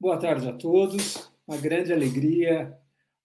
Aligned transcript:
Boa 0.00 0.16
tarde 0.16 0.48
a 0.48 0.52
todos. 0.52 1.28
Uma 1.44 1.56
grande 1.56 1.92
alegria 1.92 2.72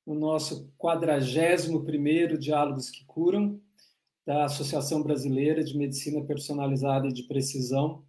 no 0.08 0.16
nosso 0.16 0.74
41º 0.82 2.36
Diálogos 2.36 2.90
que 2.90 3.06
Curam, 3.06 3.62
da 4.26 4.46
Associação 4.46 5.04
Brasileira 5.04 5.64
de 5.64 5.78
Medicina 5.78 6.26
Personalizada 6.26 7.08
e 7.08 7.14
de 7.14 7.28
Precisão. 7.28 8.04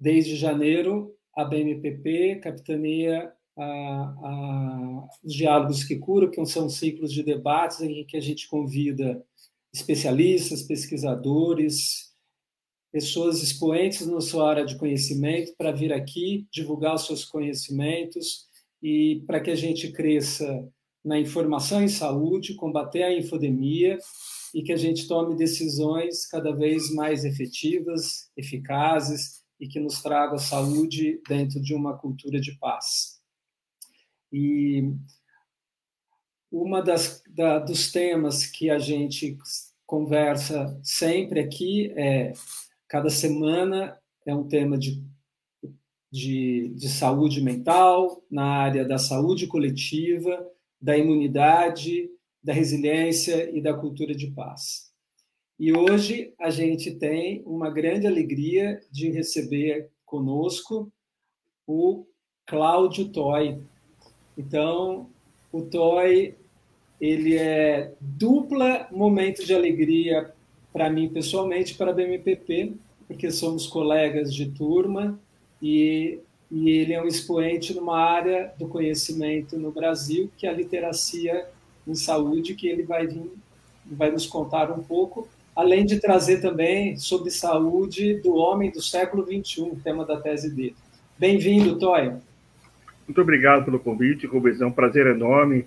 Desde 0.00 0.36
janeiro, 0.36 1.14
a 1.36 1.44
BMPP 1.44 2.36
capitaneia 2.36 3.30
a, 3.58 3.62
a, 3.62 5.08
os 5.22 5.34
Diálogos 5.34 5.84
que 5.84 5.98
Curam, 5.98 6.30
que 6.30 6.46
são 6.46 6.70
ciclos 6.70 7.12
de 7.12 7.22
debates 7.22 7.82
em 7.82 8.06
que 8.06 8.16
a 8.16 8.22
gente 8.22 8.48
convida 8.48 9.22
especialistas, 9.70 10.62
pesquisadores, 10.62 12.11
pessoas 12.92 13.42
expoentes 13.42 14.06
na 14.06 14.20
sua 14.20 14.50
área 14.50 14.66
de 14.66 14.76
conhecimento 14.76 15.54
para 15.56 15.72
vir 15.72 15.92
aqui 15.92 16.46
divulgar 16.52 16.94
os 16.94 17.06
seus 17.06 17.24
conhecimentos 17.24 18.46
e 18.82 19.22
para 19.26 19.40
que 19.40 19.50
a 19.50 19.56
gente 19.56 19.90
cresça 19.90 20.68
na 21.02 21.18
informação 21.18 21.82
em 21.82 21.88
saúde, 21.88 22.54
combater 22.54 23.02
a 23.02 23.16
infodemia 23.16 23.98
e 24.54 24.62
que 24.62 24.72
a 24.72 24.76
gente 24.76 25.08
tome 25.08 25.34
decisões 25.34 26.26
cada 26.26 26.54
vez 26.54 26.92
mais 26.92 27.24
efetivas, 27.24 28.30
eficazes 28.36 29.42
e 29.58 29.66
que 29.66 29.80
nos 29.80 30.02
traga 30.02 30.36
saúde 30.38 31.20
dentro 31.26 31.60
de 31.60 31.74
uma 31.74 31.96
cultura 31.96 32.38
de 32.38 32.56
paz. 32.58 33.20
E 34.30 34.92
uma 36.50 36.82
das 36.82 37.22
da, 37.26 37.58
dos 37.58 37.90
temas 37.90 38.44
que 38.44 38.68
a 38.68 38.78
gente 38.78 39.38
conversa 39.86 40.78
sempre 40.82 41.40
aqui 41.40 41.90
é 41.96 42.32
Cada 42.92 43.08
semana 43.08 43.98
é 44.26 44.34
um 44.34 44.46
tema 44.46 44.76
de, 44.76 45.02
de, 46.12 46.74
de 46.76 46.90
saúde 46.90 47.40
mental, 47.40 48.22
na 48.30 48.44
área 48.44 48.84
da 48.84 48.98
saúde 48.98 49.46
coletiva, 49.46 50.46
da 50.78 50.94
imunidade, 50.94 52.10
da 52.44 52.52
resiliência 52.52 53.50
e 53.50 53.62
da 53.62 53.72
cultura 53.72 54.14
de 54.14 54.30
paz. 54.32 54.92
E 55.58 55.72
hoje 55.72 56.34
a 56.38 56.50
gente 56.50 56.90
tem 56.90 57.42
uma 57.46 57.70
grande 57.70 58.06
alegria 58.06 58.78
de 58.90 59.08
receber 59.08 59.90
conosco 60.04 60.92
o 61.66 62.04
Cláudio 62.46 63.08
Toy. 63.08 63.58
Então, 64.36 65.08
o 65.50 65.62
Toy 65.62 66.36
ele 67.00 67.38
é 67.38 67.94
dupla 67.98 68.86
momento 68.92 69.46
de 69.46 69.54
alegria 69.54 70.34
para 70.72 70.88
mim 70.90 71.08
pessoalmente, 71.08 71.74
para 71.74 71.90
a 71.90 71.94
BMPP, 71.94 72.74
porque 73.06 73.30
somos 73.30 73.66
colegas 73.66 74.34
de 74.34 74.46
turma 74.50 75.18
e, 75.60 76.18
e 76.50 76.70
ele 76.70 76.94
é 76.94 77.02
um 77.02 77.06
expoente 77.06 77.74
numa 77.74 77.98
área 77.98 78.52
do 78.58 78.66
conhecimento 78.66 79.58
no 79.58 79.70
Brasil, 79.70 80.30
que 80.36 80.46
é 80.46 80.50
a 80.50 80.54
literacia 80.54 81.46
em 81.86 81.94
saúde, 81.94 82.54
que 82.54 82.66
ele 82.66 82.84
vai 82.84 83.06
vir, 83.06 83.30
vai 83.86 84.10
nos 84.10 84.26
contar 84.26 84.70
um 84.70 84.82
pouco, 84.82 85.28
além 85.54 85.84
de 85.84 86.00
trazer 86.00 86.40
também 86.40 86.96
sobre 86.96 87.30
saúde 87.30 88.14
do 88.20 88.34
homem 88.34 88.70
do 88.70 88.80
século 88.80 89.24
XXI, 89.24 89.72
tema 89.84 90.04
da 90.04 90.18
tese 90.20 90.50
dele. 90.50 90.76
Bem-vindo, 91.18 91.78
Toy. 91.78 92.14
Muito 93.06 93.20
obrigado 93.20 93.64
pelo 93.64 93.78
convite, 93.78 94.26
Rubens. 94.26 94.60
É 94.60 94.66
um 94.66 94.72
prazer 94.72 95.06
enorme 95.06 95.66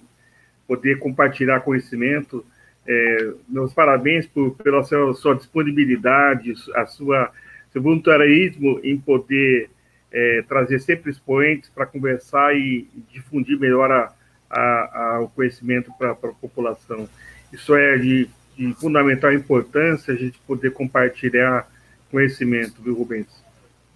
poder 0.68 0.98
compartilhar 0.98 1.60
conhecimento 1.60 2.44
é, 2.88 3.34
meus 3.48 3.74
parabéns 3.74 4.28
por, 4.28 4.52
pela 4.56 4.84
sua, 4.84 5.14
sua, 5.14 5.36
disponibilidade, 5.36 6.54
a 6.76 6.86
sua 6.86 7.32
seu 7.76 7.82
voluntarismo 7.82 8.80
em 8.84 8.98
poder 8.98 9.70
é, 10.10 10.44
trazer 10.48 10.80
sempre 10.80 11.12
expoentes 11.12 11.70
para 11.70 11.86
conversar 11.86 12.56
e, 12.56 12.88
difundir 13.12 13.60
melhor 13.60 13.92
a, 13.92 14.14
a, 14.50 15.16
a, 15.16 15.20
o 15.20 15.28
conhecimento 15.28 15.92
para 16.00 16.12
a 16.12 16.16
população. 16.16 17.10
Isso 17.52 17.76
é 17.76 17.98
de, 17.98 18.30
de, 18.58 18.74
fundamental 18.76 19.34
importância 19.34 20.14
a 20.14 20.18
gente 20.18 20.40
poder 20.48 20.72
compartilhar 20.72 21.68
conhecimento, 22.10 22.82
viu, 22.82 22.96
Rubens? 22.96 23.28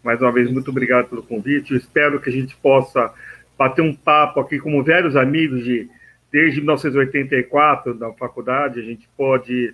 Mais 0.03 0.19
uma 0.21 0.31
vez, 0.31 0.51
muito 0.51 0.71
obrigado 0.71 1.07
pelo 1.07 1.23
convite. 1.23 1.71
Eu 1.71 1.77
espero 1.77 2.19
que 2.19 2.29
a 2.29 2.33
gente 2.33 2.57
possa 2.57 3.13
bater 3.57 3.81
um 3.81 3.95
papo 3.95 4.41
aqui 4.41 4.59
como 4.59 4.83
velhos 4.83 5.15
amigos 5.15 5.63
de 5.63 5.89
desde 6.31 6.59
1984 6.59 7.95
na 7.95 8.11
faculdade, 8.13 8.79
a 8.79 8.83
gente 8.83 9.07
pode, 9.17 9.73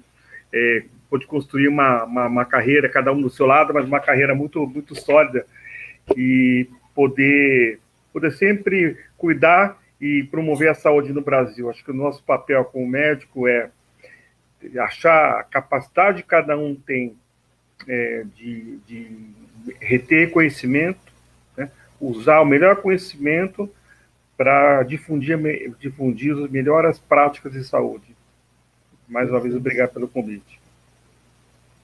é, 0.53 0.83
pode 1.09 1.27
construir 1.27 1.67
uma, 1.67 2.03
uma, 2.03 2.27
uma, 2.27 2.45
carreira, 2.45 2.89
cada 2.89 3.11
um 3.11 3.21
do 3.21 3.29
seu 3.29 3.45
lado, 3.45 3.73
mas 3.73 3.85
uma 3.85 3.99
carreira 3.99 4.33
muito, 4.33 4.65
muito 4.65 4.95
sólida 4.95 5.45
e 6.15 6.67
poder, 6.93 7.79
poder 8.13 8.31
sempre 8.31 8.97
cuidar 9.17 9.77
e 9.99 10.23
promover 10.23 10.69
a 10.69 10.75
saúde 10.75 11.11
no 11.11 11.21
Brasil. 11.21 11.69
Acho 11.69 11.83
que 11.83 11.91
o 11.91 11.95
nosso 11.95 12.23
papel 12.23 12.63
como 12.65 12.87
médico 12.87 13.47
é 13.47 13.69
achar 14.79 15.39
a 15.39 15.43
capacidade 15.43 16.23
que 16.23 16.29
cada 16.29 16.57
um 16.57 16.75
tem 16.75 17.15
é, 17.87 18.23
de, 18.35 18.77
de 18.87 19.11
reter 19.79 20.31
conhecimento, 20.31 20.99
né? 21.57 21.69
usar 21.99 22.41
o 22.41 22.45
melhor 22.45 22.77
conhecimento 22.77 23.69
para 24.37 24.83
difundir, 24.83 25.37
difundir 25.79 26.33
as 26.35 26.49
melhores 26.49 26.99
práticas 26.99 27.53
de 27.53 27.63
saúde. 27.63 28.15
Mais 29.07 29.29
uma 29.29 29.39
vez, 29.39 29.55
obrigado 29.55 29.93
pelo 29.93 30.07
convite. 30.07 30.59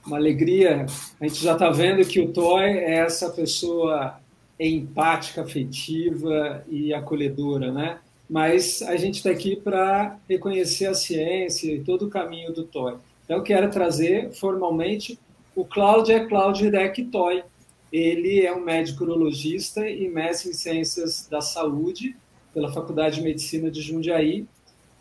Uma 0.06 0.18
alegria. 0.18 0.86
A 1.20 1.28
gente 1.28 1.44
já 1.44 1.54
está 1.54 1.70
vendo 1.70 2.06
que 2.06 2.20
o 2.20 2.34
Toy 2.34 2.64
é 2.64 2.96
essa 2.96 3.30
pessoa 3.30 4.20
empática, 4.60 5.42
afetiva 5.42 6.64
e 6.68 6.94
acolhedora, 6.94 7.72
né? 7.72 8.00
Mas 8.30 8.82
a 8.82 8.96
gente 8.96 9.16
está 9.16 9.30
aqui 9.30 9.56
para 9.56 10.18
reconhecer 10.28 10.88
a 10.88 10.94
ciência 10.94 11.72
e 11.72 11.82
todo 11.82 12.06
o 12.06 12.10
caminho 12.10 12.52
do 12.54 12.64
Toy. 12.64 12.96
Então, 13.24 13.38
eu 13.38 13.44
quero 13.44 13.70
trazer 13.70 14.32
formalmente 14.34 15.20
o 15.56 15.66
Cláudio 15.66 16.16
é 16.16 16.26
Cláudio 16.26 16.72
Deck 16.72 17.04
Toy. 17.06 17.44
Ele 17.92 18.46
é 18.46 18.54
um 18.54 18.64
médico 18.64 19.04
urologista 19.04 19.88
e 19.88 20.08
mestre 20.08 20.52
em 20.52 20.54
ciências 20.54 21.28
da 21.30 21.42
saúde 21.42 22.16
pela 22.54 22.72
Faculdade 22.72 23.18
de 23.18 23.22
Medicina 23.22 23.70
de 23.70 23.82
Jundiaí. 23.82 24.46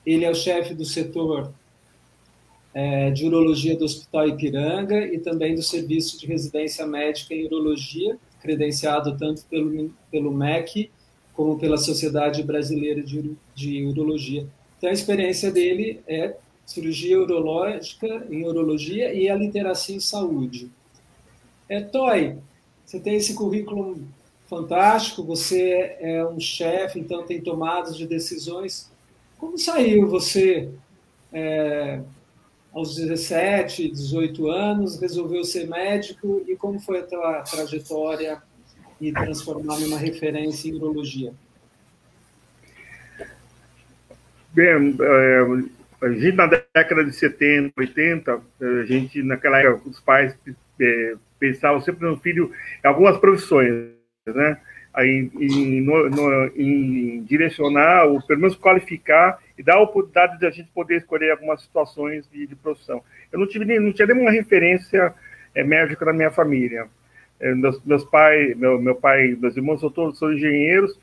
Ele 0.05 0.25
é 0.25 0.31
o 0.31 0.35
chefe 0.35 0.75
do 0.75 0.85
setor 0.85 1.52
é, 2.73 3.11
de 3.11 3.26
urologia 3.26 3.76
do 3.76 3.85
Hospital 3.85 4.29
Ipiranga 4.29 5.05
e 5.06 5.19
também 5.19 5.55
do 5.55 5.62
Serviço 5.62 6.19
de 6.19 6.26
Residência 6.26 6.87
Médica 6.87 7.35
em 7.35 7.47
Urologia, 7.47 8.17
credenciado 8.41 9.17
tanto 9.17 9.44
pelo, 9.47 9.91
pelo 10.11 10.32
MEC 10.32 10.91
como 11.35 11.58
pela 11.58 11.76
Sociedade 11.76 12.43
Brasileira 12.43 13.02
de, 13.02 13.37
de 13.55 13.85
Urologia. 13.85 14.47
Então, 14.79 14.91
a 14.91 14.93
experiência 14.93 15.50
dele 15.50 16.00
é 16.06 16.37
cirurgia 16.64 17.20
urológica 17.20 18.26
em 18.31 18.44
urologia 18.44 19.12
e 19.12 19.29
a 19.29 19.35
literacia 19.35 19.97
em 19.97 20.00
saúde. 20.00 20.70
É, 21.69 21.81
Toy, 21.81 22.38
você 22.85 23.00
tem 23.00 23.17
esse 23.17 23.35
currículo 23.35 24.00
fantástico, 24.50 25.23
você 25.23 25.97
é 26.00 26.26
um 26.26 26.41
chefe, 26.41 26.99
então 26.99 27.25
tem 27.25 27.41
tomadas 27.41 27.97
de 27.97 28.05
decisões. 28.05 28.91
Como 29.38 29.56
saiu 29.56 30.08
você 30.08 30.69
é, 31.32 32.00
aos 32.73 32.97
17, 32.97 33.88
18 33.88 34.50
anos, 34.50 35.00
resolveu 35.00 35.44
ser 35.44 35.69
médico 35.69 36.43
e 36.49 36.56
como 36.56 36.81
foi 36.81 36.99
a 36.99 37.02
tua 37.05 37.43
trajetória 37.43 38.43
e 39.00 39.12
transformar 39.12 39.79
numa 39.79 39.97
referência 39.97 40.69
em 40.69 40.75
urologia? 40.75 41.32
Bem, 44.52 44.97
é, 45.00 46.06
a 46.06 46.11
gente 46.11 46.32
na 46.32 46.47
década 46.47 47.05
de 47.05 47.12
70, 47.12 47.73
80, 47.79 48.43
a 48.61 48.85
gente 48.85 49.23
naquela 49.23 49.61
época 49.61 49.91
os 49.91 50.00
pais 50.00 50.37
é, 50.81 51.14
pensavam 51.38 51.81
sempre 51.81 52.05
no 52.05 52.17
filho 52.19 52.52
algumas 52.82 53.17
profissões 53.17 54.00
né? 54.26 54.61
Em, 54.99 55.81
no, 55.81 56.11
no, 56.11 56.46
em, 56.56 57.22
direcionar, 57.22 58.06
ou 58.06 58.20
pelo 58.26 58.40
menos 58.40 58.56
qualificar 58.56 59.38
e 59.56 59.62
dar 59.62 59.76
a 59.76 59.82
oportunidade 59.82 60.38
de 60.38 60.46
a 60.46 60.50
gente 60.50 60.69
poder 60.75 60.96
escolher 60.96 61.31
algumas 61.31 61.62
situações 61.62 62.28
de, 62.28 62.46
de 62.46 62.56
profissão. 62.56 63.02
Eu 63.32 63.38
não 63.38 63.46
tive 63.46 63.78
não 63.78 63.93
tinha 63.93 64.08
nenhuma 64.08 64.31
referência 64.31 65.14
é, 65.55 65.62
médica 65.62 66.05
na 66.05 66.12
minha 66.12 66.31
família. 66.31 66.88
É, 67.38 67.55
meus, 67.55 67.82
meus 67.84 68.05
pais, 68.05 68.56
meu, 68.56 68.81
meu 68.81 68.96
pai, 68.96 69.37
meus 69.40 69.56
irmãos 69.56 69.81
são 69.81 69.90
todos 69.90 70.19
são 70.19 70.32
engenheiros, 70.32 70.99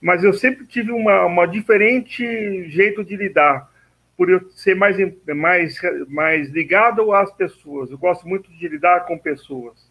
mas 0.00 0.24
eu 0.24 0.32
sempre 0.32 0.66
tive 0.66 0.90
uma, 0.90 1.26
uma 1.26 1.46
diferente 1.46 2.68
jeito 2.70 3.04
de 3.04 3.16
lidar, 3.16 3.70
por 4.16 4.30
eu 4.30 4.50
ser 4.50 4.74
mais, 4.74 4.96
mais, 5.28 5.78
mais 6.08 6.48
ligado 6.48 7.12
às 7.12 7.32
pessoas. 7.32 7.90
Eu 7.90 7.98
gosto 7.98 8.26
muito 8.26 8.50
de 8.50 8.66
lidar 8.66 9.04
com 9.04 9.18
pessoas. 9.18 9.85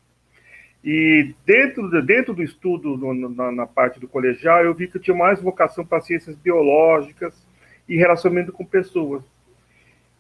E 0.86 1.34
dentro, 1.44 1.90
dentro 2.04 2.32
do 2.36 2.44
estudo 2.44 2.96
no, 2.96 3.28
na, 3.28 3.52
na, 3.52 3.66
parte 3.66 4.00
do 4.00 4.08
colegial, 4.08 4.64
eu 4.64 4.76
vi 4.76 4.88
que 4.88 4.98
eu 4.98 5.02
tinha 5.02 5.18
mais 5.18 5.42
vocação 5.42 5.84
para 5.84 6.00
ciências 6.00 6.36
biológicas 6.36 7.34
e 7.90 7.98
relacionamento 7.98 8.52
com 8.52 8.64
pessoas. 8.64 9.24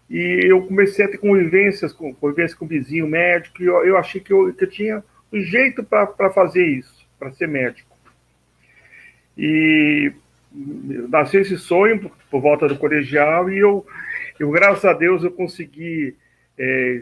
E 0.09 0.41
eu 0.43 0.65
comecei 0.65 1.05
a 1.05 1.07
ter 1.07 1.19
convivências 1.19 1.93
com, 1.93 2.11
convivências 2.15 2.57
com 2.57 2.65
vizinho 2.65 3.07
médico, 3.07 3.61
e 3.61 3.65
eu, 3.65 3.85
eu 3.85 3.95
achei 3.95 4.19
que 4.19 4.33
eu, 4.33 4.51
que 4.55 4.63
eu 4.63 4.69
tinha 4.69 5.03
um 5.31 5.39
jeito 5.39 5.83
para 5.83 6.31
fazer 6.31 6.65
isso, 6.65 7.07
para 7.19 7.31
ser 7.31 7.47
médico. 7.47 7.95
E 9.37 10.13
nasceu 11.09 11.41
esse 11.41 11.57
sonho 11.59 12.11
por 12.31 12.41
volta 12.41 12.67
do 12.67 12.77
colegial 12.77 13.51
e 13.51 13.59
eu, 13.59 13.85
eu 14.39 14.49
graças 14.49 14.85
a 14.85 14.93
Deus, 14.93 15.23
eu 15.23 15.31
consegui 15.31 16.15
é, 16.57 17.01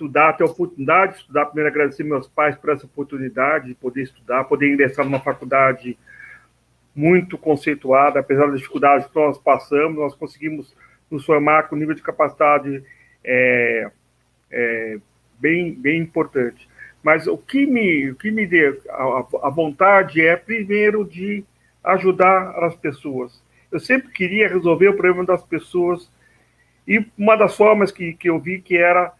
estudar, 0.00 0.32
ter 0.32 0.44
a 0.44 0.46
oportunidade 0.46 1.12
de 1.12 1.18
estudar. 1.18 1.46
Primeiro, 1.46 1.70
agradecer 1.70 2.02
meus 2.02 2.26
pais 2.26 2.56
por 2.56 2.70
essa 2.70 2.86
oportunidade 2.86 3.68
de 3.68 3.74
poder 3.74 4.02
estudar, 4.02 4.44
poder 4.44 4.72
ingressar 4.72 5.04
numa 5.04 5.20
faculdade 5.20 5.98
muito 6.96 7.36
conceituada, 7.36 8.18
apesar 8.18 8.46
das 8.46 8.58
dificuldades 8.58 9.06
que 9.06 9.14
nós 9.14 9.38
passamos, 9.38 9.98
nós 9.98 10.14
conseguimos 10.14 10.74
nos 11.10 11.24
formar 11.24 11.64
com 11.64 11.76
nível 11.76 11.94
de 11.94 12.02
capacidade 12.02 12.82
é, 13.22 13.90
é, 14.50 14.98
bem, 15.38 15.72
bem 15.72 16.00
importante. 16.00 16.68
Mas 17.02 17.26
o 17.26 17.36
que 17.36 17.66
me, 17.66 18.10
o 18.10 18.14
que 18.16 18.30
me 18.30 18.46
deu 18.46 18.80
a, 18.88 19.46
a 19.46 19.50
vontade 19.50 20.20
é, 20.20 20.36
primeiro, 20.36 21.04
de 21.04 21.44
ajudar 21.82 22.50
as 22.64 22.74
pessoas. 22.74 23.42
Eu 23.70 23.80
sempre 23.80 24.10
queria 24.10 24.48
resolver 24.48 24.88
o 24.88 24.96
problema 24.96 25.24
das 25.24 25.42
pessoas 25.42 26.10
e 26.86 27.04
uma 27.16 27.36
das 27.36 27.56
formas 27.56 27.90
que, 27.90 28.12
que 28.14 28.28
eu 28.28 28.38
vi 28.38 28.60
que 28.60 28.76
era 28.76 29.12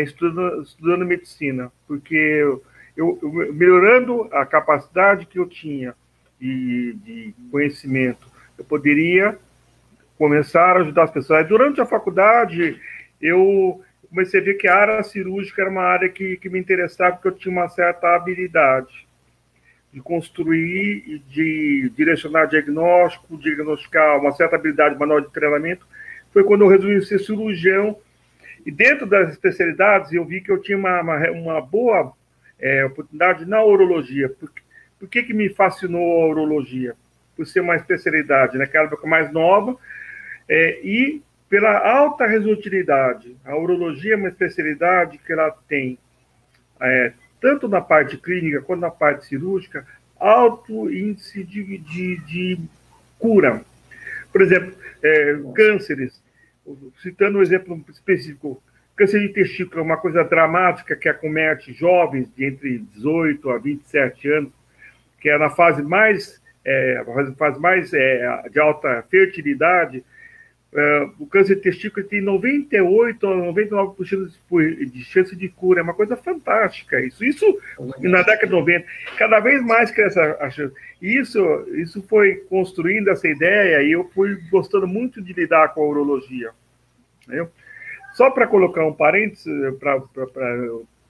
estudando, 0.00 0.62
estudando 0.62 1.04
medicina, 1.04 1.72
porque 1.86 2.14
eu, 2.14 2.62
eu, 2.96 3.18
melhorando 3.52 4.28
a 4.32 4.46
capacidade 4.46 5.26
que 5.26 5.38
eu 5.38 5.46
tinha 5.46 5.94
de, 6.40 6.94
de 7.04 7.34
conhecimento, 7.50 8.26
eu 8.58 8.64
poderia 8.64 9.38
começar 10.16 10.76
a 10.76 10.80
ajudar 10.80 11.04
as 11.04 11.10
pessoas. 11.10 11.48
Durante 11.48 11.80
a 11.80 11.86
faculdade, 11.86 12.80
eu 13.20 13.82
comecei 14.08 14.40
a 14.40 14.44
ver 14.44 14.54
que 14.54 14.68
a 14.68 14.76
área 14.76 15.02
cirúrgica 15.02 15.62
era 15.62 15.70
uma 15.70 15.82
área 15.82 16.08
que, 16.08 16.36
que 16.36 16.48
me 16.48 16.58
interessava, 16.58 17.16
porque 17.16 17.28
eu 17.28 17.32
tinha 17.32 17.52
uma 17.52 17.68
certa 17.68 18.14
habilidade 18.14 19.06
de 19.92 20.00
construir 20.00 21.22
de 21.28 21.92
direcionar 21.94 22.46
diagnóstico, 22.46 23.36
diagnosticar 23.36 24.18
uma 24.18 24.32
certa 24.32 24.56
habilidade 24.56 24.98
manual 24.98 25.20
de 25.20 25.30
treinamento. 25.30 25.86
Foi 26.32 26.44
quando 26.44 26.62
eu 26.62 26.68
resolvi 26.68 27.04
ser 27.04 27.18
cirurgião. 27.18 27.96
E 28.64 28.70
dentro 28.70 29.06
das 29.06 29.30
especialidades, 29.30 30.12
eu 30.12 30.24
vi 30.24 30.40
que 30.40 30.50
eu 30.50 30.60
tinha 30.60 30.78
uma, 30.78 31.00
uma, 31.00 31.30
uma 31.30 31.60
boa 31.60 32.12
é, 32.58 32.84
oportunidade 32.84 33.44
na 33.44 33.62
urologia. 33.64 34.28
Por, 34.28 34.50
por 34.98 35.08
que, 35.08 35.22
que 35.22 35.34
me 35.34 35.48
fascinou 35.48 36.22
a 36.22 36.28
urologia? 36.28 36.94
Por 37.36 37.46
ser 37.46 37.60
uma 37.60 37.76
especialidade 37.76 38.56
naquela 38.56 38.86
época 38.86 39.06
mais 39.06 39.32
nova 39.32 39.76
é, 40.48 40.80
e 40.84 41.22
pela 41.48 41.78
alta 41.78 42.26
resolutividade. 42.26 43.36
A 43.44 43.56
urologia 43.56 44.14
é 44.14 44.16
uma 44.16 44.28
especialidade 44.28 45.18
que 45.18 45.32
ela 45.32 45.50
tem 45.68 45.98
é, 46.80 47.12
tanto 47.40 47.68
na 47.68 47.80
parte 47.80 48.16
clínica 48.16 48.62
quanto 48.62 48.80
na 48.80 48.90
parte 48.90 49.26
cirúrgica, 49.26 49.86
alto 50.18 50.90
índice 50.90 51.42
de, 51.42 51.78
de, 51.78 52.16
de 52.24 52.58
cura. 53.18 53.62
Por 54.30 54.40
exemplo, 54.40 54.72
é, 55.02 55.38
cânceres, 55.54 56.22
citando 57.02 57.38
um 57.38 57.42
exemplo 57.42 57.82
específico, 57.88 58.62
câncer 58.96 59.20
de 59.20 59.28
testículo 59.30 59.80
é 59.80 59.84
uma 59.84 59.96
coisa 59.96 60.22
dramática 60.24 60.94
que 60.94 61.08
acomete 61.08 61.72
jovens 61.72 62.28
de 62.34 62.44
entre 62.44 62.78
18 62.78 63.50
a 63.50 63.58
27 63.58 64.28
anos, 64.30 64.52
que 65.20 65.28
é 65.28 65.38
na 65.38 65.50
fase 65.50 65.82
mais, 65.82 66.40
é, 66.64 67.02
fase 67.36 67.60
mais 67.60 67.92
é, 67.92 68.48
de 68.50 68.60
alta 68.60 69.04
fertilidade, 69.10 70.04
Uh, 70.72 71.12
o 71.18 71.26
câncer 71.26 71.56
de 71.56 71.60
testículo 71.60 72.06
tem 72.06 72.22
98 72.22 73.26
a 73.26 73.36
99% 73.52 74.30
de 74.90 75.04
chance 75.04 75.36
de 75.36 75.48
cura. 75.50 75.80
É 75.80 75.82
uma 75.82 75.92
coisa 75.92 76.16
fantástica 76.16 76.98
isso. 76.98 77.22
Isso 77.22 77.58
na 78.00 78.22
década 78.22 78.46
de 78.46 78.52
90. 78.52 78.86
Cada 79.18 79.38
vez 79.40 79.62
mais 79.62 79.90
cresce 79.90 80.18
a 80.18 80.48
chance. 80.48 80.74
Isso, 81.00 81.66
isso 81.74 82.02
foi 82.08 82.36
construindo 82.48 83.08
essa 83.08 83.28
ideia 83.28 83.82
e 83.82 83.92
eu 83.92 84.08
fui 84.14 84.38
gostando 84.50 84.86
muito 84.86 85.20
de 85.20 85.34
lidar 85.34 85.74
com 85.74 85.82
a 85.82 85.86
urologia. 85.86 86.52
Entendeu? 87.26 87.50
Só 88.14 88.30
para 88.30 88.46
colocar 88.46 88.86
um 88.86 88.94
parênteses 88.94 89.46
eh, 89.46 89.72
para 89.72 89.96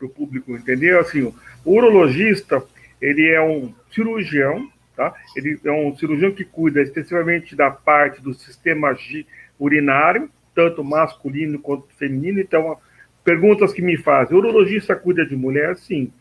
o 0.00 0.08
público 0.08 0.56
entender, 0.56 0.98
assim, 0.98 1.32
o 1.64 1.72
urologista 1.72 2.64
ele 3.00 3.28
é 3.28 3.40
um 3.40 3.72
cirurgião, 3.90 4.68
tá? 4.96 5.14
ele 5.36 5.58
é 5.64 5.72
um 5.72 5.96
cirurgião 5.96 6.32
que 6.32 6.44
cuida 6.44 6.80
especificamente 6.80 7.56
da 7.56 7.70
parte 7.70 8.22
do 8.22 8.32
sistema 8.32 8.94
G 8.94 9.26
urinário, 9.64 10.28
tanto 10.54 10.82
masculino 10.82 11.58
quanto 11.58 11.86
feminino. 11.94 12.40
Então, 12.40 12.76
perguntas 13.24 13.72
que 13.72 13.80
me 13.80 13.96
fazem: 13.96 14.36
o 14.36 14.40
urologista 14.40 14.96
cuida 14.96 15.24
de 15.24 15.36
mulher? 15.36 15.76
Sim, 15.76 16.12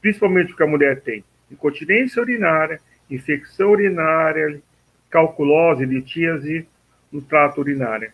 principalmente 0.00 0.48
porque 0.48 0.62
a 0.62 0.66
mulher 0.66 1.00
tem 1.00 1.24
incontinência 1.50 2.20
urinária, 2.20 2.80
infecção 3.10 3.70
urinária, 3.70 4.60
calculose, 5.08 5.84
litíase 5.84 6.66
no 7.10 7.22
trato 7.22 7.60
urinário. 7.60 8.12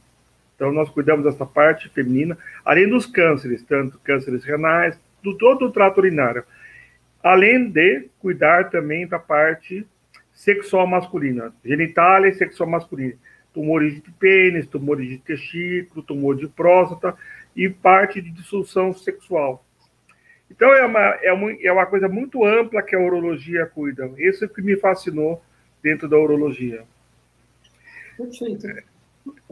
Então, 0.54 0.70
nós 0.70 0.88
cuidamos 0.88 1.24
dessa 1.24 1.44
parte 1.44 1.88
feminina, 1.88 2.38
além 2.64 2.88
dos 2.88 3.06
cânceres, 3.06 3.62
tanto 3.62 3.98
cânceres 4.04 4.44
renais, 4.44 4.96
do 5.22 5.36
todo 5.36 5.66
o 5.66 5.72
trato 5.72 5.98
urinário. 5.98 6.44
Além 7.22 7.70
de 7.70 8.08
cuidar 8.20 8.70
também 8.70 9.06
da 9.06 9.18
parte 9.18 9.84
sexual 10.32 10.86
masculina, 10.86 11.52
genitália 11.64 12.28
e 12.28 12.34
sexual 12.34 12.68
masculina 12.68 13.14
tumores 13.54 14.02
de 14.02 14.10
pênis, 14.10 14.66
tumores 14.66 15.08
de 15.08 15.18
testículo, 15.18 16.02
tumor 16.02 16.36
de 16.36 16.48
próstata 16.48 17.16
e 17.54 17.70
parte 17.70 18.20
de 18.20 18.30
dissolução 18.30 18.92
sexual. 18.92 19.64
Então, 20.50 20.72
é 20.72 20.84
uma, 20.84 21.00
é, 21.22 21.32
uma, 21.32 21.52
é 21.62 21.72
uma 21.72 21.86
coisa 21.86 22.08
muito 22.08 22.44
ampla 22.44 22.82
que 22.82 22.94
a 22.94 23.00
urologia 23.00 23.64
cuida. 23.66 24.10
Isso 24.18 24.44
é 24.44 24.46
o 24.46 24.50
que 24.50 24.60
me 24.60 24.76
fascinou 24.76 25.40
dentro 25.82 26.08
da 26.08 26.18
urologia. 26.18 26.82
Perfeito. 28.16 28.66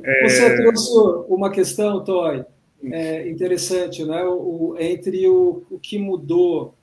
É... 0.02 0.28
Você 0.28 0.56
trouxe 0.56 0.90
uma 1.28 1.50
questão, 1.50 2.04
Toy, 2.04 2.44
é, 2.84 3.28
interessante, 3.28 4.04
né? 4.04 4.22
O, 4.24 4.32
o, 4.72 4.76
entre 4.78 5.26
o, 5.26 5.62
o 5.70 5.78
que 5.78 5.98
mudou 5.98 6.74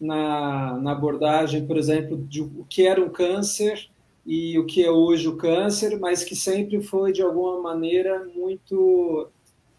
na, 0.00 0.78
na 0.78 0.92
abordagem, 0.92 1.66
por 1.66 1.76
exemplo, 1.76 2.16
de 2.16 2.40
o 2.40 2.66
que 2.68 2.86
era 2.86 3.00
um 3.00 3.08
câncer 3.08 3.88
e 4.24 4.58
o 4.58 4.64
que 4.64 4.84
é 4.84 4.90
hoje 4.90 5.28
o 5.28 5.36
câncer, 5.36 5.98
mas 5.98 6.22
que 6.22 6.36
sempre 6.36 6.80
foi, 6.80 7.12
de 7.12 7.22
alguma 7.22 7.60
maneira, 7.60 8.24
muito. 8.34 9.28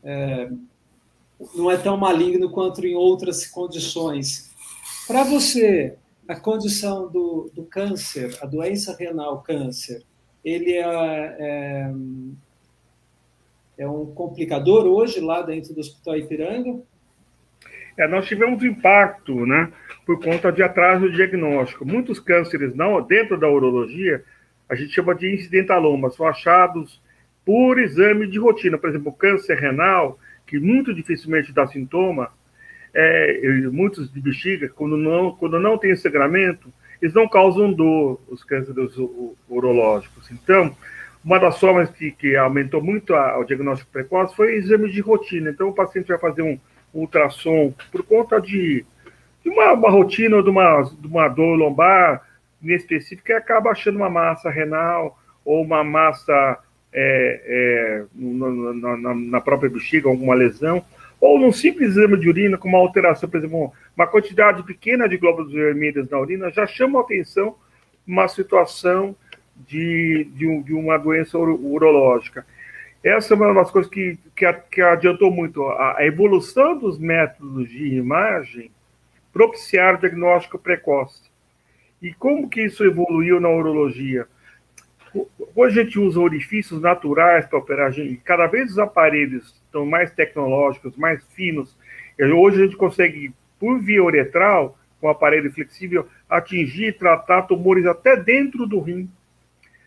É, 0.04 0.50
não 1.56 1.72
é 1.72 1.78
tão 1.78 1.98
maligno 1.98 2.50
quanto 2.50 2.86
em 2.86 2.96
outras 2.96 3.46
condições. 3.48 4.52
Para 5.08 5.24
você, 5.24 5.96
a 6.28 6.36
condição 6.36 7.10
do, 7.10 7.50
do 7.54 7.64
câncer, 7.64 8.38
a 8.42 8.46
doença 8.46 8.96
renal 8.98 9.42
câncer, 9.42 10.04
ele 10.44 10.74
é, 10.74 10.84
é, 11.40 11.94
é 13.78 13.88
um 13.88 14.06
complicador 14.08 14.86
hoje 14.86 15.20
lá 15.20 15.42
dentro 15.42 15.74
do 15.74 15.80
Hospital 15.80 16.18
Ipiranga? 16.18 16.82
É, 17.98 18.08
nós 18.08 18.26
tivemos 18.26 18.64
impacto, 18.64 19.46
né, 19.46 19.72
por 20.06 20.22
conta 20.22 20.52
de 20.52 20.64
atraso 20.64 21.12
diagnóstico. 21.12 21.86
Muitos 21.86 22.20
cânceres 22.20 22.74
não 22.74 23.02
dentro 23.02 23.40
da 23.40 23.48
urologia 23.48 24.24
a 24.74 24.76
gente 24.76 24.92
chama 24.92 25.14
de 25.14 25.34
incidentaloma, 25.34 26.10
são 26.10 26.28
achados 26.28 27.02
por 27.46 27.80
exame 27.80 28.28
de 28.28 28.40
rotina. 28.40 28.78
Por 28.78 28.90
exemplo, 28.90 29.14
câncer 29.14 29.58
renal, 29.58 30.20
que 30.48 30.60
muito 30.60 30.94
dificilmente 30.94 31.54
dá 31.54 31.68
sintoma, 31.68 32.32
é, 32.94 33.42
muitos 33.72 34.12
de 34.12 34.20
bexiga, 34.20 34.70
quando 34.70 34.98
não, 34.98 35.32
quando 35.32 35.60
não 35.60 35.78
tem 35.78 35.96
sangramento, 35.96 36.72
eles 37.02 37.14
não 37.14 37.28
causam 37.28 37.72
dor, 37.72 38.20
os 38.28 38.44
cânceres 38.44 38.94
urológicos. 39.48 40.32
Então, 40.32 40.76
uma 41.24 41.40
das 41.40 41.60
formas 41.60 41.90
que, 41.92 42.12
que 42.12 42.36
aumentou 42.36 42.82
muito 42.82 43.14
a, 43.14 43.38
o 43.38 43.44
diagnóstico 43.44 43.92
precoce 43.92 44.36
foi 44.36 44.56
exame 44.56 44.92
de 44.92 45.02
rotina. 45.02 45.50
Então, 45.50 45.70
o 45.70 45.74
paciente 45.74 46.08
vai 46.08 46.20
fazer 46.20 46.42
um 46.42 46.60
ultrassom 46.94 47.74
por 47.92 48.04
conta 48.04 48.40
de, 48.42 48.86
de 49.44 49.50
uma, 49.50 49.74
uma 49.74 49.90
rotina 49.90 50.42
de 50.42 50.50
uma, 50.50 50.82
de 50.82 51.08
uma 51.08 51.28
dor 51.28 51.56
lombar, 51.56 52.22
específico 52.72 53.32
e 53.32 53.34
acaba 53.34 53.72
achando 53.72 53.98
uma 53.98 54.10
massa 54.10 54.50
renal 54.50 55.20
ou 55.44 55.62
uma 55.62 55.84
massa 55.84 56.60
é, 56.94 57.42
é, 57.46 58.04
na, 58.14 58.98
na, 58.98 59.16
na, 59.16 59.42
própria 59.42 59.70
bexiga, 59.70 60.08
alguma 60.08 60.36
lesão, 60.36 60.86
ou 61.20 61.40
num 61.40 61.52
simples 61.52 61.90
exame 61.90 62.18
de 62.18 62.30
urina 62.30 62.58
com 62.58 62.68
uma 62.68 62.78
alteração, 62.78 63.28
por 63.28 63.38
exemplo, 63.38 63.74
uma 63.96 64.08
quantidade 64.08 64.64
pequena 64.64 65.08
de 65.08 65.18
glóbulos 65.18 65.52
vermelhos 65.52 66.10
na 66.10 66.20
urina 66.20 66.52
já 66.52 66.68
chama 66.68 67.00
a 67.00 67.02
atenção 67.02 67.56
uma 68.06 68.28
situação 68.28 69.16
de, 69.56 70.30
de, 70.36 70.64
de 70.64 70.74
uma 70.74 70.98
doença 70.98 71.38
urológica. 71.38 72.46
Essa 73.04 73.34
é 73.34 73.38
uma 73.38 73.54
das 73.54 73.72
coisas 73.72 73.92
que, 73.92 74.18
que, 74.36 74.52
que 74.72 74.82
adiantou 74.82 75.32
muito. 75.32 75.64
A, 75.64 76.00
a 76.00 76.06
evolução 76.06 76.78
dos 76.78 76.98
métodos 76.98 77.70
de 77.70 77.96
imagem 77.96 78.72
propiciaram 79.32 79.98
o 79.98 80.02
diagnóstico 80.02 80.58
precoce. 80.58 81.33
E 82.04 82.14
como 82.14 82.50
que 82.50 82.62
isso 82.62 82.84
evoluiu 82.84 83.40
na 83.40 83.50
urologia? 83.50 84.28
Hoje 85.56 85.80
a 85.80 85.84
gente 85.86 85.98
usa 85.98 86.20
orifícios 86.20 86.82
naturais 86.82 87.46
para 87.46 87.58
operar, 87.58 87.94
gente. 87.94 88.18
cada 88.18 88.46
vez 88.46 88.72
os 88.72 88.80
aparelhos 88.80 89.56
estão 89.66 89.86
mais 89.86 90.12
tecnológicos, 90.12 90.98
mais 90.98 91.24
finos. 91.34 91.78
Hoje 92.20 92.62
a 92.62 92.66
gente 92.66 92.76
consegue, 92.76 93.34
por 93.58 93.80
via 93.80 94.04
uretral, 94.04 94.78
com 95.00 95.08
aparelho 95.08 95.52
flexível, 95.54 96.06
atingir 96.30 96.88
e 96.88 96.94
tratar 96.94 97.44
tumores 97.44 97.86
até 97.86 98.18
dentro 98.18 98.68
do 98.68 98.82
rim. 98.82 99.10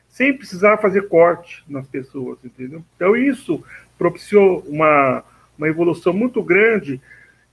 sem 0.08 0.32
precisar 0.32 0.78
fazer 0.78 1.08
corte 1.08 1.62
nas 1.68 1.86
pessoas, 1.86 2.38
entendeu? 2.42 2.82
Então, 2.94 3.14
isso 3.14 3.62
propiciou 3.98 4.60
uma, 4.66 5.22
uma 5.58 5.68
evolução 5.68 6.14
muito 6.14 6.42
grande 6.42 6.98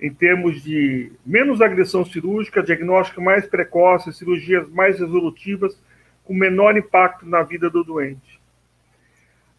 em 0.04 0.14
termos 0.14 0.62
de 0.62 1.14
menos 1.26 1.62
agressão 1.62 2.04
cirúrgica, 2.04 2.62
diagnóstico 2.62 3.22
mais 3.22 3.48
precoce, 3.48 4.12
cirurgias 4.12 4.68
mais 4.68 5.00
resolutivas, 5.00 5.82
com 6.26 6.34
menor 6.34 6.76
impacto 6.76 7.26
na 7.26 7.42
vida 7.42 7.70
do 7.70 7.86
doente. 7.86 8.38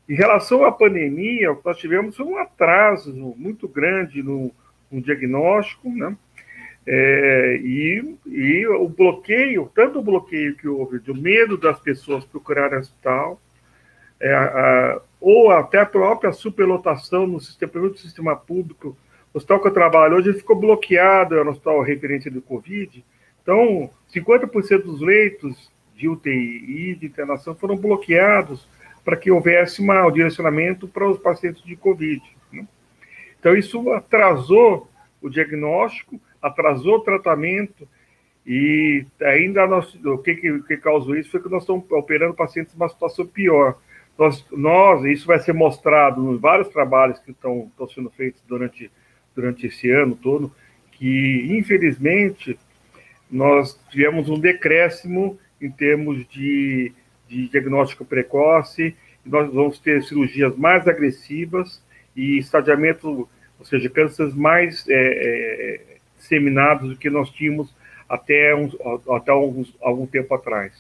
Em 0.06 0.14
relação 0.14 0.62
à 0.66 0.70
pandemia, 0.70 1.50
o 1.50 1.56
que 1.56 1.64
nós 1.64 1.78
tivemos 1.78 2.14
foi 2.14 2.26
um 2.26 2.36
atraso 2.36 3.34
muito 3.38 3.66
grande 3.66 4.22
no, 4.22 4.52
no 4.92 5.00
diagnóstico, 5.00 5.88
né? 5.88 6.14
É, 6.86 7.58
e, 7.64 8.14
e, 8.26 8.66
o 8.66 8.86
bloqueio, 8.86 9.72
tanto 9.74 10.00
o 10.00 10.02
bloqueio 10.02 10.54
que 10.56 10.68
houve 10.68 10.98
do 10.98 11.14
medo 11.14 11.56
das 11.56 11.80
pessoas 11.80 12.26
procurarem 12.26 12.78
hospital, 12.78 13.40
é, 14.20 14.34
a, 14.34 15.00
ou 15.18 15.50
até 15.50 15.78
a 15.78 15.86
própria 15.86 16.32
superlotação 16.32 17.26
no 17.26 17.40
sistema, 17.40 17.72
no 17.74 17.96
sistema 17.96 18.36
público. 18.36 18.94
O 19.34 19.38
hospital 19.38 19.60
que 19.60 19.66
eu 19.66 19.72
trabalho 19.72 20.16
hoje 20.16 20.32
ficou 20.32 20.54
bloqueado, 20.54 21.34
era 21.34 21.44
um 21.44 21.50
hospital 21.50 21.82
referente 21.82 22.30
do 22.30 22.40
Covid. 22.40 23.04
Então, 23.42 23.90
50% 24.14 24.82
dos 24.82 25.00
leitos 25.00 25.70
de 25.96 26.08
UTI 26.08 26.90
e 26.90 26.94
de 26.94 27.06
internação 27.06 27.54
foram 27.54 27.76
bloqueados 27.76 28.68
para 29.04 29.16
que 29.16 29.32
houvesse 29.32 29.82
uma, 29.82 30.06
um 30.06 30.12
direcionamento 30.12 30.86
para 30.86 31.08
os 31.08 31.18
pacientes 31.18 31.62
de 31.64 31.74
Covid. 31.74 32.22
Né? 32.52 32.64
Então, 33.38 33.56
isso 33.56 33.92
atrasou 33.92 34.88
o 35.20 35.28
diagnóstico, 35.28 36.20
atrasou 36.40 36.96
o 36.96 37.00
tratamento, 37.00 37.88
e 38.46 39.04
ainda 39.22 39.66
nós, 39.66 39.94
o 40.04 40.18
que, 40.18 40.34
que, 40.36 40.62
que 40.62 40.76
causou 40.76 41.16
isso 41.16 41.30
foi 41.30 41.42
que 41.42 41.48
nós 41.48 41.62
estamos 41.62 41.90
operando 41.90 42.34
pacientes 42.34 42.74
numa 42.74 42.88
situação 42.88 43.26
pior. 43.26 43.78
Nós, 44.18 44.46
nós, 44.52 45.04
isso 45.04 45.26
vai 45.26 45.38
ser 45.38 45.54
mostrado 45.54 46.32
em 46.32 46.36
vários 46.36 46.68
trabalhos 46.68 47.18
que 47.18 47.30
estão, 47.30 47.68
estão 47.70 47.88
sendo 47.88 48.10
feitos 48.10 48.42
durante, 48.46 48.90
durante 49.34 49.66
esse 49.66 49.90
ano 49.90 50.14
todo, 50.14 50.52
que 50.92 51.46
infelizmente 51.50 52.58
nós 53.30 53.78
tivemos 53.90 54.28
um 54.28 54.38
decréscimo 54.38 55.38
em 55.60 55.70
termos 55.70 56.26
de 56.28 56.92
de 57.28 57.48
diagnóstico 57.48 58.04
precoce, 58.04 58.96
nós 59.24 59.52
vamos 59.52 59.78
ter 59.78 60.02
cirurgias 60.02 60.56
mais 60.56 60.86
agressivas 60.86 61.82
e 62.14 62.38
estadiamento, 62.38 63.28
ou 63.58 63.64
seja, 63.64 63.88
cânceres 63.88 64.34
mais 64.34 64.86
é, 64.88 64.94
é, 64.94 65.80
disseminados 66.18 66.90
do 66.90 66.96
que 66.96 67.08
nós 67.08 67.30
tínhamos 67.30 67.74
até, 68.08 68.54
uns, 68.54 68.76
até 69.10 69.30
alguns, 69.30 69.74
algum 69.80 70.06
tempo 70.06 70.34
atrás. 70.34 70.72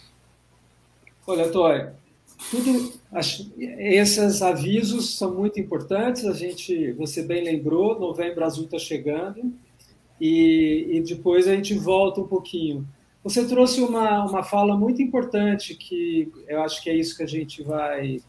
Olha, 1.26 1.50
Toy, 1.50 1.86
tudo, 2.50 2.92
esses 3.78 4.42
avisos 4.42 5.16
são 5.16 5.34
muito 5.34 5.58
importantes. 5.60 6.24
A 6.24 6.32
gente, 6.32 6.92
você 6.92 7.22
bem 7.22 7.44
lembrou, 7.44 7.98
novembro 7.98 8.44
azul 8.44 8.64
está 8.64 8.78
chegando 8.78 9.52
e, 10.20 10.88
e 10.90 11.00
depois 11.02 11.48
a 11.48 11.54
gente 11.54 11.74
volta 11.74 12.20
um 12.20 12.26
pouquinho. 12.26 12.86
Você 13.22 13.46
trouxe 13.46 13.80
uma, 13.80 14.24
uma 14.24 14.42
fala 14.42 14.76
muito 14.76 15.00
importante 15.00 15.74
que 15.74 16.30
eu 16.46 16.62
acho 16.62 16.82
que 16.82 16.90
é 16.90 16.94
isso 16.94 17.16
que 17.16 17.22
a 17.22 17.28
gente 17.28 17.62
vai 17.62 18.20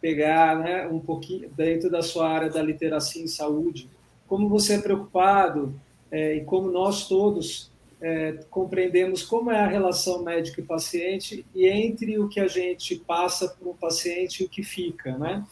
pegar 0.00 0.58
né, 0.58 0.86
um 0.88 0.98
pouquinho 0.98 1.50
dentro 1.50 1.90
da 1.90 2.00
sua 2.00 2.28
área 2.28 2.48
da 2.48 2.62
literacia 2.62 3.22
em 3.22 3.26
saúde. 3.26 3.88
Como 4.26 4.48
você 4.48 4.74
é 4.74 4.78
preocupado 4.78 5.74
é, 6.10 6.36
e 6.36 6.44
como 6.44 6.70
nós 6.70 7.06
todos 7.06 7.69
é, 8.00 8.32
compreendemos 8.50 9.22
como 9.22 9.50
é 9.50 9.58
a 9.58 9.66
relação 9.66 10.22
médico 10.22 10.60
e 10.60 10.64
paciente 10.64 11.44
e 11.54 11.66
entre 11.66 12.18
o 12.18 12.28
que 12.28 12.40
a 12.40 12.48
gente 12.48 12.96
passa 12.96 13.48
para 13.48 13.68
o 13.68 13.74
paciente 13.74 14.42
e 14.42 14.46
o 14.46 14.48
que 14.48 14.62
fica, 14.62 15.16
né? 15.18 15.44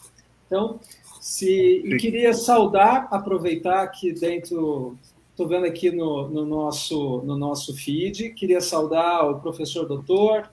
Então, 0.46 0.80
se 1.20 1.82
e 1.84 1.96
queria 1.98 2.32
saudar, 2.32 3.08
aproveitar 3.10 3.86
que 3.88 4.12
dentro 4.12 4.96
Estou 5.38 5.46
vendo 5.46 5.66
aqui 5.66 5.92
no, 5.92 6.26
no, 6.28 6.44
nosso, 6.44 7.22
no 7.24 7.38
nosso 7.38 7.72
feed. 7.72 8.30
Queria 8.30 8.60
saudar 8.60 9.24
o 9.30 9.38
professor 9.38 9.86
doutor 9.86 10.50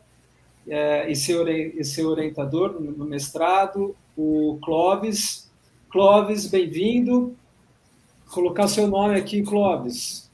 é, 0.68 1.10
e, 1.10 1.16
seu, 1.16 1.48
e 1.48 1.84
seu 1.84 2.08
orientador 2.08 2.80
no, 2.80 3.04
mestrado, 3.04 3.96
o 4.16 4.60
Clóvis. 4.62 5.52
Clóvis, 5.90 6.46
bem-vindo. 6.46 7.36
Colocar 8.32 8.68
seu 8.68 8.86
nome 8.86 9.16
aqui, 9.16 9.42
Clóvis. 9.42 10.25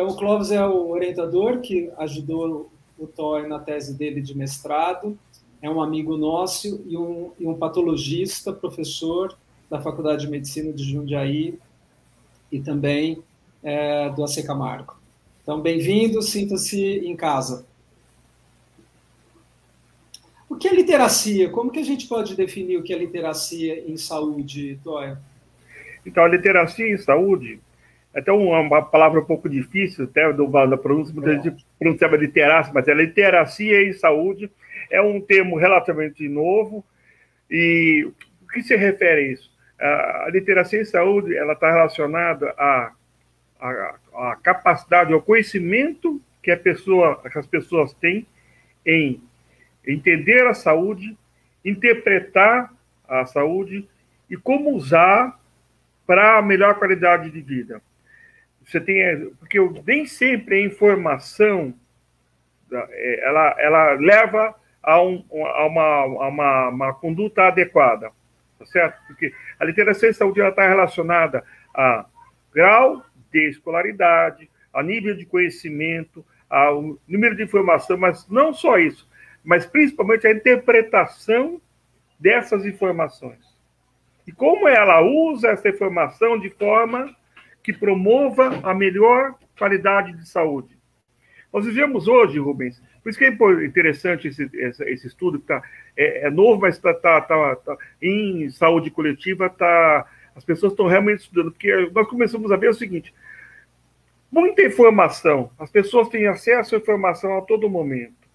Então, 0.00 0.14
o 0.14 0.16
Clóvis 0.16 0.50
é 0.50 0.66
o 0.66 0.88
orientador 0.88 1.60
que 1.60 1.92
ajudou 1.98 2.72
o 2.98 3.06
Toy 3.06 3.46
na 3.46 3.58
tese 3.58 3.92
dele 3.92 4.22
de 4.22 4.34
mestrado. 4.34 5.18
É 5.60 5.68
um 5.68 5.78
amigo 5.78 6.16
nosso 6.16 6.82
e 6.86 6.96
um, 6.96 7.32
e 7.38 7.46
um 7.46 7.52
patologista, 7.52 8.50
professor 8.50 9.36
da 9.68 9.78
Faculdade 9.78 10.24
de 10.24 10.30
Medicina 10.30 10.72
de 10.72 10.84
Jundiaí 10.84 11.58
e 12.50 12.60
também 12.60 13.22
é, 13.62 14.08
do 14.08 14.24
AC 14.24 14.42
Camargo. 14.42 14.96
Então, 15.42 15.60
bem-vindo, 15.60 16.22
sinta-se 16.22 16.82
em 16.82 17.14
casa. 17.14 17.66
O 20.48 20.56
que 20.56 20.66
é 20.66 20.74
literacia? 20.74 21.50
Como 21.50 21.70
que 21.70 21.78
a 21.78 21.84
gente 21.84 22.08
pode 22.08 22.34
definir 22.34 22.78
o 22.78 22.82
que 22.82 22.94
é 22.94 22.96
literacia 22.96 23.86
em 23.86 23.98
saúde, 23.98 24.80
Toya? 24.82 25.20
Então, 26.06 26.24
a 26.24 26.28
literacia 26.28 26.90
em 26.90 26.96
saúde 26.96 27.60
até 28.14 28.32
uma 28.32 28.82
palavra 28.82 29.20
um 29.20 29.24
pouco 29.24 29.48
difícil, 29.48 30.04
até 30.04 30.32
do, 30.32 30.46
da 30.46 30.76
pronúncia, 30.76 31.14
muita 31.14 31.32
é. 31.32 31.40
gente 31.40 31.64
pronunciava 31.78 32.16
literacia, 32.16 32.72
mas 32.74 32.88
é 32.88 32.94
literacia 32.94 33.88
em 33.88 33.92
saúde, 33.92 34.50
é 34.90 35.00
um 35.00 35.20
termo 35.20 35.56
relativamente 35.56 36.28
novo, 36.28 36.84
e 37.48 38.08
o 38.42 38.48
que 38.48 38.62
se 38.62 38.76
refere 38.76 39.20
a 39.20 39.32
isso? 39.32 39.50
A 39.78 40.28
literacia 40.30 40.80
em 40.80 40.84
saúde, 40.84 41.36
ela 41.36 41.54
está 41.54 41.70
relacionada 41.70 42.54
a 42.58 42.92
capacidade, 44.42 45.14
o 45.14 45.22
conhecimento 45.22 46.20
que, 46.42 46.50
a 46.50 46.56
pessoa, 46.56 47.22
que 47.30 47.38
as 47.38 47.46
pessoas 47.46 47.92
têm 47.94 48.26
em 48.84 49.22
entender 49.86 50.46
a 50.46 50.54
saúde, 50.54 51.16
interpretar 51.64 52.72
a 53.08 53.24
saúde 53.24 53.88
e 54.28 54.36
como 54.36 54.70
usar 54.74 55.38
para 56.06 56.42
melhor 56.42 56.74
qualidade 56.74 57.30
de 57.30 57.40
vida. 57.40 57.80
Você 58.64 58.80
tem, 58.80 59.30
porque 59.38 59.58
nem 59.86 60.06
sempre 60.06 60.56
a 60.56 60.66
informação 60.66 61.74
é, 62.72 63.28
ela, 63.28 63.56
ela 63.58 63.92
leva 63.94 64.54
a, 64.82 65.02
um, 65.02 65.24
a, 65.32 65.66
uma, 65.66 65.82
a 65.82 66.28
uma, 66.28 66.68
uma, 66.68 66.94
conduta 66.94 67.44
adequada, 67.44 68.10
tá 68.58 68.66
certo? 68.66 69.00
Porque 69.06 69.32
a 69.58 69.64
literacia 69.64 70.08
em 70.08 70.12
saúde 70.12 70.40
está 70.40 70.66
relacionada 70.68 71.44
a 71.74 72.06
grau 72.54 73.04
de 73.32 73.48
escolaridade, 73.48 74.48
a 74.72 74.82
nível 74.82 75.16
de 75.16 75.26
conhecimento, 75.26 76.24
ao 76.48 76.98
número 77.06 77.36
de 77.36 77.42
informação, 77.42 77.96
mas 77.96 78.28
não 78.28 78.52
só 78.52 78.78
isso, 78.78 79.08
mas 79.44 79.66
principalmente 79.66 80.26
a 80.26 80.32
interpretação 80.32 81.60
dessas 82.18 82.64
informações. 82.66 83.38
E 84.26 84.32
como 84.32 84.68
ela 84.68 85.00
usa 85.00 85.48
essa 85.48 85.68
informação 85.68 86.38
de 86.38 86.50
forma 86.50 87.14
que 87.62 87.72
promova 87.72 88.60
a 88.62 88.74
melhor 88.74 89.34
qualidade 89.58 90.12
de 90.12 90.28
saúde. 90.28 90.78
Nós 91.52 91.66
vivemos 91.66 92.06
hoje, 92.06 92.38
Rubens, 92.38 92.80
por 93.02 93.10
isso 93.10 93.18
que 93.18 93.24
é 93.24 93.64
interessante 93.64 94.28
esse, 94.28 94.48
esse 94.52 95.06
estudo, 95.06 95.40
que 95.40 95.46
tá, 95.46 95.62
é, 95.96 96.26
é 96.26 96.30
novo, 96.30 96.60
mas 96.60 96.76
está 96.76 96.94
tá, 96.94 97.20
tá, 97.20 97.56
tá, 97.56 97.76
em 98.00 98.48
saúde 98.50 98.90
coletiva, 98.90 99.48
tá, 99.50 100.06
as 100.34 100.44
pessoas 100.44 100.72
estão 100.72 100.86
realmente 100.86 101.20
estudando, 101.20 101.50
porque 101.50 101.90
nós 101.92 102.06
começamos 102.06 102.52
a 102.52 102.56
ver 102.56 102.68
o 102.68 102.74
seguinte: 102.74 103.12
muita 104.30 104.62
informação, 104.62 105.50
as 105.58 105.70
pessoas 105.70 106.08
têm 106.08 106.26
acesso 106.26 106.74
à 106.74 106.78
informação 106.78 107.36
a 107.36 107.42
todo 107.42 107.68
momento, 107.68 108.28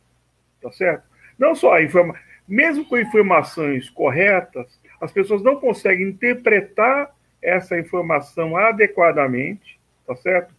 tá 0.62 0.72
certo? 0.72 1.04
Não 1.38 1.56
só 1.56 1.74
a 1.74 1.84
informação, 1.84 2.22
mesmo 2.48 2.86
com 2.86 2.98
informações 2.98 3.90
corretas, 3.90 4.80
as 5.00 5.12
pessoas 5.12 5.42
não 5.42 5.56
conseguem 5.60 6.10
interpretar 6.10 7.15
essa 7.46 7.78
informação 7.80 8.58
adequadamente, 8.58 9.80
tá 10.06 10.16
certo? 10.16 10.54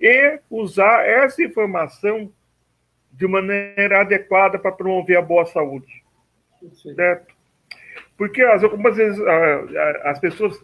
E 0.00 0.38
usar 0.50 1.06
essa 1.06 1.42
informação 1.42 2.32
de 3.12 3.26
maneira 3.26 4.00
adequada 4.00 4.58
para 4.58 4.72
promover 4.72 5.18
a 5.18 5.22
boa 5.22 5.44
saúde, 5.46 6.04
certo? 6.94 7.34
Porque 8.16 8.42
algumas 8.42 8.96
vezes 8.96 9.18
as 10.04 10.18
pessoas, 10.20 10.60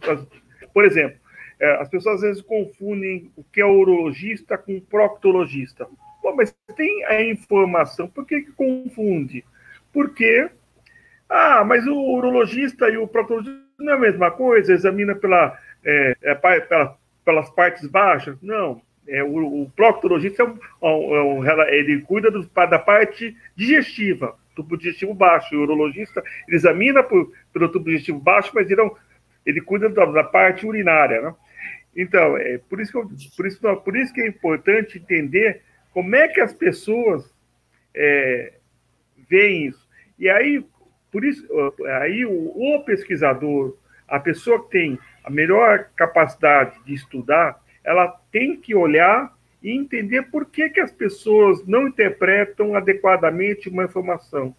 por 0.73 0.85
exemplo, 0.85 1.19
é, 1.59 1.81
as 1.81 1.89
pessoas 1.89 2.15
às 2.15 2.21
vezes 2.21 2.41
confundem 2.41 3.31
o 3.35 3.43
que 3.43 3.59
é 3.59 3.65
urologista 3.65 4.57
com 4.57 4.79
proctologista. 4.79 5.87
Pô, 6.21 6.35
mas 6.35 6.55
tem 6.75 7.03
a 7.05 7.21
informação, 7.23 8.07
por 8.07 8.25
que, 8.25 8.41
que 8.41 8.51
confunde? 8.51 9.43
Porque, 9.91 10.49
ah, 11.27 11.63
mas 11.65 11.87
o 11.87 11.95
urologista 11.95 12.89
e 12.89 12.97
o 12.97 13.07
proctologista 13.07 13.66
não 13.77 13.93
é 13.93 13.95
a 13.95 13.99
mesma 13.99 14.31
coisa, 14.31 14.73
examina 14.73 15.15
pela, 15.15 15.57
é, 15.83 16.15
é, 16.21 16.35
pela, 16.35 16.97
pelas 17.23 17.49
partes 17.51 17.87
baixas? 17.87 18.41
Não. 18.41 18.81
É, 19.07 19.23
o, 19.23 19.63
o 19.63 19.71
proctologista 19.75 20.43
é 20.43 20.45
um, 20.45 21.15
é 21.15 21.23
um, 21.23 21.65
ele 21.69 22.01
cuida 22.01 22.29
do, 22.29 22.43
da 22.43 22.79
parte 22.79 23.35
digestiva. 23.55 24.35
tubo 24.55 24.77
digestivo 24.77 25.13
baixo. 25.13 25.55
O 25.55 25.61
urologista 25.61 26.21
ele 26.47 26.57
examina 26.57 27.03
por, 27.03 27.31
pelo 27.53 27.69
tubo 27.69 27.85
digestivo 27.85 28.19
baixo, 28.19 28.51
mas 28.53 28.69
ele, 28.69 28.81
não, 28.81 28.95
ele 29.45 29.61
cuida 29.61 29.87
da, 29.87 30.05
da 30.05 30.23
parte 30.23 30.65
urinária, 30.65 31.21
né? 31.21 31.33
Então, 31.95 32.37
é 32.37 32.59
por 32.69 32.79
isso, 32.79 32.91
que 32.91 32.97
eu, 32.97 33.09
por, 33.35 33.47
isso, 33.47 33.59
por 33.77 33.97
isso 33.97 34.13
que 34.13 34.21
é 34.21 34.27
importante 34.27 34.99
entender 34.99 35.61
como 35.91 36.15
é 36.15 36.27
que 36.27 36.39
as 36.39 36.53
pessoas 36.53 37.33
é, 37.95 38.53
veem 39.27 39.67
isso. 39.67 39.87
E 40.19 40.29
aí, 40.29 40.63
por 41.11 41.23
isso, 41.23 41.47
aí 42.01 42.25
o, 42.25 42.75
o 42.75 42.83
pesquisador, 42.83 43.75
a 44.07 44.19
pessoa 44.19 44.63
que 44.63 44.71
tem 44.71 44.99
a 45.23 45.29
melhor 45.29 45.89
capacidade 45.95 46.77
de 46.85 46.93
estudar, 46.93 47.61
ela 47.83 48.07
tem 48.31 48.55
que 48.55 48.75
olhar 48.75 49.35
e 49.61 49.71
entender 49.71 50.23
por 50.23 50.45
que, 50.45 50.69
que 50.69 50.79
as 50.79 50.91
pessoas 50.91 51.65
não 51.65 51.87
interpretam 51.87 52.75
adequadamente 52.75 53.69
uma 53.69 53.85
informação. 53.85 54.55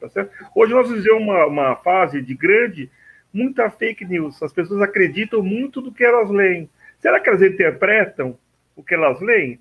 Tá 0.00 0.08
certo? 0.08 0.32
Hoje 0.54 0.72
nós 0.72 0.90
vivemos 0.90 1.22
uma, 1.22 1.46
uma 1.46 1.76
fase 1.76 2.20
de 2.20 2.34
grande, 2.34 2.90
muita 3.32 3.70
fake 3.70 4.04
news. 4.04 4.42
As 4.42 4.52
pessoas 4.52 4.82
acreditam 4.82 5.42
muito 5.42 5.80
do 5.80 5.92
que 5.92 6.04
elas 6.04 6.28
leem. 6.28 6.68
Será 6.98 7.20
que 7.20 7.28
elas 7.28 7.42
interpretam 7.42 8.36
o 8.76 8.82
que 8.82 8.94
elas 8.94 9.20
leem? 9.20 9.58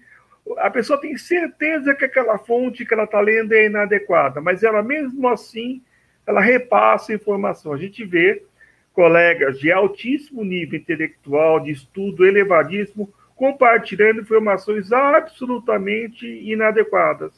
A 0.58 0.70
pessoa 0.70 1.00
tem 1.00 1.16
certeza 1.18 1.94
que 1.94 2.06
aquela 2.06 2.38
fonte 2.38 2.86
que 2.86 2.94
ela 2.94 3.04
está 3.04 3.20
lendo 3.22 3.54
é 3.54 3.66
inadequada, 3.66 4.42
mas 4.42 4.64
ela 4.64 4.82
mesmo 4.82 5.28
assim 5.28 5.82
ela 6.26 6.42
repassa 6.42 7.14
informação. 7.14 7.74
A 7.74 7.78
gente 7.78 8.04
vê 8.06 8.44
colegas 8.94 9.60
de 9.60 9.72
altíssimo 9.72 10.44
nível 10.44 10.80
intelectual, 10.80 11.60
de 11.60 11.72
estudo 11.72 12.26
elevadíssimo, 12.26 13.12
compartilhando 13.36 14.22
informações 14.22 14.92
absolutamente 14.92 16.26
inadequadas. 16.28 17.34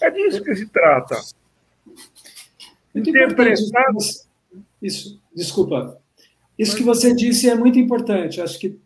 É 0.00 0.10
disso 0.10 0.42
que 0.42 0.54
se 0.54 0.68
trata. 0.68 1.16
Interpretar. 2.94 3.86
Isso, 4.80 5.20
desculpa. 5.34 6.00
Isso 6.58 6.76
que 6.76 6.82
você 6.82 7.14
disse 7.14 7.48
é 7.48 7.54
muito 7.54 7.78
importante. 7.78 8.40
Acho 8.40 8.58
que 8.58 8.78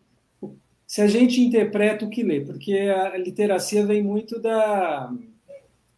se 0.86 1.00
a 1.00 1.06
gente 1.06 1.40
interpreta 1.40 2.04
o 2.04 2.10
que 2.10 2.22
lê, 2.22 2.40
porque 2.40 2.72
a 2.72 3.16
literacia 3.16 3.84
vem 3.84 4.02
muito 4.02 4.40
da. 4.40 5.12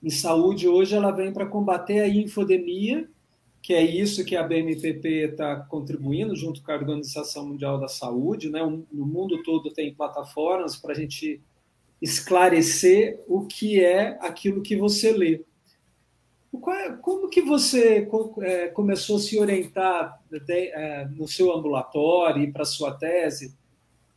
Em 0.02 0.10
saúde, 0.10 0.68
hoje, 0.68 0.94
ela 0.94 1.10
vem 1.10 1.32
para 1.32 1.46
combater 1.46 2.00
a 2.00 2.08
infodemia, 2.08 3.08
que 3.62 3.74
é 3.74 3.82
isso 3.82 4.24
que 4.24 4.36
a 4.36 4.42
BMPP 4.42 5.30
está 5.30 5.56
contribuindo, 5.56 6.36
junto 6.36 6.62
com 6.62 6.70
a 6.70 6.76
Organização 6.76 7.48
Mundial 7.48 7.80
da 7.80 7.88
Saúde. 7.88 8.48
Né? 8.48 8.60
No 8.92 9.06
mundo 9.06 9.42
todo 9.42 9.72
tem 9.72 9.94
plataformas 9.94 10.76
para 10.76 10.92
a 10.92 10.94
gente 10.94 11.40
esclarecer 12.00 13.18
o 13.26 13.46
que 13.46 13.82
é 13.82 14.18
aquilo 14.20 14.62
que 14.62 14.76
você 14.76 15.12
lê. 15.12 15.44
É, 16.68 16.92
como 17.02 17.28
que 17.28 17.42
você 17.42 18.08
é, 18.40 18.68
começou 18.68 19.16
a 19.16 19.20
se 19.20 19.38
orientar 19.38 20.22
é, 20.48 21.04
no 21.06 21.26
seu 21.26 21.52
ambulatório 21.52 22.42
e 22.42 22.52
para 22.52 22.64
sua 22.64 22.92
tese 22.92 23.54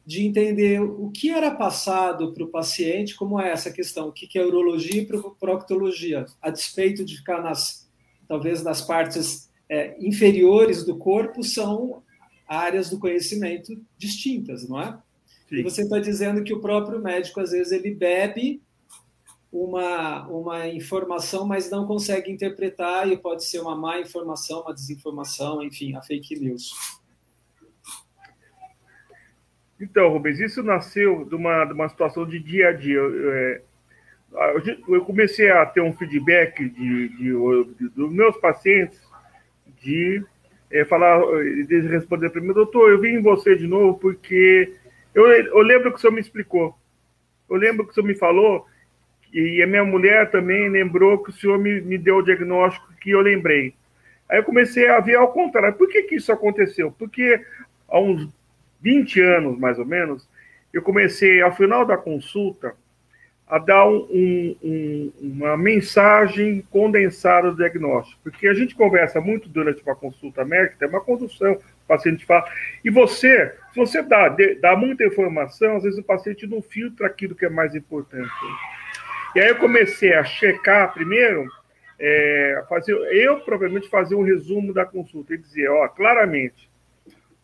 de 0.09 0.25
entender 0.25 0.81
o 0.81 1.11
que 1.11 1.29
era 1.29 1.51
passado 1.51 2.33
para 2.33 2.43
o 2.43 2.47
paciente, 2.47 3.15
como 3.15 3.39
é 3.39 3.51
essa 3.51 3.69
questão, 3.69 4.07
o 4.07 4.11
que 4.11 4.39
é 4.39 4.43
urologia 4.43 5.03
e 5.03 5.07
proctologia, 5.39 6.25
a 6.41 6.49
despeito 6.49 7.05
de 7.05 7.17
ficar 7.17 7.43
nas, 7.43 7.87
talvez 8.27 8.63
nas 8.63 8.81
partes 8.81 9.51
é, 9.69 9.95
inferiores 10.03 10.83
do 10.83 10.97
corpo, 10.97 11.43
são 11.43 12.01
áreas 12.47 12.89
do 12.89 12.97
conhecimento 12.97 13.79
distintas, 13.99 14.67
não 14.67 14.81
é? 14.81 14.97
Sim. 15.47 15.57
E 15.57 15.61
você 15.61 15.83
está 15.83 15.99
dizendo 15.99 16.43
que 16.43 16.55
o 16.55 16.59
próprio 16.59 16.99
médico, 16.99 17.39
às 17.39 17.51
vezes, 17.51 17.71
ele 17.71 17.93
bebe 17.93 18.63
uma, 19.51 20.27
uma 20.27 20.67
informação, 20.69 21.45
mas 21.45 21.69
não 21.69 21.85
consegue 21.85 22.31
interpretar, 22.31 23.07
e 23.11 23.15
pode 23.15 23.45
ser 23.45 23.59
uma 23.59 23.75
má 23.75 23.99
informação, 23.99 24.61
uma 24.61 24.73
desinformação, 24.73 25.61
enfim, 25.61 25.93
a 25.95 26.01
fake 26.01 26.39
news. 26.39 26.98
Então, 29.79 30.09
Rubens, 30.09 30.39
isso 30.39 30.61
nasceu 30.61 31.25
de 31.25 31.35
uma, 31.35 31.65
de 31.65 31.73
uma 31.73 31.87
situação 31.87 32.25
de 32.25 32.39
dia 32.39 32.69
a 32.69 32.71
dia. 32.73 32.99
É, 32.99 33.61
eu 34.87 35.05
comecei 35.05 35.49
a 35.49 35.65
ter 35.65 35.81
um 35.81 35.93
feedback 35.93 36.67
de, 36.69 37.09
de, 37.09 37.65
de 37.79 37.89
dos 37.89 38.13
meus 38.13 38.35
pacientes 38.37 38.99
de 39.81 40.23
é, 40.69 40.83
falar, 40.85 41.21
de 41.65 41.79
responder 41.87 42.29
para 42.29 42.41
mim, 42.41 42.53
doutor, 42.53 42.91
eu 42.91 42.99
vim 42.99 43.15
em 43.15 43.21
você 43.21 43.55
de 43.55 43.65
novo 43.65 43.97
porque 43.97 44.73
eu, 45.15 45.25
eu 45.25 45.61
lembro 45.61 45.91
que 45.91 45.97
o 45.97 45.99
senhor 45.99 46.13
me 46.13 46.21
explicou. 46.21 46.77
Eu 47.49 47.55
lembro 47.55 47.85
que 47.85 47.91
o 47.91 47.93
senhor 47.93 48.05
me 48.05 48.13
falou, 48.13 48.65
e 49.33 49.61
a 49.61 49.67
minha 49.67 49.83
mulher 49.83 50.29
também 50.29 50.69
lembrou 50.69 51.23
que 51.23 51.29
o 51.29 51.33
senhor 51.33 51.57
me, 51.57 51.81
me 51.81 51.97
deu 51.97 52.17
o 52.17 52.23
diagnóstico 52.23 52.93
que 53.01 53.11
eu 53.11 53.21
lembrei. 53.21 53.73
Aí 54.27 54.39
eu 54.39 54.43
comecei 54.43 54.87
a 54.87 54.99
ver 54.99 55.15
ao 55.15 55.31
contrário. 55.31 55.77
Por 55.77 55.87
que, 55.87 56.03
que 56.03 56.15
isso 56.15 56.31
aconteceu? 56.31 56.91
Porque 56.91 57.41
há 57.87 57.99
uns 57.99 58.27
20 58.81 59.21
anos, 59.21 59.59
mais 59.59 59.77
ou 59.79 59.85
menos, 59.85 60.27
eu 60.73 60.81
comecei, 60.81 61.41
ao 61.41 61.55
final 61.55 61.85
da 61.85 61.97
consulta, 61.97 62.75
a 63.49 63.57
dar 63.57 63.87
um, 63.87 64.07
um, 64.61 65.11
uma 65.19 65.57
mensagem 65.57 66.63
condensada 66.69 67.49
do 67.49 67.57
diagnóstico. 67.57 68.21
Porque 68.21 68.47
a 68.47 68.53
gente 68.53 68.75
conversa 68.75 69.19
muito 69.19 69.49
durante 69.49 69.81
uma 69.81 69.95
consulta 69.95 70.45
médica, 70.45 70.75
tem 70.77 70.87
uma 70.87 71.01
condução, 71.01 71.53
o 71.53 71.87
paciente 71.87 72.25
fala. 72.25 72.45
E 72.85 72.91
você, 72.91 73.55
se 73.73 73.75
você 73.75 74.03
dá, 74.03 74.35
dá 74.61 74.75
muita 74.75 75.03
informação, 75.03 75.77
às 75.77 75.83
vezes 75.83 75.97
o 75.97 76.03
paciente 76.03 76.45
não 76.45 76.61
filtra 76.61 77.07
aquilo 77.07 77.33
que 77.33 77.45
é 77.45 77.49
mais 77.49 77.73
importante. 77.73 78.29
E 79.35 79.39
aí 79.39 79.49
eu 79.49 79.55
comecei 79.55 80.13
a 80.13 80.23
checar 80.23 80.93
primeiro, 80.93 81.47
é, 81.99 82.63
fazer, 82.69 82.93
eu 82.93 83.39
provavelmente 83.39 83.89
fazer 83.89 84.13
um 84.13 84.23
resumo 84.23 84.71
da 84.71 84.85
consulta 84.85 85.33
e 85.33 85.37
dizer, 85.37 85.69
ó, 85.69 85.87
claramente, 85.87 86.69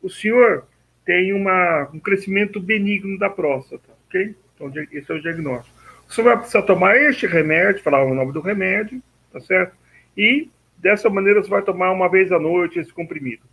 o 0.03 0.09
senhor 0.09 0.67
tem 1.05 1.31
uma, 1.33 1.89
um 1.93 1.99
crescimento 1.99 2.59
benigno 2.59 3.17
da 3.17 3.29
próstata, 3.29 3.89
ok? 4.07 4.35
Então, 4.55 4.71
esse 4.91 5.11
é 5.11 5.15
o 5.15 5.21
diagnóstico. 5.21 5.75
Você 6.07 6.21
vai 6.21 6.37
precisar 6.37 6.63
tomar 6.63 6.97
este 6.97 7.27
remédio, 7.27 7.83
falar 7.83 8.03
o 8.03 8.13
nome 8.13 8.31
do 8.31 8.41
remédio, 8.41 9.01
tá 9.31 9.39
certo? 9.39 9.75
E 10.17 10.49
dessa 10.77 11.09
maneira 11.09 11.41
você 11.41 11.49
vai 11.49 11.61
tomar 11.61 11.91
uma 11.91 12.09
vez 12.09 12.31
à 12.31 12.39
noite 12.39 12.79
esse 12.79 12.93
comprimido. 12.93 13.43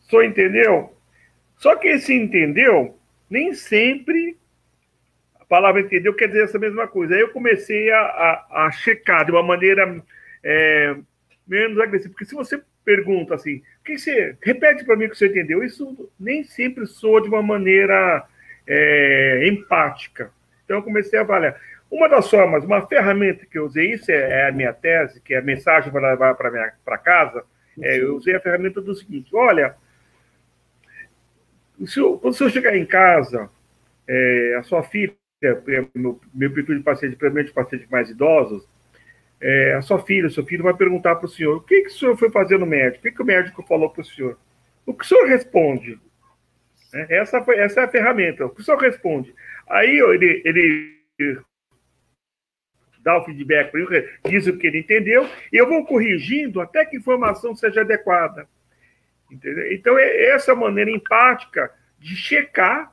Só 0.00 0.22
entendeu? 0.22 0.94
Só 1.56 1.76
que 1.76 1.88
esse 1.88 2.14
entendeu, 2.14 2.98
nem 3.28 3.54
sempre 3.54 4.36
a 5.40 5.44
palavra 5.44 5.80
entendeu 5.80 6.14
quer 6.14 6.28
dizer 6.28 6.44
essa 6.44 6.58
mesma 6.58 6.86
coisa. 6.86 7.14
Aí 7.14 7.20
eu 7.20 7.28
comecei 7.28 7.90
a, 7.90 8.00
a, 8.00 8.66
a 8.66 8.70
checar 8.70 9.24
de 9.24 9.32
uma 9.32 9.42
maneira 9.42 10.02
é, 10.42 10.96
menos 11.46 11.78
agressiva. 11.78 12.12
Porque 12.12 12.24
se 12.24 12.34
você 12.34 12.60
pergunta 12.84 13.34
assim, 13.34 13.62
que 13.86 13.98
você 13.98 14.36
repete 14.42 14.84
para 14.84 14.96
mim 14.96 15.06
o 15.06 15.10
que 15.10 15.16
você 15.16 15.28
entendeu. 15.28 15.62
Isso 15.62 16.10
nem 16.18 16.44
sempre 16.44 16.86
soa 16.86 17.22
de 17.22 17.28
uma 17.28 17.42
maneira 17.42 18.26
é, 18.66 19.48
empática. 19.48 20.30
Então 20.64 20.78
eu 20.78 20.82
comecei 20.82 21.18
a 21.18 21.22
avaliar. 21.22 21.58
Uma 21.90 22.08
das 22.08 22.28
formas, 22.28 22.64
uma 22.64 22.86
ferramenta 22.86 23.46
que 23.46 23.56
eu 23.56 23.64
usei, 23.64 23.92
isso 23.92 24.10
é, 24.10 24.42
é 24.42 24.48
a 24.48 24.52
minha 24.52 24.72
tese, 24.72 25.20
que 25.20 25.34
é 25.34 25.38
a 25.38 25.42
mensagem 25.42 25.92
para 25.92 26.10
levar 26.10 26.34
para 26.34 26.98
casa, 26.98 27.44
é, 27.80 28.00
eu 28.00 28.16
usei 28.16 28.34
a 28.34 28.40
ferramenta 28.40 28.80
do 28.80 28.94
seguinte: 28.94 29.34
olha, 29.34 29.76
se 31.86 32.00
eu, 32.00 32.18
quando 32.18 32.34
você 32.34 32.50
chegar 32.50 32.76
em 32.76 32.84
casa, 32.84 33.48
é, 34.08 34.56
a 34.58 34.62
sua 34.64 34.82
filha, 34.82 35.14
meu, 35.94 36.20
meu 36.34 36.52
perfil 36.52 36.78
de 36.78 36.82
paciente, 36.82 37.16
principalmente 37.16 37.52
pacientes 37.52 37.88
mais 37.88 38.10
idosos, 38.10 38.66
é, 39.40 39.74
a 39.74 39.82
sua 39.82 39.98
filha, 39.98 40.30
seu 40.30 40.44
filho 40.44 40.64
vai 40.64 40.74
perguntar 40.74 41.16
para 41.16 41.26
o 41.26 41.28
senhor: 41.28 41.56
o 41.56 41.60
que, 41.60 41.82
que 41.82 41.88
o 41.88 41.92
senhor 41.92 42.16
foi 42.16 42.30
fazer 42.30 42.58
no 42.58 42.66
médico? 42.66 42.98
O 42.98 43.02
que, 43.02 43.16
que 43.16 43.22
o 43.22 43.26
médico 43.26 43.62
falou 43.62 43.90
para 43.90 44.02
o 44.02 44.04
senhor? 44.04 44.38
O 44.84 44.94
que 44.94 45.04
o 45.04 45.08
senhor 45.08 45.26
responde? 45.26 45.98
É, 46.94 47.18
essa, 47.18 47.42
foi, 47.42 47.58
essa 47.58 47.80
é 47.80 47.84
a 47.84 47.88
ferramenta. 47.88 48.46
O 48.46 48.50
que 48.50 48.60
o 48.60 48.64
senhor 48.64 48.80
responde? 48.80 49.34
Aí 49.68 49.98
ele, 49.98 50.42
ele 50.44 50.96
dá 53.00 53.18
o 53.18 53.24
feedback 53.24 53.70
para 53.70 53.80
ele, 53.80 54.08
diz 54.28 54.46
o 54.46 54.56
que 54.56 54.66
ele 54.66 54.80
entendeu, 54.80 55.28
e 55.52 55.56
eu 55.56 55.68
vou 55.68 55.84
corrigindo 55.84 56.60
até 56.60 56.84
que 56.84 56.96
a 56.96 56.98
informação 56.98 57.54
seja 57.54 57.82
adequada. 57.82 58.48
Entendeu? 59.30 59.72
Então, 59.72 59.98
é 59.98 60.30
essa 60.30 60.54
maneira 60.54 60.90
empática 60.90 61.72
de 61.98 62.16
checar 62.16 62.92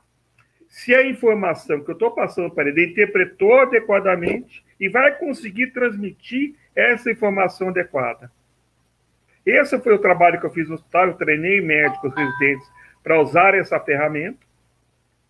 se 0.68 0.94
a 0.94 1.06
informação 1.06 1.82
que 1.82 1.90
eu 1.90 1.94
estou 1.94 2.10
passando 2.12 2.50
para 2.52 2.68
ele 2.68 2.86
interpretou 2.86 3.60
adequadamente 3.60 4.63
e 4.84 4.88
vai 4.90 5.16
conseguir 5.16 5.68
transmitir 5.68 6.56
essa 6.76 7.10
informação 7.10 7.70
adequada. 7.70 8.30
Esse 9.46 9.80
foi 9.80 9.94
o 9.94 9.98
trabalho 9.98 10.38
que 10.38 10.44
eu 10.44 10.50
fiz 10.50 10.68
no 10.68 10.74
hospital, 10.74 11.06
eu 11.06 11.14
treinei 11.14 11.62
médicos 11.62 12.14
residentes 12.14 12.70
para 13.02 13.18
usar 13.18 13.54
essa 13.54 13.80
ferramenta, 13.80 14.40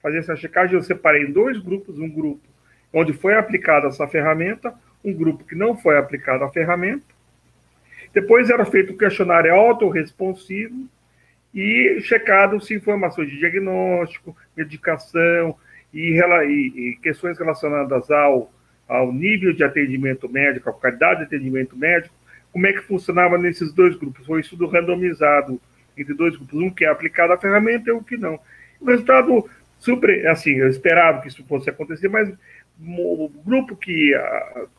fazer 0.02 0.18
essa 0.18 0.34
checagem, 0.34 0.74
eu 0.74 0.82
separei 0.82 1.22
em 1.22 1.30
dois 1.30 1.60
grupos, 1.60 2.00
um 2.00 2.10
grupo 2.10 2.42
onde 2.92 3.12
foi 3.12 3.36
aplicada 3.36 3.86
essa 3.86 4.08
ferramenta, 4.08 4.74
um 5.04 5.12
grupo 5.12 5.44
que 5.44 5.54
não 5.54 5.76
foi 5.76 5.98
aplicada 5.98 6.44
a 6.44 6.50
ferramenta. 6.50 7.06
Depois 8.12 8.50
era 8.50 8.64
feito 8.64 8.92
um 8.92 8.96
questionário 8.96 9.54
autorresponsivo 9.54 10.88
e 11.54 12.00
checado 12.00 12.60
se 12.60 12.74
informações 12.74 13.30
de 13.30 13.38
diagnóstico, 13.38 14.36
medicação 14.56 15.56
e, 15.92 16.20
e, 16.20 16.90
e 16.90 16.96
questões 16.96 17.38
relacionadas 17.38 18.10
ao 18.10 18.52
ao 18.88 19.12
nível 19.12 19.52
de 19.52 19.64
atendimento 19.64 20.28
médico, 20.28 20.70
à 20.70 20.72
qualidade 20.72 21.20
de 21.20 21.26
atendimento 21.26 21.76
médico, 21.76 22.14
como 22.52 22.66
é 22.66 22.72
que 22.72 22.82
funcionava 22.82 23.36
nesses 23.38 23.72
dois 23.72 23.96
grupos. 23.96 24.26
Foi 24.26 24.38
um 24.38 24.40
estudo 24.40 24.66
randomizado 24.66 25.60
entre 25.96 26.14
dois 26.14 26.36
grupos, 26.36 26.60
um 26.60 26.70
que 26.70 26.84
é 26.84 26.88
aplicado 26.88 27.32
à 27.32 27.38
ferramenta 27.38 27.90
e 27.90 27.92
um 27.92 28.02
que 28.02 28.16
não. 28.16 28.38
O 28.80 28.86
resultado 28.86 29.48
super, 29.78 30.26
assim, 30.28 30.54
eu 30.54 30.68
esperava 30.68 31.20
que 31.20 31.28
isso 31.28 31.44
fosse 31.46 31.70
acontecer, 31.70 32.08
mas 32.08 32.32
o 32.80 33.30
grupo 33.44 33.76
que 33.76 34.12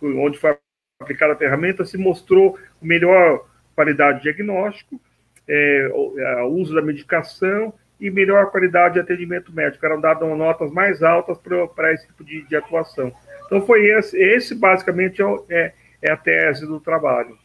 onde 0.01 0.37
foi 0.37 0.57
aplicada 1.01 1.33
a 1.33 1.37
ferramenta 1.37 1.85
se 1.85 1.97
mostrou 1.97 2.57
melhor 2.81 3.45
qualidade 3.75 4.17
de 4.17 4.23
diagnóstico, 4.23 4.99
é, 5.47 5.89
o 5.93 6.47
uso 6.47 6.73
da 6.73 6.81
medicação 6.81 7.73
e 7.99 8.09
melhor 8.09 8.51
qualidade 8.51 8.95
de 8.95 8.99
atendimento 8.99 9.53
médico. 9.53 9.85
Eram 9.85 9.99
dadas 9.99 10.27
notas 10.37 10.71
mais 10.71 11.03
altas 11.03 11.37
para 11.75 11.93
esse 11.93 12.07
tipo 12.07 12.23
de, 12.23 12.41
de, 12.43 12.55
atuação. 12.55 13.13
Então, 13.45 13.65
foi 13.65 13.86
esse, 13.88 14.17
esse 14.17 14.55
basicamente 14.55 15.21
é, 15.21 15.36
é, 15.49 15.73
é 16.01 16.12
a 16.12 16.17
tese 16.17 16.65
do 16.65 16.79
trabalho. 16.79 17.38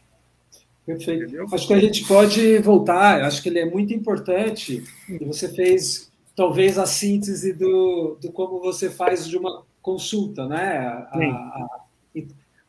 Perfeito. 0.85 1.23
Entendeu? 1.23 1.45
Acho 1.51 1.67
que 1.67 1.73
a 1.73 1.79
gente 1.79 2.05
pode 2.05 2.57
voltar, 2.59 3.23
acho 3.23 3.41
que 3.41 3.49
ele 3.49 3.59
é 3.59 3.65
muito 3.65 3.93
importante, 3.93 4.83
e 5.07 5.23
você 5.25 5.47
fez 5.47 6.11
talvez 6.35 6.77
a 6.77 6.85
síntese 6.85 7.53
do, 7.53 8.17
do 8.21 8.31
como 8.31 8.59
você 8.59 8.89
faz 8.89 9.27
de 9.27 9.37
uma 9.37 9.63
consulta, 9.81 10.47
né? 10.47 10.77
A, 10.77 11.67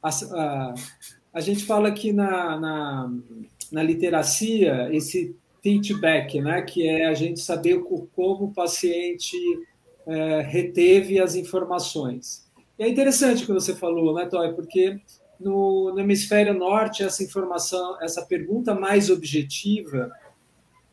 a, 0.03 0.09
a, 0.09 0.75
a, 1.33 1.41
gente 1.41 1.65
fala 1.65 1.89
aqui 1.89 2.13
na, 2.13 2.59
na, 2.59 3.13
na 3.71 3.83
literacia 3.83 4.89
esse 4.93 5.35
feedback, 5.63 6.41
né? 6.41 6.63
Que 6.63 6.87
é 6.87 7.07
a 7.07 7.15
gente 7.15 7.41
saber 7.41 7.83
como 7.83 8.45
o 8.45 8.53
paciente 8.53 9.37
é, 10.07 10.43
reteve 10.43 11.21
as 11.21 11.35
informações. 11.35 12.42
E 12.79 12.85
é 12.85 12.89
interessante 12.89 13.43
o 13.43 13.47
que 13.47 13.53
você 13.53 13.75
falou, 13.75 14.15
né, 14.15 14.27
Toy? 14.27 14.53
Porque 14.55 15.01
no, 15.39 15.93
no 15.93 16.01
hemisfério 16.01 16.55
norte 16.55 17.03
essa 17.03 17.23
informação, 17.23 18.01
essa 18.03 18.25
pergunta 18.25 18.75
mais 18.75 19.11
objetiva 19.11 20.11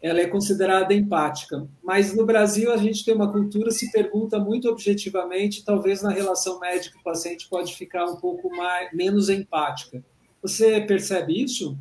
ela 0.01 0.21
é 0.21 0.27
considerada 0.27 0.93
empática. 0.93 1.67
Mas 1.83 2.15
no 2.15 2.25
Brasil 2.25 2.71
a 2.71 2.77
gente 2.77 3.03
tem 3.03 3.13
uma 3.13 3.31
cultura 3.31 3.69
se 3.71 3.91
pergunta 3.91 4.39
muito 4.39 4.69
objetivamente, 4.69 5.65
talvez 5.65 6.01
na 6.01 6.11
relação 6.11 6.59
médico-paciente 6.59 7.49
pode 7.49 7.75
ficar 7.75 8.05
um 8.05 8.15
pouco 8.15 8.49
mais 8.55 8.91
menos 8.93 9.29
empática. 9.29 10.01
Você 10.41 10.79
percebe 10.81 11.43
isso? 11.43 11.77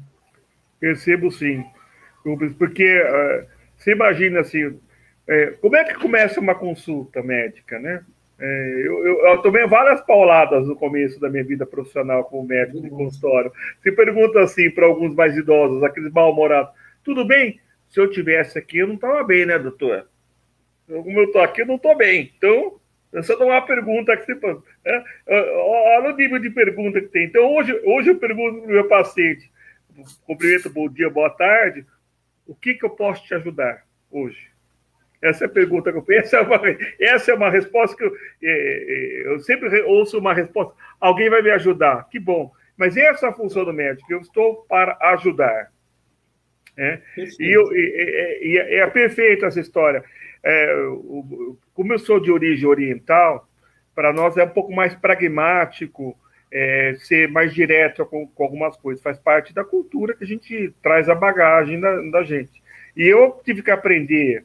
Percebo 0.81 1.31
sim, 1.31 1.65
porque 2.59 3.03
uh, 3.03 3.47
você 3.77 3.93
imagina 3.93 4.41
assim, 4.41 4.79
é, 5.27 5.47
como 5.61 5.77
é 5.77 5.85
que 5.85 5.95
começa 5.95 6.41
uma 6.41 6.55
consulta 6.55 7.23
médica, 7.23 7.79
né? 7.79 8.05
É, 8.41 8.83
eu, 8.85 9.05
eu, 9.05 9.27
eu, 9.27 9.39
tomei 9.39 9.67
várias 9.67 10.01
pauladas 10.03 10.67
no 10.67 10.77
começo 10.77 11.19
da 11.19 11.29
minha 11.29 11.43
vida 11.43 11.67
profissional 11.67 12.25
como 12.25 12.47
médico 12.47 12.81
de 12.81 12.89
consultório. 12.91 13.53
Se 13.83 13.91
pergunta 13.93 14.41
assim 14.41 14.71
para 14.71 14.87
alguns 14.87 15.15
mais 15.15 15.37
idosos, 15.37 15.83
aqueles 15.83 16.13
mal-humorados, 16.13 16.73
tudo 17.03 17.27
bem? 17.27 17.61
se 17.89 18.01
eu 18.01 18.11
tivesse 18.11 18.59
aqui, 18.59 18.79
eu 18.79 18.87
não 18.87 18.95
estava 18.95 19.23
bem, 19.25 19.47
né, 19.47 19.59
doutor? 19.59 20.09
Como 20.87 21.19
eu 21.19 21.25
estou 21.25 21.43
aqui, 21.43 21.63
eu 21.63 21.67
não 21.67 21.77
estou 21.77 21.97
bem. 21.97 22.33
Então, 22.37 22.79
essa 23.13 23.37
não 23.37 23.51
é 23.51 23.59
uma 23.59 23.67
pergunta 23.67 24.17
que 24.17 24.27
você. 24.27 24.35
Né? 24.35 25.05
Olha 25.27 26.13
o 26.13 26.17
nível 26.17 26.39
de 26.39 26.51
pergunta 26.51 27.01
que 27.01 27.09
tem. 27.09 27.25
Então, 27.25 27.55
hoje, 27.55 27.79
hoje 27.85 28.11
eu 28.11 28.19
pergunto 28.19 28.61
para 28.61 28.69
o 28.69 28.73
meu 28.73 28.89
paciente, 28.89 29.51
cumprimento, 30.27 30.71
bom 30.71 30.89
dia, 30.89 31.11
boa 31.11 31.31
tarde, 31.31 31.85
o 32.47 32.55
que, 32.55 32.75
que 32.75 32.85
eu 32.85 32.91
posso 32.91 33.25
te 33.25 33.35
ajudar 33.35 33.85
hoje? 34.11 34.48
Essa 35.21 35.45
é 35.45 35.47
a 35.47 35.51
pergunta 35.51 35.91
que 35.91 35.99
eu 35.99 36.03
penso. 36.03 36.37
Essa 36.37 36.37
é 36.39 36.41
uma, 36.43 36.61
essa 37.01 37.31
é 37.33 37.35
uma 37.35 37.51
resposta 37.51 37.97
que 37.97 38.05
eu, 38.05 38.15
é, 38.43 38.51
é, 38.51 39.33
eu 39.33 39.41
sempre 39.41 39.69
ouço 39.83 40.19
uma 40.19 40.33
resposta. 40.33 40.75
Alguém 41.01 41.29
vai 41.29 41.43
me 41.43 41.51
ajudar. 41.51 42.09
Que 42.09 42.19
bom. 42.19 42.53
Mas 42.77 42.97
essa 42.97 43.27
é 43.27 43.29
a 43.31 43.33
função 43.33 43.65
do 43.65 43.73
médico. 43.73 44.13
Eu 44.13 44.21
estou 44.21 44.65
para 44.69 44.97
ajudar. 45.13 45.73
Né? 46.77 47.03
E, 47.17 47.53
eu, 47.53 47.65
e, 47.73 48.41
e, 48.43 48.59
é 48.59 48.87
perfeito 48.87 49.45
essa 49.45 49.59
história. 49.59 50.05
É, 50.45 50.73
o, 50.87 51.59
como 51.75 51.93
eu 51.93 51.99
sou 51.99 52.21
de 52.21 52.31
origem 52.31 52.69
oriental, 52.69 53.49
para 53.95 54.13
nós 54.13 54.37
é 54.37 54.45
um 54.45 54.49
pouco 54.49 54.73
mais 54.73 54.95
pragmático, 54.95 56.17
é, 56.53 56.95
ser 57.01 57.29
mais 57.29 57.53
direto 57.53 58.07
com, 58.07 58.29
com, 58.29 58.45
algumas 58.45 58.77
coisas. 58.77 59.03
Faz 59.03 59.19
parte 59.19 59.53
da 59.53 59.65
cultura 59.65 60.15
que 60.15 60.23
a 60.23 60.27
gente 60.27 60.73
traz 60.81 61.09
a 61.09 61.17
bagagem 61.17 61.81
da, 61.81 62.01
da 62.03 62.23
gente. 62.23 62.63
E 62.97 63.07
eu 63.07 63.41
tive 63.45 63.61
que 63.61 63.73
aprender, 63.73 64.45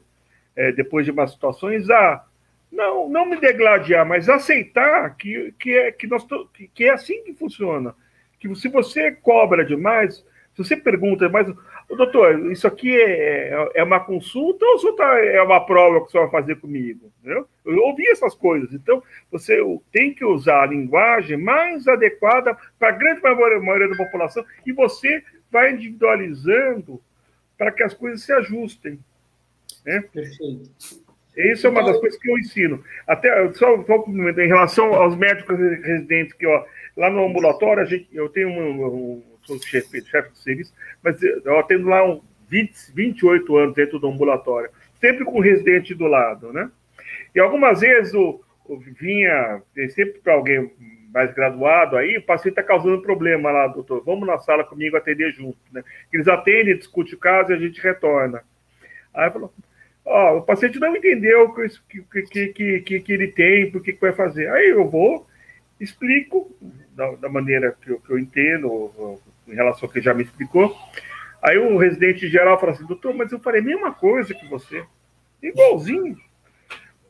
é, 0.56 0.72
depois 0.72 1.04
de 1.04 1.10
umas 1.10 1.32
situações, 1.32 1.88
a 1.90 2.24
não, 2.70 3.08
não 3.08 3.26
me 3.26 3.36
degladiar, 3.36 4.06
mas 4.06 4.28
aceitar 4.28 5.16
que, 5.16 5.54
que, 5.58 5.72
é, 5.72 5.92
que, 5.92 6.06
nós, 6.06 6.26
que, 6.52 6.68
que 6.68 6.84
é 6.84 6.90
assim 6.90 7.22
que 7.22 7.34
funciona. 7.34 7.94
Que 8.40 8.52
se 8.56 8.68
você 8.68 9.12
cobra 9.12 9.64
demais, 9.64 10.24
se 10.54 10.58
você 10.58 10.76
pergunta, 10.76 11.28
mas 11.28 11.46
doutor, 11.88 12.50
isso 12.50 12.66
aqui 12.66 12.94
é, 12.96 13.50
é, 13.50 13.70
é 13.76 13.82
uma 13.82 14.00
consulta 14.00 14.64
ou 14.64 14.96
tá, 14.96 15.18
é 15.18 15.40
uma 15.42 15.64
prova 15.64 16.04
que 16.04 16.10
você 16.10 16.18
vai 16.18 16.30
fazer 16.30 16.56
comigo? 16.56 17.12
Entendeu? 17.20 17.46
Eu 17.64 17.78
ouvi 17.78 18.06
essas 18.08 18.34
coisas. 18.34 18.72
Então, 18.72 19.02
você 19.30 19.58
tem 19.92 20.12
que 20.14 20.24
usar 20.24 20.62
a 20.62 20.66
linguagem 20.66 21.36
mais 21.36 21.86
adequada 21.86 22.56
para 22.78 22.88
a 22.88 22.92
grande 22.92 23.20
maioria 23.20 23.88
da 23.88 23.96
população 23.96 24.44
e 24.66 24.72
você 24.72 25.22
vai 25.50 25.72
individualizando 25.72 27.00
para 27.56 27.70
que 27.70 27.82
as 27.82 27.94
coisas 27.94 28.22
se 28.22 28.32
ajustem. 28.32 28.98
Né? 29.84 30.02
Perfeito. 30.12 30.70
Isso 31.36 31.66
é 31.66 31.70
uma 31.70 31.84
das 31.84 31.98
coisas 31.98 32.18
que 32.18 32.30
eu 32.30 32.38
ensino. 32.38 32.82
Até 33.06 33.52
só, 33.54 33.82
só 33.84 34.04
em 34.06 34.46
relação 34.46 34.94
aos 34.94 35.16
médicos 35.16 35.58
residentes, 35.58 36.32
que 36.32 36.46
ó, 36.46 36.64
lá 36.96 37.10
no 37.10 37.26
ambulatório 37.26 37.82
a 37.82 37.86
gente, 37.86 38.08
eu 38.12 38.28
tenho 38.28 38.48
um, 38.48 38.86
um 38.86 39.22
sou 39.42 39.60
chefe, 39.60 40.00
chefe 40.04 40.30
de 40.32 40.38
serviço, 40.38 40.72
mas 41.02 41.20
eu 41.22 41.58
atendo 41.58 41.88
lá 41.88 42.04
um 42.04 42.20
20, 42.48 42.92
28 42.94 43.56
anos 43.56 43.74
dentro 43.74 43.98
do 43.98 44.08
ambulatório, 44.08 44.70
sempre 45.00 45.24
com 45.24 45.38
o 45.38 45.42
residente 45.42 45.94
do 45.94 46.06
lado, 46.06 46.52
né? 46.52 46.70
E 47.34 47.40
algumas 47.40 47.80
vezes 47.80 48.14
o, 48.14 48.40
o 48.64 48.78
vinha, 48.78 49.60
sempre 49.90 50.20
para 50.20 50.34
alguém 50.34 50.72
mais 51.12 51.32
graduado 51.32 51.96
aí, 51.96 52.16
o 52.16 52.22
paciente 52.22 52.58
está 52.58 52.62
causando 52.62 53.02
problema 53.02 53.50
lá, 53.50 53.66
doutor, 53.68 54.02
vamos 54.04 54.26
na 54.26 54.38
sala 54.38 54.64
comigo 54.64 54.96
atender 54.96 55.32
junto, 55.32 55.58
né? 55.72 55.82
Eles 56.12 56.28
atendem, 56.28 56.76
discutem 56.76 57.14
o 57.14 57.18
caso 57.18 57.52
e 57.52 57.54
a 57.54 57.58
gente 57.58 57.80
retorna. 57.80 58.42
Aí 59.12 59.30
falou, 59.30 59.52
ó, 60.04 60.38
o 60.38 60.42
paciente 60.42 60.78
não 60.78 60.96
entendeu 60.96 61.44
o 61.44 61.54
que, 61.54 62.22
que, 62.22 62.48
que, 62.48 62.80
que, 62.80 63.00
que 63.00 63.12
ele 63.12 63.28
tem, 63.28 63.70
por 63.70 63.82
que, 63.82 63.92
vai 63.92 64.12
fazer. 64.12 64.50
Aí 64.50 64.68
eu 64.68 64.88
vou, 64.88 65.26
explico 65.80 66.54
da, 66.94 67.12
da 67.12 67.28
maneira 67.28 67.76
que 67.80 67.90
eu, 67.90 68.00
que 68.00 68.10
eu 68.10 68.18
entendo, 68.18 69.20
em 69.48 69.54
relação 69.54 69.88
ao 69.88 69.92
que 69.92 70.00
já 70.00 70.14
me 70.14 70.22
explicou. 70.22 70.76
Aí 71.42 71.58
o 71.58 71.76
residente 71.76 72.28
geral 72.28 72.58
fala 72.58 72.72
assim, 72.72 72.86
doutor, 72.86 73.14
mas 73.14 73.30
eu 73.30 73.38
falei 73.38 73.60
a 73.60 73.64
mesma 73.64 73.92
coisa 73.92 74.34
que 74.34 74.46
você. 74.48 74.84
Igualzinho. 75.42 76.16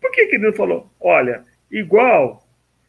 Por 0.00 0.10
que, 0.10 0.26
que 0.26 0.36
ele 0.36 0.52
falou? 0.52 0.90
Olha, 1.00 1.44
igual 1.70 2.44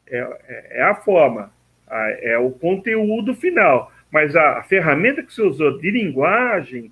é, 0.07 0.17
é, 0.47 0.79
é 0.79 0.83
a 0.83 0.95
forma, 0.95 1.51
é 1.89 2.37
o 2.37 2.51
conteúdo 2.51 3.35
final, 3.35 3.91
mas 4.11 4.35
a 4.35 4.63
ferramenta 4.63 5.21
que 5.23 5.33
você 5.33 5.41
usou 5.41 5.77
de 5.77 5.91
linguagem, 5.91 6.91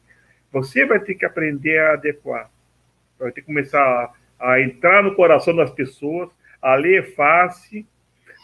você 0.52 0.86
vai 0.86 1.00
ter 1.00 1.16
que 1.16 1.26
aprender 1.26 1.80
a 1.80 1.94
adequar. 1.94 2.50
Vai 3.24 3.32
ter 3.32 3.42
que 3.42 3.48
começar 3.48 4.14
a, 4.40 4.52
a 4.52 4.62
entrar 4.62 5.02
no 5.02 5.16
coração 5.16 5.56
das 5.56 5.72
pessoas, 5.72 6.30
a 6.62 6.76
ler 6.76 7.16
fácil, 7.16 7.86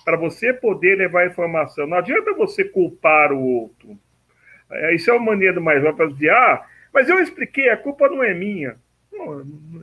para 0.05 0.17
você 0.17 0.53
poder 0.53 0.97
levar 0.97 1.27
informação. 1.27 1.85
Não 1.85 1.97
adianta 1.97 2.33
você 2.33 2.63
culpar 2.63 3.31
o 3.31 3.39
outro. 3.39 3.97
É, 4.71 4.95
isso 4.95 5.09
é 5.09 5.13
uma 5.13 5.31
maneira 5.31 5.55
do 5.55 5.61
mais 5.61 5.83
para 5.95 6.07
dizer, 6.07 6.31
ah, 6.31 6.65
mas 6.93 7.09
eu 7.09 7.19
expliquei, 7.19 7.69
a 7.69 7.77
culpa 7.77 8.07
não 8.07 8.23
é 8.23 8.33
minha. 8.33 8.77
Não, 9.11 9.41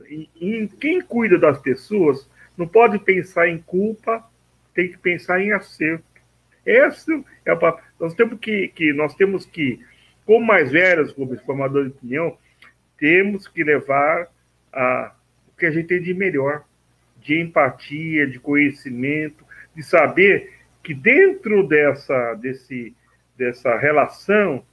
em, 0.09 0.29
em, 0.39 0.67
quem 0.67 1.01
cuida 1.01 1.37
das 1.37 1.59
pessoas 1.61 2.29
não 2.57 2.67
pode 2.67 2.97
pensar 2.99 3.47
em 3.47 3.59
culpa, 3.59 4.23
tem 4.73 4.89
que 4.89 4.97
pensar 4.97 5.41
em 5.41 5.51
acerto. 5.51 6.03
Esse 6.65 7.23
é 7.45 7.53
o 7.53 7.59
Nós 7.99 8.13
temos 8.13 8.39
que, 8.39 8.67
que, 8.69 8.91
nós 8.93 9.15
temos 9.15 9.45
que, 9.45 9.79
como 10.25 10.45
mais 10.45 10.71
velhos, 10.71 11.13
como 11.13 11.37
formadores 11.41 11.91
de 11.91 11.97
opinião, 11.97 12.37
temos 12.97 13.47
que 13.47 13.63
levar 13.63 14.27
a, 14.77 15.11
o 15.47 15.57
que 15.57 15.65
a 15.65 15.71
gente 15.71 15.87
tem 15.87 16.01
de 16.01 16.13
melhor, 16.13 16.63
de 17.19 17.41
empatia, 17.41 18.27
de 18.27 18.39
conhecimento, 18.39 19.43
de 19.75 19.81
saber 19.81 20.53
que 20.83 20.93
dentro 20.93 21.67
dessa, 21.67 22.35
desse, 22.35 22.95
dessa 23.35 23.75
relação, 23.77 24.63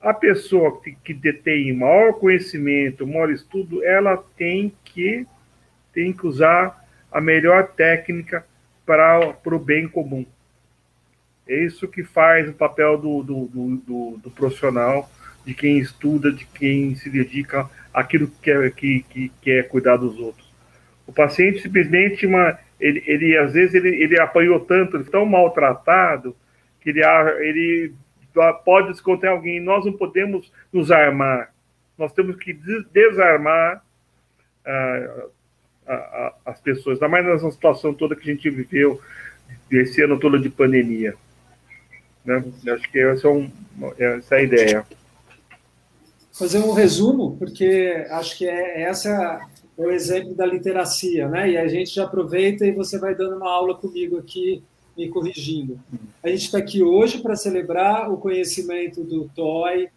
a 0.00 0.12
pessoa 0.12 0.80
que, 0.82 0.92
que 0.92 1.14
detém 1.14 1.72
maior 1.72 2.14
conhecimento, 2.14 3.06
maior 3.06 3.30
estudo, 3.30 3.82
ela 3.84 4.16
tem 4.36 4.72
que, 4.84 5.26
tem 5.92 6.12
que 6.12 6.26
usar 6.26 6.84
a 7.10 7.20
melhor 7.20 7.68
técnica 7.68 8.44
para 8.84 9.36
o 9.46 9.58
bem 9.58 9.88
comum. 9.88 10.26
É 11.48 11.64
isso 11.64 11.86
que 11.86 12.02
faz 12.02 12.48
o 12.48 12.52
papel 12.52 12.98
do, 12.98 13.22
do, 13.22 13.46
do, 13.46 13.76
do, 13.76 14.18
do 14.18 14.30
profissional, 14.30 15.08
de 15.44 15.54
quem 15.54 15.78
estuda, 15.78 16.32
de 16.32 16.44
quem 16.44 16.94
se 16.96 17.08
dedica 17.08 17.70
àquilo 17.96 18.28
que 18.28 18.38
quer, 18.42 18.70
que, 18.72 19.02
que 19.08 19.32
quer 19.40 19.68
cuidar 19.68 19.96
dos 19.96 20.18
outros. 20.18 20.46
O 21.06 21.12
paciente 21.14 21.62
simplesmente 21.62 22.26
uma, 22.26 22.58
ele, 22.78 23.02
ele 23.06 23.38
às 23.38 23.54
vezes 23.54 23.74
ele, 23.74 23.88
ele 24.02 24.20
apanhou 24.20 24.60
tanto, 24.60 24.98
ele 24.98 25.04
tão 25.04 25.24
maltratado 25.24 26.36
que 26.82 26.90
ele, 26.90 27.00
ele 27.40 27.94
pode 28.66 28.88
descontar 28.88 29.30
alguém. 29.30 29.60
Nós 29.60 29.86
não 29.86 29.94
podemos 29.94 30.52
nos 30.70 30.90
armar. 30.90 31.54
Nós 31.96 32.12
temos 32.12 32.36
que 32.36 32.52
desarmar 32.92 33.82
uh, 34.66 35.30
a, 35.86 35.94
a, 35.94 36.34
as 36.44 36.60
pessoas, 36.60 36.96
ainda 36.96 37.08
mais 37.08 37.24
nessa 37.24 37.50
situação 37.50 37.94
toda 37.94 38.14
que 38.14 38.28
a 38.28 38.34
gente 38.34 38.50
viveu 38.50 39.00
esse 39.70 40.02
ano 40.02 40.18
todo 40.18 40.38
de 40.38 40.50
pandemia. 40.50 41.14
Né? 42.26 42.44
Acho 42.74 42.90
que 42.90 43.00
essa 43.00 43.26
é, 43.26 43.30
um, 43.30 43.50
essa 43.98 44.34
é 44.34 44.38
a 44.38 44.42
ideia. 44.42 44.86
Fazer 46.36 46.58
um 46.58 46.72
resumo, 46.72 47.34
porque 47.38 48.06
acho 48.10 48.36
que 48.36 48.46
é 48.46 48.82
essa 48.82 49.40
é 49.78 49.82
o 49.82 49.90
exemplo 49.90 50.34
da 50.34 50.44
literacia, 50.44 51.26
né? 51.28 51.50
E 51.52 51.56
a 51.56 51.66
gente 51.66 51.94
já 51.94 52.04
aproveita 52.04 52.66
e 52.66 52.72
você 52.72 52.98
vai 52.98 53.14
dando 53.14 53.36
uma 53.36 53.50
aula 53.50 53.74
comigo 53.74 54.18
aqui, 54.18 54.62
me 54.94 55.08
corrigindo. 55.08 55.80
A 56.22 56.28
gente 56.28 56.44
está 56.44 56.58
aqui 56.58 56.82
hoje 56.82 57.22
para 57.22 57.36
celebrar 57.36 58.12
o 58.12 58.18
conhecimento 58.18 59.02
do 59.02 59.30
Toy, 59.34 59.88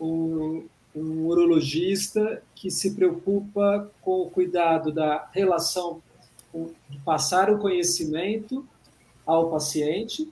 um, 0.00 0.66
um 0.94 1.26
urologista 1.26 2.42
que 2.54 2.70
se 2.70 2.94
preocupa 2.94 3.90
com 4.00 4.22
o 4.22 4.30
cuidado 4.30 4.92
da 4.92 5.28
relação, 5.32 6.00
de 6.88 6.98
passar 6.98 7.50
o 7.50 7.58
conhecimento 7.58 8.64
ao 9.26 9.50
paciente, 9.50 10.28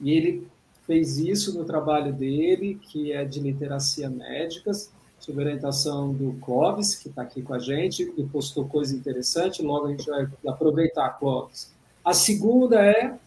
e 0.00 0.10
ele 0.10 0.46
fez 0.88 1.18
isso 1.18 1.56
no 1.56 1.64
trabalho 1.64 2.12
dele, 2.12 2.80
que 2.82 3.12
é 3.12 3.24
de 3.24 3.38
literacia 3.38 4.10
médicas, 4.10 4.92
sob 5.24 5.40
orientação 5.40 6.12
do 6.12 6.34
Clóvis, 6.34 6.94
que 6.94 7.08
está 7.08 7.22
aqui 7.22 7.40
com 7.40 7.54
a 7.54 7.58
gente, 7.58 8.12
e 8.14 8.24
postou 8.24 8.66
coisa 8.66 8.94
interessante, 8.94 9.62
logo 9.62 9.86
a 9.86 9.90
gente 9.90 10.06
vai 10.06 10.28
aproveitar, 10.46 11.08
Clóvis. 11.18 11.72
A 12.04 12.12
segunda 12.12 12.84
é 12.84 13.18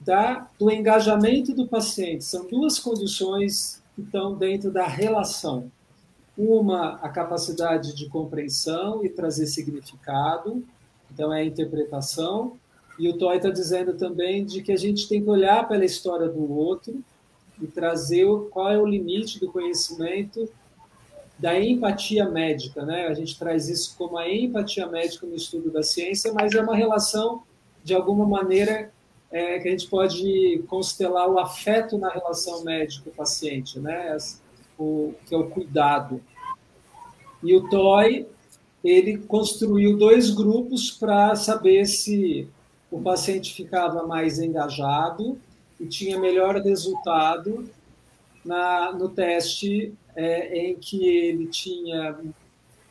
da, 0.00 0.48
do 0.58 0.70
engajamento 0.70 1.52
do 1.52 1.68
paciente. 1.68 2.24
São 2.24 2.46
duas 2.46 2.78
condições 2.78 3.82
que 3.94 4.00
estão 4.00 4.34
dentro 4.34 4.70
da 4.70 4.86
relação. 4.86 5.70
Uma, 6.38 6.94
a 7.02 7.08
capacidade 7.10 7.94
de 7.94 8.08
compreensão 8.08 9.04
e 9.04 9.10
trazer 9.10 9.46
significado, 9.46 10.64
então 11.12 11.30
é 11.34 11.42
a 11.42 11.44
interpretação. 11.44 12.56
E 12.98 13.10
o 13.10 13.18
Toy 13.18 13.36
está 13.36 13.50
dizendo 13.50 13.92
também 13.92 14.42
de 14.42 14.62
que 14.62 14.72
a 14.72 14.76
gente 14.76 15.06
tem 15.06 15.22
que 15.22 15.28
olhar 15.28 15.68
pela 15.68 15.84
história 15.84 16.28
do 16.28 16.50
outro 16.50 16.98
e 17.60 17.66
trazer 17.66 18.26
qual 18.50 18.70
é 18.70 18.78
o 18.78 18.86
limite 18.86 19.38
do 19.38 19.52
conhecimento 19.52 20.48
da 21.38 21.58
empatia 21.58 22.28
médica, 22.28 22.84
né? 22.84 23.06
A 23.06 23.14
gente 23.14 23.38
traz 23.38 23.68
isso 23.68 23.94
como 23.96 24.16
a 24.16 24.28
empatia 24.28 24.86
médica 24.86 25.26
no 25.26 25.34
estudo 25.34 25.70
da 25.70 25.82
ciência, 25.82 26.32
mas 26.32 26.54
é 26.54 26.60
uma 26.60 26.74
relação 26.74 27.42
de 27.84 27.94
alguma 27.94 28.26
maneira 28.26 28.90
é, 29.30 29.58
que 29.58 29.68
a 29.68 29.70
gente 29.70 29.86
pode 29.88 30.64
constelar 30.66 31.28
o 31.28 31.38
afeto 31.38 31.98
na 31.98 32.08
relação 32.08 32.64
médico-paciente, 32.64 33.78
né? 33.78 34.16
O 34.78 35.14
que 35.26 35.34
é 35.34 35.38
o 35.38 35.48
cuidado. 35.48 36.20
E 37.42 37.54
o 37.54 37.68
Toy 37.68 38.26
ele 38.82 39.18
construiu 39.18 39.96
dois 39.96 40.30
grupos 40.30 40.90
para 40.90 41.34
saber 41.34 41.86
se 41.86 42.48
o 42.90 43.00
paciente 43.00 43.52
ficava 43.52 44.06
mais 44.06 44.38
engajado 44.38 45.38
e 45.78 45.86
tinha 45.86 46.18
melhor 46.18 46.56
resultado 46.62 47.68
na, 48.46 48.92
no 48.92 49.08
teste 49.08 49.92
é, 50.14 50.68
em 50.68 50.76
que 50.76 51.06
ele 51.06 51.46
tinha 51.46 52.16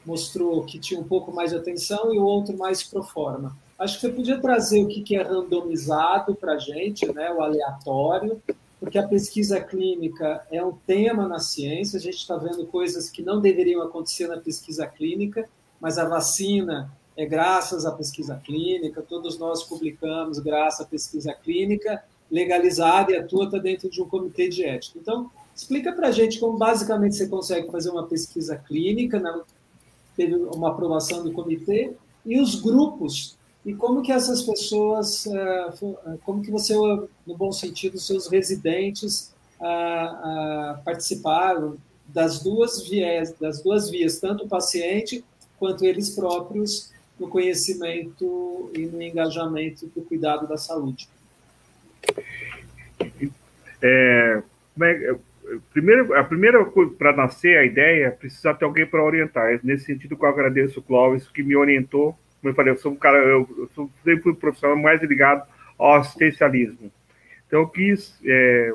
mostrou 0.06 0.64
que 0.64 0.78
tinha 0.78 1.00
um 1.00 1.04
pouco 1.04 1.34
mais 1.34 1.50
de 1.50 1.58
atenção 1.58 2.14
e 2.14 2.20
o 2.20 2.24
outro 2.24 2.56
mais 2.56 2.84
pro 2.84 3.02
forma. 3.02 3.58
Acho 3.78 3.96
que 3.96 4.02
você 4.02 4.10
podia 4.10 4.40
trazer 4.40 4.84
o 4.84 4.88
que 4.88 5.16
é 5.16 5.22
randomizado 5.22 6.36
para 6.36 6.54
a 6.54 6.58
gente, 6.60 7.12
né, 7.12 7.32
o 7.32 7.42
aleatório, 7.42 8.42
porque 8.80 8.98
a 8.98 9.08
pesquisa 9.08 9.60
clínica 9.60 10.46
é 10.52 10.64
um 10.64 10.74
tema 10.86 11.28
na 11.28 11.40
ciência, 11.40 11.98
a 11.98 12.02
gente 12.02 12.18
está 12.18 12.38
vendo 12.38 12.68
coisas 12.68 13.10
que 13.10 13.22
não 13.22 13.42
deveriam 13.42 13.82
acontecer 13.82 14.28
na 14.28 14.38
pesquisa 14.38 14.86
clínica, 14.86 15.50
mas 15.82 15.98
a 15.98 16.08
vacina 16.08 16.92
é 17.18 17.26
graças 17.26 17.86
à 17.86 17.92
pesquisa 17.92 18.40
clínica, 18.46 19.02
todos 19.02 19.38
nós 19.38 19.64
publicamos 19.64 20.40
graças 20.40 20.86
à 20.86 20.90
pesquisa 20.90 21.34
clínica, 21.34 22.04
legalizada 22.30 23.12
e 23.12 23.18
a 23.18 23.26
tua 23.26 23.46
está 23.46 23.58
dentro 23.58 23.90
de 23.90 24.02
um 24.02 24.08
comitê 24.08 24.48
de 24.48 24.64
ética. 24.64 25.00
Então, 25.02 25.32
Explica 25.56 25.94
para 25.94 26.10
a 26.10 26.12
gente 26.12 26.40
como 26.40 26.58
basicamente 26.58 27.16
você 27.16 27.28
consegue 27.28 27.72
fazer 27.72 27.90
uma 27.90 28.06
pesquisa 28.06 28.58
clínica, 28.58 29.20
né? 29.20 29.42
teve 30.16 30.36
uma 30.36 30.70
aprovação 30.70 31.24
do 31.24 31.32
comitê, 31.32 31.94
e 32.26 32.40
os 32.40 32.56
grupos, 32.56 33.38
e 33.66 33.74
como 33.74 34.02
que 34.02 34.12
essas 34.12 34.42
pessoas, 34.42 35.28
eh, 35.28 35.74
eh, 35.82 36.18
como 36.24 36.42
que 36.42 36.52
você, 36.52 36.74
no 36.76 37.36
bom 37.36 37.52
sentido, 37.52 38.00
seus 38.00 38.28
residentes 38.28 39.34
participaram 40.84 41.78
das 42.08 42.40
duas 42.40 42.88
vias, 42.88 43.34
das 43.40 43.64
duas 43.64 43.90
vias, 43.90 44.20
tanto 44.20 44.44
o 44.44 44.48
paciente 44.48 45.24
quanto 45.58 45.86
eles 45.86 46.10
próprios 46.10 46.92
no 47.20 47.28
conhecimento 47.30 48.70
e 48.76 48.86
no 48.86 49.02
engajamento 49.02 49.88
do 49.88 50.02
cuidado 50.02 50.48
da 50.48 50.58
saúde. 50.58 51.08
É, 53.82 54.44
é 54.82 55.16
primeiro, 55.74 56.14
a 56.14 56.24
primeira 56.24 56.64
coisa 56.66 56.94
para 56.98 57.16
nascer 57.16 57.58
a 57.58 57.66
ideia, 57.66 58.12
precisa 58.12 58.54
ter 58.54 58.66
alguém 58.66 58.86
para 58.86 59.04
orientar. 59.04 59.54
É 59.54 59.60
nesse 59.64 59.86
sentido 59.86 60.16
que 60.16 60.24
eu 60.24 60.30
agradeço 60.30 60.80
o 60.80 60.84
Clóvis, 60.84 61.28
que 61.28 61.44
me 61.44 61.56
orientou. 61.56 62.18
Como 62.42 62.52
eu 62.52 62.56
falei, 62.56 62.74
eu 62.74 62.78
sou 62.78 62.92
um 62.92 62.96
cara, 62.96 63.18
eu, 63.18 63.48
eu 63.58 63.70
sou, 63.74 63.90
sempre 64.04 64.24
fui 64.24 64.36
profissional 64.36 64.78
mais 64.78 65.02
ligado 65.02 65.48
ao 65.78 65.96
assistencialismo. 65.96 66.92
Então, 67.48 67.62
eu 67.62 67.68
quis, 67.68 68.20
é, 68.26 68.74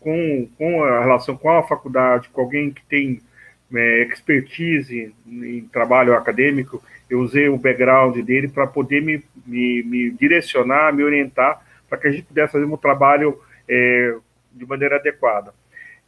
com, 0.00 0.48
com 0.56 0.84
a 0.84 1.00
relação 1.00 1.36
com 1.36 1.50
a 1.50 1.62
faculdade, 1.62 2.28
com 2.30 2.40
alguém 2.40 2.70
que 2.70 2.84
tem 2.86 3.20
é, 3.74 4.02
expertise 4.02 5.14
em 5.26 5.62
trabalho 5.72 6.14
acadêmico, 6.14 6.82
eu 7.08 7.20
usei 7.20 7.48
o 7.48 7.58
background 7.58 8.16
dele 8.18 8.48
para 8.48 8.66
poder 8.66 9.02
me, 9.02 9.22
me, 9.46 9.82
me, 9.82 10.10
direcionar, 10.10 10.92
me 10.94 11.02
orientar, 11.02 11.60
para 11.88 11.98
que 11.98 12.06
a 12.06 12.10
gente 12.10 12.22
pudesse 12.22 12.52
fazer 12.52 12.64
um 12.64 12.76
trabalho 12.76 13.40
é, 13.68 14.16
de 14.52 14.64
maneira 14.66 14.96
adequada. 14.96 15.52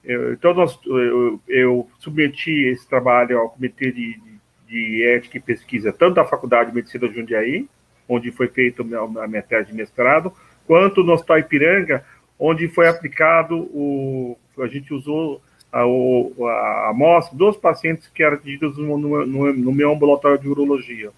Eu, 0.05 0.33
então, 0.33 0.53
nós, 0.53 0.79
eu, 0.85 1.41
eu, 1.49 1.89
submeti 1.99 2.65
esse 2.65 2.89
trabalho 2.89 3.39
ao 3.39 3.51
Comitê 3.51 3.93
de, 3.93 4.19
de, 4.67 5.05
Ética 5.05 5.37
e 5.37 5.41
Pesquisa, 5.41 5.93
tanto 5.93 6.15
da 6.15 6.25
Faculdade 6.25 6.71
de 6.71 6.77
Medicina 6.77 7.09
de 7.09 7.15
Jundiaí, 7.15 7.69
onde 8.09 8.33
foi 8.33 8.49
feita 8.49 8.83
a 8.83 9.29
minha 9.29 9.43
tese 9.43 9.71
de 9.71 9.77
mestrado, 9.77 10.33
quanto 10.67 11.05
no 11.05 11.13
Hospital 11.13 11.39
Ipiranga, 11.39 12.05
onde 12.39 12.67
foi 12.69 12.89
aplicado 12.89 13.57
o. 13.57 14.37
A 14.59 14.67
gente 14.67 14.93
usou 14.93 15.41
a 15.73 16.91
amostra 16.91 17.37
dos 17.39 17.57
pacientes 17.57 18.07
que 18.09 18.23
eram 18.23 18.35
atendidos 18.35 18.77
no, 18.77 18.99
no, 18.99 19.53
no, 19.55 19.73
meu 19.73 19.93
ambulatório 19.93 20.39
de 20.39 20.47
urologia. 20.47 21.11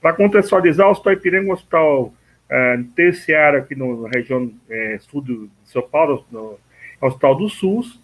Para 0.00 0.14
contextualizar, 0.14 0.86
o 0.86 0.92
Hospital 0.92 1.12
Ipiranga 1.12 1.48
é 1.48 1.50
um 1.50 1.52
hospital 1.52 2.14
é, 2.48 2.80
terciário 2.96 3.58
aqui 3.58 3.74
no, 3.74 4.04
na 4.04 4.08
região 4.08 4.50
é, 4.70 4.98
sul 5.00 5.20
de 5.20 5.50
São 5.64 5.82
Paulo, 5.82 6.24
no, 6.30 6.58
Hospital 7.00 7.34
do 7.36 7.48
SUS. 7.48 8.00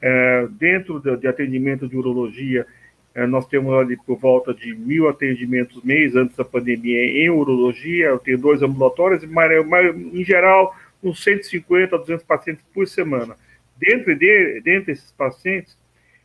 É, 0.00 0.48
dentro 0.50 0.98
de, 0.98 1.16
de, 1.16 1.28
atendimento 1.28 1.88
de 1.88 1.96
urologia, 1.96 2.66
é, 3.14 3.24
nós 3.24 3.46
temos 3.46 3.72
ali 3.72 3.96
por 3.96 4.18
volta 4.18 4.52
de 4.52 4.74
mil 4.74 5.08
atendimentos 5.08 5.80
mês 5.84 6.16
antes 6.16 6.36
da 6.36 6.44
pandemia 6.44 7.04
em 7.04 7.30
urologia. 7.30 8.06
Eu 8.06 8.18
tenho 8.18 8.38
dois 8.38 8.62
ambulatórios, 8.62 9.24
mas, 9.24 9.66
mas 9.66 9.94
em 9.94 10.24
geral, 10.24 10.74
uns 11.02 11.22
150 11.22 11.94
a 11.94 11.98
200 11.98 12.24
pacientes 12.24 12.64
por 12.74 12.86
semana. 12.88 13.36
Dentro, 13.78 14.14
de, 14.16 14.60
dentro 14.60 14.86
desses 14.86 15.12
pacientes, 15.12 15.76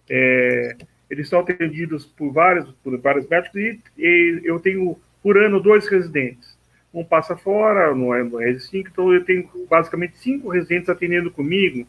é, 0.10 0.75
eles 1.10 1.30
são 1.30 1.39
atendidos 1.39 2.06
por 2.06 2.32
vários, 2.32 2.69
por 2.84 2.97
vários 2.99 3.27
médicos 3.27 3.56
e, 3.56 3.80
e, 3.97 4.41
eu 4.43 4.60
tenho 4.60 4.97
por 5.21 5.38
ano 5.38 5.60
dois 5.60 5.88
residentes. 5.88 6.58
Um 6.93 7.03
passa 7.03 7.36
fora, 7.36 7.93
no, 7.93 8.12
no 8.23 8.38
RS5, 8.38 8.88
então 8.91 9.13
eu 9.13 9.23
tenho 9.23 9.49
basicamente 9.69 10.17
cinco 10.17 10.49
residentes 10.49 10.89
atendendo 10.89 11.30
comigo 11.30 11.86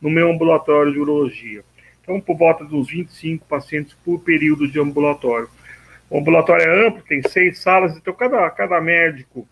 no 0.00 0.10
meu 0.10 0.30
ambulatório 0.30 0.92
de 0.92 0.98
urologia. 0.98 1.64
Então, 2.02 2.20
por 2.20 2.36
volta 2.36 2.64
dos 2.64 2.88
25 2.88 3.44
pacientes 3.46 3.94
por 4.04 4.20
período 4.20 4.66
de 4.66 4.80
ambulatório. 4.80 5.48
O 6.08 6.18
ambulatório 6.18 6.64
é 6.64 6.86
amplo, 6.86 7.02
tem 7.02 7.20
seis 7.28 7.58
salas, 7.58 7.96
então 7.96 8.14
cada, 8.14 8.48
cada 8.50 8.80
médico 8.80 9.46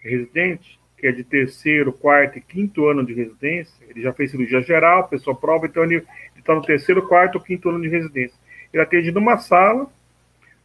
residente, 0.00 0.78
que 0.98 1.06
é 1.06 1.12
de 1.12 1.22
terceiro, 1.22 1.92
quarto 1.92 2.38
e 2.38 2.40
quinto 2.40 2.86
ano 2.86 3.06
de 3.06 3.14
residência, 3.14 3.74
ele 3.88 4.02
já 4.02 4.12
fez 4.12 4.30
cirurgia 4.30 4.60
geral, 4.62 5.06
pessoa 5.06 5.36
prova, 5.36 5.66
então 5.66 5.84
ele 5.84 6.04
está 6.36 6.54
no 6.54 6.62
terceiro, 6.62 7.06
quarto 7.06 7.36
ou 7.36 7.40
quinto 7.40 7.68
ano 7.68 7.80
de 7.80 7.88
residência. 7.88 8.36
Ele 8.72 8.82
atende 8.82 9.12
numa 9.12 9.38
sala, 9.38 9.86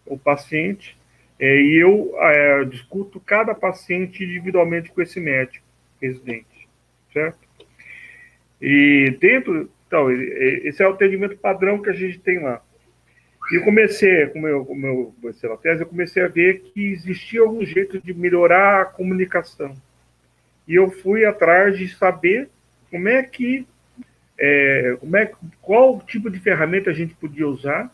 o 0.06 0.18
paciente, 0.18 0.98
é, 1.40 1.62
e 1.62 1.76
eu 1.76 2.12
é, 2.18 2.66
discuto 2.66 3.20
cada 3.20 3.54
paciente 3.54 4.24
individualmente 4.24 4.90
com 4.92 5.02
esse 5.02 5.20
médico 5.20 5.66
residente, 6.02 6.68
certo? 7.14 7.49
E 8.62 9.18
dentro, 9.20 9.70
então, 9.88 10.12
esse 10.12 10.84
é 10.84 10.88
o 10.88 10.92
atendimento 10.92 11.38
padrão 11.38 11.82
que 11.82 11.90
a 11.90 11.94
gente 11.94 12.20
tem 12.20 12.40
lá. 12.40 12.62
E 13.52 13.56
eu 13.56 13.64
comecei, 13.64 14.28
como 14.28 14.48
eu, 14.48 14.64
como 14.64 14.86
eu 14.86 15.16
comecei 15.20 15.58
tese, 15.58 15.82
eu 15.82 15.88
comecei 15.88 16.24
a 16.24 16.28
ver 16.28 16.60
que 16.62 16.92
existia 16.92 17.42
algum 17.42 17.66
jeito 17.66 18.00
de 18.00 18.14
melhorar 18.14 18.82
a 18.82 18.86
comunicação. 18.86 19.76
E 20.68 20.76
eu 20.76 20.92
fui 20.92 21.26
atrás 21.26 21.76
de 21.76 21.88
saber 21.88 22.50
como 22.92 23.08
é 23.10 23.24
que, 23.24 23.66
é, 24.38 24.96
como 25.00 25.18
é, 25.18 25.32
qual 25.62 26.00
tipo 26.02 26.30
de 26.30 26.40
ferramenta 26.40 26.92
a 26.92 26.94
gente 26.94 27.16
podia 27.16 27.48
usar 27.48 27.92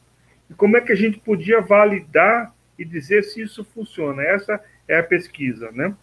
e 0.49 0.53
como 0.53 0.75
é 0.75 0.81
que 0.81 0.91
a 0.91 0.95
gente 0.95 1.17
podia 1.19 1.61
validar 1.61 2.53
e 2.77 2.83
dizer 2.83 3.23
se 3.23 3.41
isso 3.41 3.63
funciona. 3.63 4.21
Essa 4.21 4.61
é 4.87 4.99
a 4.99 5.03
pesquisa, 5.03 5.71
né? 5.71 5.95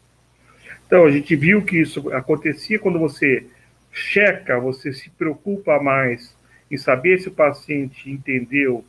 Então, 0.86 1.04
a 1.04 1.10
gente 1.10 1.36
viu 1.36 1.62
que 1.62 1.78
isso 1.78 2.10
acontecia 2.10 2.78
quando 2.78 2.98
você 2.98 3.46
checa, 3.92 4.58
você 4.58 4.92
se 4.92 5.10
preocupa 5.10 5.80
mais 5.80 6.34
em 6.70 6.76
saber 6.78 7.20
se 7.20 7.28
o 7.28 7.32
paciente 7.32 8.10
entendeu 8.10 8.84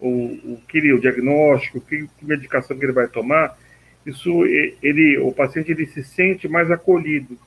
o, 0.00 0.08
o 0.08 0.62
que 0.68 0.78
ele, 0.78 0.92
o 0.92 1.00
diagnóstico, 1.00 1.80
que, 1.80 2.08
que 2.18 2.24
medicação 2.26 2.76
que 2.76 2.84
ele 2.84 2.92
vai 2.92 3.06
tomar, 3.06 3.56
isso 4.04 4.44
ele, 4.44 5.16
o 5.18 5.32
paciente 5.32 5.70
ele 5.70 5.86
se 5.86 6.02
sente 6.02 6.48
mais 6.48 6.70
acolhido. 6.70 7.38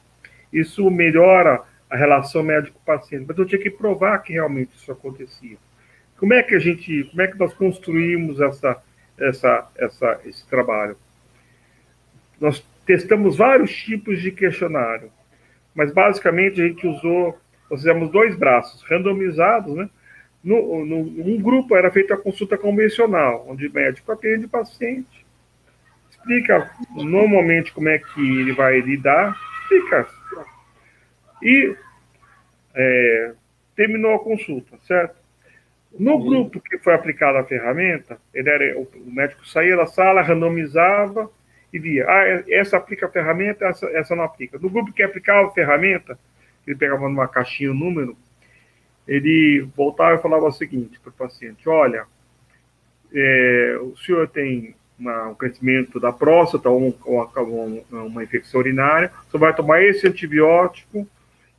Isso 0.51 0.89
melhora 0.89 1.61
a 1.89 1.97
relação 1.97 2.41
médico-paciente. 2.41 3.25
Mas 3.27 3.37
eu 3.37 3.45
tinha 3.45 3.61
que 3.61 3.69
provar 3.69 4.19
que 4.19 4.33
realmente 4.33 4.71
isso 4.75 4.89
acontecia. 4.91 5.57
Como 6.17 6.33
é 6.33 6.41
que 6.41 6.55
a 6.55 6.59
gente, 6.59 7.03
como 7.05 7.21
é 7.21 7.27
que 7.27 7.37
nós 7.37 7.53
construímos 7.53 8.39
essa, 8.39 8.81
essa, 9.19 9.69
essa, 9.75 10.21
esse 10.25 10.47
trabalho? 10.47 10.95
Nós 12.39 12.65
testamos 12.85 13.35
vários 13.35 13.75
tipos 13.75 14.21
de 14.21 14.31
questionário, 14.31 15.11
mas 15.75 15.91
basicamente 15.91 16.61
a 16.61 16.67
gente 16.67 16.87
usou, 16.87 17.37
nós 17.69 17.81
fizemos 17.81 18.09
dois 18.09 18.35
braços 18.35 18.81
randomizados, 18.83 19.75
né? 19.75 19.89
No, 20.41 20.85
no, 20.85 20.97
um 20.97 21.41
grupo 21.41 21.75
era 21.75 21.91
feita 21.91 22.13
a 22.13 22.17
consulta 22.17 22.57
convencional, 22.57 23.45
onde 23.49 23.67
o 23.67 23.73
médico 23.73 24.11
atende 24.11 24.45
o 24.45 24.49
paciente, 24.49 25.25
explica 26.09 26.71
normalmente 26.95 27.73
como 27.73 27.89
é 27.89 27.97
que 27.97 28.39
ele 28.39 28.53
vai 28.53 28.79
lidar, 28.79 29.35
explica. 29.63 30.07
E 31.41 31.75
é, 32.75 33.33
terminou 33.75 34.15
a 34.15 34.23
consulta, 34.23 34.77
certo? 34.83 35.15
No 35.97 36.19
grupo 36.19 36.59
que 36.59 36.77
foi 36.77 36.93
aplicada 36.93 37.39
a 37.39 37.43
ferramenta, 37.43 38.19
ele 38.33 38.49
era, 38.49 38.79
o 38.79 39.11
médico 39.11 39.47
saía 39.47 39.75
da 39.75 39.85
sala, 39.85 40.21
randomizava 40.21 41.29
e 41.75 41.79
via, 41.79 42.05
ah, 42.07 42.43
essa 42.49 42.77
aplica 42.77 43.05
a 43.05 43.09
ferramenta, 43.09 43.65
essa, 43.65 43.85
essa 43.87 44.15
não 44.15 44.23
aplica. 44.23 44.57
No 44.57 44.69
grupo 44.69 44.93
que 44.93 45.03
aplicava 45.03 45.49
a 45.49 45.51
ferramenta, 45.51 46.17
ele 46.65 46.77
pegava 46.77 47.09
numa 47.09 47.27
caixinha 47.27 47.69
o 47.69 47.75
número, 47.75 48.15
ele 49.05 49.67
voltava 49.75 50.15
e 50.15 50.21
falava 50.21 50.45
o 50.45 50.51
seguinte 50.53 50.97
para 51.01 51.09
o 51.09 51.13
paciente: 51.13 51.67
olha, 51.67 52.05
é, 53.13 53.77
o 53.81 53.93
senhor 53.97 54.29
tem 54.29 54.73
uma, 54.97 55.27
um 55.27 55.35
crescimento 55.35 55.99
da 55.99 56.13
próstata 56.13 56.69
ou, 56.69 56.97
um, 57.05 57.83
uma 57.91 58.23
infecção 58.23 58.61
urinária, 58.61 59.11
você 59.29 59.37
vai 59.37 59.53
tomar 59.53 59.83
esse 59.83 60.07
antibiótico, 60.07 61.05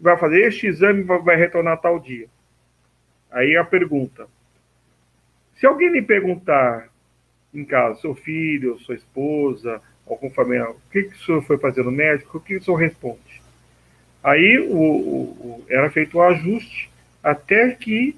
vai 0.00 0.16
fazer 0.16 0.46
este 0.46 0.66
exame 0.66 1.00
e 1.00 1.04
vai, 1.04 1.20
vai 1.20 1.36
retornar 1.36 1.78
tal 1.78 2.00
dia. 2.00 2.26
Aí 3.30 3.54
a 3.54 3.64
pergunta: 3.64 4.26
se 5.56 5.66
alguém 5.66 5.92
me 5.92 6.00
perguntar 6.00 6.88
em 7.52 7.66
casa, 7.66 8.00
seu 8.00 8.14
filho, 8.14 8.78
sua 8.78 8.94
esposa, 8.94 9.82
algum 10.06 10.30
familiar, 10.30 10.70
o 10.70 10.76
que, 10.90 11.02
que 11.04 11.16
o 11.16 11.24
senhor 11.24 11.42
foi 11.42 11.58
fazer 11.58 11.82
no 11.82 11.90
médico, 11.90 12.38
o 12.38 12.40
que 12.40 12.56
o 12.56 12.62
senhor 12.62 12.76
responde? 12.76 13.42
Aí 14.22 14.58
o, 14.58 14.76
o, 14.76 15.66
era 15.68 15.90
feito 15.90 16.18
o 16.18 16.22
ajuste 16.22 16.90
até 17.22 17.70
que 17.70 18.16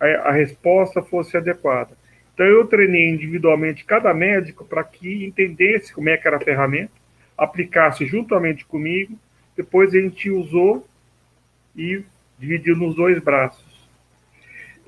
a, 0.00 0.06
a 0.28 0.32
resposta 0.32 1.02
fosse 1.02 1.36
adequada. 1.36 1.96
Então 2.32 2.46
eu 2.46 2.66
treinei 2.66 3.10
individualmente 3.10 3.84
cada 3.84 4.12
médico 4.12 4.64
para 4.64 4.82
que 4.82 5.24
entendesse 5.24 5.92
como 5.92 6.08
é 6.08 6.16
que 6.16 6.26
era 6.26 6.36
a 6.36 6.40
ferramenta, 6.40 6.92
aplicasse 7.36 8.06
juntamente 8.06 8.64
comigo, 8.64 9.18
depois 9.56 9.94
a 9.94 10.00
gente 10.00 10.30
usou 10.30 10.86
e 11.76 12.02
dividiu 12.38 12.76
nos 12.76 12.94
dois 12.94 13.18
braços. 13.20 13.88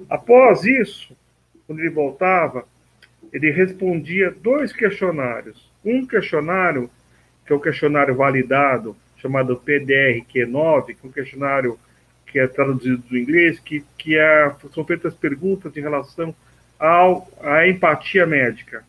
Após 0.08 0.64
isso, 0.64 1.16
quando 1.66 1.80
ele 1.80 1.90
voltava, 1.90 2.66
ele 3.32 3.50
respondia 3.50 4.30
dois 4.30 4.72
questionários. 4.72 5.65
Um 5.86 6.04
questionário, 6.04 6.90
que 7.46 7.52
é 7.52 7.56
o 7.56 7.60
questionário 7.60 8.16
validado, 8.16 8.96
chamado 9.16 9.56
PDR-Q9, 9.56 10.86
que 10.86 10.98
é 11.04 11.08
um 11.08 11.12
questionário 11.12 11.78
que 12.26 12.40
é 12.40 12.46
traduzido 12.48 12.98
do 12.98 13.16
inglês, 13.16 13.60
que, 13.60 13.84
que 13.96 14.18
é, 14.18 14.52
são 14.74 14.84
feitas 14.84 15.14
perguntas 15.14 15.76
em 15.76 15.80
relação 15.80 16.34
ao, 16.76 17.30
à 17.40 17.68
empatia 17.68 18.26
médica. 18.26 18.84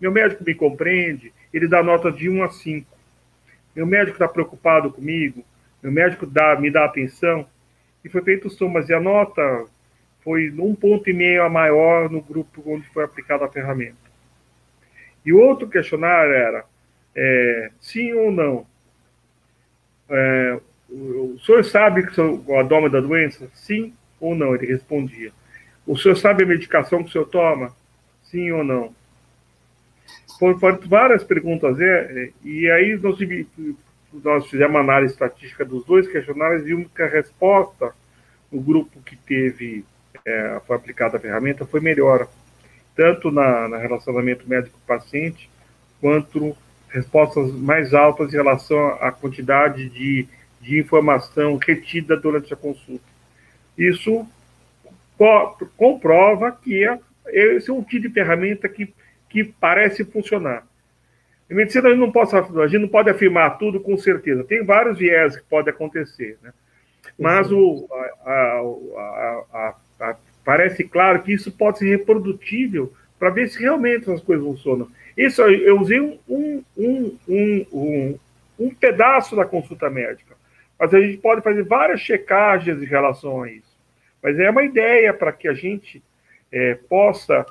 Meu 0.00 0.10
médico 0.10 0.42
me 0.44 0.54
compreende, 0.54 1.32
ele 1.54 1.68
dá 1.68 1.82
nota 1.82 2.10
de 2.10 2.28
1 2.28 2.42
a 2.42 2.50
5. 2.50 2.98
Meu 3.76 3.86
médico 3.86 4.16
está 4.16 4.26
preocupado 4.26 4.90
comigo, 4.90 5.44
meu 5.80 5.92
médico 5.92 6.26
dá, 6.26 6.56
me 6.58 6.68
dá 6.68 6.84
atenção. 6.84 7.46
E 8.04 8.08
foi 8.08 8.22
feito 8.22 8.50
somas, 8.50 8.88
e 8.88 8.94
a 8.94 9.00
nota 9.00 9.66
foi 10.22 10.50
um 10.50 10.74
ponto 10.74 11.08
e 11.08 11.12
meio 11.12 11.44
a 11.44 11.48
maior 11.48 12.10
no 12.10 12.20
grupo 12.20 12.62
onde 12.66 12.86
foi 12.88 13.04
aplicada 13.04 13.44
a 13.44 13.48
ferramenta. 13.48 14.07
E 15.24 15.32
outro 15.32 15.68
questionário 15.68 16.32
era 16.32 16.64
é, 17.14 17.70
sim 17.80 18.12
ou 18.12 18.30
não. 18.30 18.66
É, 20.08 20.60
o 20.90 21.38
senhor 21.44 21.64
sabe 21.64 22.06
que 22.06 22.20
o 22.20 22.58
abdômen 22.58 22.90
da 22.90 23.00
doença? 23.00 23.50
Sim 23.54 23.92
ou 24.20 24.34
não? 24.34 24.54
Ele 24.54 24.66
respondia. 24.66 25.32
O 25.86 25.96
senhor 25.96 26.16
sabe 26.16 26.44
a 26.44 26.46
medicação 26.46 27.02
que 27.02 27.10
o 27.10 27.12
senhor 27.12 27.26
toma? 27.26 27.74
Sim 28.22 28.50
ou 28.52 28.64
não? 28.64 28.94
Foram, 30.38 30.78
várias 30.86 31.24
perguntas, 31.24 31.80
é, 31.80 32.30
e 32.44 32.70
aí 32.70 32.96
nós, 32.96 33.18
nós 34.22 34.46
fizemos 34.46 34.70
uma 34.70 34.80
análise 34.80 35.12
estatística 35.12 35.64
dos 35.64 35.84
dois 35.84 36.06
questionários 36.06 36.66
e 36.66 37.02
a 37.02 37.06
resposta 37.06 37.92
no 38.50 38.60
grupo 38.60 39.00
que 39.00 39.16
teve, 39.16 39.84
é, 40.24 40.60
foi 40.66 40.76
aplicada 40.76 41.16
a 41.16 41.20
ferramenta, 41.20 41.66
foi 41.66 41.80
melhor, 41.80 42.28
tanto 42.98 43.30
na, 43.30 43.68
na 43.68 43.78
relacionamento 43.78 44.46
médico-paciente, 44.46 45.48
quanto 46.00 46.54
respostas 46.90 47.52
mais 47.52 47.94
altas 47.94 48.34
em 48.34 48.36
relação 48.36 48.98
à 49.00 49.12
quantidade 49.12 49.88
de 49.88 50.28
de 50.60 50.78
informação 50.78 51.56
retida 51.56 52.16
durante 52.16 52.52
a 52.52 52.56
consulta. 52.56 53.04
Isso 53.76 54.26
comprova 55.76 56.52
que 56.52 56.86
é, 56.86 56.98
esse 57.26 57.70
é 57.70 57.72
um 57.72 57.82
tipo 57.82 58.08
de 58.08 58.14
ferramenta 58.14 58.68
que, 58.68 58.92
que 59.28 59.44
parece 59.44 60.04
funcionar. 60.04 60.66
Medicina, 61.48 61.88
a 61.88 61.92
gente, 61.92 62.00
não 62.00 62.12
pode, 62.12 62.36
a 62.36 62.66
gente 62.66 62.82
não 62.82 62.88
pode 62.88 63.08
afirmar 63.08 63.58
tudo 63.58 63.80
com 63.80 63.96
certeza. 63.96 64.44
Tem 64.44 64.62
vários 64.62 64.98
viés 64.98 65.36
que 65.36 65.44
podem 65.44 65.72
acontecer. 65.72 66.38
Né? 66.42 66.52
Mas 67.18 67.50
o, 67.50 67.88
a, 67.90 68.60
a, 69.52 69.74
a, 70.00 70.16
parece 70.48 70.82
claro 70.82 71.22
que 71.22 71.30
isso 71.30 71.52
pode 71.52 71.78
ser 71.78 71.90
reprodutível 71.90 72.90
para 73.18 73.28
ver 73.28 73.50
se 73.50 73.60
realmente 73.60 74.10
as 74.10 74.22
coisas 74.22 74.46
funcionam. 74.46 74.88
Isso 75.14 75.42
eu 75.42 75.78
usei 75.78 76.00
um, 76.00 76.18
um, 76.26 76.64
um, 76.74 77.16
um, 77.70 78.18
um 78.58 78.70
pedaço 78.70 79.36
da 79.36 79.44
consulta 79.44 79.90
médica. 79.90 80.34
Mas 80.80 80.94
a 80.94 81.02
gente 81.02 81.18
pode 81.18 81.42
fazer 81.42 81.64
várias 81.64 82.00
checagens 82.00 82.82
em 82.82 82.86
relação 82.86 83.42
a 83.42 83.50
isso. 83.50 83.76
Mas 84.22 84.38
é 84.38 84.48
uma 84.48 84.62
ideia 84.62 85.12
para 85.12 85.32
que 85.32 85.48
a 85.48 85.52
gente 85.52 86.02
é, 86.50 86.76
possa, 86.88 87.44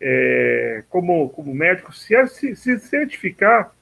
é, 0.00 0.84
como, 0.88 1.28
como 1.30 1.52
médico, 1.52 1.92
se, 1.92 2.14
se, 2.54 2.78
certificar 2.78 3.72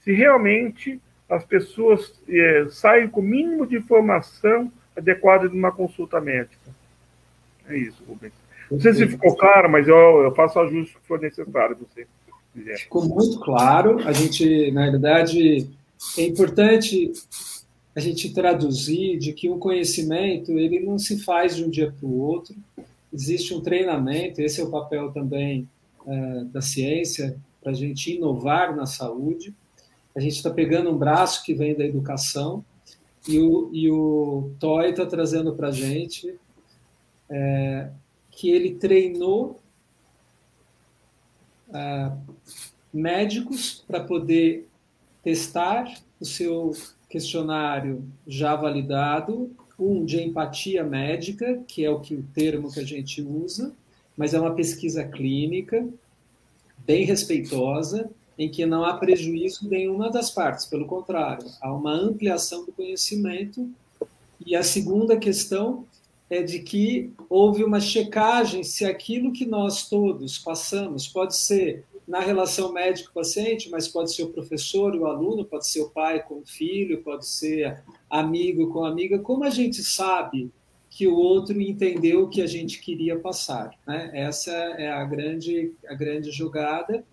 se 0.00 0.12
realmente 0.12 1.00
as 1.26 1.42
pessoas 1.42 2.20
é, 2.28 2.66
saem 2.68 3.08
com 3.08 3.20
o 3.20 3.24
mínimo 3.24 3.66
de 3.66 3.76
informação 3.78 4.70
adequada 4.94 5.48
de 5.48 5.56
uma 5.56 5.72
consulta 5.72 6.20
médica. 6.20 6.83
É 7.68 7.76
isso, 7.76 8.02
Rubens. 8.06 8.32
Não 8.70 8.80
sei 8.80 8.94
se 8.94 9.06
ficou 9.06 9.36
claro, 9.36 9.70
mas 9.70 9.86
eu, 9.86 10.22
eu 10.22 10.34
faço 10.34 10.58
ajuste 10.58 10.96
que 10.96 11.06
for 11.06 11.20
necessário. 11.20 11.76
Você. 11.76 12.06
Ficou 12.76 13.04
muito 13.06 13.38
claro. 13.40 13.98
A 14.06 14.12
gente, 14.12 14.70
na 14.72 14.82
realidade, 14.82 15.68
é 16.18 16.22
importante 16.22 17.12
a 17.94 18.00
gente 18.00 18.32
traduzir 18.32 19.18
de 19.18 19.32
que 19.32 19.48
o 19.48 19.58
conhecimento 19.58 20.52
ele 20.52 20.80
não 20.80 20.98
se 20.98 21.22
faz 21.22 21.56
de 21.56 21.64
um 21.64 21.70
dia 21.70 21.92
para 21.92 22.06
o 22.06 22.18
outro. 22.18 22.54
Existe 23.12 23.54
um 23.54 23.60
treinamento, 23.60 24.40
esse 24.40 24.60
é 24.60 24.64
o 24.64 24.70
papel 24.70 25.12
também 25.12 25.68
é, 26.06 26.44
da 26.44 26.60
ciência, 26.60 27.36
para 27.62 27.70
a 27.70 27.74
gente 27.74 28.14
inovar 28.14 28.74
na 28.74 28.86
saúde. 28.86 29.54
A 30.14 30.20
gente 30.20 30.34
está 30.34 30.50
pegando 30.50 30.90
um 30.90 30.98
braço 30.98 31.44
que 31.44 31.54
vem 31.54 31.74
da 31.74 31.84
educação 31.84 32.64
e 33.28 33.38
o, 33.38 33.70
e 33.72 33.90
o 33.90 34.50
Toy 34.58 34.90
está 34.90 35.06
trazendo 35.06 35.54
para 35.54 35.68
a 35.68 35.72
gente 35.72 36.34
é, 37.30 37.90
que 38.30 38.50
ele 38.50 38.74
treinou 38.74 39.60
é, 41.72 42.12
médicos 42.92 43.84
para 43.86 44.00
poder 44.00 44.68
testar 45.22 45.92
o 46.20 46.24
seu 46.24 46.72
questionário 47.08 48.04
já 48.26 48.54
validado, 48.54 49.50
um 49.78 50.04
de 50.04 50.20
empatia 50.22 50.84
médica, 50.84 51.62
que 51.66 51.84
é 51.84 51.90
o 51.90 52.00
que 52.00 52.14
o 52.14 52.22
termo 52.34 52.72
que 52.72 52.80
a 52.80 52.84
gente 52.84 53.22
usa, 53.22 53.74
mas 54.16 54.34
é 54.34 54.40
uma 54.40 54.54
pesquisa 54.54 55.04
clínica, 55.04 55.86
bem 56.78 57.04
respeitosa, 57.04 58.10
em 58.38 58.48
que 58.48 58.66
não 58.66 58.84
há 58.84 58.94
prejuízo 58.96 59.68
nenhuma 59.68 60.10
das 60.10 60.30
partes, 60.30 60.66
pelo 60.66 60.86
contrário, 60.86 61.46
há 61.60 61.72
uma 61.72 61.92
ampliação 61.92 62.64
do 62.64 62.72
conhecimento. 62.72 63.70
E 64.44 64.56
a 64.56 64.62
segunda 64.62 65.16
questão 65.16 65.86
é 66.30 66.42
de 66.42 66.60
que 66.60 67.12
houve 67.28 67.62
uma 67.62 67.80
checagem 67.80 68.62
se 68.62 68.84
aquilo 68.84 69.32
que 69.32 69.44
nós 69.44 69.88
todos 69.88 70.38
passamos 70.38 71.06
pode 71.06 71.36
ser 71.36 71.84
na 72.06 72.20
relação 72.20 72.72
médico-paciente, 72.72 73.70
mas 73.70 73.88
pode 73.88 74.12
ser 74.12 74.24
o 74.24 74.30
professor 74.30 74.94
o 74.94 75.06
aluno, 75.06 75.44
pode 75.44 75.66
ser 75.66 75.80
o 75.80 75.90
pai 75.90 76.22
com 76.22 76.40
o 76.40 76.46
filho, 76.46 77.02
pode 77.02 77.26
ser 77.26 77.82
amigo 78.10 78.70
com 78.72 78.84
amiga. 78.84 79.18
Como 79.18 79.44
a 79.44 79.50
gente 79.50 79.82
sabe 79.82 80.50
que 80.90 81.06
o 81.06 81.16
outro 81.16 81.60
entendeu 81.60 82.24
o 82.24 82.28
que 82.28 82.42
a 82.42 82.46
gente 82.46 82.80
queria 82.80 83.18
passar? 83.18 83.70
Né? 83.86 84.10
Essa 84.12 84.52
é 84.52 84.90
a 84.90 85.04
grande, 85.04 85.72
a 85.88 85.94
grande 85.94 86.30
jogada. 86.30 87.04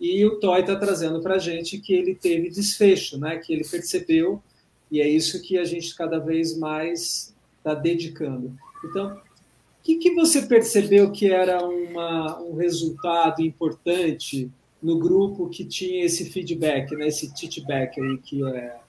E 0.00 0.24
o 0.24 0.40
Toy 0.40 0.60
está 0.60 0.76
trazendo 0.76 1.20
para 1.22 1.36
a 1.36 1.38
gente 1.38 1.78
que 1.78 1.92
ele 1.92 2.14
teve 2.14 2.50
desfecho, 2.50 3.18
né? 3.18 3.38
que 3.38 3.52
ele 3.52 3.64
percebeu, 3.64 4.42
e 4.90 5.00
é 5.00 5.08
isso 5.08 5.40
que 5.42 5.56
a 5.56 5.64
gente 5.64 5.94
cada 5.94 6.18
vez 6.18 6.58
mais 6.58 7.29
está 7.60 7.74
dedicando. 7.74 8.56
Então, 8.84 9.12
o 9.14 9.82
que, 9.82 9.96
que 9.96 10.14
você 10.14 10.42
percebeu 10.42 11.10
que 11.10 11.30
era 11.30 11.64
uma, 11.64 12.40
um 12.42 12.54
resultado 12.54 13.42
importante 13.42 14.50
no 14.82 14.98
grupo 14.98 15.48
que 15.48 15.64
tinha 15.64 16.04
esse 16.04 16.30
feedback, 16.30 16.94
né, 16.96 17.08
esse 17.08 17.30
feedback 17.38 18.00
aí 18.00 18.18
que 18.18 18.44
é 18.44 18.80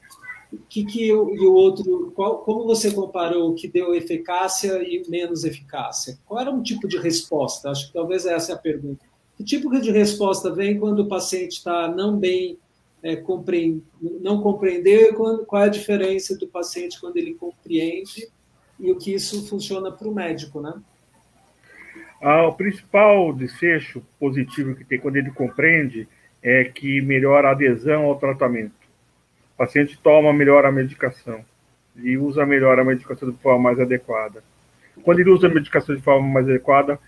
que 0.70 0.84
que 0.84 1.08
e 1.08 1.14
o 1.14 1.54
outro, 1.54 2.12
qual, 2.14 2.40
como 2.40 2.66
você 2.66 2.92
comparou 2.92 3.50
o 3.50 3.56
que 3.56 3.68
deu 3.68 3.96
eficácia 3.96 4.84
e 4.84 5.02
menos 5.08 5.46
eficácia? 5.46 6.20
Qual 6.26 6.40
era 6.40 6.52
um 6.52 6.62
tipo 6.62 6.88
de 6.88 6.98
resposta? 6.98 7.70
Acho 7.70 7.88
que 7.88 7.94
talvez 7.94 8.26
essa 8.26 8.52
é 8.52 8.56
a 8.56 8.58
pergunta. 8.58 9.06
Que 9.38 9.44
tipo 9.44 9.70
de 9.80 9.92
resposta 9.92 10.54
vem 10.54 10.78
quando 10.78 11.00
o 11.00 11.08
paciente 11.08 11.54
está 11.54 11.88
não 11.88 12.18
bem 12.18 12.58
é, 13.02 13.16
compreend, 13.16 13.82
não 14.20 14.42
compreender? 14.42 15.14
Quando, 15.16 15.46
qual 15.46 15.64
é 15.64 15.66
a 15.66 15.70
diferença 15.70 16.38
do 16.38 16.48
paciente 16.48 17.00
quando 17.00 17.16
ele 17.16 17.34
compreende 17.34 18.28
e 18.82 18.92
o 18.92 18.96
que 18.96 19.14
isso 19.14 19.48
funciona 19.48 19.92
para 19.92 20.08
o 20.08 20.14
médico, 20.14 20.60
né? 20.60 20.74
Ah, 22.20 22.48
o 22.48 22.54
principal 22.54 23.32
desfecho 23.32 24.02
positivo 24.20 24.76
que 24.76 24.84
tem 24.84 25.00
quando 25.00 25.18
ele 25.18 25.30
compreende 25.30 26.08
é 26.42 26.64
que 26.64 27.00
melhora 27.02 27.50
a 27.50 27.52
adesão 27.52 28.06
ao 28.06 28.18
tratamento. 28.18 28.74
O 29.54 29.58
paciente 29.58 30.00
toma 30.02 30.34
melhor 30.34 30.66
a 30.66 30.72
medicação 30.72 31.46
e 31.96 32.18
usa 32.18 32.46
melhor 32.46 32.80
a 32.80 32.84
medicação 32.84 33.30
de 33.30 33.38
forma 33.38 33.60
mais 33.60 33.80
adequada. 33.80 34.44
Quando 35.04 35.20
ele 35.20 35.30
usa 35.30 35.48
a 35.48 35.54
medicação 35.54 35.96
de 35.96 36.02
forma 36.02 36.28
mais 36.28 36.50
adequada, 36.50 37.00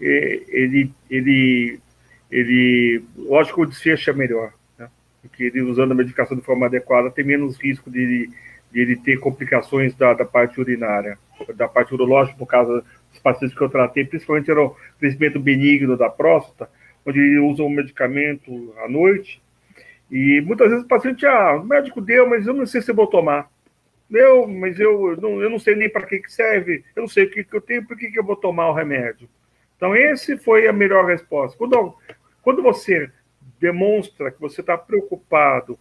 é, 0.00 0.40
ele, 0.48 0.92
ele, 1.08 1.78
ele, 2.30 3.04
lógico 3.16 3.62
o 3.62 3.66
desfecho 3.66 4.10
é 4.10 4.12
melhor, 4.12 4.52
né? 4.76 4.88
porque 5.22 5.44
ele 5.44 5.62
usando 5.62 5.92
a 5.92 5.94
medicação 5.94 6.36
de 6.36 6.42
forma 6.42 6.66
adequada 6.66 7.10
tem 7.10 7.24
menos 7.24 7.56
risco 7.56 7.90
de 7.90 8.30
de 8.72 8.80
ele 8.80 8.96
ter 8.96 9.18
complicações 9.18 9.94
da, 9.94 10.14
da 10.14 10.24
parte 10.24 10.60
urinária, 10.60 11.18
da 11.54 11.68
parte 11.68 11.92
urológica, 11.94 12.38
no 12.38 12.46
caso 12.46 12.82
dos 13.10 13.18
pacientes 13.20 13.56
que 13.56 13.62
eu 13.62 13.68
tratei, 13.68 14.04
principalmente 14.04 14.50
era 14.50 14.62
o 14.62 14.76
crescimento 14.98 15.40
benigno 15.40 15.96
da 15.96 16.08
próstata, 16.08 16.70
onde 17.04 17.18
ele 17.18 17.38
usa 17.38 17.62
um 17.62 17.70
medicamento 17.70 18.74
à 18.84 18.88
noite, 18.88 19.42
e 20.10 20.40
muitas 20.40 20.70
vezes 20.70 20.84
o 20.84 20.88
paciente, 20.88 21.24
ah, 21.24 21.56
o 21.56 21.64
médico 21.64 22.00
deu, 22.00 22.28
mas 22.28 22.46
eu 22.46 22.52
não 22.52 22.66
sei 22.66 22.82
se 22.82 22.90
eu 22.90 22.94
vou 22.94 23.06
tomar. 23.06 23.48
Deu, 24.08 24.46
mas 24.48 24.80
eu 24.80 25.16
não, 25.16 25.40
eu 25.40 25.48
não 25.48 25.58
sei 25.58 25.76
nem 25.76 25.88
para 25.88 26.04
que, 26.04 26.18
que 26.18 26.32
serve, 26.32 26.84
eu 26.96 27.02
não 27.02 27.08
sei 27.08 27.24
o 27.24 27.30
que, 27.30 27.44
que 27.44 27.54
eu 27.54 27.60
tenho, 27.60 27.86
por 27.86 27.96
que, 27.96 28.10
que 28.10 28.18
eu 28.18 28.24
vou 28.24 28.34
tomar 28.34 28.68
o 28.68 28.74
remédio. 28.74 29.28
Então, 29.76 29.94
esse 29.94 30.36
foi 30.36 30.66
a 30.66 30.72
melhor 30.72 31.06
resposta. 31.06 31.56
Quando, 31.56 31.94
quando 32.42 32.60
você 32.60 33.08
demonstra 33.60 34.32
que 34.32 34.40
você 34.40 34.62
está 34.62 34.76
preocupado 34.76 35.78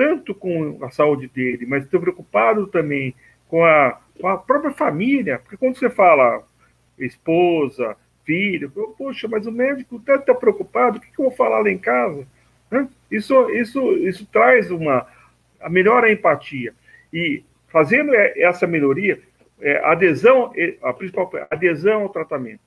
tanto 0.00 0.34
com 0.34 0.82
a 0.82 0.88
saúde 0.88 1.28
dele, 1.28 1.66
mas 1.66 1.84
estou 1.84 2.00
preocupado 2.00 2.66
também 2.68 3.14
com 3.46 3.62
a, 3.62 4.00
com 4.18 4.28
a 4.28 4.38
própria 4.38 4.70
família, 4.70 5.38
porque 5.40 5.58
quando 5.58 5.76
você 5.76 5.90
fala 5.90 6.42
esposa, 6.98 7.94
filho, 8.24 8.70
poxa, 8.96 9.28
mas 9.28 9.46
o 9.46 9.52
médico 9.52 9.96
está 9.96 10.16
tá 10.16 10.34
preocupado, 10.34 10.96
o 10.96 11.00
que, 11.02 11.08
que, 11.08 11.20
eu 11.20 11.26
vou 11.26 11.36
falar 11.36 11.58
lá 11.58 11.70
em 11.70 11.76
casa? 11.76 12.26
Isso, 13.10 13.50
isso, 13.50 13.92
isso 13.98 14.24
traz 14.32 14.70
uma 14.70 15.06
a 15.60 15.68
melhor 15.68 16.08
empatia. 16.08 16.72
E 17.12 17.44
fazendo 17.68 18.14
essa 18.14 18.66
melhoria, 18.66 19.20
é, 19.60 19.84
adesão, 19.84 20.50
a 20.82 20.94
principal 20.94 21.30
adesão 21.50 22.04
ao 22.04 22.08
tratamento. 22.08 22.60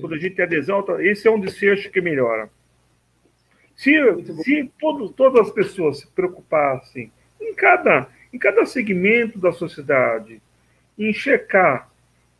Quando 0.00 0.14
a 0.14 0.18
gente 0.18 0.36
tem 0.36 0.44
adesão, 0.44 0.84
esse 1.00 1.26
é 1.26 1.30
um 1.30 1.40
desfecho 1.40 1.90
que 1.90 2.00
melhora. 2.00 2.48
Se, 3.80 3.94
se 4.42 4.70
todo, 4.78 5.08
todas 5.08 5.48
as 5.48 5.50
pessoas 5.54 6.00
se 6.00 6.06
preocupassem 6.08 7.10
em 7.40 7.54
cada, 7.54 8.08
em 8.30 8.38
cada 8.38 8.66
segmento 8.66 9.38
da 9.38 9.52
sociedade, 9.52 10.42
em 10.98 11.14
checar, 11.14 11.88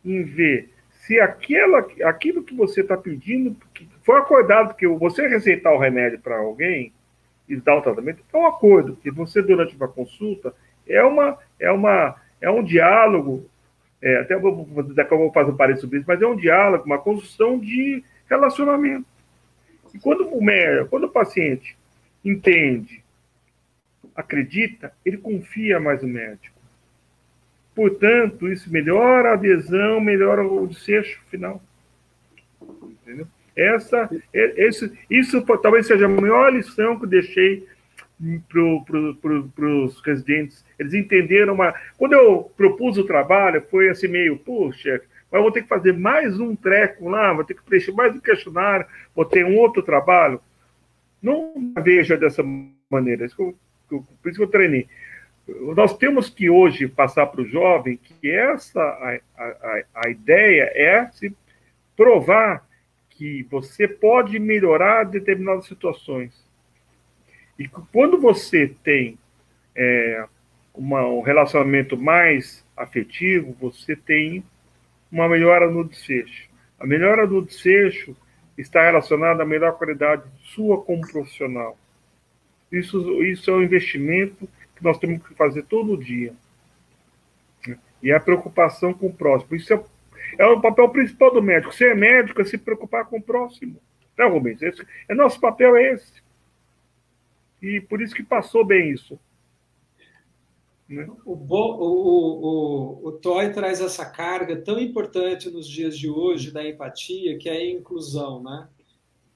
em 0.05 0.21
ver 0.23 0.69
se 0.91 1.19
aquela, 1.19 1.79
aquilo 2.03 2.43
que 2.43 2.53
você 2.53 2.81
está 2.81 2.95
pedindo, 2.95 3.55
que 3.73 3.89
foi 4.03 4.19
acordado 4.19 4.75
que 4.75 4.87
você 4.87 5.27
receitar 5.27 5.73
o 5.73 5.79
remédio 5.79 6.19
para 6.19 6.37
alguém 6.37 6.93
e 7.49 7.55
dar 7.55 7.77
o 7.77 7.81
tratamento, 7.81 8.23
é 8.31 8.37
um 8.37 8.45
acordo, 8.45 8.95
que 8.97 9.09
você, 9.09 9.41
durante 9.41 9.75
uma 9.75 9.87
consulta, 9.87 10.53
é, 10.87 11.03
uma, 11.03 11.39
é, 11.59 11.71
uma, 11.71 12.17
é 12.39 12.51
um 12.51 12.63
diálogo, 12.63 13.49
é, 13.99 14.19
até 14.19 14.37
vou, 14.37 14.63
daqui 14.93 15.11
eu 15.11 15.17
vou 15.17 15.33
fazer 15.33 15.49
um 15.49 15.57
parênteses 15.57 15.81
sobre 15.81 15.97
isso, 15.97 16.07
mas 16.07 16.21
é 16.21 16.27
um 16.27 16.35
diálogo, 16.35 16.85
uma 16.85 16.99
construção 16.99 17.57
de 17.57 18.03
relacionamento. 18.29 19.09
E 19.93 19.99
quando 19.99 20.27
o 20.27 20.43
médico, 20.43 20.89
quando 20.89 21.05
o 21.05 21.11
paciente 21.11 21.77
entende, 22.23 23.03
acredita, 24.15 24.93
ele 25.05 25.17
confia 25.17 25.79
mais 25.79 26.01
no 26.01 26.07
médico. 26.07 26.59
Portanto, 27.73 28.51
isso 28.51 28.71
melhora 28.71 29.29
a 29.29 29.33
adesão, 29.33 30.01
melhora 30.01 30.45
o 30.45 30.67
desfecho 30.67 31.21
final. 31.29 31.61
Entendeu? 32.61 33.27
Essa, 33.55 34.09
é, 34.33 34.67
esse, 34.67 34.91
isso 35.09 35.41
talvez 35.61 35.87
seja 35.87 36.05
a 36.05 36.09
maior 36.09 36.53
lição 36.53 36.97
que 36.97 37.05
eu 37.05 37.09
deixei 37.09 37.67
para 38.47 39.49
pro, 39.55 39.85
os 39.85 39.99
residentes. 40.01 40.63
Eles 40.77 40.93
entenderam 40.93 41.53
uma. 41.53 41.73
Quando 41.97 42.13
eu 42.13 42.51
propus 42.55 42.97
o 42.97 43.03
trabalho, 43.03 43.65
foi 43.69 43.89
assim 43.89 44.07
meio, 44.07 44.37
puxa, 44.37 45.01
mas 45.31 45.41
vou 45.41 45.51
ter 45.51 45.61
que 45.61 45.67
fazer 45.67 45.93
mais 45.93 46.39
um 46.39 46.55
treco 46.55 47.07
lá, 47.07 47.31
vou 47.33 47.43
ter 47.43 47.53
que 47.53 47.63
preencher 47.63 47.93
mais 47.93 48.13
um 48.15 48.19
questionário, 48.19 48.85
vou 49.15 49.23
ter 49.23 49.45
um 49.45 49.57
outro 49.57 49.81
trabalho. 49.81 50.41
Não 51.21 51.53
veja 51.81 52.17
dessa 52.17 52.43
maneira, 52.89 53.27
por 53.37 53.55
isso 54.25 54.37
que 54.37 54.43
eu 54.43 54.47
treinei. 54.47 54.87
Nós 55.75 55.97
temos 55.97 56.29
que 56.29 56.49
hoje 56.49 56.87
passar 56.87 57.27
para 57.27 57.41
o 57.41 57.47
jovem 57.47 57.97
que 57.97 58.29
essa 58.29 58.81
a, 58.81 59.19
a, 59.37 59.83
a 60.05 60.09
ideia 60.09 60.71
é 60.75 61.09
se 61.11 61.35
provar 61.95 62.65
que 63.09 63.43
você 63.43 63.87
pode 63.87 64.39
melhorar 64.39 65.03
determinadas 65.03 65.65
situações. 65.65 66.33
E 67.57 67.67
quando 67.67 68.19
você 68.19 68.73
tem 68.83 69.17
é, 69.75 70.25
uma, 70.73 71.05
um 71.07 71.21
relacionamento 71.21 71.95
mais 71.95 72.65
afetivo, 72.75 73.55
você 73.59 73.95
tem 73.95 74.43
uma 75.11 75.27
melhora 75.27 75.69
no 75.69 75.83
desfecho. 75.83 76.49
A 76.79 76.85
melhora 76.87 77.27
do 77.27 77.41
desfecho 77.41 78.15
está 78.57 78.83
relacionada 78.83 79.43
à 79.43 79.45
melhor 79.45 79.77
qualidade 79.77 80.23
sua 80.43 80.81
como 80.81 81.01
profissional. 81.01 81.77
Isso, 82.71 83.21
isso 83.23 83.51
é 83.51 83.53
um 83.53 83.63
investimento 83.63 84.47
que 84.75 84.83
nós 84.83 84.97
temos 84.97 85.21
que 85.27 85.33
fazer 85.35 85.63
todo 85.63 85.97
dia. 85.97 86.33
E 88.01 88.11
a 88.11 88.19
preocupação 88.19 88.93
com 88.93 89.07
o 89.07 89.13
próximo. 89.13 89.55
Isso 89.55 89.73
é, 89.73 89.83
é 90.39 90.45
o 90.47 90.61
papel 90.61 90.89
principal 90.89 91.31
do 91.33 91.41
médico. 91.41 91.73
Ser 91.73 91.95
médico 91.95 92.41
é 92.41 92.45
se 92.45 92.57
preocupar 92.57 93.05
com 93.05 93.17
o 93.17 93.21
próximo. 93.21 93.79
Né, 94.17 94.25
Rubens? 94.25 94.61
Esse, 94.61 94.85
é 95.07 95.13
nosso 95.13 95.39
papel 95.39 95.75
é 95.75 95.93
esse. 95.93 96.21
E 97.61 97.79
por 97.79 98.01
isso 98.01 98.15
que 98.15 98.23
passou 98.23 98.65
bem 98.65 98.89
isso. 98.89 99.19
O, 101.25 101.33
o, 101.33 103.01
o, 103.03 103.07
o 103.07 103.11
Toy 103.13 103.51
traz 103.53 103.79
essa 103.79 104.05
carga 104.05 104.57
tão 104.57 104.79
importante 104.79 105.49
nos 105.49 105.67
dias 105.67 105.97
de 105.97 106.09
hoje 106.09 106.51
da 106.51 106.67
empatia, 106.67 107.37
que 107.37 107.49
é 107.49 107.53
a 107.53 107.71
inclusão. 107.71 108.43
Né? 108.43 108.67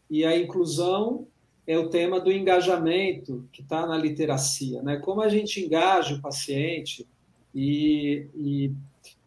E 0.09 0.25
a 0.25 0.37
inclusão 0.37 1.27
é 1.65 1.77
o 1.77 1.89
tema 1.89 2.19
do 2.19 2.31
engajamento 2.31 3.47
que 3.51 3.61
está 3.61 3.87
na 3.87 3.97
literacia. 3.97 4.81
Né? 4.81 4.97
Como 4.97 5.21
a 5.21 5.29
gente 5.29 5.63
engaja 5.63 6.15
o 6.15 6.21
paciente 6.21 7.07
e, 7.53 8.27
e, 8.35 8.71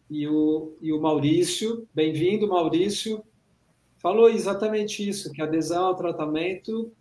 e, 0.09 0.27
o, 0.27 0.73
e 0.81 0.93
o 0.93 1.01
Maurício, 1.01 1.87
bem-vindo, 1.93 2.47
Maurício, 2.47 3.23
falou 3.97 4.29
exatamente 4.29 5.07
isso, 5.07 5.31
que 5.31 5.41
a 5.41 5.45
adesão 5.45 5.87
ao 5.87 5.95
tratamento 5.95 6.91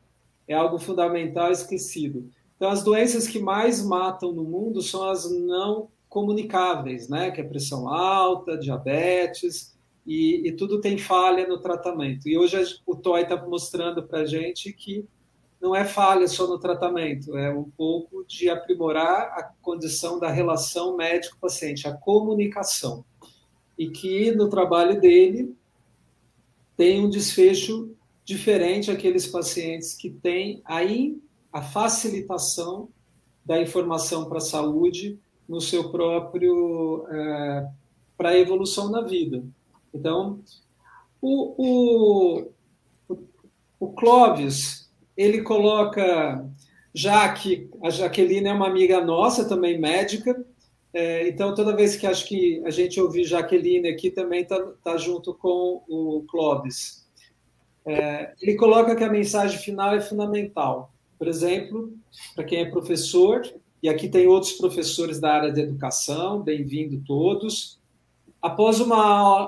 é 0.49 0.55
algo 0.55 0.79
fundamental 0.79 1.53
esquecido. 1.53 2.29
Então, 2.59 2.71
as 2.71 2.83
doenças 2.83 3.29
que 3.29 3.39
mais 3.39 3.81
matam 3.81 4.33
no 4.33 4.43
mundo 4.43 4.83
são 4.83 5.09
as 5.09 5.31
não 5.31 5.89
comunicáveis, 6.09 7.09
né? 7.09 7.31
Que 7.31 7.41
é 7.41 7.45
pressão 7.45 7.89
alta, 7.89 8.59
diabetes. 8.59 9.79
e, 10.05 10.49
e, 10.49 10.53
tudo 10.53 10.81
tem 10.81 10.99
falha 10.99 11.47
no 11.47 11.61
tratamento. 11.61 12.29
E 12.29 12.37
hoje 12.37 12.57
o 12.85 12.97
TOI 12.97 13.23
está 13.23 13.37
mostrando 13.47 14.03
para 14.03 14.21
a 14.21 14.27
gente 14.27 14.73
que 14.73 15.07
não 15.61 15.75
é 15.75 15.85
falha 15.85 16.27
só 16.27 16.47
no 16.47 16.59
tratamento, 16.59 17.37
é 17.37 17.53
um 17.53 17.65
pouco 17.65 18.25
de 18.25 18.49
aprimorar 18.49 19.33
a 19.37 19.43
condição 19.61 20.19
da 20.19 20.31
relação 20.31 20.97
médico-paciente, 20.97 21.87
a 21.87 21.93
comunicação. 21.93 23.05
E 23.77 23.89
que 23.91 24.33
no 24.33 24.49
trabalho 24.49 25.01
dele 25.01 25.55
tem 26.77 27.05
um 27.05 27.11
desfecho 27.11 27.95
diferente 28.25 28.91
aqueles 28.91 29.27
pacientes 29.27 29.95
que 29.95 30.11
têm 30.11 30.63
aí 30.65 31.21
a 31.53 31.63
facilitação 31.63 32.89
da 33.45 33.61
informação 33.61 34.29
para 34.29 34.39
a 34.39 34.43
saúde 34.43 35.19
no 35.49 35.61
seu 35.61 35.91
próprio 35.91 37.07
é, 37.11 37.69
para 38.17 38.31
a 38.31 38.39
evolução 38.39 38.91
na 38.91 39.01
vida. 39.01 39.43
Então, 39.95 40.41
o, 41.23 41.55
o, 43.09 43.17
o 43.81 43.89
Clóvis, 43.93 44.91
ele 45.17 45.43
coloca, 45.43 46.45
já 46.93 47.33
que 47.33 47.71
a 47.83 47.91
Jaqueline 47.91 48.49
é 48.49 48.53
uma 48.53 48.67
amiga 48.67 49.01
nossa, 49.01 49.49
também 49.49 49.81
médica, 49.81 50.45
é, 50.93 51.29
então 51.29 51.55
toda 51.55 51.77
vez 51.77 51.97
que 51.97 52.07
acho 52.07 52.27
que 52.27 52.63
a 52.65 52.71
gente 52.71 53.01
ouvir 53.01 53.25
Jaqueline 53.25 53.89
aqui, 53.89 54.11
também 54.11 54.43
está 54.43 54.61
tá 54.83 54.97
junto 54.97 55.35
com 55.35 55.83
o 55.89 56.25
Clóvis. 56.29 57.07
É, 57.87 58.35
ele 58.41 58.57
coloca 58.57 58.95
que 58.95 59.05
a 59.05 59.11
mensagem 59.11 59.59
final 59.59 59.95
é 59.95 60.01
fundamental. 60.01 60.93
Por 61.19 61.27
exemplo, 61.27 61.93
para 62.35 62.45
quem 62.45 62.61
é 62.61 62.71
professor, 62.71 63.43
e 63.83 63.89
aqui 63.89 64.09
tem 64.09 64.27
outros 64.27 64.53
professores 64.53 65.19
da 65.19 65.35
área 65.35 65.53
de 65.53 65.61
educação, 65.61 66.41
bem-vindo 66.41 67.03
todos. 67.05 67.79
Após 68.41 68.79
uma 68.79 68.97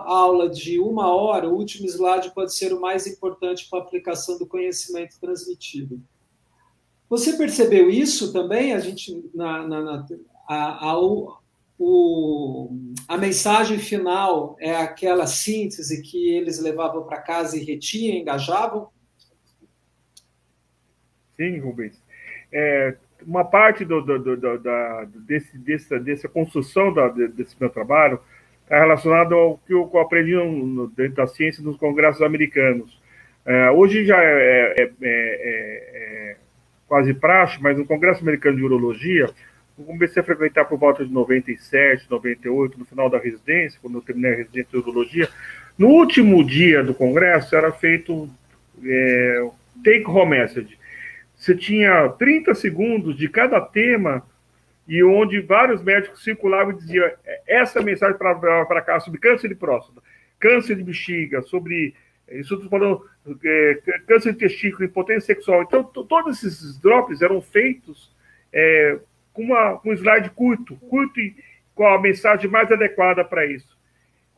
aula 0.05 0.49
de 0.49 0.81
uma 0.81 1.15
hora, 1.15 1.49
o 1.49 1.55
último 1.55 1.87
slide 1.87 2.35
pode 2.35 2.53
ser 2.53 2.73
o 2.73 2.81
mais 2.81 3.07
importante 3.07 3.69
para 3.71 3.79
a 3.79 3.83
aplicação 3.83 4.37
do 4.37 4.47
conhecimento 4.47 5.17
transmitido. 5.21 6.03
Você 7.09 7.35
percebeu 7.37 7.89
isso 7.89 8.33
também? 8.33 8.73
A 8.73 8.81
gente 8.81 9.31
na, 9.33 9.67
na, 9.67 9.81
na 9.83 10.07
a, 10.49 10.91
a, 10.91 11.01
o, 11.79 12.71
a 13.07 13.17
mensagem 13.17 13.79
final 13.79 14.57
é 14.59 14.77
aquela 14.77 15.27
síntese 15.27 16.03
que 16.03 16.31
eles 16.31 16.59
levavam 16.59 17.05
para 17.05 17.23
casa 17.23 17.57
e 17.57 17.65
retinham, 17.65 18.17
engajavam? 18.17 18.89
Sim, 21.41 21.59
Rubens. 21.59 21.99
É, 22.53 22.97
uma 23.27 23.47
parte 23.47 23.83
do, 23.83 24.03
do, 24.03 24.37
do, 24.37 24.59
da, 24.59 25.07
desse, 25.27 25.57
dessa, 25.57 26.29
construção 26.29 26.93
da, 26.93 27.09
desse 27.09 27.57
meu 27.59 27.71
trabalho 27.71 28.21
está 28.65 28.79
relacionado 28.79 29.35
ao 29.35 29.57
que 29.67 29.73
eu 29.73 29.91
aprendi 29.99 30.35
no, 30.35 30.89
dentro 30.89 31.15
da 31.15 31.27
ciência 31.27 31.65
nos 31.65 31.79
congressos 31.79 32.21
americanos. 32.21 33.01
É, 33.47 33.71
hoje 33.71 34.05
já 34.05 34.23
é, 34.23 34.75
é, 34.77 34.91
é, 35.01 36.37
quase 36.87 37.15
praxe, 37.15 37.59
mas 37.59 37.79
no 37.79 37.87
Congresso 37.87 38.21
Americano 38.21 38.59
de 38.59 38.65
Urologia, 38.65 39.31
eu 39.79 39.85
comecei 39.87 40.21
a 40.21 40.27
frequentar 40.27 40.67
por 40.67 40.79
volta 40.79 41.07
de 41.07 41.11
97, 41.11 42.05
98, 42.11 42.79
no 42.79 42.85
final 42.85 43.09
da 43.09 43.17
residência, 43.17 43.79
quando 43.81 43.97
eu 43.97 44.03
terminei 44.03 44.35
a 44.35 44.37
residência 44.37 44.69
de 44.71 44.77
urologia. 44.77 45.27
No 45.79 45.89
último 45.89 46.45
dia 46.45 46.85
do 46.85 46.93
congresso, 46.93 47.57
era 47.57 47.73
feito 47.73 48.29
take-home 49.83 50.33
message. 50.33 50.80
Você 51.41 51.57
tinha 51.57 52.11
30 52.11 52.55
segundos 52.55 53.17
de 53.17 53.27
cada 53.27 53.59
tema 53.63 54.23
e 54.87 55.03
onde 55.03 55.41
vários 55.41 55.83
médicos 55.83 56.23
circulavam 56.23 56.75
e 56.75 56.77
diziam 56.77 57.07
é, 57.25 57.41
essa 57.47 57.81
mensagem 57.81 58.19
para 58.19 58.83
cá 58.83 59.01
sobre 59.01 59.19
câncer 59.19 59.49
de 59.49 59.55
próstata, 59.55 60.03
câncer 60.39 60.77
de 60.77 60.85
bexiga, 60.85 61.41
sobre 61.41 61.95
isso 62.31 62.55
estou 62.57 62.69
falando 62.69 63.07
é, 63.43 63.81
câncer 64.07 64.35
de 64.35 64.39
testículo, 64.39 64.85
impotência 64.85 65.35
sexual. 65.35 65.63
Então, 65.63 65.83
todos 65.83 66.45
esses 66.45 66.79
drops 66.79 67.23
eram 67.23 67.41
feitos 67.41 68.15
é, 68.53 68.99
com, 69.33 69.45
uma, 69.45 69.81
um 69.83 69.95
slide 69.95 70.29
curto, 70.31 70.77
curto 70.77 71.19
e 71.19 71.35
com 71.75 71.87
a 71.87 71.99
mensagem 71.99 72.51
mais 72.51 72.71
adequada 72.71 73.25
para 73.25 73.47
isso. 73.47 73.79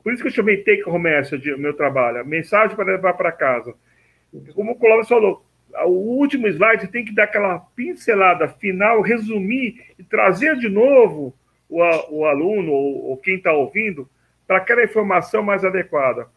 Por 0.04 0.12
isso 0.12 0.22
que 0.22 0.28
eu 0.28 0.32
chamei 0.32 0.58
Take 0.58 0.88
Home 0.88 1.02
Message, 1.02 1.56
meu 1.56 1.74
trabalho, 1.74 2.24
mensagem 2.24 2.76
para 2.76 2.92
levar 2.92 3.14
para 3.14 3.32
casa. 3.32 3.74
Como 4.54 4.70
o 4.70 4.78
Clóvis 4.78 5.08
falou, 5.08 5.44
o 5.84 6.18
último 6.18 6.46
slide 6.48 6.88
tem 6.88 7.04
que 7.04 7.14
dar 7.14 7.24
aquela 7.24 7.58
pincelada 7.58 8.48
final, 8.48 9.00
resumir 9.00 9.92
e 9.98 10.04
trazer 10.04 10.56
de 10.56 10.68
novo 10.68 11.34
o, 11.68 11.80
o 12.10 12.26
aluno 12.26 12.72
ou, 12.72 13.10
ou 13.10 13.16
quem 13.16 13.36
está 13.36 13.52
ouvindo 13.52 14.08
para 14.46 14.58
aquela 14.58 14.84
informação 14.84 15.42
mais 15.42 15.64
adequada. 15.64 16.28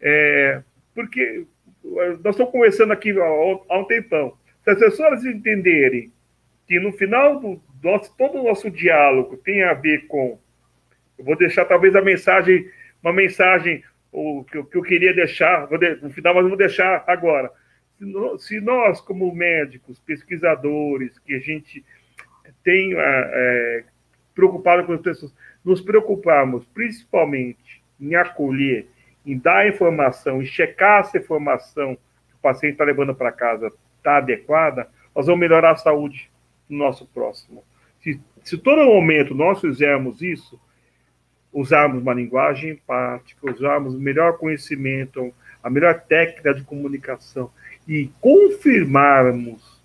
É, 0.00 0.62
porque 0.94 1.46
nós 1.82 2.34
estamos 2.34 2.52
conversando 2.52 2.92
aqui 2.92 3.18
há, 3.18 3.24
há 3.24 3.78
um 3.78 3.84
tempão. 3.84 4.36
Se 4.62 4.70
as 4.70 4.78
pessoas 4.78 5.24
entenderem 5.24 6.12
que 6.66 6.78
no 6.78 6.92
final 6.92 7.40
do 7.40 7.60
nosso, 7.82 8.14
todo 8.16 8.38
o 8.38 8.44
nosso 8.44 8.70
diálogo 8.70 9.36
tem 9.38 9.62
a 9.62 9.72
ver 9.72 10.06
com. 10.06 10.38
Eu 11.18 11.24
vou 11.24 11.36
deixar 11.36 11.64
talvez 11.64 11.96
a 11.96 12.02
mensagem, 12.02 12.68
uma 13.02 13.12
mensagem 13.12 13.82
o, 14.12 14.44
que, 14.44 14.58
eu, 14.58 14.64
que 14.64 14.76
eu 14.76 14.82
queria 14.82 15.14
deixar, 15.14 15.66
vou 15.66 15.78
de, 15.78 15.96
no 15.96 16.10
final, 16.10 16.34
mas 16.34 16.46
vou 16.46 16.56
deixar 16.56 17.04
agora 17.06 17.50
se 18.38 18.60
nós, 18.60 19.00
como 19.00 19.34
médicos, 19.34 19.98
pesquisadores, 19.98 21.18
que 21.18 21.34
a 21.34 21.38
gente 21.38 21.84
tem 22.64 22.94
é, 22.96 23.84
preocupado 24.34 24.84
com 24.84 24.92
as 24.92 25.00
pessoas, 25.00 25.34
nos 25.64 25.80
preocuparmos 25.80 26.64
principalmente 26.66 27.82
em 28.00 28.14
acolher, 28.14 28.86
em 29.26 29.36
dar 29.36 29.68
informação, 29.68 30.40
em 30.40 30.46
checar 30.46 31.04
se 31.04 31.18
a 31.18 31.20
informação 31.20 31.94
que 31.94 32.34
o 32.34 32.38
paciente 32.40 32.72
está 32.72 32.84
levando 32.84 33.14
para 33.14 33.30
casa 33.30 33.70
está 33.98 34.16
adequada, 34.16 34.88
nós 35.14 35.26
vamos 35.26 35.40
melhorar 35.40 35.72
a 35.72 35.76
saúde 35.76 36.30
do 36.68 36.76
nosso 36.76 37.06
próximo. 37.06 37.62
Se, 38.00 38.18
se 38.42 38.56
todo 38.56 38.84
momento 38.84 39.34
nós 39.34 39.60
fizermos 39.60 40.22
isso, 40.22 40.58
usarmos 41.52 42.00
uma 42.00 42.14
linguagem 42.14 42.70
empática, 42.70 43.50
usarmos 43.50 43.94
o 43.94 43.98
melhor 43.98 44.38
conhecimento, 44.38 45.34
a 45.62 45.68
melhor 45.68 46.00
técnica 46.00 46.54
de 46.54 46.62
comunicação, 46.62 47.50
e 47.86 48.10
confirmarmos 48.20 49.80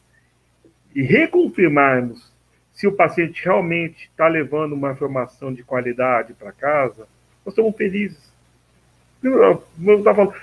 e 0.94 1.02
reconfirmarmos 1.02 2.34
se 2.72 2.88
o 2.88 2.92
paciente 2.92 3.44
realmente 3.44 4.10
está 4.10 4.28
levando 4.28 4.74
uma 4.74 4.92
informação 4.92 5.54
de 5.54 5.64
qualidade 5.64 6.34
para 6.34 6.52
casa, 6.52 7.08
nós 7.46 7.54
estamos 7.54 7.76
felizes. 7.76 8.34
Eu, 9.24 9.64
falando, 10.04 10.34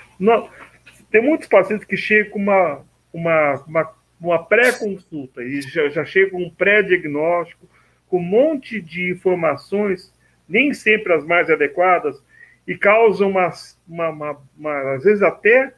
tem 1.11 1.21
muitos 1.21 1.47
pacientes 1.47 1.85
que 1.85 1.95
chegam 1.95 2.31
com 2.31 2.39
uma, 2.39 2.81
uma, 3.13 3.63
uma, 3.67 3.93
uma 4.19 4.43
pré-consulta 4.43 5.43
e 5.43 5.61
já, 5.61 5.89
já 5.89 6.05
chegam 6.05 6.39
com 6.39 6.45
um 6.45 6.49
pré-diagnóstico, 6.49 7.67
com 8.07 8.17
um 8.17 8.23
monte 8.23 8.81
de 8.81 9.11
informações, 9.11 10.11
nem 10.49 10.73
sempre 10.73 11.13
as 11.13 11.23
mais 11.23 11.49
adequadas, 11.49 12.21
e 12.67 12.75
causam 12.75 13.29
uma, 13.29 13.51
uma, 13.87 14.09
uma, 14.09 14.37
uma 14.57 14.93
às 14.95 15.03
vezes 15.03 15.21
até 15.21 15.73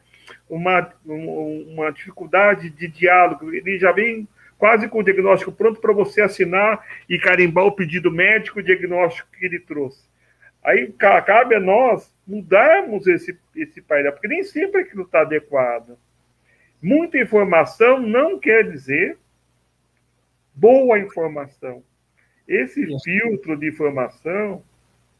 uma, 0.48 0.92
uma 1.04 1.90
dificuldade 1.90 2.70
de 2.70 2.88
diálogo, 2.88 3.52
ele 3.52 3.78
já 3.78 3.92
vem 3.92 4.28
quase 4.58 4.88
com 4.88 4.98
o 4.98 5.02
diagnóstico 5.02 5.52
pronto 5.52 5.80
para 5.80 5.92
você 5.92 6.22
assinar 6.22 6.84
e 7.08 7.18
carimbar 7.18 7.64
o 7.64 7.72
pedido 7.72 8.10
médico, 8.10 8.60
o 8.60 8.62
diagnóstico 8.62 9.28
que 9.38 9.44
ele 9.44 9.58
trouxe. 9.58 10.08
Aí 10.62 10.92
cabe 10.98 11.54
a 11.54 11.60
nós 11.60 12.12
mudarmos 12.26 13.06
esse, 13.06 13.38
esse 13.54 13.80
painel, 13.80 14.12
porque 14.12 14.26
nem 14.26 14.42
sempre 14.42 14.80
aquilo 14.80 15.02
está 15.02 15.20
adequado. 15.20 15.96
Muita 16.82 17.18
informação 17.18 18.00
não 18.00 18.38
quer 18.38 18.68
dizer 18.68 19.16
boa 20.52 20.98
informação. 20.98 21.84
Esse 22.48 22.86
filtro 23.04 23.56
de 23.56 23.68
informação, 23.68 24.62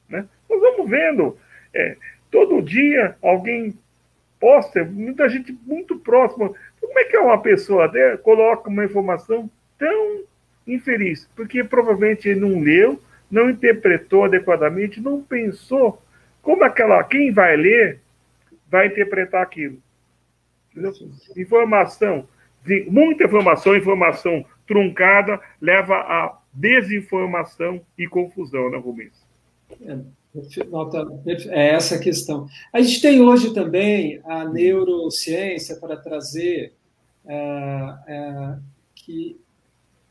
né, 0.08 0.28
nós 0.48 0.60
vamos 0.60 0.90
vendo. 0.90 1.38
É, 1.72 1.96
todo 2.30 2.62
dia 2.62 3.16
alguém 3.20 3.78
posta, 4.40 4.84
muita 4.84 5.28
gente 5.28 5.56
muito 5.64 5.98
próxima. 5.98 6.52
Como 6.80 6.98
é 6.98 7.04
que 7.04 7.16
é 7.16 7.20
uma 7.20 7.40
pessoa 7.40 7.90
né, 7.90 8.16
coloca 8.18 8.68
uma 8.68 8.84
informação 8.84 9.50
tão 9.78 10.24
infeliz? 10.66 11.28
Porque 11.34 11.64
provavelmente 11.64 12.28
ele 12.28 12.40
não 12.40 12.60
leu, 12.60 13.00
não 13.30 13.50
interpretou 13.50 14.24
adequadamente, 14.24 15.00
não 15.00 15.22
pensou 15.22 16.02
como 16.42 16.64
aquela 16.64 17.02
quem 17.02 17.32
vai 17.32 17.56
ler 17.56 18.00
vai 18.68 18.86
interpretar 18.86 19.42
aquilo. 19.42 19.78
Informação, 21.36 22.28
muita 22.88 23.24
informação, 23.24 23.76
informação 23.76 24.44
truncada 24.66 25.40
leva 25.60 25.96
a 25.96 26.38
desinformação 26.52 27.80
e 27.96 28.06
confusão, 28.06 28.70
né, 28.70 28.78
Rubens? 28.78 29.26
É. 29.82 29.98
É 31.48 31.68
essa 31.70 31.96
a 31.96 31.98
questão. 31.98 32.46
A 32.72 32.80
gente 32.80 33.00
tem 33.00 33.20
hoje 33.20 33.52
também 33.52 34.20
a 34.24 34.44
neurociência 34.44 35.76
para 35.76 35.96
trazer 35.96 36.74
é, 37.24 37.94
é, 38.08 38.58
que 38.94 39.38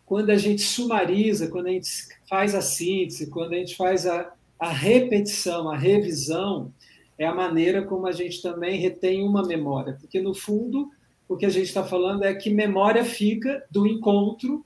quando 0.06 0.30
a 0.30 0.38
gente 0.38 0.62
sumariza, 0.62 1.48
quando 1.48 1.68
a 1.68 1.72
gente 1.72 1.90
faz 2.30 2.54
a 2.54 2.62
síntese, 2.62 3.30
quando 3.30 3.54
a 3.54 3.58
gente 3.58 3.76
faz 3.76 4.06
a, 4.06 4.32
a 4.60 4.70
repetição, 4.70 5.70
a 5.70 5.78
revisão, 5.78 6.72
é 7.18 7.26
a 7.26 7.34
maneira 7.34 7.84
como 7.84 8.08
a 8.08 8.12
gente 8.12 8.42
também 8.42 8.80
retém 8.80 9.24
uma 9.24 9.44
memória, 9.44 9.98
porque 10.00 10.22
no 10.22 10.34
fundo 10.34 10.92
o 11.28 11.36
que 11.36 11.46
a 11.46 11.50
gente 11.50 11.66
está 11.68 11.84
falando 11.84 12.24
é 12.24 12.36
que 12.36 12.50
memória 12.50 13.04
fica 13.04 13.66
do 13.72 13.88
encontro 13.88 14.64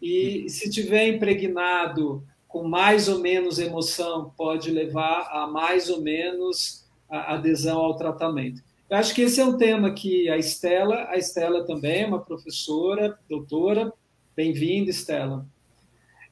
e 0.00 0.48
se 0.48 0.70
tiver 0.70 1.08
impregnado 1.08 2.22
com 2.48 2.66
mais 2.66 3.08
ou 3.08 3.18
menos 3.18 3.58
emoção, 3.58 4.32
pode 4.36 4.70
levar 4.70 5.28
a 5.30 5.46
mais 5.46 5.90
ou 5.90 6.00
menos 6.00 6.84
adesão 7.08 7.78
ao 7.78 7.96
tratamento. 7.96 8.62
Eu 8.88 8.96
acho 8.96 9.14
que 9.14 9.20
esse 9.22 9.38
é 9.38 9.44
um 9.44 9.58
tema 9.58 9.92
que 9.92 10.30
a 10.30 10.38
Estela, 10.38 11.06
a 11.10 11.18
Estela 11.18 11.66
também 11.66 12.04
é 12.04 12.06
uma 12.06 12.20
professora, 12.20 13.18
doutora, 13.28 13.92
bem-vinda, 14.34 14.90
Estela. 14.90 15.46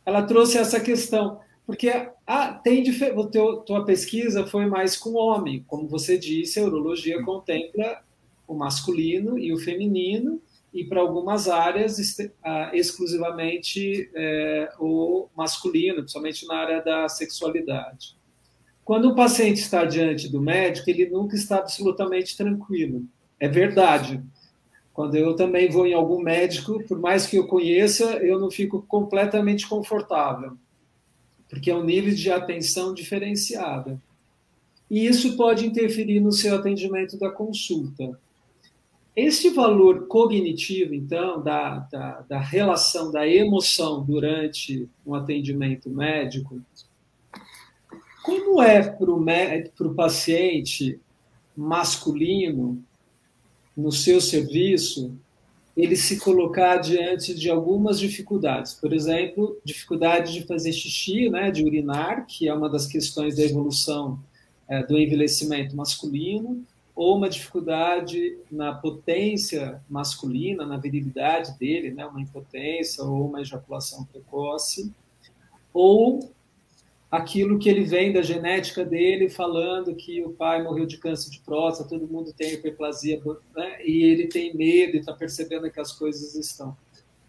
Ela 0.07 0.23
trouxe 0.23 0.57
essa 0.57 0.81
questão, 0.81 1.39
porque 1.67 1.91
ah, 2.27 2.53
tem 2.55 2.83
teu, 3.31 3.59
tua 3.59 3.85
pesquisa 3.85 4.47
foi 4.47 4.65
mais 4.65 4.97
com 4.97 5.15
homem, 5.15 5.65
como 5.67 5.87
você 5.87 6.17
disse, 6.17 6.59
a 6.59 6.65
urologia 6.65 7.23
contempla 7.23 8.03
o 8.49 8.55
masculino 8.55 9.39
e 9.39 9.53
o 9.53 9.59
feminino, 9.59 10.41
e 10.77 10.85
para 10.85 11.01
algumas 11.01 11.49
áreas 11.49 11.97
ah, 12.45 12.71
exclusivamente 12.75 14.11
é, 14.15 14.71
o 14.79 15.27
masculino, 15.35 16.01
principalmente 16.01 16.47
na 16.47 16.55
área 16.55 16.83
da 16.83 17.09
sexualidade. 17.09 18.15
Quando 18.85 19.09
o 19.09 19.15
paciente 19.15 19.57
está 19.57 19.87
diante 19.87 20.29
do 20.29 20.41
médico, 20.41 20.91
ele 20.91 21.09
nunca 21.09 21.35
está 21.35 21.57
absolutamente 21.57 22.37
tranquilo. 22.37 23.05
É 23.41 23.49
verdade. 23.49 24.23
Quando 24.93 25.17
eu 25.17 25.35
também 25.35 25.71
vou 25.71 25.87
em 25.87 25.95
algum 25.95 26.23
médico, 26.23 26.83
por 26.87 26.99
mais 26.99 27.27
que 27.27 27.37
eu 27.37 27.47
conheça, 27.47 28.05
eu 28.19 28.39
não 28.39 28.51
fico 28.51 28.83
completamente 28.83 29.67
confortável, 29.67 30.59
porque 31.49 31.71
é 31.71 31.75
um 31.75 31.85
nível 31.85 32.15
de 32.15 32.31
atenção 32.31 32.93
diferenciada. 32.93 33.99
E 34.91 35.07
isso 35.07 35.37
pode 35.39 35.67
interferir 35.67 36.21
no 36.21 36.33
seu 36.33 36.55
atendimento 36.55 37.19
da 37.19 37.31
consulta. 37.31 38.19
Este 39.17 39.49
valor 39.49 40.07
cognitivo, 40.09 40.95
então, 40.95 41.43
da, 41.43 41.79
da, 41.91 42.21
da 42.29 42.39
relação 42.39 43.11
da 43.11 43.27
emoção 43.27 44.05
durante 44.05 44.87
um 45.07 45.15
atendimento 45.15 45.89
médico, 45.89 46.61
como 48.23 48.61
é 48.61 48.83
para 48.83 49.11
o 49.87 49.95
paciente 49.95 51.01
masculino, 51.57 52.85
no 53.77 53.93
seu 53.93 54.21
serviço, 54.21 55.15
ele 55.77 55.97
se 55.97 56.19
colocar 56.19 56.79
diante 56.79 57.35
de 57.35 57.51
algumas 57.51 57.99
dificuldades. 57.99 58.73
Por 58.75 58.93
exemplo, 58.93 59.59
dificuldade 59.63 60.33
de 60.33 60.47
fazer 60.47 60.73
xixi, 60.73 61.29
né, 61.29 61.51
de 61.51 61.63
urinar, 61.63 62.27
que 62.27 62.49
é 62.49 62.55
uma 62.55 62.71
das 62.71 62.87
questões 62.87 63.37
da 63.37 63.43
evolução 63.43 64.19
é, 64.67 64.83
do 64.83 64.99
envelhecimento 64.99 65.77
masculino, 65.77 66.65
ou 66.97 67.15
uma 67.15 67.29
dificuldade 67.29 68.39
na 68.51 68.73
potência 68.73 69.83
masculina, 69.89 70.65
na 70.65 70.79
virilidade 70.79 71.57
dele, 71.59 71.91
né, 71.91 72.07
uma 72.07 72.23
impotência 72.23 73.05
ou 73.05 73.29
uma 73.29 73.43
ejaculação 73.43 74.07
precoce, 74.07 74.91
ou 75.75 76.33
aquilo 77.11 77.59
que 77.59 77.69
ele 77.69 77.85
vem 77.85 78.15
da 78.15 78.23
genética 78.23 78.83
dele, 78.83 79.29
falando 79.29 79.95
que 79.95 80.25
o 80.25 80.31
pai 80.31 80.63
morreu 80.63 80.87
de 80.87 80.97
câncer 80.97 81.31
de 81.31 81.39
próstata, 81.41 81.91
todo 81.91 82.09
mundo 82.09 82.33
tem 82.33 82.55
hiperplasia, 82.55 83.21
né, 83.55 83.85
e 83.85 84.03
ele 84.03 84.27
tem 84.27 84.57
medo 84.57 84.97
e 84.97 85.01
está 85.01 85.13
percebendo 85.13 85.71
que 85.71 85.79
as 85.79 85.93
coisas 85.93 86.35
estão. 86.35 86.75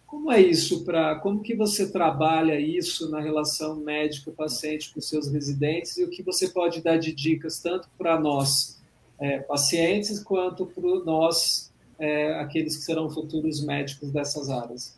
Como 0.05 0.32
é 0.32 0.39
isso 0.39 0.86
para, 0.86 1.15
como 1.15 1.41
que 1.41 1.53
você 1.53 1.91
trabalha 1.91 2.57
isso 2.57 3.11
na 3.11 3.20
relação 3.20 3.76
médico-paciente 3.76 4.93
com 4.93 5.01
seus 5.01 5.28
residentes 5.28 5.97
e 5.97 6.05
o 6.05 6.09
que 6.09 6.24
você 6.24 6.47
pode 6.47 6.82
dar 6.82 6.95
de 6.95 7.11
dicas 7.11 7.59
tanto 7.59 7.89
para 7.97 8.18
nós 8.18 8.76
é, 9.20 9.39
pacientes 9.39 10.20
quanto 10.20 10.65
para 10.65 10.84
nós, 11.05 11.72
é, 11.99 12.39
aqueles 12.39 12.78
que 12.78 12.84
serão 12.84 13.09
futuros 13.09 13.63
médicos 13.65 14.11
dessas 14.11 14.49
áreas. 14.49 14.97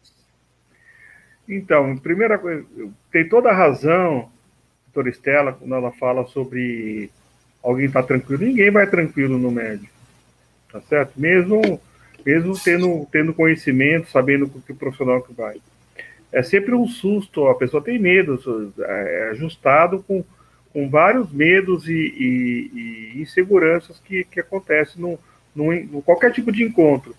Então, 1.48 1.98
primeira 1.98 2.38
coisa, 2.38 2.66
tem 3.12 3.28
toda 3.28 3.50
a 3.50 3.56
razão, 3.56 4.30
doutora 4.86 5.10
Estela, 5.10 5.54
quando 5.54 5.74
ela 5.74 5.92
fala 5.92 6.28
sobre 6.28 7.10
alguém 7.64 7.88
estar 7.88 8.02
tá 8.02 8.08
tranquilo. 8.08 8.44
Ninguém 8.44 8.70
vai 8.70 8.88
tranquilo 8.88 9.38
no 9.38 9.52
médico, 9.52 9.94
tá 10.72 10.82
certo? 10.82 11.14
Mesmo, 11.16 11.80
mesmo 12.26 12.54
tendo, 12.60 13.08
tendo 13.12 13.34
conhecimento, 13.34 14.10
sabendo 14.10 14.46
o 14.46 14.62
que 14.62 14.72
o 14.72 14.76
profissional 14.76 15.22
que 15.22 15.34
vai. 15.34 15.60
É 16.32 16.44
sempre 16.44 16.76
um 16.76 16.88
susto, 16.88 17.48
a 17.48 17.56
pessoa 17.56 17.84
tem 17.84 17.98
medo, 17.98 18.40
é 18.80 19.30
ajustado 19.32 20.04
com 20.04 20.24
com 20.74 20.90
vários 20.90 21.32
medos 21.32 21.88
e, 21.88 21.94
e, 21.94 22.72
e 23.16 23.22
inseguranças 23.22 24.00
que, 24.00 24.24
que 24.24 24.40
acontecem 24.40 25.02
no, 25.02 25.20
no, 25.56 25.74
no, 25.86 26.02
qualquer 26.02 26.32
tipo 26.32 26.52
de 26.52 26.64
encontro. 26.64 27.16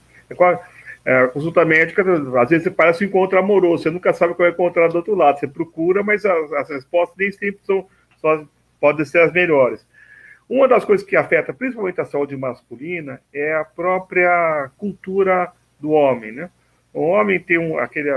É, 1.04 1.22
a 1.22 1.28
consulta 1.28 1.64
médica, 1.64 2.04
às 2.40 2.50
vezes, 2.50 2.72
parece 2.72 3.04
um 3.04 3.08
encontro 3.08 3.38
amoroso, 3.38 3.82
você 3.82 3.90
nunca 3.90 4.12
sabe 4.12 4.32
o 4.32 4.36
que 4.36 4.42
vai 4.42 4.50
encontrar 4.50 4.88
do 4.88 4.96
outro 4.96 5.14
lado. 5.14 5.38
Você 5.38 5.48
procura, 5.48 6.02
mas 6.02 6.24
as, 6.24 6.52
as 6.52 6.68
respostas 6.68 7.16
nem 7.18 7.32
sempre 7.32 7.60
são, 7.64 7.86
só, 8.20 8.44
podem 8.78 9.04
ser 9.04 9.22
as 9.22 9.32
melhores. 9.32 9.84
Uma 10.48 10.66
das 10.66 10.84
coisas 10.84 11.06
que 11.06 11.16
afeta 11.16 11.54
principalmente 11.54 12.00
a 12.00 12.04
saúde 12.04 12.36
masculina 12.36 13.20
é 13.32 13.54
a 13.54 13.64
própria 13.64 14.70
cultura 14.76 15.52
do 15.78 15.90
homem, 15.92 16.32
né? 16.32 16.50
O 16.92 17.02
homem 17.02 17.38
tem 17.38 17.56
um, 17.56 17.78
aquele 17.78 18.10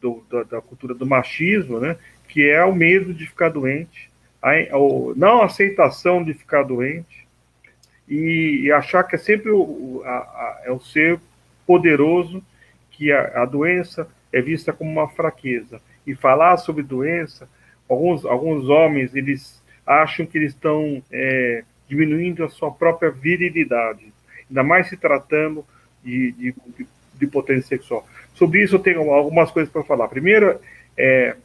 do, 0.00 0.24
da, 0.30 0.44
da 0.44 0.60
cultura 0.60 0.94
do 0.94 1.04
machismo, 1.04 1.80
né? 1.80 1.96
Que 2.28 2.48
é 2.48 2.64
o 2.64 2.74
medo 2.74 3.12
de 3.12 3.26
ficar 3.26 3.48
doente, 3.48 4.11
a, 4.42 4.50
a 4.50 4.78
não 5.16 5.42
aceitação 5.42 6.22
de 6.22 6.34
ficar 6.34 6.64
doente 6.64 7.26
e, 8.08 8.62
e 8.64 8.72
achar 8.72 9.04
que 9.04 9.14
é 9.14 9.18
sempre 9.18 9.50
o, 9.50 10.02
a, 10.04 10.10
a, 10.10 10.62
é 10.64 10.72
o 10.72 10.80
ser 10.80 11.20
poderoso, 11.66 12.42
que 12.90 13.12
a, 13.12 13.44
doença 13.44 14.08
é 14.32 14.40
vista 14.42 14.72
como 14.72 14.90
uma 14.90 15.08
fraqueza. 15.08 15.80
E 16.06 16.14
falar 16.14 16.56
sobre 16.56 16.82
doença, 16.82 17.48
alguns, 17.88 18.24
alguns 18.24 18.68
homens, 18.68 19.14
eles 19.14 19.62
acham 19.86 20.26
que 20.26 20.36
eles 20.36 20.52
estão 20.52 21.02
é, 21.10 21.64
diminuindo 21.88 22.44
a 22.44 22.48
sua 22.48 22.70
própria 22.70 23.10
virilidade, 23.10 24.12
ainda 24.48 24.62
mais 24.62 24.88
se 24.88 24.96
tratando 24.96 25.64
de, 26.02 26.32
de, 26.32 26.54
de 27.14 27.26
potência 27.26 27.68
sexual. 27.68 28.06
Sobre 28.34 28.62
isso 28.62 28.76
eu 28.76 28.80
tenho 28.80 29.10
algumas 29.10 29.50
coisas 29.50 29.72
para 29.72 29.84
falar. 29.84 30.08
Primeiro, 30.08 30.58
é, 30.96 31.36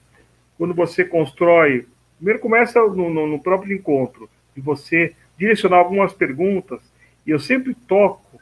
quando 0.58 0.74
você 0.74 1.06
constrói 1.06 1.86
Primeiro 2.18 2.40
começa 2.40 2.80
no, 2.80 3.10
no, 3.10 3.28
no 3.28 3.40
próprio 3.40 3.76
encontro, 3.76 4.30
de 4.56 4.62
você 4.62 5.14
direcionar 5.38 5.78
algumas 5.78 6.14
perguntas, 6.14 6.82
e 7.26 7.32
eu 7.32 7.40
sempre 7.40 7.76
toco 7.88 8.42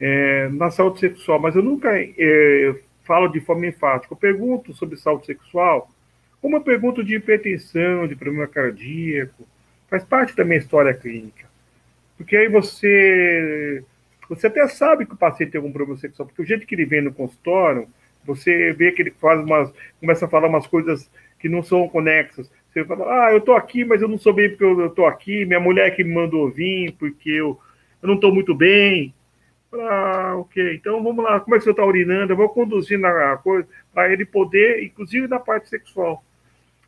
é, 0.00 0.48
na 0.50 0.70
saúde 0.70 1.00
sexual, 1.00 1.40
mas 1.40 1.56
eu 1.56 1.62
nunca 1.62 1.90
é, 1.98 2.74
falo 3.04 3.28
de 3.28 3.40
forma 3.40 3.66
enfática. 3.66 4.12
Eu 4.12 4.18
pergunto 4.18 4.72
sobre 4.72 4.96
saúde 4.96 5.26
sexual, 5.26 5.90
como 6.40 6.56
eu 6.56 6.60
pergunto 6.60 7.02
de 7.02 7.16
hipertensão, 7.16 8.06
de 8.06 8.14
problema 8.14 8.46
cardíaco, 8.46 9.46
faz 9.88 10.04
parte 10.04 10.36
da 10.36 10.44
minha 10.44 10.58
história 10.58 10.94
clínica. 10.94 11.46
Porque 12.16 12.36
aí 12.36 12.48
você 12.48 13.82
você 14.28 14.46
até 14.46 14.66
sabe 14.68 15.06
que 15.06 15.14
o 15.14 15.16
paciente 15.16 15.52
tem 15.52 15.58
algum 15.58 15.72
problema 15.72 15.98
sexual, 15.98 16.26
porque 16.26 16.42
o 16.42 16.44
jeito 16.44 16.66
que 16.66 16.74
ele 16.74 16.84
vem 16.84 17.00
no 17.00 17.14
consultório, 17.14 17.88
você 18.24 18.72
vê 18.72 18.92
que 18.92 19.00
ele 19.00 19.10
faz 19.12 19.40
umas, 19.40 19.72
começa 19.98 20.26
a 20.26 20.28
falar 20.28 20.48
umas 20.48 20.66
coisas 20.66 21.10
que 21.38 21.48
não 21.48 21.62
são 21.62 21.88
conexas. 21.88 22.50
Você 22.78 22.84
fala, 22.84 23.26
ah, 23.26 23.32
eu 23.32 23.40
tô 23.40 23.54
aqui, 23.54 23.84
mas 23.84 24.00
eu 24.00 24.08
não 24.08 24.18
sou 24.18 24.32
bem 24.32 24.48
porque 24.50 24.64
eu, 24.64 24.80
eu 24.80 24.90
tô 24.90 25.04
aqui, 25.04 25.44
minha 25.44 25.58
mulher 25.58 25.94
que 25.96 26.04
me 26.04 26.14
mandou 26.14 26.48
vir, 26.50 26.92
porque 26.92 27.30
eu, 27.30 27.58
eu 28.00 28.06
não 28.06 28.14
estou 28.14 28.32
muito 28.32 28.54
bem. 28.54 29.12
Ah, 29.72 30.36
ok, 30.36 30.74
então 30.74 31.02
vamos 31.02 31.24
lá, 31.24 31.40
como 31.40 31.54
é 31.54 31.58
que 31.58 31.64
você 31.64 31.72
está 31.72 31.84
urinando? 31.84 32.32
Eu 32.32 32.36
vou 32.36 32.48
conduzir 32.48 32.98
na 32.98 33.36
coisa 33.38 33.68
para 33.92 34.12
ele 34.12 34.24
poder, 34.24 34.82
inclusive 34.82 35.26
na 35.26 35.40
parte 35.40 35.68
sexual. 35.68 36.24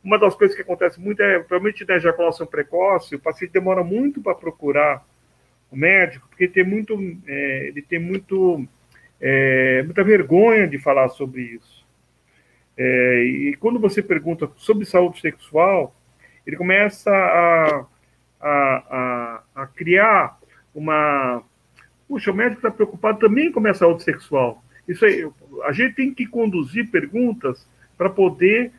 Uma 0.03 0.17
das 0.17 0.33
coisas 0.33 0.55
que 0.55 0.63
acontece 0.63 0.99
muito 0.99 1.21
é, 1.21 1.39
provavelmente 1.39 1.85
na 1.85 1.95
ejaculação 1.95 2.47
precoce, 2.47 3.15
o 3.15 3.19
paciente 3.19 3.51
demora 3.51 3.83
muito 3.83 4.21
para 4.21 4.33
procurar 4.33 5.05
o 5.69 5.75
médico, 5.75 6.27
porque 6.29 6.47
tem 6.47 6.63
muito, 6.63 6.97
é, 7.27 7.67
ele 7.67 7.81
tem 7.81 7.99
muito, 7.99 8.65
é, 9.19 9.83
muita 9.83 10.03
vergonha 10.03 10.67
de 10.67 10.79
falar 10.79 11.09
sobre 11.09 11.41
isso. 11.41 11.80
É, 12.77 13.23
e 13.23 13.55
quando 13.57 13.79
você 13.79 14.01
pergunta 14.01 14.49
sobre 14.55 14.85
saúde 14.85 15.19
sexual, 15.19 15.95
ele 16.45 16.55
começa 16.55 17.11
a, 17.11 17.85
a, 18.39 18.53
a, 18.89 19.43
a 19.63 19.67
criar 19.67 20.39
uma. 20.73 21.43
Puxa, 22.07 22.31
o 22.31 22.35
médico 22.35 22.59
está 22.59 22.71
preocupado 22.71 23.19
também 23.19 23.51
com 23.51 23.65
a 23.65 23.73
saúde 23.73 24.03
sexual. 24.03 24.63
Isso 24.87 25.05
aí, 25.05 25.29
a 25.63 25.71
gente 25.71 25.95
tem 25.95 26.13
que 26.13 26.25
conduzir 26.25 26.89
perguntas 26.89 27.67
para 27.97 28.09
poder 28.09 28.71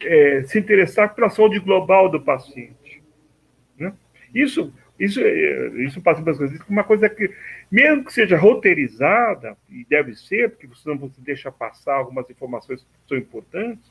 é, 0.00 0.42
se 0.44 0.58
interessar 0.58 1.14
pela 1.14 1.28
saúde 1.28 1.60
global 1.60 2.08
do 2.08 2.20
paciente. 2.20 3.02
Né? 3.78 3.92
Isso 4.34 4.72
isso, 4.98 5.20
é, 5.20 5.68
isso 5.84 6.00
passa 6.00 6.22
para 6.22 6.32
as 6.32 6.68
uma 6.68 6.84
coisa 6.84 7.08
que, 7.08 7.30
mesmo 7.70 8.04
que 8.04 8.12
seja 8.12 8.36
roteirizada, 8.36 9.56
e 9.70 9.84
deve 9.88 10.14
ser, 10.14 10.50
porque 10.50 10.68
senão 10.82 10.98
você 10.98 11.20
deixa 11.20 11.52
passar 11.52 11.94
algumas 11.94 12.28
informações 12.28 12.82
que 12.82 13.08
são 13.08 13.16
importantes, 13.16 13.84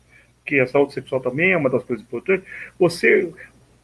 que 0.46 0.60
a 0.60 0.68
saúde 0.68 0.94
sexual 0.94 1.22
também 1.22 1.52
é 1.52 1.58
uma 1.58 1.70
das 1.70 1.84
coisas 1.84 2.06
importantes, 2.06 2.46
você 2.78 3.32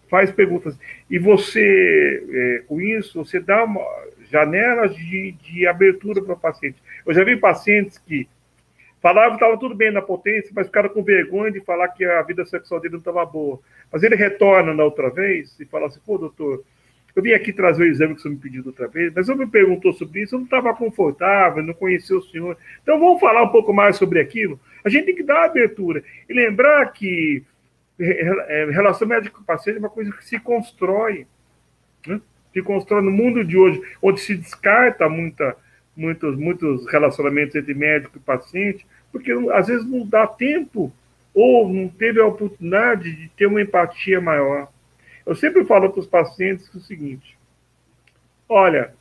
faz 0.09 0.31
perguntas. 0.31 0.77
E 1.09 1.17
você, 1.17 2.23
é, 2.29 2.63
com 2.67 2.79
isso, 2.79 3.23
você 3.23 3.39
dá 3.39 3.63
uma, 3.63 3.81
janelas 4.29 4.95
de, 4.95 5.31
de 5.31 5.67
abertura 5.67 6.21
para 6.21 6.33
o 6.33 6.39
paciente. 6.39 6.77
Eu 7.05 7.13
já 7.13 7.23
vi 7.23 7.37
pacientes 7.37 7.97
que 7.97 8.27
falavam 9.01 9.37
que 9.37 9.43
estava 9.43 9.59
tudo 9.59 9.75
bem 9.75 9.91
na 9.91 10.01
potência, 10.01 10.51
mas 10.55 10.67
ficaram 10.67 10.89
com 10.89 11.03
vergonha 11.03 11.51
de 11.51 11.61
falar 11.61 11.89
que 11.89 12.03
a 12.03 12.21
vida 12.23 12.45
sexual 12.45 12.79
dele 12.79 12.93
não 12.93 12.99
estava 12.99 13.25
boa. 13.25 13.59
Mas 13.91 14.01
ele 14.01 14.15
retorna 14.15 14.73
na 14.73 14.83
outra 14.83 15.09
vez 15.09 15.59
e 15.59 15.65
fala 15.65 15.87
assim: 15.87 15.99
pô, 16.05 16.17
doutor, 16.17 16.63
eu 17.15 17.21
vim 17.21 17.31
aqui 17.33 17.53
trazer 17.53 17.83
o 17.83 17.87
exame 17.87 18.15
que 18.15 18.21
você 18.21 18.29
me 18.29 18.37
pediu 18.37 18.63
outra 18.65 18.87
vez, 18.87 19.13
mas 19.13 19.29
eu 19.29 19.35
me 19.35 19.45
perguntou 19.45 19.93
sobre 19.93 20.23
isso, 20.23 20.35
eu 20.35 20.39
não 20.39 20.45
estava 20.45 20.73
confortável, 20.73 21.61
não 21.61 21.73
conhecia 21.73 22.17
o 22.17 22.23
senhor. 22.23 22.57
Então 22.81 22.99
vamos 22.99 23.19
falar 23.19 23.43
um 23.43 23.49
pouco 23.49 23.71
mais 23.71 23.97
sobre 23.97 24.19
aquilo. 24.19 24.59
A 24.83 24.89
gente 24.89 25.05
tem 25.05 25.15
que 25.15 25.23
dar 25.23 25.45
abertura 25.45 26.03
e 26.27 26.33
lembrar 26.33 26.85
que 26.91 27.43
é, 27.99 28.65
relação 28.71 29.07
médico-paciente 29.07 29.77
é 29.77 29.79
uma 29.79 29.89
coisa 29.89 30.11
que 30.11 30.25
se 30.25 30.39
constrói, 30.39 31.27
né? 32.07 32.19
se 32.51 32.61
constrói 32.61 33.03
no 33.03 33.11
mundo 33.11 33.43
de 33.43 33.57
hoje, 33.57 33.81
onde 34.01 34.19
se 34.19 34.35
descarta 34.35 35.07
muita, 35.07 35.55
muitos, 35.95 36.35
muitos 36.35 36.87
relacionamentos 36.91 37.55
entre 37.55 37.75
médico 37.75 38.17
e 38.17 38.21
paciente, 38.21 38.85
porque 39.11 39.31
às 39.53 39.67
vezes 39.67 39.85
não 39.85 40.05
dá 40.05 40.25
tempo 40.25 40.91
ou 41.33 41.71
não 41.71 41.87
teve 41.87 42.19
a 42.19 42.25
oportunidade 42.25 43.15
de 43.15 43.29
ter 43.29 43.45
uma 43.45 43.61
empatia 43.61 44.19
maior. 44.19 44.72
Eu 45.25 45.35
sempre 45.35 45.63
falo 45.65 45.89
para 45.89 45.99
os 45.99 46.07
pacientes 46.07 46.73
o 46.73 46.79
seguinte: 46.79 47.37
olha, 48.47 48.93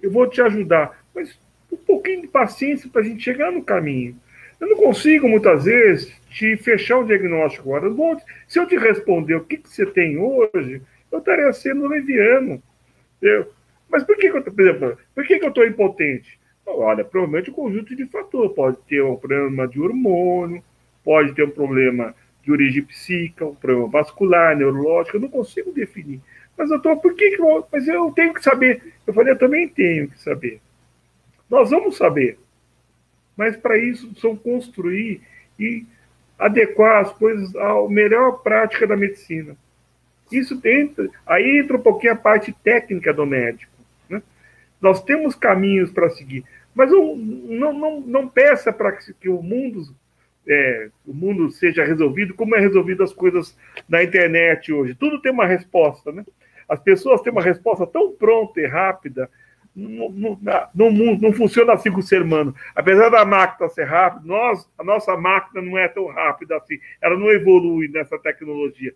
eu 0.00 0.10
vou 0.10 0.28
te 0.28 0.40
ajudar, 0.42 1.04
mas 1.14 1.38
um 1.70 1.76
pouquinho 1.76 2.22
de 2.22 2.28
paciência 2.28 2.88
para 2.90 3.00
a 3.00 3.04
gente 3.04 3.22
chegar 3.22 3.50
no 3.50 3.62
caminho. 3.62 4.16
Eu 4.60 4.68
não 4.68 4.76
consigo, 4.76 5.28
muitas 5.28 5.64
vezes, 5.64 6.12
te 6.30 6.56
fechar 6.56 6.98
o 6.98 7.04
diagnóstico 7.04 7.74
agora. 7.74 8.22
Se 8.46 8.60
eu 8.60 8.66
te 8.66 8.76
responder 8.76 9.34
o 9.34 9.44
que, 9.44 9.56
que 9.56 9.68
você 9.68 9.84
tem 9.84 10.16
hoje, 10.18 10.80
eu 11.10 11.18
estaria 11.18 11.52
sendo 11.52 11.88
leviano. 11.88 12.62
Mas 13.88 14.04
por 14.04 14.16
que, 14.16 14.30
que 14.30 14.36
eu 14.36 15.48
estou 15.48 15.66
impotente? 15.66 16.38
Olha, 16.64 17.04
provavelmente 17.04 17.50
um 17.50 17.54
conjunto 17.54 17.96
de 17.96 18.06
fatores. 18.06 18.54
Pode 18.54 18.76
ter 18.88 19.02
um 19.02 19.16
problema 19.16 19.66
de 19.66 19.80
hormônio, 19.80 20.62
pode 21.04 21.34
ter 21.34 21.44
um 21.44 21.50
problema 21.50 22.14
de 22.42 22.50
origem 22.50 22.82
psíquica, 22.82 23.46
um 23.46 23.54
problema 23.54 23.88
vascular, 23.88 24.56
neurológico, 24.56 25.16
eu 25.16 25.20
não 25.20 25.28
consigo 25.28 25.72
definir. 25.72 26.20
Mas, 26.56 26.68
doutor, 26.68 26.96
por 26.96 27.14
que, 27.14 27.36
que 27.36 27.42
eu, 27.42 27.66
mas 27.72 27.88
eu 27.88 28.10
tenho 28.12 28.34
que 28.34 28.42
saber? 28.42 28.94
Eu 29.06 29.14
falei, 29.14 29.32
eu 29.32 29.38
também 29.38 29.68
tenho 29.68 30.08
que 30.08 30.20
saber. 30.20 30.60
Nós 31.48 31.70
vamos 31.70 31.96
saber. 31.96 32.38
Mas 33.36 33.56
para 33.56 33.78
isso, 33.78 34.14
são 34.20 34.36
construir 34.36 35.22
e 35.58 35.86
adequar 36.38 37.02
as 37.02 37.12
coisas 37.12 37.54
à 37.56 37.88
melhor 37.88 38.42
prática 38.42 38.86
da 38.86 38.96
medicina. 38.96 39.56
Isso 40.30 40.60
entra, 40.64 41.08
aí 41.26 41.58
entra 41.58 41.76
um 41.76 41.82
pouquinho 41.82 42.12
a 42.12 42.16
parte 42.16 42.52
técnica 42.64 43.12
do 43.12 43.26
médico. 43.26 43.72
Né? 44.08 44.22
Nós 44.80 45.02
temos 45.02 45.34
caminhos 45.34 45.90
para 45.90 46.10
seguir, 46.10 46.44
mas 46.74 46.90
não, 46.90 47.14
não, 47.16 47.72
não, 47.72 48.00
não 48.00 48.28
peça 48.28 48.72
para 48.72 48.92
que, 48.92 49.12
que, 49.14 49.28
o 49.28 49.42
mundo 49.42 49.94
é, 50.46 50.90
o 51.06 51.12
mundo 51.12 51.50
seja 51.50 51.84
resolvido 51.84 52.34
como 52.34 52.56
é 52.56 52.60
resolvido 52.60 53.02
as 53.02 53.12
coisas 53.12 53.56
na 53.88 54.02
internet 54.02 54.72
hoje. 54.72 54.94
Tudo 54.94 55.20
tem 55.20 55.32
uma 55.32 55.46
resposta, 55.46 56.10
né? 56.10 56.24
As 56.68 56.80
pessoas 56.80 57.20
têm 57.20 57.32
uma 57.32 57.42
resposta 57.42 57.86
tão 57.86 58.12
pronta 58.12 58.60
e 58.60 58.66
rápida 58.66 59.28
no, 59.74 60.10
mundo, 60.90 61.22
não 61.22 61.32
funciona 61.32 61.72
assim 61.72 61.90
com 61.90 62.00
o 62.00 62.02
ser 62.02 62.22
humano. 62.22 62.54
Apesar 62.74 63.08
da 63.08 63.24
máquina 63.24 63.68
ser 63.68 63.84
rápida, 63.84 64.22
nós, 64.26 64.68
a 64.78 64.84
nossa 64.84 65.16
máquina 65.16 65.62
não 65.62 65.78
é 65.78 65.88
tão 65.88 66.06
rápida 66.06 66.56
assim. 66.56 66.78
Ela 67.00 67.16
não 67.16 67.30
evolui 67.30 67.88
nessa 67.88 68.18
tecnologia. 68.18 68.94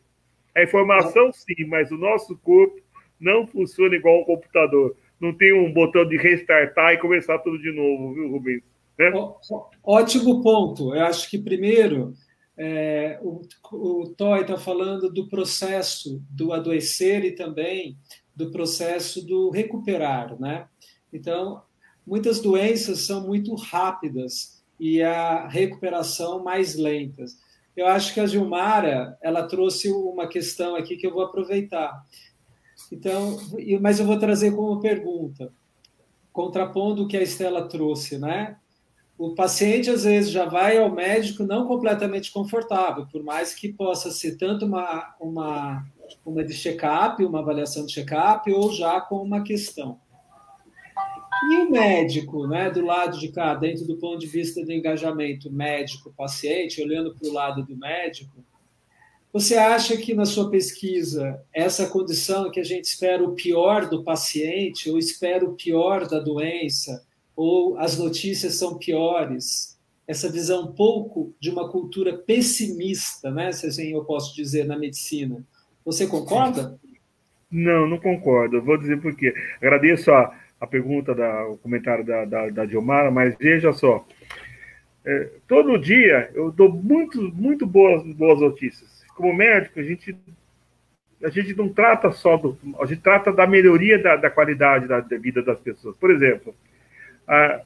A 0.55 0.62
informação, 0.62 1.32
sim, 1.32 1.66
mas 1.66 1.90
o 1.90 1.97
nosso 1.97 2.36
corpo 2.38 2.80
não 3.18 3.47
funciona 3.47 3.97
igual 3.97 4.20
um 4.20 4.24
computador. 4.24 4.94
Não 5.18 5.32
tem 5.32 5.53
um 5.53 5.72
botão 5.72 6.07
de 6.07 6.16
restartar 6.16 6.92
e 6.92 6.99
começar 6.99 7.38
tudo 7.38 7.59
de 7.59 7.72
novo, 7.72 8.14
viu, 8.14 8.30
Rubens? 8.30 8.62
É? 8.99 9.12
Ótimo 9.84 10.42
ponto. 10.42 10.94
Eu 10.94 11.05
acho 11.05 11.28
que, 11.28 11.38
primeiro, 11.38 12.14
é, 12.57 13.18
o, 13.22 13.42
o 13.72 14.09
Toy 14.16 14.40
está 14.40 14.57
falando 14.57 15.12
do 15.12 15.28
processo 15.28 16.22
do 16.30 16.53
adoecer 16.53 17.24
e 17.24 17.32
também 17.32 17.99
do 18.34 18.51
processo 18.51 19.24
do 19.24 19.51
recuperar, 19.51 20.38
né? 20.40 20.66
Então, 21.12 21.62
muitas 22.07 22.40
doenças 22.40 23.01
são 23.01 23.26
muito 23.26 23.55
rápidas 23.55 24.62
e 24.78 25.03
a 25.03 25.47
recuperação 25.49 26.42
mais 26.42 26.76
lentas. 26.76 27.38
Eu 27.76 27.86
acho 27.86 28.14
que 28.14 28.20
a 28.20 28.26
Gilmara, 28.26 29.18
ela 29.22 29.47
trouxe 29.47 29.90
uma 29.90 30.26
questão 30.26 30.76
aqui 30.76 30.97
que 30.97 31.07
eu 31.07 31.12
vou 31.12 31.22
aproveitar. 31.22 32.05
Então, 32.90 33.38
mas 33.80 34.01
eu 34.01 34.07
vou 34.07 34.18
trazer 34.18 34.55
como 34.55 34.80
pergunta, 34.80 35.53
contrapondo 36.32 37.05
o 37.05 37.09
que 37.09 37.16
a 37.16 37.22
Estela 37.22 37.68
trouxe, 37.68 38.18
né? 38.18 38.57
O 39.19 39.35
paciente 39.35 39.89
às 39.89 40.05
vezes 40.05 40.31
já 40.31 40.45
vai 40.45 40.77
ao 40.77 40.91
médico 40.91 41.43
não 41.43 41.67
completamente 41.67 42.31
confortável, 42.31 43.07
por 43.11 43.23
mais 43.23 43.55
que 43.55 43.73
possa 43.73 44.11
ser 44.11 44.37
tanto 44.37 44.67
uma, 44.67 45.14
uma 45.19 45.87
uma 46.25 46.45
de 46.45 46.55
check-up, 46.55 47.25
uma 47.25 47.41
avaliação 47.41 47.87
de 47.87 47.93
check-up, 47.93 48.51
ou 48.53 48.73
já 48.73 49.01
com 49.01 49.17
uma 49.17 49.43
questão. 49.43 49.99
E 51.51 51.57
o 51.59 51.71
médico, 51.71 52.47
né, 52.47 52.71
do 52.71 52.85
lado 52.85 53.19
de 53.19 53.29
cá, 53.29 53.55
dentro 53.55 53.87
do 53.87 53.97
ponto 53.97 54.19
de 54.19 54.27
vista 54.27 54.64
do 54.64 54.73
engajamento 54.73 55.51
médico-paciente, 55.51 56.83
olhando 56.83 57.14
para 57.14 57.29
o 57.29 57.33
lado 57.33 57.62
do 57.64 57.77
médico, 57.77 58.45
você 59.33 59.57
acha 59.57 59.97
que 59.99 60.14
na 60.14 60.25
sua 60.25 60.51
pesquisa 60.51 61.43
essa 61.53 61.89
condição 61.89 62.51
que 62.51 62.59
a 62.59 62.64
gente 62.64 62.85
espera 62.85 63.23
o 63.23 63.35
pior 63.35 63.89
do 63.89 64.03
paciente, 64.03 64.91
ou 64.91 64.99
espera 64.99 65.45
o 65.45 65.55
pior 65.55 66.09
da 66.09 66.19
doença, 66.19 67.06
ou 67.37 67.78
as 67.78 67.99
notícias 67.99 68.55
são 68.55 68.78
piores, 68.78 69.78
essa 70.09 70.30
visão 70.30 70.64
um 70.64 70.72
pouco 70.72 71.34
de 71.39 71.51
uma 71.51 71.70
cultura 71.70 72.16
pessimista, 72.16 73.30
né, 73.30 73.53
se 73.53 73.66
assim 73.66 73.93
eu 73.93 74.05
posso 74.05 74.34
dizer, 74.34 74.64
na 74.64 74.78
medicina, 74.78 75.45
você 75.84 76.07
concorda? 76.07 76.78
Não, 77.51 77.87
não 77.87 77.99
concordo. 77.99 78.61
Vou 78.61 78.76
dizer 78.76 79.01
por 79.01 79.14
quê. 79.14 79.32
Agradeço 79.59 80.11
a, 80.11 80.37
a 80.61 80.66
pergunta, 80.66 81.14
da, 81.14 81.47
o 81.47 81.57
comentário 81.59 82.05
da, 82.05 82.24
da, 82.24 82.49
da 82.49 83.11
mas 83.12 83.37
veja 83.39 83.72
só. 83.72 84.05
É, 85.05 85.30
todo 85.47 85.78
dia 85.78 86.30
eu 86.34 86.51
dou 86.51 86.68
muito, 86.68 87.22
muito 87.22 87.64
boas, 87.64 88.03
boas 88.14 88.41
notícias. 88.41 89.05
Como 89.14 89.32
médico, 89.32 89.78
a 89.78 89.82
gente, 89.82 90.16
a 91.22 91.30
gente 91.30 91.55
não 91.55 91.68
trata 91.68 92.11
só 92.11 92.37
do. 92.37 92.59
A 92.80 92.87
gente 92.87 93.01
trata 93.01 93.32
da 93.32 93.47
melhoria 93.47 94.03
da, 94.03 94.16
da 94.16 94.28
qualidade 94.28 94.89
da, 94.89 95.01
da 95.01 95.16
vida 95.16 95.43
das 95.43 95.61
pessoas. 95.61 95.97
Por 95.97 96.11
exemplo, 96.11 96.53
a, 97.27 97.62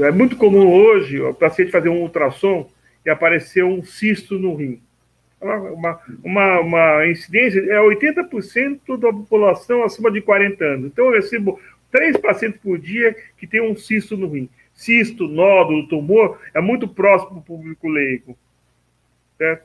é 0.00 0.10
muito 0.10 0.36
comum 0.36 0.72
hoje 0.72 1.20
o 1.20 1.34
paciente 1.34 1.70
fazer 1.70 1.88
um 1.88 2.00
ultrassom 2.00 2.70
e 3.04 3.10
aparecer 3.10 3.64
um 3.64 3.82
cisto 3.82 4.38
no 4.38 4.54
rim 4.54 4.80
uma, 5.44 6.00
uma, 6.22 6.60
uma 6.60 7.06
incidência, 7.06 7.60
é 7.60 7.78
80% 7.78 8.96
da 8.98 9.12
população 9.12 9.84
acima 9.84 10.10
de 10.10 10.20
40 10.20 10.64
anos. 10.64 10.86
Então, 10.86 11.06
eu 11.06 11.12
recebo 11.12 11.60
três 11.90 12.16
pacientes 12.16 12.60
por 12.60 12.78
dia 12.78 13.14
que 13.36 13.46
tem 13.46 13.60
um 13.60 13.76
cisto 13.76 14.16
no 14.16 14.28
rim. 14.28 14.48
Cisto, 14.72 15.28
nódulo, 15.28 15.86
tumor, 15.88 16.40
é 16.52 16.60
muito 16.60 16.88
próximo 16.88 17.36
do 17.36 17.42
público 17.42 17.88
leigo. 17.88 18.36
Certo? 19.38 19.64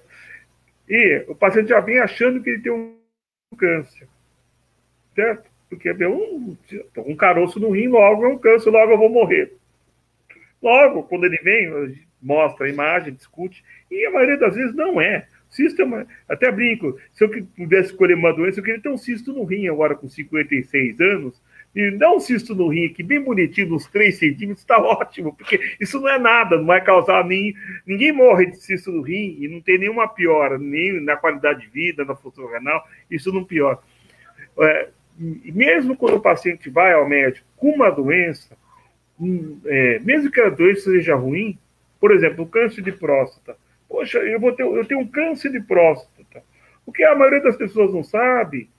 E 0.87 1.25
o 1.27 1.35
paciente 1.35 1.69
já 1.69 1.79
vem 1.79 1.99
achando 1.99 2.41
que 2.41 2.49
ele 2.49 2.61
tem 2.61 2.71
um 2.71 2.95
câncer. 3.57 4.07
Certo? 5.15 5.49
Porque 5.69 5.89
é 5.89 6.07
um, 6.07 6.57
um 6.97 7.15
caroço 7.15 7.59
no 7.59 7.69
rim, 7.69 7.87
logo 7.87 8.25
é 8.25 8.27
um 8.27 8.37
câncer, 8.37 8.71
logo 8.71 8.91
eu 8.91 8.97
vou 8.97 9.09
morrer. 9.09 9.53
Logo, 10.61 11.03
quando 11.03 11.25
ele 11.25 11.37
vem, 11.37 11.95
mostra 12.21 12.65
a 12.65 12.69
imagem, 12.69 13.13
discute, 13.13 13.63
e 13.89 14.05
a 14.05 14.11
maioria 14.11 14.37
das 14.37 14.55
vezes 14.55 14.75
não 14.75 14.99
é. 14.99 15.27
Cisto 15.49 15.81
é 15.81 15.85
uma... 15.85 16.07
Até 16.27 16.51
brinco, 16.51 16.99
se 17.11 17.23
eu 17.23 17.29
pudesse 17.55 17.91
escolher 17.91 18.13
uma 18.13 18.33
doença, 18.33 18.59
eu 18.59 18.63
queria 18.63 18.81
ter 18.81 18.89
um 18.89 18.97
cisto 18.97 19.33
no 19.33 19.43
rim 19.43 19.67
agora 19.67 19.95
com 19.95 20.07
56 20.07 20.99
anos. 21.01 21.41
E 21.75 21.91
dar 21.91 22.11
um 22.11 22.19
cisto 22.19 22.55
no 22.55 22.67
rim 22.67 22.87
aqui, 22.87 23.03
bem 23.03 23.21
bonitinho, 23.21 23.75
uns 23.75 23.87
3 23.87 24.17
centímetros, 24.17 24.61
está 24.61 24.77
ótimo, 24.81 25.35
porque 25.35 25.59
isso 25.79 25.99
não 25.99 26.09
é 26.09 26.17
nada, 26.17 26.57
não 26.57 26.65
vai 26.65 26.83
causar 26.83 27.23
nem. 27.25 27.53
Ninguém 27.85 28.11
morre 28.11 28.47
de 28.47 28.57
cisto 28.57 28.91
no 28.91 29.01
rim 29.01 29.37
e 29.39 29.47
não 29.47 29.61
tem 29.61 29.77
nenhuma 29.77 30.07
piora, 30.07 30.57
nem 30.57 30.99
na 31.01 31.15
qualidade 31.15 31.61
de 31.61 31.67
vida, 31.67 32.03
na 32.03 32.15
função 32.15 32.47
renal, 32.47 32.83
isso 33.09 33.31
não 33.31 33.43
piora. 33.43 33.79
É, 34.59 34.89
mesmo 35.19 35.97
quando 35.97 36.15
o 36.15 36.21
paciente 36.21 36.69
vai 36.69 36.93
ao 36.93 37.07
médico 37.07 37.45
com 37.57 37.71
uma 37.71 37.89
doença, 37.89 38.55
hum, 39.19 39.59
é, 39.65 39.99
mesmo 39.99 40.31
que 40.31 40.39
a 40.39 40.49
doença 40.49 40.91
seja 40.91 41.15
ruim, 41.15 41.57
por 41.99 42.11
exemplo, 42.11 42.45
o 42.45 42.47
câncer 42.47 42.81
de 42.81 42.91
próstata, 42.91 43.57
Poxa, 43.89 44.19
eu, 44.19 44.39
vou 44.39 44.51
ter, 44.51 44.61
eu 44.61 44.85
tenho 44.85 45.01
um 45.01 45.07
câncer 45.07 45.51
de 45.51 45.59
próstata. 45.59 46.43
O 46.85 46.91
que 46.91 47.03
a 47.03 47.15
maioria 47.15 47.41
das 47.41 47.57
pessoas 47.57 47.91
não 47.91 48.03
sabe 48.03 48.69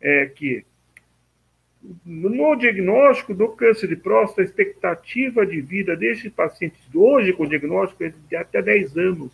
é 0.00 0.26
que 0.26 0.64
no 2.04 2.54
diagnóstico 2.56 3.34
do 3.34 3.48
câncer 3.48 3.88
de 3.88 3.96
próstata, 3.96 4.42
a 4.42 4.44
expectativa 4.44 5.46
de 5.46 5.60
vida 5.60 5.96
desse 5.96 6.28
paciente 6.28 6.76
hoje 6.94 7.32
com 7.32 7.46
diagnóstico 7.46 8.04
é 8.04 8.12
de 8.28 8.36
até 8.36 8.60
10 8.60 8.96
anos, 8.98 9.32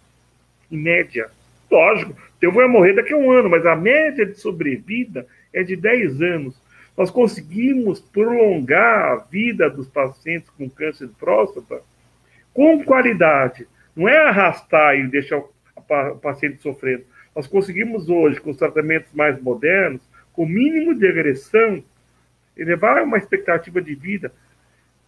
em 0.70 0.78
média. 0.78 1.28
Lógico, 1.68 2.16
teu 2.38 2.52
vai 2.52 2.68
morrer 2.68 2.94
daqui 2.94 3.12
a 3.12 3.16
um 3.16 3.30
ano, 3.30 3.50
mas 3.50 3.66
a 3.66 3.74
média 3.74 4.24
de 4.24 4.34
sobrevida 4.34 5.26
é 5.52 5.62
de 5.62 5.76
10 5.76 6.20
anos. 6.22 6.60
Nós 6.96 7.10
conseguimos 7.10 8.00
prolongar 8.00 9.12
a 9.12 9.16
vida 9.16 9.70
dos 9.70 9.88
pacientes 9.88 10.50
com 10.50 10.68
câncer 10.68 11.06
de 11.06 11.14
próstata 11.14 11.82
com 12.52 12.84
qualidade. 12.84 13.66
Não 13.94 14.08
é 14.08 14.18
arrastar 14.28 14.96
e 14.96 15.08
deixar 15.08 15.38
o 15.38 16.16
paciente 16.20 16.62
sofrendo. 16.62 17.04
Nós 17.34 17.46
conseguimos 17.46 18.08
hoje, 18.08 18.40
com 18.40 18.50
os 18.50 18.56
tratamentos 18.56 19.12
mais 19.12 19.40
modernos, 19.40 20.02
com 20.32 20.46
mínimo 20.46 20.94
de 20.94 21.06
agressão, 21.06 21.82
elevar 22.56 23.02
uma 23.02 23.18
expectativa 23.18 23.80
de 23.80 23.94
vida 23.94 24.32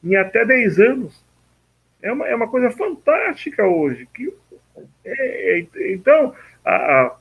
em 0.02 0.16
até 0.16 0.44
10 0.44 0.80
anos. 0.80 1.24
É 2.00 2.12
uma, 2.12 2.26
é 2.26 2.34
uma 2.34 2.48
coisa 2.48 2.70
fantástica 2.70 3.66
hoje. 3.66 4.08
Que, 4.14 4.32
é, 5.04 5.60
é, 5.60 5.92
então, 5.92 6.34
a, 6.64 6.74
a, 6.74 7.16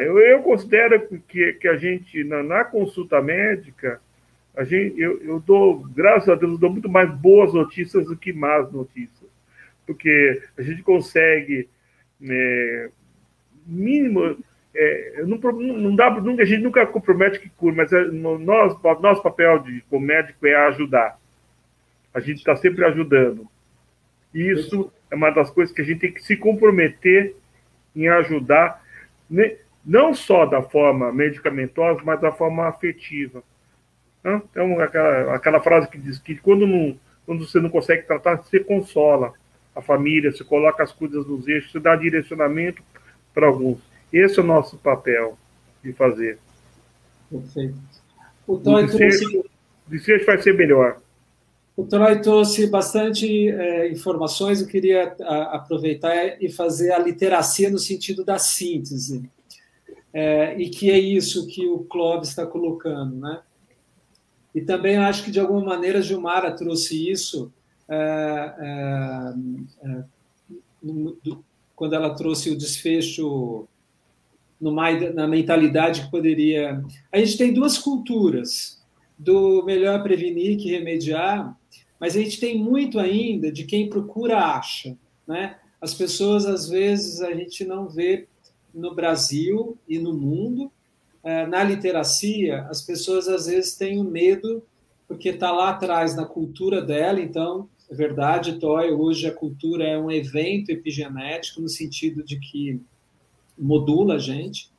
eu, 0.00 0.18
eu, 0.18 0.42
considero 0.42 1.06
que, 1.26 1.54
que 1.54 1.68
a 1.68 1.76
gente, 1.76 2.22
na, 2.24 2.42
na 2.42 2.64
consulta 2.64 3.20
médica, 3.20 4.00
a 4.56 4.64
gente, 4.64 5.00
eu, 5.00 5.20
eu, 5.22 5.40
dou, 5.40 5.84
graças 5.88 6.28
a 6.28 6.34
Deus, 6.34 6.52
eu 6.52 6.58
dou 6.58 6.70
muito 6.70 6.88
mais 6.88 7.10
boas 7.10 7.52
notícias 7.52 8.06
do 8.06 8.16
que 8.16 8.32
más 8.32 8.72
notícias. 8.72 9.28
Porque 9.84 10.42
a 10.56 10.62
gente 10.62 10.82
consegue, 10.82 11.68
é, 12.22 12.90
mínimo, 13.66 14.36
é, 14.74 15.24
não, 15.26 15.38
não 15.38 15.96
dá, 15.96 16.08
a 16.08 16.44
gente 16.44 16.62
nunca 16.62 16.86
compromete 16.86 17.40
que 17.40 17.48
cura, 17.50 17.74
mas 17.74 17.92
é, 17.92 18.04
no, 18.04 18.38
nós, 18.38 18.80
nosso 19.00 19.22
papel 19.22 19.58
de, 19.60 19.82
como 19.90 20.06
médico 20.06 20.46
é 20.46 20.54
ajudar. 20.68 21.18
A 22.14 22.20
gente 22.20 22.38
está 22.38 22.54
sempre 22.56 22.84
ajudando. 22.84 23.46
Isso 24.32 24.92
é 25.10 25.14
uma 25.14 25.30
das 25.30 25.50
coisas 25.50 25.74
que 25.74 25.82
a 25.82 25.84
gente 25.84 26.00
tem 26.00 26.12
que 26.12 26.22
se 26.22 26.36
comprometer 26.36 27.34
em 27.94 28.08
ajudar, 28.08 28.82
né? 28.82 28.85
Não 29.84 30.14
só 30.14 30.46
da 30.46 30.62
forma 30.62 31.12
medicamentosa, 31.12 32.00
mas 32.04 32.20
da 32.20 32.32
forma 32.32 32.66
afetiva. 32.66 33.42
Então, 34.24 34.80
aquela, 34.80 35.34
aquela 35.34 35.60
frase 35.60 35.88
que 35.88 35.98
diz 35.98 36.18
que 36.18 36.34
quando, 36.36 36.66
não, 36.66 36.98
quando 37.24 37.46
você 37.46 37.60
não 37.60 37.70
consegue 37.70 38.02
tratar, 38.02 38.36
você 38.36 38.58
consola 38.58 39.32
a 39.74 39.80
família, 39.80 40.32
você 40.32 40.42
coloca 40.42 40.82
as 40.82 40.90
coisas 40.90 41.26
nos 41.26 41.46
eixos, 41.46 41.70
você 41.70 41.78
dá 41.78 41.94
direcionamento 41.94 42.82
para 43.32 43.46
alguns. 43.46 43.78
Esse 44.12 44.38
é 44.40 44.42
o 44.42 44.46
nosso 44.46 44.78
papel 44.78 45.38
de 45.84 45.92
fazer. 45.92 46.38
Perfeito. 47.30 47.76
O 48.46 48.56
Toy 48.56 48.86
trouxe... 48.86 49.44
desfecho 49.86 50.26
vai 50.26 50.40
ser 50.40 50.54
melhor. 50.54 50.98
O 51.76 51.84
Troy 51.84 52.20
trouxe 52.22 52.66
bastante 52.68 53.50
é, 53.50 53.90
informações, 53.92 54.62
eu 54.62 54.66
queria 54.66 55.14
a, 55.20 55.56
aproveitar 55.56 56.42
e 56.42 56.50
fazer 56.50 56.92
a 56.92 56.98
literacia 56.98 57.68
no 57.68 57.78
sentido 57.78 58.24
da 58.24 58.38
síntese. 58.38 59.30
É, 60.12 60.58
e 60.58 60.70
que 60.70 60.90
é 60.90 60.98
isso 60.98 61.46
que 61.46 61.66
o 61.66 61.80
Clóvis 61.80 62.30
está 62.30 62.46
colocando. 62.46 63.16
Né? 63.16 63.42
E 64.54 64.62
também 64.62 64.96
acho 64.96 65.22
que, 65.22 65.30
de 65.30 65.38
alguma 65.38 65.62
maneira, 65.62 66.00
Gilmara 66.00 66.50
trouxe 66.50 67.10
isso 67.10 67.52
é, 67.88 68.54
é, 68.58 69.34
é 69.82 70.04
no, 70.82 71.18
quando 71.74 71.94
ela 71.94 72.14
trouxe 72.14 72.50
o 72.50 72.56
desfecho 72.56 73.68
na 74.58 75.28
mentalidade 75.28 76.02
que 76.02 76.10
poderia. 76.10 76.82
A 77.12 77.18
gente 77.18 77.36
tem 77.36 77.52
duas 77.52 77.76
culturas, 77.76 78.75
do 79.18 79.62
melhor 79.64 80.02
prevenir 80.02 80.58
que 80.58 80.70
remediar, 80.70 81.56
mas 81.98 82.16
a 82.16 82.20
gente 82.20 82.38
tem 82.38 82.58
muito 82.58 82.98
ainda 82.98 83.50
de 83.50 83.64
quem 83.64 83.88
procura 83.88 84.38
acha, 84.38 84.96
né? 85.26 85.56
As 85.80 85.94
pessoas 85.94 86.46
às 86.46 86.68
vezes 86.68 87.20
a 87.20 87.32
gente 87.34 87.64
não 87.64 87.88
vê 87.88 88.26
no 88.74 88.94
Brasil 88.94 89.78
e 89.88 89.98
no 89.98 90.12
mundo 90.12 90.70
é, 91.22 91.46
na 91.46 91.64
literacia 91.64 92.66
as 92.70 92.82
pessoas 92.82 93.28
às 93.28 93.46
vezes 93.46 93.76
têm 93.76 94.02
medo 94.04 94.62
porque 95.08 95.30
está 95.30 95.52
lá 95.52 95.70
atrás 95.70 96.16
na 96.16 96.24
cultura 96.24 96.82
dela, 96.82 97.20
então 97.20 97.68
é 97.88 97.94
verdade, 97.94 98.58
Toy, 98.58 98.90
hoje 98.90 99.26
a 99.26 99.32
cultura 99.34 99.84
é 99.84 99.96
um 99.96 100.10
evento 100.10 100.70
epigenético 100.70 101.60
no 101.60 101.68
sentido 101.68 102.24
de 102.24 102.38
que 102.38 102.80
modula 103.56 104.16
a 104.16 104.18
gente. 104.18 104.70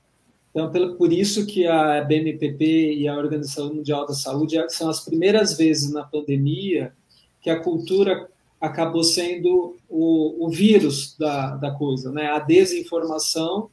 Então, 0.58 0.96
por 0.96 1.14
isso 1.14 1.46
que 1.46 1.68
a 1.68 2.04
BNPP 2.04 2.96
e 2.96 3.08
a 3.08 3.16
Organização 3.16 3.76
Mundial 3.76 4.08
da 4.08 4.16
Saúde 4.16 4.58
são 4.70 4.90
as 4.90 5.06
primeiras 5.06 5.56
vezes 5.56 5.92
na 5.92 6.04
pandemia 6.04 6.94
que 7.40 7.52
a 7.52 7.60
cultura 7.60 8.28
acabou 8.60 9.04
sendo 9.04 9.78
o, 9.88 10.48
o 10.48 10.50
vírus 10.50 11.16
da, 11.16 11.56
da 11.58 11.70
coisa, 11.70 12.12
né? 12.12 12.32
A 12.32 12.40
desinformação 12.40 13.70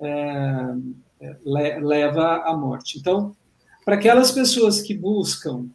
é, 0.00 0.74
é 1.20 1.78
leva 1.80 2.38
à 2.38 2.56
morte. 2.56 2.98
Então, 2.98 3.32
para 3.84 3.94
aquelas 3.94 4.32
pessoas 4.32 4.82
que 4.82 4.92
buscam 4.92 5.66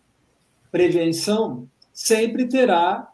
prevenção, 0.69 1.69
sempre 1.93 2.49
terá 2.49 3.08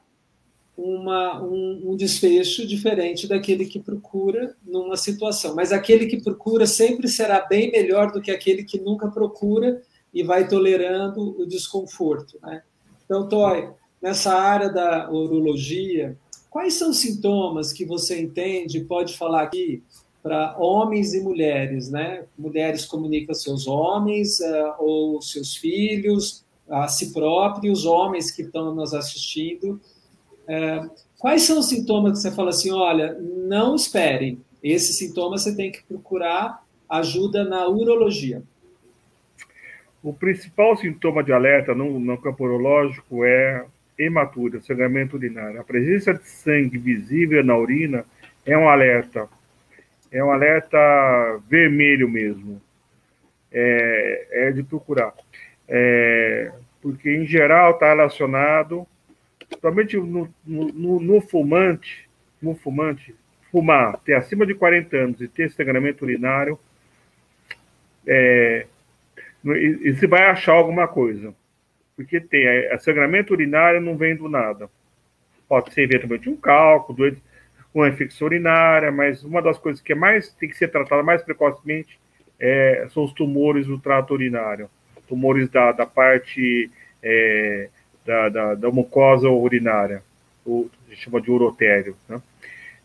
uma, 0.77 1.41
um, 1.41 1.91
um, 1.91 1.95
desfecho 1.95 2.67
diferente 2.67 3.27
daquele 3.27 3.65
que 3.65 3.79
procura 3.79 4.55
numa 4.65 4.97
situação. 4.97 5.55
Mas 5.55 5.71
aquele 5.71 6.05
que 6.05 6.21
procura 6.21 6.67
sempre 6.67 7.07
será 7.07 7.41
bem 7.41 7.71
melhor 7.71 8.11
do 8.11 8.21
que 8.21 8.31
aquele 8.31 8.63
que 8.63 8.79
nunca 8.79 9.07
procura 9.07 9.81
e 10.13 10.23
vai 10.23 10.47
tolerando 10.47 11.39
o 11.39 11.45
desconforto. 11.45 12.37
Né? 12.41 12.61
Então, 13.05 13.27
Toy, 13.27 13.69
nessa 14.01 14.33
área 14.33 14.69
da 14.69 15.09
urologia, 15.09 16.17
quais 16.49 16.73
são 16.73 16.89
os 16.89 16.97
sintomas 16.97 17.71
que 17.71 17.85
você 17.85 18.19
entende, 18.21 18.83
pode 18.83 19.17
falar 19.17 19.43
aqui, 19.43 19.81
para 20.25 20.57
homens 20.57 21.13
e 21.13 21.21
mulheres, 21.21 21.91
né? 21.91 22.25
Mulheres 22.35 22.83
comunicam 22.83 23.35
seus 23.35 23.67
homens 23.67 24.39
uh, 24.39 24.73
ou 24.79 25.21
seus 25.21 25.55
filhos, 25.55 26.43
a 26.67 26.87
si 26.87 27.13
próprios, 27.13 27.85
homens 27.85 28.31
que 28.31 28.41
estão 28.41 28.73
nos 28.73 28.95
assistindo, 28.95 29.79
é, 30.47 30.81
quais 31.17 31.43
são 31.43 31.59
os 31.59 31.69
sintomas 31.69 32.13
que 32.13 32.17
você 32.19 32.31
fala 32.31 32.49
assim, 32.49 32.71
olha, 32.71 33.17
não 33.19 33.75
esperem, 33.75 34.39
esses 34.63 34.97
sintomas 34.97 35.43
você 35.43 35.55
tem 35.55 35.71
que 35.71 35.83
procurar 35.83 36.63
ajuda 36.89 37.43
na 37.43 37.67
urologia? 37.67 38.41
O 40.03 40.13
principal 40.13 40.77
sintoma 40.77 41.23
de 41.23 41.33
alerta 41.33 41.73
no, 41.73 41.99
no 41.99 42.17
campo 42.17 42.43
urológico 42.43 43.25
é 43.25 43.65
hematura, 43.97 44.61
sangramento 44.61 45.15
urinário. 45.15 45.59
A 45.59 45.63
presença 45.63 46.13
de 46.13 46.27
sangue 46.27 46.77
visível 46.77 47.43
na 47.43 47.57
urina 47.57 48.05
é 48.45 48.57
um 48.57 48.69
alerta. 48.69 49.27
É 50.11 50.23
um 50.23 50.31
alerta 50.31 50.77
vermelho 51.49 52.07
mesmo. 52.07 52.61
É, 53.51 54.47
é 54.47 54.51
de 54.51 54.63
procurar. 54.63 55.13
É, 55.67 56.51
porque, 56.81 57.09
em 57.09 57.25
geral, 57.25 57.71
está 57.71 57.89
relacionado 57.89 58.85
principalmente 59.47 59.97
no, 59.97 60.33
no, 60.45 60.99
no, 60.99 61.21
fumante, 61.21 62.09
no 62.41 62.55
fumante, 62.55 63.15
fumar, 63.51 63.97
ter 63.99 64.13
acima 64.13 64.45
de 64.45 64.53
40 64.53 64.97
anos 64.97 65.21
e 65.21 65.27
ter 65.27 65.49
sangramento 65.51 66.03
urinário, 66.03 66.59
é, 68.07 68.65
e, 69.45 69.79
e 69.83 69.93
você 69.93 70.07
vai 70.07 70.23
achar 70.23 70.53
alguma 70.53 70.87
coisa. 70.87 71.33
Porque 71.95 72.19
tem, 72.19 72.47
a, 72.47 72.75
a 72.75 72.79
sangramento 72.79 73.33
urinário 73.33 73.79
não 73.79 73.95
vem 73.95 74.15
do 74.15 74.27
nada. 74.27 74.69
Pode 75.47 75.73
ser 75.73 75.83
eventualmente 75.83 76.29
um 76.29 76.35
cálculo, 76.35 77.15
uma 77.73 77.87
infecção 77.87 78.27
urinária, 78.27 78.91
mas 78.91 79.23
uma 79.23 79.41
das 79.41 79.57
coisas 79.57 79.81
que 79.81 79.93
é 79.93 79.95
mais 79.95 80.33
tem 80.33 80.49
que 80.49 80.57
ser 80.57 80.69
tratada 80.69 81.03
mais 81.03 81.21
precocemente 81.21 81.99
é, 82.39 82.87
são 82.89 83.03
os 83.03 83.13
tumores 83.13 83.67
do 83.67 83.79
trato 83.79 84.13
urinário, 84.13 84.69
tumores 85.07 85.49
da, 85.49 85.71
da 85.71 85.85
parte 85.85 86.69
é, 87.01 87.69
da, 88.05 88.29
da, 88.29 88.55
da 88.55 88.71
mucosa 88.71 89.27
urinária, 89.27 90.03
o, 90.45 90.69
a 90.85 90.89
gente 90.91 91.03
chama 91.03 91.19
de 91.19 91.31
urotério. 91.31 91.95
Né? 92.07 92.21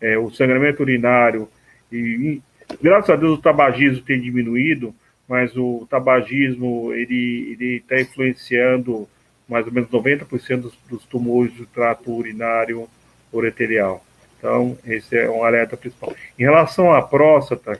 É, 0.00 0.18
o 0.18 0.30
sangramento 0.30 0.82
urinário, 0.82 1.48
e, 1.92 1.96
e, 1.96 2.42
graças 2.82 3.10
a 3.10 3.16
Deus 3.16 3.38
o 3.38 3.42
tabagismo 3.42 4.02
tem 4.02 4.20
diminuído, 4.20 4.94
mas 5.28 5.54
o 5.56 5.86
tabagismo 5.88 6.92
ele 6.92 7.56
está 7.76 8.00
influenciando 8.00 9.08
mais 9.46 9.66
ou 9.66 9.72
menos 9.72 9.90
90% 9.90 10.60
dos, 10.60 10.78
dos 10.88 11.04
tumores 11.04 11.52
do 11.54 11.66
trato 11.66 12.10
urinário 12.10 12.88
ureterial. 13.32 14.04
Então, 14.38 14.78
esse 14.86 15.18
é 15.18 15.28
um 15.28 15.44
alerta 15.44 15.76
principal. 15.76 16.14
Em 16.38 16.42
relação 16.42 16.92
à 16.92 17.02
próstata, 17.02 17.78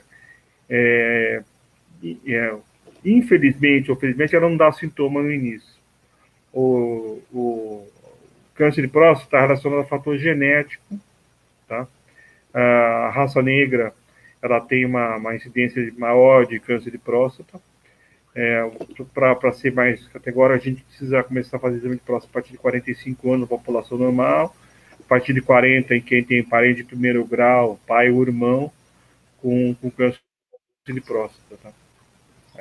é, 0.69 1.41
é, 2.27 2.55
infelizmente 3.03 3.89
ou 3.89 3.97
felizmente, 3.97 4.35
ela 4.35 4.47
não 4.47 4.55
dá 4.55 4.71
sintoma 4.71 5.21
no 5.21 5.31
início 5.31 5.80
o, 6.53 7.21
o 7.31 7.87
câncer 8.55 8.81
de 8.81 8.87
próstata 8.87 9.25
está 9.25 9.41
relacionado 9.41 9.79
a 9.79 9.85
fator 9.85 10.17
genético, 10.17 10.99
tá? 11.67 11.87
A 12.53 13.09
raça 13.13 13.41
negra, 13.41 13.93
ela 14.41 14.59
tem 14.59 14.85
uma, 14.85 15.15
uma 15.15 15.35
incidência 15.35 15.91
maior 15.97 16.45
de 16.45 16.59
câncer 16.59 16.91
de 16.91 16.97
próstata. 16.97 17.59
É, 18.33 18.69
Para 19.13 19.51
ser 19.53 19.73
mais 19.73 20.05
categórico, 20.07 20.59
a 20.59 20.69
gente 20.69 20.83
precisa 20.83 21.23
começar 21.23 21.57
a 21.57 21.59
fazer 21.59 21.77
exame 21.77 21.95
de 21.95 22.01
próstata 22.01 22.31
a 22.31 22.33
partir 22.33 22.51
de 22.51 22.57
45 22.57 23.33
anos 23.33 23.49
população 23.49 23.97
normal, 23.97 24.55
a 24.99 25.03
partir 25.03 25.33
de 25.33 25.41
40 25.41 25.95
em 25.95 26.01
quem 26.01 26.23
tem 26.23 26.43
parente 26.43 26.77
de 26.77 26.83
primeiro 26.83 27.25
grau, 27.25 27.79
pai 27.85 28.09
ou 28.09 28.21
irmão, 28.21 28.71
com, 29.41 29.73
com 29.75 29.91
câncer 29.91 30.19
de 30.87 31.01
próstata. 31.01 31.57
Tá? 31.61 31.71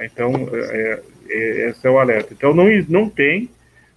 Então, 0.05 0.33
é, 0.53 1.03
é, 1.29 1.69
esse 1.69 1.87
é 1.87 1.91
o 1.91 1.99
alerta. 1.99 2.33
Então, 2.33 2.55
não, 2.55 2.67
não 2.89 3.09
tem, 3.09 3.49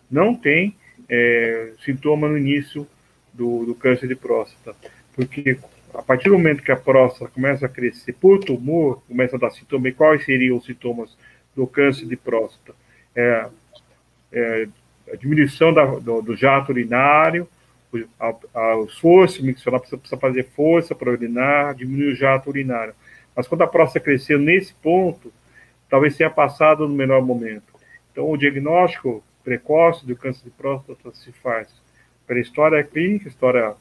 não 0.09 0.35
tem 0.35 0.75
é, 1.09 1.73
sintoma 1.83 2.27
no 2.27 2.37
início 2.37 2.87
do, 3.33 3.65
do 3.65 3.75
câncer 3.75 4.07
de 4.07 4.15
próstata, 4.15 4.75
porque 5.15 5.57
a 5.93 6.01
partir 6.01 6.29
do 6.29 6.37
momento 6.37 6.63
que 6.63 6.71
a 6.71 6.75
próstata 6.75 7.31
começa 7.31 7.65
a 7.65 7.69
crescer 7.69 8.13
por 8.13 8.39
tumor, 8.39 9.01
começa 9.07 9.35
a 9.35 9.39
dar 9.39 9.51
sintomas, 9.51 9.91
e 9.91 9.95
quais 9.95 10.25
seriam 10.25 10.57
os 10.57 10.65
sintomas 10.65 11.15
do 11.55 11.67
câncer 11.67 12.07
de 12.07 12.15
próstata? 12.15 12.73
É, 13.15 13.47
é 14.31 14.67
a 15.11 15.15
diminuição 15.15 15.73
da, 15.73 15.85
do, 15.85 16.21
do, 16.21 16.35
jato 16.35 16.71
urinário, 16.71 17.47
a, 18.19 18.33
a, 18.55 18.77
o 18.77 18.85
esforço 18.85 19.45
miccional 19.45 19.79
precisa, 19.79 19.99
precisa 19.99 20.19
fazer 20.19 20.47
força 20.55 20.95
para 20.95 21.11
urinar, 21.11 21.75
diminuir 21.75 22.13
o 22.13 22.15
jato 22.15 22.49
urinário. 22.49 22.95
Mas 23.35 23.47
quando 23.47 23.61
a 23.61 23.67
próstata 23.67 24.03
crescer 24.03 24.39
nesse 24.39 24.73
ponto, 24.73 25.31
talvez 25.89 26.17
tenha 26.17 26.29
passado 26.29 26.87
no 26.87 26.95
menor 26.95 27.21
momento. 27.21 27.73
Então, 28.11 28.29
o 28.29 28.37
diagnóstico 28.37 29.23
precoce 29.43 30.05
do 30.05 30.15
câncer 30.15 30.43
de 30.45 30.51
próstata 30.51 31.11
se 31.13 31.31
faz 31.31 31.67
pela 32.25 32.39
história 32.39 32.83
clínica, 32.83 33.27
história 33.27 33.75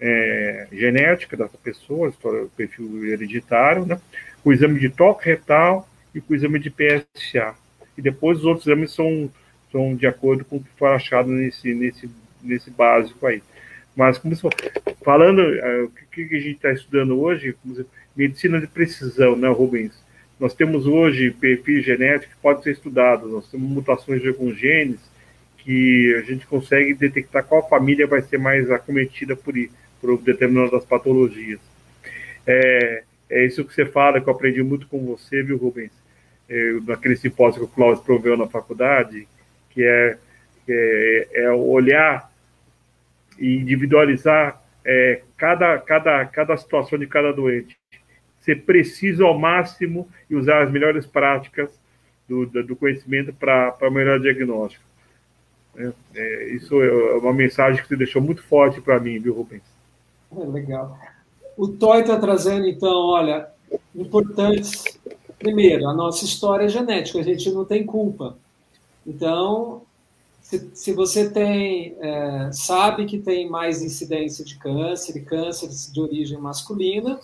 é, 0.00 0.68
genética 0.72 1.36
dessa 1.36 1.56
pessoa, 1.58 2.08
história, 2.08 2.46
perfil 2.56 3.06
hereditário, 3.06 3.86
né? 3.86 4.00
o 4.44 4.52
exame 4.52 4.78
de 4.78 4.88
toque 4.88 5.26
retal 5.26 5.88
e 6.14 6.22
o 6.26 6.34
exame 6.34 6.58
de 6.58 6.70
PSA. 6.70 7.54
E 7.96 8.02
depois 8.02 8.38
os 8.38 8.44
outros 8.44 8.66
exames 8.66 8.92
são, 8.92 9.30
são 9.72 9.94
de 9.94 10.06
acordo 10.06 10.44
com 10.44 10.56
o 10.56 10.62
que 10.62 10.70
foi 10.78 10.88
achado 10.90 11.30
nesse, 11.30 11.74
nesse, 11.74 12.10
nesse 12.42 12.70
básico 12.70 13.26
aí. 13.26 13.42
Mas, 13.94 14.18
como 14.18 14.36
você 14.36 14.48
falando, 15.02 15.40
uh, 15.40 15.84
o 15.84 15.90
que, 16.10 16.22
a 16.22 16.38
gente 16.38 16.56
está 16.56 16.70
estudando 16.70 17.18
hoje, 17.18 17.56
medicina 18.14 18.60
de 18.60 18.66
precisão, 18.66 19.34
né, 19.34 19.48
Rubens? 19.48 19.92
Nós 20.38 20.54
temos 20.54 20.86
hoje 20.86 21.30
perfil 21.30 21.82
genético 21.82 22.32
que 22.34 22.40
pode 22.40 22.62
ser 22.62 22.72
estudado, 22.72 23.28
nós 23.28 23.50
temos 23.50 23.68
mutações 23.68 24.20
de 24.20 24.28
alguns 24.28 24.58
genes 24.58 25.00
que 25.58 26.14
a 26.18 26.20
gente 26.20 26.46
consegue 26.46 26.94
detectar 26.94 27.44
qual 27.44 27.68
família 27.68 28.06
vai 28.06 28.22
ser 28.22 28.38
mais 28.38 28.70
acometida 28.70 29.34
por, 29.34 29.54
por 30.00 30.18
determinadas 30.22 30.84
patologias. 30.84 31.60
É, 32.46 33.02
é 33.28 33.44
isso 33.44 33.64
que 33.64 33.74
você 33.74 33.84
fala, 33.84 34.20
que 34.20 34.28
eu 34.28 34.32
aprendi 34.32 34.62
muito 34.62 34.86
com 34.86 35.04
você, 35.04 35.42
viu, 35.42 35.56
Rubens? 35.56 35.90
É, 36.48 36.72
naquele 36.86 37.16
simpósio 37.16 37.60
que 37.60 37.66
o 37.66 37.74
Cláudio 37.74 38.04
proveu 38.04 38.36
na 38.36 38.46
faculdade, 38.46 39.26
que 39.70 39.82
é, 39.82 40.16
é, 40.68 41.28
é 41.32 41.50
olhar 41.50 42.30
e 43.38 43.56
individualizar 43.56 44.62
é, 44.84 45.22
cada, 45.36 45.78
cada, 45.78 46.24
cada 46.26 46.56
situação 46.56 46.98
de 46.98 47.06
cada 47.06 47.32
doente. 47.32 47.76
Ser 48.46 48.64
preciso 48.64 49.26
ao 49.26 49.38
máximo 49.38 50.08
e 50.30 50.34
usar 50.34 50.62
as 50.62 50.70
melhores 50.70 51.04
práticas 51.04 51.68
do, 52.26 52.46
do 52.46 52.74
conhecimento 52.74 53.32
para 53.34 53.90
melhor 53.90 54.18
diagnóstico. 54.20 54.82
É, 55.76 55.92
é, 56.14 56.54
isso 56.54 56.80
é 56.82 57.16
uma 57.18 57.34
mensagem 57.34 57.82
que 57.82 57.88
você 57.88 57.96
deixou 57.96 58.22
muito 58.22 58.42
forte 58.42 58.80
para 58.80 58.98
mim, 58.98 59.18
viu, 59.18 59.34
Rubens? 59.34 59.62
É, 60.34 60.44
legal. 60.44 60.98
O 61.56 61.68
Toy 61.68 62.00
está 62.00 62.18
trazendo, 62.18 62.66
então, 62.66 62.96
olha, 63.06 63.48
importantes. 63.94 64.98
Primeiro, 65.38 65.86
a 65.86 65.92
nossa 65.92 66.24
história 66.24 66.64
é 66.64 66.68
genética, 66.68 67.18
a 67.18 67.22
gente 67.22 67.50
não 67.50 67.64
tem 67.64 67.84
culpa. 67.84 68.38
Então, 69.06 69.82
se, 70.40 70.70
se 70.74 70.92
você 70.92 71.28
tem, 71.28 71.96
é, 72.00 72.50
sabe 72.52 73.04
que 73.04 73.18
tem 73.18 73.50
mais 73.50 73.82
incidência 73.82 74.44
de 74.44 74.56
câncer, 74.56 75.16
e 75.16 75.20
câncer 75.20 75.68
de 75.92 76.00
origem 76.00 76.38
masculina, 76.38 77.18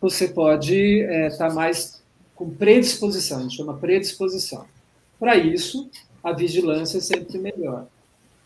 você 0.00 0.28
pode 0.28 0.74
estar 0.74 1.46
é, 1.46 1.48
tá 1.48 1.54
mais 1.54 2.00
com 2.34 2.48
predisposição, 2.50 3.38
a 3.38 3.42
gente 3.42 3.56
chama 3.56 3.74
predisposição. 3.74 4.64
Para 5.18 5.36
isso, 5.36 5.90
a 6.22 6.32
vigilância 6.32 6.98
é 6.98 7.00
sempre 7.00 7.38
melhor. 7.38 7.86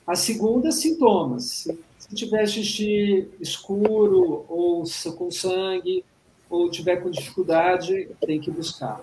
A 0.07 0.15
segunda, 0.15 0.73
sintomas. 0.73 1.69
Se 1.99 2.15
tiver 2.15 2.47
xixi 2.47 3.29
escuro 3.41 4.45
ou 4.49 4.85
com 5.17 5.31
sangue, 5.31 6.05
ou 6.49 6.71
tiver 6.71 6.97
com 6.97 7.11
dificuldade, 7.11 8.09
tem 8.27 8.41
que 8.41 8.51
buscar. 8.51 9.03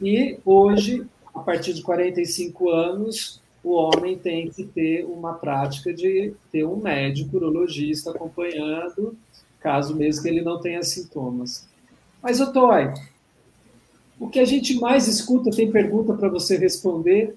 E 0.00 0.38
hoje, 0.44 1.06
a 1.34 1.40
partir 1.40 1.72
de 1.72 1.82
45 1.82 2.70
anos, 2.70 3.40
o 3.62 3.72
homem 3.72 4.18
tem 4.18 4.50
que 4.50 4.64
ter 4.64 5.04
uma 5.04 5.34
prática 5.34 5.92
de 5.92 6.34
ter 6.50 6.64
um 6.64 6.76
médico 6.76 7.36
urologista 7.36 8.10
acompanhando, 8.10 9.16
caso 9.60 9.94
mesmo 9.94 10.22
que 10.22 10.28
ele 10.28 10.42
não 10.42 10.60
tenha 10.60 10.82
sintomas. 10.82 11.66
Mas, 12.22 12.40
Otói, 12.40 12.92
o 14.18 14.28
que 14.28 14.38
a 14.38 14.44
gente 14.44 14.78
mais 14.78 15.08
escuta, 15.08 15.50
tem 15.50 15.70
pergunta 15.70 16.14
para 16.14 16.28
você 16.28 16.56
responder, 16.56 17.34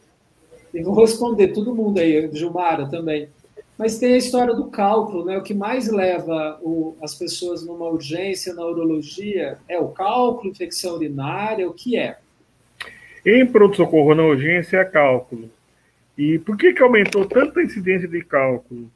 eu 0.73 0.83
vou 0.83 0.99
responder 0.99 1.47
todo 1.47 1.73
mundo 1.73 1.99
aí, 1.99 2.29
Gilmara 2.31 2.88
também. 2.88 3.29
Mas 3.77 3.97
tem 3.97 4.13
a 4.13 4.17
história 4.17 4.53
do 4.53 4.67
cálculo, 4.67 5.25
né? 5.25 5.38
O 5.38 5.43
que 5.43 5.53
mais 5.53 5.89
leva 5.89 6.59
o, 6.61 6.95
as 7.01 7.15
pessoas 7.15 7.65
numa 7.65 7.88
urgência 7.88 8.53
na 8.53 8.65
urologia 8.65 9.57
é 9.67 9.79
o 9.79 9.89
cálculo, 9.89 10.51
infecção 10.51 10.95
urinária, 10.95 11.67
o 11.67 11.73
que 11.73 11.97
é? 11.97 12.17
Em 13.25 13.45
pronto-socorro 13.45 14.13
na 14.13 14.23
urgência 14.23 14.77
é 14.77 14.86
cálculo. 14.86 15.49
E 16.17 16.39
por 16.39 16.55
que, 16.55 16.73
que 16.73 16.81
aumentou 16.81 17.25
tanta 17.25 17.61
incidência 17.61 18.07
de 18.07 18.23
cálculo? 18.23 18.89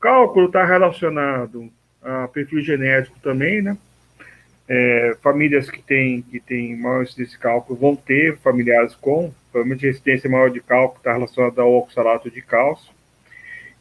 Cálculo 0.00 0.46
está 0.46 0.64
relacionado 0.64 1.70
a 2.02 2.26
perfil 2.28 2.60
genético 2.60 3.18
também, 3.20 3.60
né? 3.62 3.76
É, 4.70 5.16
famílias 5.22 5.70
que 5.70 5.80
têm 5.80 6.20
que 6.20 6.38
têm 6.38 6.76
maior 6.76 7.02
incidência 7.02 7.36
de 7.36 7.42
cálculo 7.42 7.78
vão 7.78 7.96
ter 7.96 8.36
familiares 8.36 8.94
com, 8.94 9.32
provavelmente 9.50 9.86
resistência 9.86 10.28
maior 10.28 10.50
de 10.50 10.60
cálculo 10.60 10.98
está 10.98 11.14
relacionada 11.14 11.62
ao 11.62 11.72
oxalato 11.72 12.30
de 12.30 12.42
cálcio, 12.42 12.92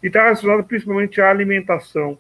e 0.01 0.07
está 0.07 0.23
relacionada 0.23 0.63
principalmente 0.63 1.19
à 1.19 1.29
alimentação. 1.29 2.17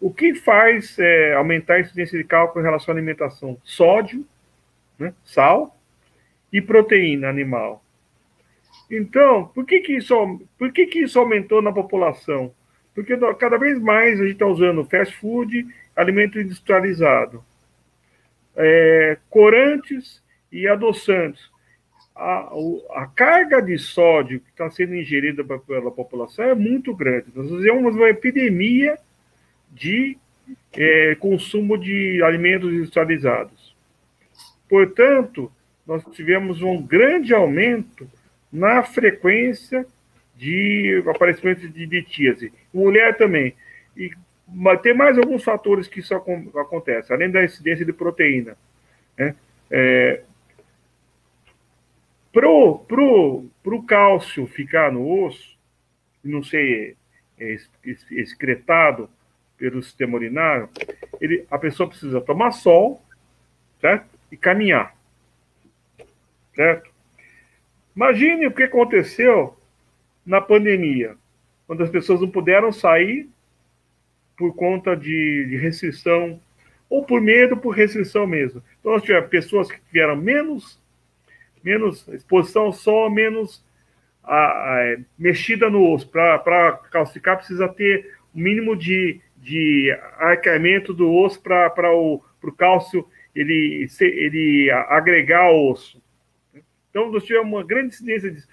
O 0.00 0.12
que 0.12 0.34
faz 0.34 0.96
é, 0.98 1.34
aumentar 1.34 1.74
a 1.74 1.80
incidência 1.80 2.16
de 2.16 2.24
cálculo 2.24 2.62
em 2.62 2.66
relação 2.66 2.92
à 2.92 2.96
alimentação? 2.96 3.58
Sódio, 3.64 4.24
né, 4.98 5.12
sal 5.24 5.76
e 6.52 6.60
proteína 6.60 7.28
animal. 7.28 7.82
Então, 8.90 9.46
por 9.46 9.64
que, 9.64 9.80
que, 9.80 9.96
isso, 9.96 10.40
por 10.58 10.70
que, 10.72 10.86
que 10.86 11.00
isso 11.00 11.18
aumentou 11.18 11.60
na 11.60 11.72
população? 11.72 12.52
Porque 12.94 13.16
cada 13.38 13.56
vez 13.58 13.80
mais 13.80 14.20
a 14.20 14.22
gente 14.22 14.34
está 14.34 14.46
usando 14.46 14.84
fast 14.84 15.16
food, 15.16 15.66
alimento 15.96 16.38
industrializado, 16.38 17.44
é, 18.56 19.18
corantes 19.30 20.22
e 20.50 20.68
adoçantes. 20.68 21.42
A, 22.14 22.52
a, 22.92 23.06
carga 23.14 23.60
de 23.60 23.76
sódio 23.76 24.40
que 24.40 24.50
está 24.50 24.70
sendo 24.70 24.94
ingerida 24.94 25.42
pela 25.42 25.90
população 25.90 26.44
é 26.44 26.54
muito 26.54 26.94
grande. 26.94 27.26
Nós 27.34 27.48
temos 27.62 27.96
uma 27.96 28.08
epidemia 28.08 28.96
de 29.72 30.16
é, 30.72 31.16
consumo 31.16 31.76
de 31.76 32.22
alimentos 32.22 32.72
industrializados. 32.72 33.74
Portanto, 34.68 35.50
nós 35.86 36.04
tivemos 36.12 36.62
um 36.62 36.80
grande 36.80 37.34
aumento 37.34 38.08
na 38.52 38.82
frequência 38.84 39.84
de 40.36 41.02
aparecimento 41.08 41.68
de 41.68 41.86
litíase. 41.86 42.52
Mulher 42.72 43.16
também. 43.16 43.54
E 43.96 44.12
tem 44.82 44.94
mais 44.94 45.18
alguns 45.18 45.42
fatores 45.42 45.88
que 45.88 46.00
isso 46.00 46.14
acontece, 46.14 47.12
além 47.12 47.30
da 47.30 47.42
incidência 47.42 47.84
de 47.84 47.92
proteína. 47.92 48.56
Né? 49.16 49.34
É, 49.70 50.22
pro, 52.32 52.78
pro, 52.80 53.46
pro 53.62 53.82
cálcio 53.82 54.46
ficar 54.46 54.92
no 54.92 55.24
osso, 55.24 55.56
não 56.22 56.42
ser 56.42 56.96
excretado 58.10 59.08
pelo 59.56 59.82
sistema 59.82 60.16
urinário, 60.16 60.68
ele, 61.20 61.46
a 61.50 61.58
pessoa 61.58 61.88
precisa 61.88 62.20
tomar 62.20 62.52
sol, 62.52 63.02
certo? 63.80 64.06
E 64.30 64.36
caminhar, 64.36 64.96
certo? 66.54 66.90
Imagine 67.94 68.46
o 68.46 68.52
que 68.52 68.64
aconteceu 68.64 69.56
na 70.24 70.40
pandemia, 70.40 71.16
quando 71.66 71.82
as 71.82 71.90
pessoas 71.90 72.20
não 72.20 72.30
puderam 72.30 72.72
sair 72.72 73.28
por 74.36 74.54
conta 74.54 74.96
de, 74.96 75.46
de 75.48 75.56
restrição, 75.56 76.40
ou 76.88 77.04
por 77.04 77.20
medo, 77.20 77.56
por 77.56 77.70
restrição 77.70 78.26
mesmo. 78.26 78.62
Então, 78.78 78.92
nós 78.92 79.02
tivemos 79.02 79.28
pessoas 79.28 79.70
que 79.70 79.80
tiveram 79.80 80.16
menos, 80.16 80.80
menos 81.62 82.06
exposição 82.08 82.72
só, 82.72 83.08
menos 83.08 83.64
a, 84.22 84.36
a, 84.36 84.96
mexida 85.18 85.70
no 85.70 85.90
osso. 85.92 86.08
Para 86.08 86.80
calcificar, 86.90 87.36
precisa 87.36 87.68
ter 87.68 88.14
o 88.34 88.38
um 88.38 88.42
mínimo 88.42 88.76
de, 88.76 89.20
de 89.36 89.96
arqueamento 90.18 90.92
do 90.92 91.12
osso 91.12 91.40
para 91.42 91.92
o 91.92 92.22
cálcio 92.56 93.06
ele, 93.34 93.88
ele 94.00 94.70
agregar 94.70 95.50
o 95.50 95.70
osso. 95.70 96.00
Então, 96.90 97.10
nós 97.10 97.24
tivemos 97.24 97.52
uma 97.52 97.64
grande 97.64 97.88
incidência 97.88 98.30
disso. 98.30 98.48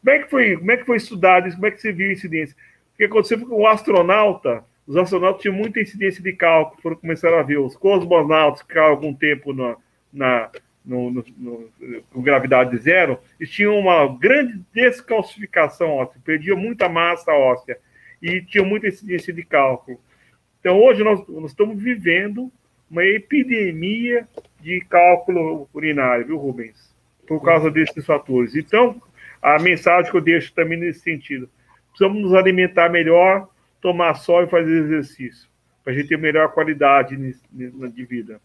Como 0.00 0.16
é 0.16 0.18
que 0.20 0.30
foi, 0.30 0.56
como 0.56 0.70
é 0.70 0.76
que 0.76 0.84
foi 0.84 0.96
estudado 0.96 1.48
isso? 1.48 1.56
Como 1.56 1.66
é 1.66 1.70
que 1.70 1.80
você 1.80 1.92
viu 1.92 2.08
a 2.08 2.12
incidência? 2.12 2.56
O 2.94 2.96
que 2.96 3.04
aconteceu 3.04 3.38
que 3.38 3.44
o 3.46 3.66
astronauta, 3.66 4.64
os 4.86 4.96
astronautas 4.96 5.42
tinham 5.42 5.54
muita 5.54 5.80
incidência 5.80 6.22
de 6.22 6.32
cálculo, 6.32 6.80
foram 6.82 6.96
começar 6.96 7.32
a 7.32 7.42
ver 7.42 7.58
os 7.58 7.76
cosmonautas 7.76 8.62
ficaram 8.62 8.88
algum 8.88 9.14
tempo 9.14 9.52
na, 9.52 9.76
na 10.12 10.50
no, 10.84 11.10
no, 11.10 11.24
no, 11.38 11.70
com 12.10 12.22
gravidade 12.22 12.76
zero, 12.78 13.18
eles 13.38 13.52
tinham 13.52 13.78
uma 13.78 14.06
grande 14.18 14.60
descalcificação 14.74 15.90
óssea, 15.90 16.20
perdiam 16.24 16.56
muita 16.56 16.88
massa 16.88 17.32
óssea 17.32 17.78
e 18.20 18.40
tinham 18.42 18.66
muita 18.66 18.88
incidência 18.88 19.32
de 19.32 19.44
cálculo. 19.44 20.00
Então, 20.60 20.80
hoje 20.80 21.02
nós, 21.02 21.26
nós 21.28 21.50
estamos 21.50 21.80
vivendo 21.80 22.50
uma 22.90 23.04
epidemia 23.04 24.28
de 24.60 24.80
cálculo 24.82 25.68
urinário, 25.72 26.26
viu, 26.26 26.36
Rubens? 26.36 26.92
Por 27.26 27.42
causa 27.42 27.70
desses 27.70 28.04
fatores. 28.04 28.54
Então, 28.54 29.00
a 29.40 29.58
mensagem 29.58 30.10
que 30.10 30.16
eu 30.16 30.20
deixo 30.20 30.52
também 30.52 30.78
nesse 30.78 31.00
sentido: 31.00 31.48
precisamos 31.88 32.20
nos 32.20 32.34
alimentar 32.34 32.88
melhor, 32.90 33.48
tomar 33.82 34.14
sol 34.14 34.44
e 34.44 34.46
fazer 34.46 34.84
exercício, 34.84 35.48
para 35.84 35.92
a 35.92 35.96
gente 35.96 36.08
ter 36.08 36.16
melhor 36.16 36.52
qualidade 36.52 37.16
de 37.52 38.04
vida. 38.04 38.40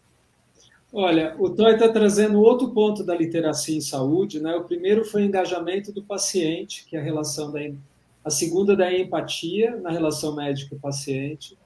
Olha, 0.92 1.34
o 1.38 1.50
Toy 1.50 1.74
está 1.74 1.88
trazendo 1.88 2.40
outro 2.40 2.70
ponto 2.70 3.04
da 3.04 3.14
literacia 3.14 3.76
em 3.76 3.80
saúde, 3.80 4.40
né? 4.40 4.56
O 4.56 4.64
primeiro 4.64 5.04
foi 5.04 5.22
o 5.22 5.24
engajamento 5.24 5.92
do 5.92 6.02
paciente, 6.02 6.84
que 6.86 6.96
é 6.96 7.00
a 7.00 7.02
relação 7.02 7.52
da 7.52 7.60
a 8.24 8.30
segunda 8.30 8.76
da 8.76 8.92
empatia 8.92 9.76
na 9.76 9.90
relação 9.90 10.34
médico-paciente. 10.34 11.56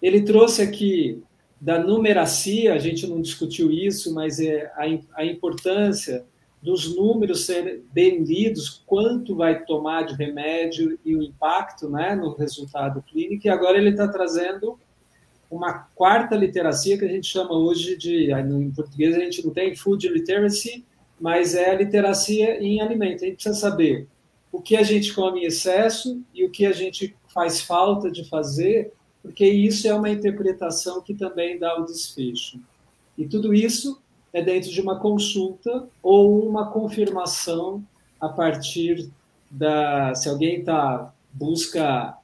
Ele 0.00 0.22
trouxe 0.22 0.62
aqui 0.62 1.22
da 1.60 1.82
numeracia, 1.82 2.74
a 2.74 2.78
gente 2.78 3.06
não 3.06 3.20
discutiu 3.20 3.70
isso, 3.70 4.14
mas 4.14 4.38
é 4.38 4.70
a, 4.76 5.20
a 5.20 5.24
importância 5.24 6.24
dos 6.60 6.94
números 6.94 7.46
serem 7.46 7.82
bem 7.92 8.22
lidos, 8.22 8.82
quanto 8.84 9.36
vai 9.36 9.64
tomar 9.64 10.02
de 10.02 10.14
remédio 10.14 10.98
e 11.04 11.14
o 11.14 11.22
impacto 11.22 11.88
né, 11.88 12.14
no 12.14 12.34
resultado 12.34 13.02
clínico. 13.02 13.46
E 13.46 13.50
agora 13.50 13.78
ele 13.78 13.90
está 13.90 14.08
trazendo 14.08 14.78
uma 15.50 15.88
quarta 15.94 16.36
literacia 16.36 16.98
que 16.98 17.04
a 17.04 17.08
gente 17.08 17.26
chama 17.26 17.52
hoje 17.52 17.96
de, 17.96 18.30
em 18.32 18.70
português 18.70 19.16
a 19.16 19.20
gente 19.20 19.44
não 19.44 19.52
tem 19.52 19.74
food 19.74 20.06
literacy, 20.08 20.84
mas 21.18 21.54
é 21.54 21.70
a 21.70 21.74
literacia 21.74 22.62
em 22.62 22.80
alimento. 22.80 23.24
A 23.24 23.26
gente 23.26 23.36
precisa 23.36 23.54
saber 23.54 24.06
o 24.52 24.60
que 24.60 24.76
a 24.76 24.82
gente 24.82 25.14
come 25.14 25.40
em 25.40 25.44
excesso 25.46 26.20
e 26.34 26.44
o 26.44 26.50
que 26.50 26.66
a 26.66 26.72
gente 26.72 27.16
faz 27.32 27.60
falta 27.60 28.10
de 28.10 28.24
fazer, 28.28 28.92
porque 29.22 29.46
isso 29.46 29.86
é 29.86 29.94
uma 29.94 30.10
interpretação 30.10 31.00
que 31.00 31.14
também 31.14 31.58
dá 31.58 31.78
o 31.78 31.84
desfecho. 31.84 32.60
E 33.16 33.26
tudo 33.26 33.54
isso 33.54 34.00
é 34.38 34.42
dentro 34.42 34.70
de 34.70 34.80
uma 34.80 34.98
consulta 34.98 35.88
ou 36.02 36.46
uma 36.46 36.70
confirmação 36.70 37.82
a 38.20 38.28
partir 38.28 39.10
da. 39.50 40.14
Se 40.14 40.28
alguém 40.28 40.62
tá, 40.64 41.12
busca 41.32 42.16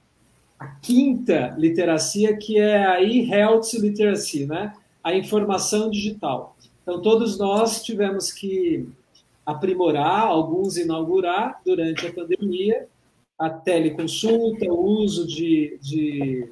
a 0.58 0.66
quinta 0.82 1.54
literacia, 1.58 2.36
que 2.36 2.58
é 2.58 2.86
a 2.86 3.02
e-health 3.02 3.74
literacy, 3.74 4.46
né? 4.46 4.72
a 5.02 5.14
informação 5.14 5.90
digital. 5.90 6.56
Então, 6.82 7.00
todos 7.02 7.38
nós 7.38 7.82
tivemos 7.82 8.32
que 8.32 8.88
aprimorar, 9.44 10.22
alguns 10.22 10.78
inaugurar 10.78 11.60
durante 11.64 12.06
a 12.06 12.12
pandemia, 12.12 12.88
a 13.38 13.50
teleconsulta, 13.50 14.64
o 14.66 14.80
uso 15.02 15.26
de, 15.26 15.78
de, 15.82 16.48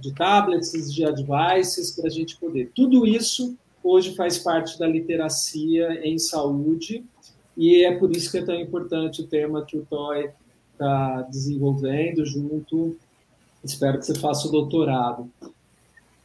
de 0.00 0.14
tablets, 0.14 0.92
de 0.92 1.04
devices, 1.12 1.92
para 1.92 2.08
a 2.08 2.10
gente 2.10 2.36
poder. 2.36 2.72
Tudo 2.74 3.06
isso 3.06 3.56
hoje 3.82 4.14
faz 4.14 4.38
parte 4.38 4.78
da 4.78 4.86
literacia 4.86 6.06
em 6.06 6.18
saúde, 6.18 7.04
e 7.56 7.84
é 7.84 7.96
por 7.96 8.10
isso 8.10 8.30
que 8.30 8.38
é 8.38 8.44
tão 8.44 8.54
importante 8.54 9.22
o 9.22 9.26
tema 9.26 9.64
que 9.64 9.76
o 9.76 9.84
TOI 9.84 10.30
está 10.72 11.22
desenvolvendo 11.22 12.24
junto 12.24 12.96
Espero 13.64 13.98
que 13.98 14.06
você 14.06 14.18
faça 14.18 14.48
o 14.48 14.50
doutorado. 14.50 15.30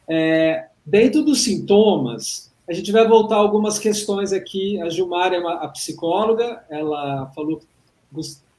É, 0.08 0.68
dentro 0.84 1.22
dos 1.22 1.44
sintomas, 1.44 2.52
a 2.68 2.72
gente 2.72 2.90
vai 2.90 3.06
voltar 3.06 3.36
algumas 3.36 3.78
questões 3.78 4.32
aqui. 4.32 4.80
A 4.80 4.88
Gilmar 4.88 5.32
é 5.32 5.38
uma, 5.38 5.54
a 5.54 5.68
psicóloga, 5.68 6.64
ela 6.68 7.30
falou, 7.34 7.60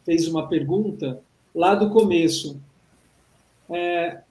fez 0.06 0.28
uma 0.28 0.48
pergunta 0.48 1.22
lá 1.54 1.76
do 1.76 1.90
começo. 1.90 2.60
É, 3.70 4.22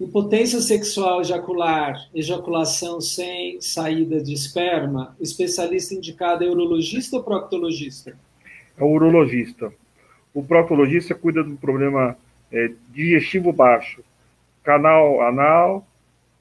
impotência 0.00 0.60
sexual 0.60 1.20
ejacular, 1.20 2.08
ejaculação 2.14 3.00
sem 3.00 3.60
saída 3.60 4.22
de 4.22 4.32
esperma, 4.32 5.16
o 5.18 5.22
especialista 5.22 5.94
indicado 5.94 6.44
é 6.44 6.48
urologista 6.48 7.16
ou 7.16 7.22
proctologista? 7.22 8.16
É 8.76 8.84
o 8.84 8.88
urologista. 8.88 9.72
O 10.32 10.42
proctologista 10.42 11.14
cuida 11.14 11.42
do 11.42 11.56
problema 11.56 12.16
é, 12.52 12.70
digestivo 12.92 13.52
baixo, 13.52 14.02
canal 14.62 15.20
anal, 15.22 15.86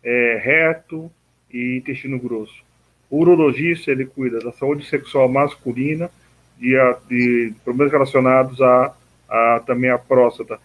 é, 0.03 0.39
reto 0.41 1.11
e 1.51 1.77
intestino 1.77 2.19
grosso. 2.19 2.63
O 3.09 3.19
urologista 3.19 3.91
ele 3.91 4.05
cuida 4.05 4.39
da 4.39 4.51
saúde 4.51 4.85
sexual 4.85 5.27
masculina, 5.29 6.11
de, 6.59 6.75
de 7.07 7.53
problemas 7.63 7.91
relacionados 7.91 8.61
a, 8.61 8.93
a 9.29 9.63
também 9.65 9.89
a 9.89 9.97
próstata. 9.97 10.59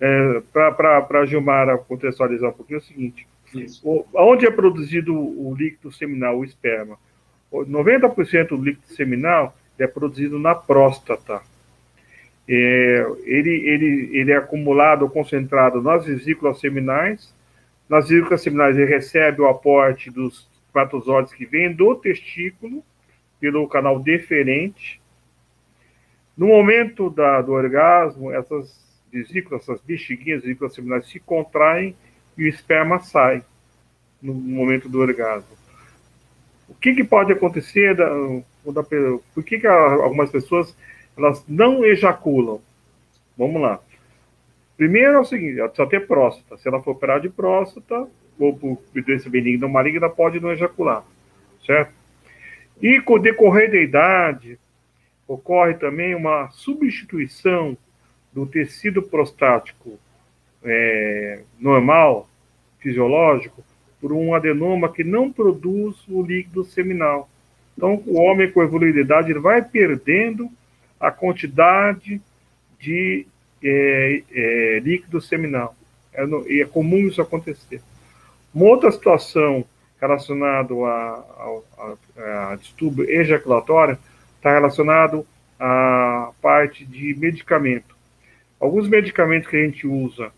É, 0.00 0.42
Para 0.52 1.24
Gilmar 1.24 1.78
contextualizar 1.78 2.50
um 2.50 2.52
pouquinho, 2.52 2.78
é 2.78 2.80
o 2.80 2.84
seguinte: 2.84 3.26
o, 3.82 4.04
onde 4.14 4.46
é 4.46 4.50
produzido 4.50 5.14
o 5.14 5.54
líquido 5.54 5.90
seminal, 5.90 6.38
o 6.38 6.44
esperma? 6.44 6.98
90% 7.52 8.48
do 8.48 8.62
líquido 8.62 8.88
seminal 8.88 9.56
é 9.78 9.86
produzido 9.86 10.38
na 10.38 10.54
próstata. 10.54 11.40
É, 12.48 13.06
ele, 13.24 13.50
ele, 13.50 14.10
ele 14.12 14.32
é 14.32 14.36
acumulado, 14.36 15.08
concentrado 15.08 15.82
nas 15.82 16.04
vesículas 16.04 16.60
seminais. 16.60 17.34
Nas 17.88 18.08
vesículas 18.08 18.42
seminais, 18.42 18.76
ele 18.76 18.86
recebe 18.86 19.40
o 19.40 19.48
aporte 19.48 20.10
dos 20.10 20.48
espermatozoides 20.66 21.32
que 21.32 21.46
vêm 21.46 21.72
do 21.72 21.94
testículo, 21.94 22.84
pelo 23.40 23.66
canal 23.68 23.98
deferente. 23.98 25.00
No 26.36 26.48
momento 26.48 27.08
da, 27.08 27.40
do 27.40 27.52
orgasmo, 27.52 28.30
essas 28.30 28.85
vesículas, 29.22 29.62
essas 29.62 29.80
bexiguinhas, 29.80 30.42
vesículas 30.42 30.74
seminais 30.74 31.06
se 31.08 31.18
contraem 31.20 31.96
e 32.36 32.44
o 32.44 32.48
esperma 32.48 32.98
sai 33.00 33.42
no 34.20 34.34
momento 34.34 34.88
do 34.88 35.00
orgasmo. 35.00 35.56
O 36.68 36.74
que, 36.74 36.94
que 36.94 37.04
pode 37.04 37.32
acontecer? 37.32 37.94
Da, 37.94 38.08
da, 38.08 38.82
por 38.82 39.44
que, 39.44 39.60
que 39.60 39.66
algumas 39.66 40.30
pessoas 40.30 40.76
elas 41.16 41.44
não 41.48 41.84
ejaculam. 41.84 42.60
Vamos 43.36 43.60
lá. 43.60 43.80
Primeiro 44.76 45.14
é 45.14 45.18
o 45.18 45.24
seguinte, 45.24 45.58
ela 45.58 45.68
precisa 45.68 45.88
ter 45.88 46.06
próstata. 46.06 46.58
Se 46.58 46.68
ela 46.68 46.82
for 46.82 46.90
operar 46.90 47.20
de 47.20 47.30
próstata, 47.30 48.06
ou 48.38 48.54
por 48.54 48.78
doença 48.94 49.30
benigna 49.30 49.66
ou 49.66 49.72
maligna, 49.72 50.10
pode 50.10 50.38
não 50.38 50.52
ejacular, 50.52 51.02
certo? 51.64 51.92
E 52.82 53.00
com 53.00 53.14
o 53.14 53.18
decorrer 53.18 53.70
da 53.70 53.78
idade, 53.78 54.58
ocorre 55.26 55.74
também 55.74 56.14
uma 56.14 56.50
substituição 56.50 57.76
do 58.36 58.44
tecido 58.44 59.00
prostático 59.02 59.98
é, 60.62 61.40
normal, 61.58 62.28
fisiológico, 62.78 63.64
por 63.98 64.12
um 64.12 64.34
adenoma 64.34 64.92
que 64.92 65.02
não 65.02 65.32
produz 65.32 65.96
o 66.06 66.20
líquido 66.20 66.62
seminal. 66.62 67.30
Então, 67.74 68.02
o 68.06 68.20
homem 68.20 68.52
com 68.52 68.62
evoluidade 68.62 69.30
ele 69.30 69.38
vai 69.40 69.62
perdendo 69.62 70.50
a 71.00 71.10
quantidade 71.10 72.20
de 72.78 73.26
é, 73.64 74.22
é, 74.30 74.80
líquido 74.80 75.18
seminal. 75.18 75.74
É, 76.12 76.26
no, 76.26 76.44
é 76.46 76.66
comum 76.66 77.08
isso 77.08 77.22
acontecer. 77.22 77.80
Uma 78.54 78.66
outra 78.66 78.92
situação 78.92 79.64
relacionada 79.98 80.74
a, 80.74 81.24
a, 82.18 82.52
a 82.52 82.56
distúrbio 82.56 83.08
ejaculatório 83.08 83.96
está 84.36 84.52
relacionado 84.52 85.26
à 85.58 86.32
parte 86.42 86.84
de 86.84 87.14
medicamento. 87.14 87.95
Alguns 88.58 88.88
medicamentos 88.88 89.48
que 89.48 89.56
a 89.56 89.64
gente 89.64 89.86
usa 89.86 90.32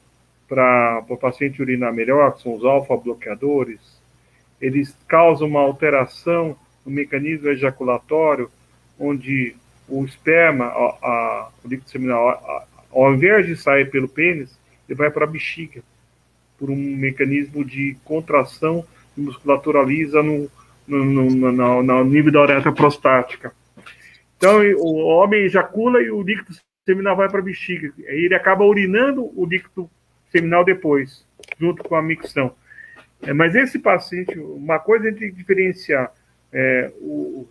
para 0.48 1.04
o 1.08 1.16
paciente 1.16 1.60
urinar 1.62 1.92
melhor, 1.92 2.32
que 2.34 2.42
são 2.42 2.54
os 2.54 2.64
alfa-bloqueadores, 2.64 3.80
eles 4.60 4.96
causam 5.06 5.46
uma 5.46 5.60
alteração 5.60 6.56
no 6.84 6.90
mecanismo 6.90 7.48
ejaculatório, 7.48 8.50
onde 8.98 9.54
o 9.88 10.04
esperma, 10.04 10.66
a, 10.66 10.98
a, 11.02 11.48
o 11.64 11.68
líquido 11.68 11.90
seminal, 11.90 12.28
a, 12.28 12.64
ao 12.90 13.14
invés 13.14 13.46
de 13.46 13.56
sair 13.56 13.90
pelo 13.90 14.08
pênis, 14.08 14.58
ele 14.88 14.96
vai 14.96 15.10
para 15.10 15.24
a 15.24 15.28
bexiga, 15.28 15.82
por 16.58 16.70
um 16.70 16.76
mecanismo 16.76 17.64
de 17.64 17.96
contração 18.04 18.84
e 19.16 19.20
musculatura 19.20 19.82
lisa 19.82 20.22
no, 20.22 20.50
no, 20.86 21.04
no, 21.04 21.52
no, 21.52 21.82
no 21.82 22.04
nível 22.04 22.32
da 22.32 22.42
uretra 22.42 22.72
prostática. 22.72 23.52
Então, 24.36 24.60
o 24.78 25.04
homem 25.06 25.44
ejacula 25.44 26.00
e 26.00 26.10
o 26.10 26.22
líquido 26.22 26.52
seminal 26.88 27.14
vai 27.14 27.28
para 27.28 27.40
a 27.40 27.42
bexiga. 27.42 27.92
Ele 27.98 28.34
acaba 28.34 28.64
urinando 28.64 29.30
o 29.38 29.44
líquido 29.44 29.90
seminal 30.32 30.64
depois, 30.64 31.22
junto 31.60 31.84
com 31.84 31.94
a 31.94 32.02
micção. 32.02 32.54
É, 33.20 33.34
mas 33.34 33.54
esse 33.54 33.78
paciente, 33.78 34.38
uma 34.38 34.78
coisa 34.78 35.08
a 35.08 35.12
diferenciar 35.12 36.10
é, 36.50 36.90
o, 36.98 37.46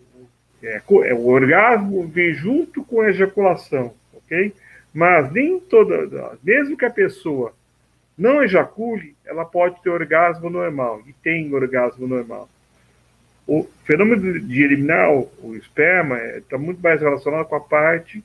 é, 0.64 0.81
é, 1.03 1.14
o 1.14 1.27
orgasmo 1.27 2.07
vem 2.07 2.34
junto 2.34 2.84
com 2.84 3.01
a 3.01 3.09
ejaculação, 3.09 3.93
ok? 4.11 4.51
Mas 4.91 5.31
nem 5.31 5.59
toda, 5.59 6.35
mesmo 6.43 6.76
que 6.76 6.85
a 6.85 6.89
pessoa 6.89 7.53
não 8.18 8.41
ejacule, 8.41 9.15
ela 9.23 9.45
pode 9.45 9.80
ter 9.84 9.91
orgasmo 9.91 10.49
normal, 10.49 11.03
e 11.05 11.14
tem 11.14 11.53
orgasmo 11.53 12.07
normal. 12.07 12.49
O 13.45 13.68
fenômeno 13.85 14.39
de 14.39 14.64
eliminar 14.64 15.11
o, 15.14 15.55
esperma 15.55 16.18
está 16.18 16.55
é, 16.55 16.59
muito 16.59 16.81
mais 16.81 16.99
relacionado 16.99 17.45
com 17.45 17.55
a 17.55 17.61
parte 17.61 18.23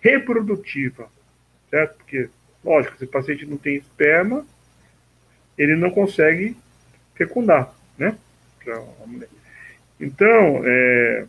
reprodutiva, 0.00 1.08
certo? 1.70 1.96
Porque, 1.96 2.28
lógico, 2.64 2.98
se 2.98 3.04
o 3.04 3.08
paciente 3.08 3.46
não 3.46 3.56
tem 3.56 3.76
esperma, 3.76 4.46
ele 5.56 5.76
não 5.76 5.90
consegue 5.90 6.56
fecundar, 7.14 7.72
né? 7.98 8.16
Então, 10.00 10.62
é, 10.64 11.26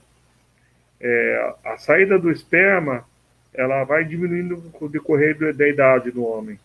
é, 0.99 1.55
a 1.63 1.77
saída 1.77 2.17
do 2.17 2.31
esperma, 2.31 3.05
ela 3.53 3.83
vai 3.83 4.03
diminuindo 4.03 4.57
com 4.73 4.85
o 4.85 4.89
decorrer 4.89 5.53
da 5.53 5.67
idade 5.67 6.11
do 6.11 6.25
homem. 6.25 6.59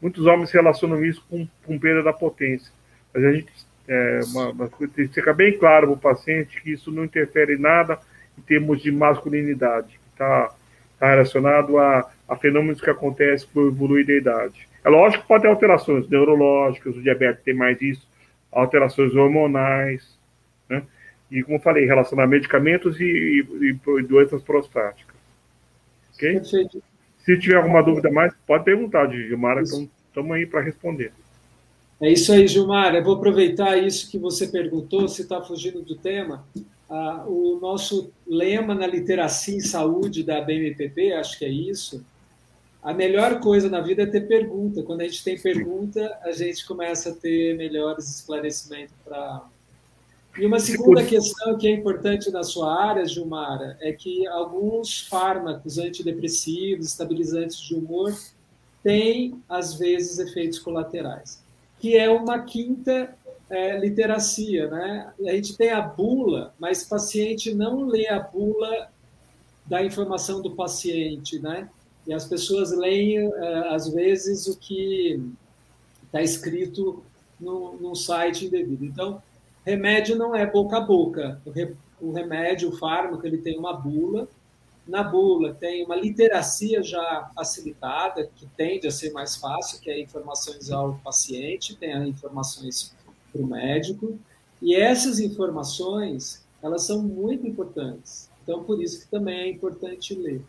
Muitos 0.00 0.26
homens 0.26 0.50
relacionam 0.50 1.04
isso 1.04 1.24
com, 1.28 1.46
com 1.64 1.78
perda 1.78 2.02
da 2.02 2.12
potência, 2.12 2.72
mas 3.12 3.24
a 3.24 3.32
gente 3.32 3.52
é, 3.86 4.20
uma, 4.28 4.50
uma, 4.50 4.70
fica 5.12 5.32
bem 5.34 5.58
claro 5.58 5.88
para 5.88 5.94
o 5.94 6.14
paciente 6.14 6.60
que 6.62 6.72
isso 6.72 6.90
não 6.90 7.04
interfere 7.04 7.54
em 7.54 7.60
nada 7.60 7.98
em 8.38 8.40
termos 8.42 8.80
de 8.80 8.90
masculinidade, 8.90 9.98
está 10.12 10.54
tá 11.00 11.10
relacionado 11.10 11.78
a, 11.78 12.08
a, 12.28 12.36
fenômenos 12.36 12.80
que 12.80 12.90
acontecem 12.90 13.48
por 13.52 13.68
evoluir 13.68 14.06
da 14.06 14.12
idade. 14.12 14.68
É 14.84 14.88
lógico 14.90 15.22
que 15.22 15.28
pode 15.28 15.42
ter 15.42 15.48
alterações 15.48 16.08
neurológicas, 16.08 16.94
o 16.94 17.02
diabetes 17.02 17.42
tem 17.42 17.54
mais 17.54 17.80
isso, 17.80 18.06
alterações 18.52 19.14
hormonais, 19.14 20.06
né? 20.68 20.82
E, 21.30 21.42
como 21.42 21.58
falei, 21.60 21.86
relacionar 21.86 22.26
medicamentos 22.26 23.00
e, 23.00 23.04
e, 23.04 23.68
e 23.70 24.02
doenças 24.02 24.42
prostáticas. 24.42 25.16
Ok? 26.14 26.42
Se 27.18 27.38
tiver 27.38 27.56
alguma 27.56 27.82
dúvida 27.82 28.10
mais, 28.10 28.34
pode 28.46 28.64
perguntar, 28.64 29.08
Gilmar, 29.10 29.58
então 29.58 29.88
estamos 30.08 30.32
aí 30.32 30.44
para 30.44 30.60
responder. 30.60 31.12
É 32.00 32.10
isso 32.10 32.32
aí, 32.32 32.46
Gilmar. 32.48 32.94
Eu 32.94 33.04
vou 33.04 33.16
aproveitar 33.16 33.76
isso 33.76 34.10
que 34.10 34.18
você 34.18 34.48
perguntou, 34.48 35.06
se 35.06 35.22
está 35.22 35.40
fugindo 35.40 35.82
do 35.82 35.94
tema. 35.94 36.44
Ah, 36.90 37.24
o 37.24 37.60
nosso 37.60 38.12
lema 38.26 38.74
na 38.74 38.84
literacia 38.84 39.56
em 39.56 39.60
saúde 39.60 40.24
da 40.24 40.40
BMPP, 40.40 41.12
acho 41.12 41.38
que 41.38 41.44
é 41.44 41.48
isso. 41.48 42.04
A 42.82 42.92
melhor 42.92 43.38
coisa 43.38 43.68
na 43.68 43.80
vida 43.80 44.02
é 44.02 44.06
ter 44.06 44.26
pergunta. 44.26 44.82
Quando 44.82 45.02
a 45.02 45.04
gente 45.04 45.22
tem 45.22 45.38
pergunta, 45.38 46.18
a 46.22 46.32
gente 46.32 46.66
começa 46.66 47.10
a 47.10 47.14
ter 47.14 47.56
melhores 47.56 48.10
esclarecimentos 48.10 48.94
para. 49.04 49.46
E 50.36 50.44
uma 50.44 50.58
segunda 50.58 51.04
questão 51.04 51.56
que 51.56 51.68
é 51.68 51.70
importante 51.70 52.28
na 52.30 52.42
sua 52.42 52.82
área, 52.82 53.06
Gilmara, 53.06 53.76
é 53.80 53.92
que 53.92 54.26
alguns 54.26 55.06
fármacos 55.06 55.78
antidepressivos, 55.78 56.86
estabilizantes 56.86 57.60
de 57.60 57.74
humor, 57.74 58.12
têm, 58.82 59.40
às 59.48 59.74
vezes, 59.74 60.18
efeitos 60.18 60.58
colaterais 60.58 61.40
que 61.80 61.96
é 61.96 62.10
uma 62.10 62.40
quinta 62.40 63.16
é, 63.50 63.78
literacia. 63.78 64.68
Né? 64.68 65.12
A 65.26 65.32
gente 65.32 65.56
tem 65.56 65.70
a 65.70 65.82
bula, 65.82 66.54
mas 66.58 66.82
o 66.82 66.88
paciente 66.88 67.52
não 67.52 67.84
lê 67.86 68.08
a 68.08 68.20
bula 68.20 68.88
da 69.66 69.84
informação 69.84 70.40
do 70.40 70.52
paciente, 70.52 71.38
né? 71.38 71.68
E 72.06 72.12
as 72.12 72.24
pessoas 72.24 72.72
leem, 72.72 73.18
é, 73.18 73.74
às 73.74 73.88
vezes, 73.92 74.46
o 74.46 74.58
que 74.58 75.20
está 76.06 76.22
escrito 76.22 77.04
no, 77.38 77.74
no 77.74 77.94
site 77.94 78.46
indevido. 78.46 78.84
Então, 78.84 79.22
remédio 79.64 80.16
não 80.16 80.34
é 80.34 80.46
boca 80.46 80.78
a 80.78 80.80
boca. 80.80 81.40
O, 81.44 82.08
o 82.08 82.12
remédio, 82.12 82.70
o 82.70 82.76
fármaco, 82.76 83.24
ele 83.26 83.38
tem 83.38 83.58
uma 83.58 83.72
bula, 83.72 84.26
na 84.86 85.04
bula 85.04 85.54
tem 85.54 85.84
uma 85.84 85.94
literacia 85.94 86.82
já 86.82 87.30
facilitada, 87.34 88.28
que 88.34 88.46
tende 88.56 88.88
a 88.88 88.90
ser 88.90 89.12
mais 89.12 89.36
fácil, 89.36 89.80
que 89.80 89.88
é 89.88 90.00
informações 90.00 90.70
ao 90.70 90.94
paciente, 90.94 91.76
tem 91.76 91.92
as 91.92 92.08
informações 92.08 92.92
para 93.32 93.42
o 93.42 93.46
médico, 93.46 94.18
e 94.60 94.74
essas 94.74 95.20
informações, 95.20 96.44
elas 96.62 96.82
são 96.82 97.02
muito 97.02 97.46
importantes. 97.46 98.28
Então, 98.42 98.62
por 98.64 98.82
isso 98.82 99.00
que 99.00 99.08
também 99.08 99.40
é 99.40 99.50
importante 99.50 100.14
ler. 100.14 100.42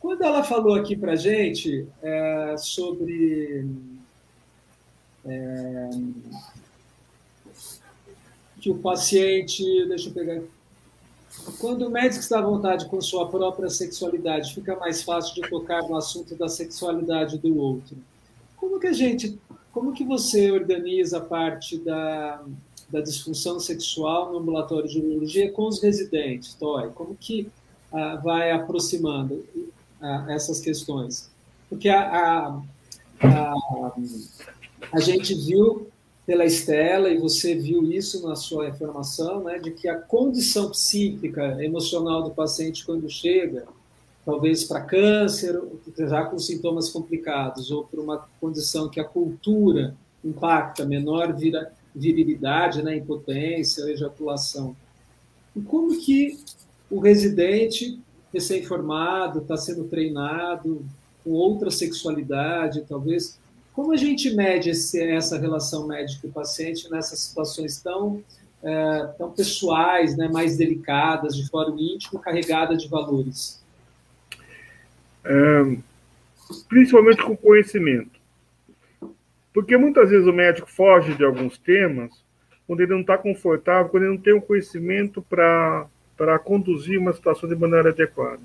Quando 0.00 0.22
ela 0.22 0.42
falou 0.42 0.74
aqui 0.74 0.96
para 0.96 1.12
a 1.12 1.16
gente 1.16 1.86
é, 2.02 2.56
sobre 2.58 3.66
é, 5.24 5.90
que 8.60 8.70
o 8.70 8.78
paciente, 8.78 9.62
deixa 9.86 10.08
eu 10.08 10.12
pegar 10.12 10.42
quando 11.58 11.82
o 11.82 11.90
médico 11.90 12.20
está 12.20 12.38
à 12.38 12.42
vontade 12.42 12.86
com 12.86 13.00
sua 13.00 13.28
própria 13.28 13.68
sexualidade, 13.68 14.54
fica 14.54 14.76
mais 14.76 15.02
fácil 15.02 15.34
de 15.34 15.48
tocar 15.48 15.82
no 15.82 15.96
assunto 15.96 16.34
da 16.36 16.48
sexualidade 16.48 17.38
do 17.38 17.58
outro. 17.58 17.96
Como 18.56 18.78
que 18.78 18.86
a 18.86 18.92
gente, 18.92 19.38
como 19.74 19.92
que 19.92 20.04
você 20.04 20.52
organiza 20.52 21.18
a 21.18 21.20
parte 21.20 21.76
da, 21.76 22.40
da 22.88 23.00
disfunção 23.00 23.58
sexual 23.58 24.30
no 24.30 24.38
ambulatório 24.38 24.88
de 24.88 25.00
urologia 25.00 25.50
com 25.50 25.66
os 25.66 25.82
residentes, 25.82 26.54
Toy? 26.54 26.90
Como 26.90 27.16
que 27.16 27.48
ah, 27.92 28.14
vai 28.22 28.52
aproximando 28.52 29.44
ah, 30.00 30.26
essas 30.28 30.60
questões? 30.60 31.28
Porque 31.68 31.88
a, 31.88 32.08
a, 32.08 32.60
a, 33.20 33.92
a 34.92 35.00
gente 35.00 35.34
viu 35.34 35.88
pela 36.24 36.44
Estela, 36.44 37.10
e 37.10 37.18
você 37.18 37.54
viu 37.54 37.92
isso 37.92 38.26
na 38.26 38.36
sua 38.36 38.68
informação, 38.68 39.42
né, 39.42 39.58
de 39.58 39.72
que 39.72 39.88
a 39.88 39.98
condição 39.98 40.70
psíquica, 40.70 41.62
emocional 41.62 42.22
do 42.22 42.30
paciente 42.30 42.86
quando 42.86 43.10
chega, 43.10 43.66
talvez 44.24 44.64
para 44.64 44.80
câncer, 44.80 45.60
já 45.98 46.24
com 46.24 46.38
sintomas 46.38 46.88
complicados, 46.88 47.70
ou 47.70 47.84
por 47.84 48.00
uma 48.00 48.26
condição 48.40 48.88
que 48.88 48.98
a 48.98 49.04
cultura 49.04 49.94
impacta, 50.24 50.84
menor 50.84 51.34
virilidade, 51.94 52.82
né, 52.82 52.96
impotência, 52.96 53.82
ejaculação. 53.90 54.74
E 55.54 55.60
como 55.60 55.98
que 56.00 56.38
o 56.90 56.98
residente 56.98 58.00
recém-formado 58.32 59.40
está 59.40 59.56
sendo 59.56 59.84
treinado 59.84 60.84
com 61.22 61.30
outra 61.30 61.70
sexualidade, 61.70 62.84
talvez 62.88 63.38
como 63.72 63.92
a 63.92 63.96
gente 63.96 64.32
mede 64.34 64.70
esse, 64.70 65.02
essa 65.02 65.38
relação 65.38 65.86
médico-paciente 65.86 66.88
nessas 66.90 67.18
situações 67.18 67.80
tão, 67.80 68.22
é, 68.62 69.06
tão 69.18 69.30
pessoais, 69.32 70.16
né, 70.16 70.28
mais 70.28 70.56
delicadas, 70.56 71.36
de 71.36 71.48
fórum 71.48 71.76
íntimo, 71.78 72.20
carregada 72.20 72.76
de 72.76 72.88
valores? 72.88 73.63
Principalmente 76.68 77.22
com 77.22 77.36
conhecimento. 77.36 78.20
Porque 79.52 79.76
muitas 79.76 80.10
vezes 80.10 80.26
o 80.26 80.32
médico 80.32 80.70
foge 80.70 81.14
de 81.14 81.24
alguns 81.24 81.56
temas 81.56 82.24
quando 82.66 82.80
ele 82.80 82.92
não 82.92 83.00
está 83.00 83.16
confortável, 83.16 83.88
quando 83.88 84.04
ele 84.04 84.12
não 84.12 84.20
tem 84.20 84.32
o 84.32 84.38
um 84.38 84.40
conhecimento 84.40 85.22
para 85.22 85.88
conduzir 86.42 86.98
uma 86.98 87.12
situação 87.12 87.48
de 87.48 87.54
maneira 87.54 87.90
adequada. 87.90 88.40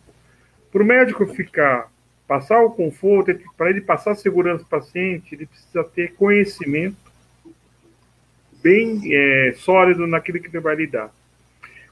Para 0.72 0.84
o 0.84 0.86
médico 0.86 1.26
ficar 1.28 1.90
passar 2.28 2.62
o 2.62 2.70
conforto, 2.70 3.36
para 3.58 3.72
ele 3.72 3.82
passar 3.82 4.14
segurança 4.14 4.64
para 4.64 4.78
o 4.78 4.82
paciente, 4.82 5.34
ele 5.34 5.48
precisa 5.48 5.84
ter 5.84 6.14
conhecimento 6.14 7.10
bem 8.62 9.02
é, 9.12 9.54
sólido 9.56 10.06
naquilo 10.06 10.40
que 10.40 10.48
ele 10.48 10.60
vai 10.60 10.76
lidar. 10.76 11.12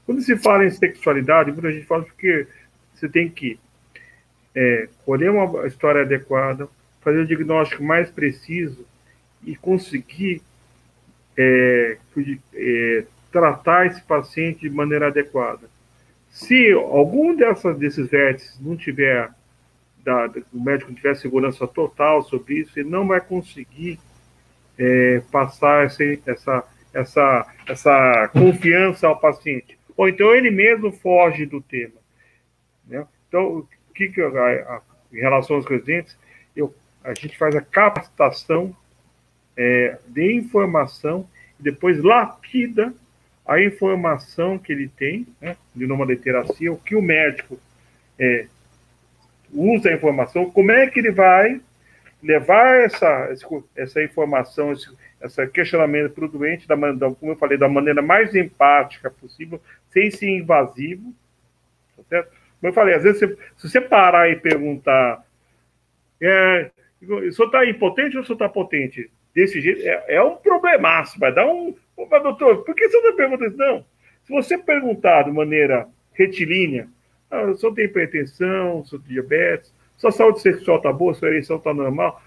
Quando 0.06 0.22
se 0.22 0.36
fala 0.36 0.64
em 0.64 0.70
sexualidade, 0.70 1.50
muita 1.50 1.72
gente 1.72 1.86
fala 1.86 2.04
porque 2.04 2.46
você 2.94 3.08
tem 3.08 3.28
que 3.28 3.58
é, 4.60 4.88
colher 5.04 5.30
uma 5.30 5.68
história 5.68 6.02
adequada, 6.02 6.68
fazer 7.00 7.20
o 7.20 7.26
diagnóstico 7.26 7.80
mais 7.80 8.10
preciso 8.10 8.84
e 9.44 9.54
conseguir 9.54 10.42
é, 11.36 11.96
é, 12.54 13.04
tratar 13.30 13.86
esse 13.86 14.02
paciente 14.02 14.68
de 14.68 14.70
maneira 14.70 15.06
adequada. 15.06 15.70
Se 16.28 16.72
algum 16.72 17.36
dessas, 17.36 17.78
desses 17.78 18.08
vértices 18.08 18.58
não 18.60 18.76
tiver 18.76 19.30
da, 20.04 20.28
o 20.52 20.60
médico 20.60 20.92
tiver 20.92 21.14
segurança 21.14 21.64
total 21.68 22.24
sobre 22.24 22.54
isso, 22.54 22.80
ele 22.80 22.90
não 22.90 23.06
vai 23.06 23.20
conseguir 23.20 24.00
é, 24.76 25.22
passar 25.30 25.86
essa, 25.86 26.02
essa, 26.26 26.64
essa, 26.92 27.46
essa 27.68 28.28
confiança 28.32 29.06
ao 29.06 29.20
paciente. 29.20 29.78
Ou 29.96 30.08
então 30.08 30.34
ele 30.34 30.50
mesmo 30.50 30.90
foge 30.90 31.46
do 31.46 31.60
tema. 31.60 31.94
Né? 32.88 33.06
Então, 33.28 33.64
que, 33.98 34.08
que 34.10 34.22
a, 34.22 34.28
a, 34.28 34.80
em 35.12 35.18
relação 35.18 35.56
aos 35.56 35.66
residentes, 35.66 36.16
eu, 36.54 36.72
a 37.02 37.12
gente 37.14 37.36
faz 37.36 37.56
a 37.56 37.60
capacitação 37.60 38.74
é, 39.56 39.98
de 40.06 40.32
informação 40.36 41.28
e 41.58 41.62
depois 41.64 42.00
lapida 42.02 42.94
a 43.44 43.60
informação 43.60 44.58
que 44.58 44.72
ele 44.72 44.88
tem, 44.88 45.26
né, 45.40 45.56
de 45.74 45.86
numa 45.86 46.04
literacia, 46.04 46.72
o 46.72 46.76
que 46.76 46.94
o 46.94 47.02
médico 47.02 47.58
é, 48.18 48.46
usa 49.52 49.88
a 49.88 49.94
informação, 49.94 50.50
como 50.50 50.70
é 50.70 50.86
que 50.86 51.00
ele 51.00 51.10
vai 51.10 51.60
levar 52.22 52.82
essa, 52.82 53.34
essa 53.74 54.02
informação, 54.02 54.72
esse, 54.72 54.88
esse 55.22 55.46
questionamento 55.48 56.12
para 56.12 56.26
o 56.26 56.28
doente, 56.28 56.68
da, 56.68 56.74
da, 56.74 57.10
como 57.10 57.32
eu 57.32 57.36
falei, 57.36 57.56
da 57.56 57.68
maneira 57.68 58.02
mais 58.02 58.34
empática 58.34 59.10
possível, 59.10 59.60
sem 59.90 60.10
ser 60.10 60.28
invasivo, 60.28 61.14
tá 61.96 62.02
certo? 62.08 62.37
Como 62.60 62.70
eu 62.70 62.72
falei, 62.72 62.94
às 62.94 63.02
vezes, 63.02 63.18
se, 63.18 63.28
se 63.56 63.68
você 63.68 63.80
parar 63.80 64.30
e 64.30 64.36
perguntar, 64.36 65.24
é, 66.20 66.70
O 67.02 67.32
senhor 67.32 67.46
está 67.46 67.64
impotente 67.64 68.16
ou 68.16 68.22
o 68.22 68.26
senhor 68.26 68.34
está 68.34 68.48
potente? 68.48 69.10
Desse 69.34 69.60
jeito, 69.60 69.82
é, 69.82 70.16
é 70.16 70.22
um 70.22 70.36
problemaço, 70.36 71.18
vai 71.18 71.32
dar 71.32 71.46
um. 71.46 71.74
Mas, 72.10 72.22
doutor, 72.22 72.64
por 72.64 72.74
que 72.74 72.88
você 72.88 73.00
não 73.00 73.16
pergunta 73.16 73.46
isso? 73.46 73.56
Não. 73.56 73.84
Se 74.24 74.32
você 74.32 74.58
perguntar 74.58 75.22
de 75.22 75.30
maneira 75.30 75.86
retilínea, 76.12 76.88
ah, 77.30 77.42
o 77.42 77.56
senhor 77.56 77.74
tem 77.74 77.84
hipertensão, 77.84 78.80
o 78.80 78.86
senhor 78.86 79.00
tem 79.02 79.12
diabetes, 79.12 79.72
sua 79.96 80.10
saúde 80.10 80.40
sexual 80.40 80.78
está 80.78 80.92
boa, 80.92 81.14
sua 81.14 81.28
ereção 81.28 81.56
está 81.56 81.72
normal, 81.72 82.20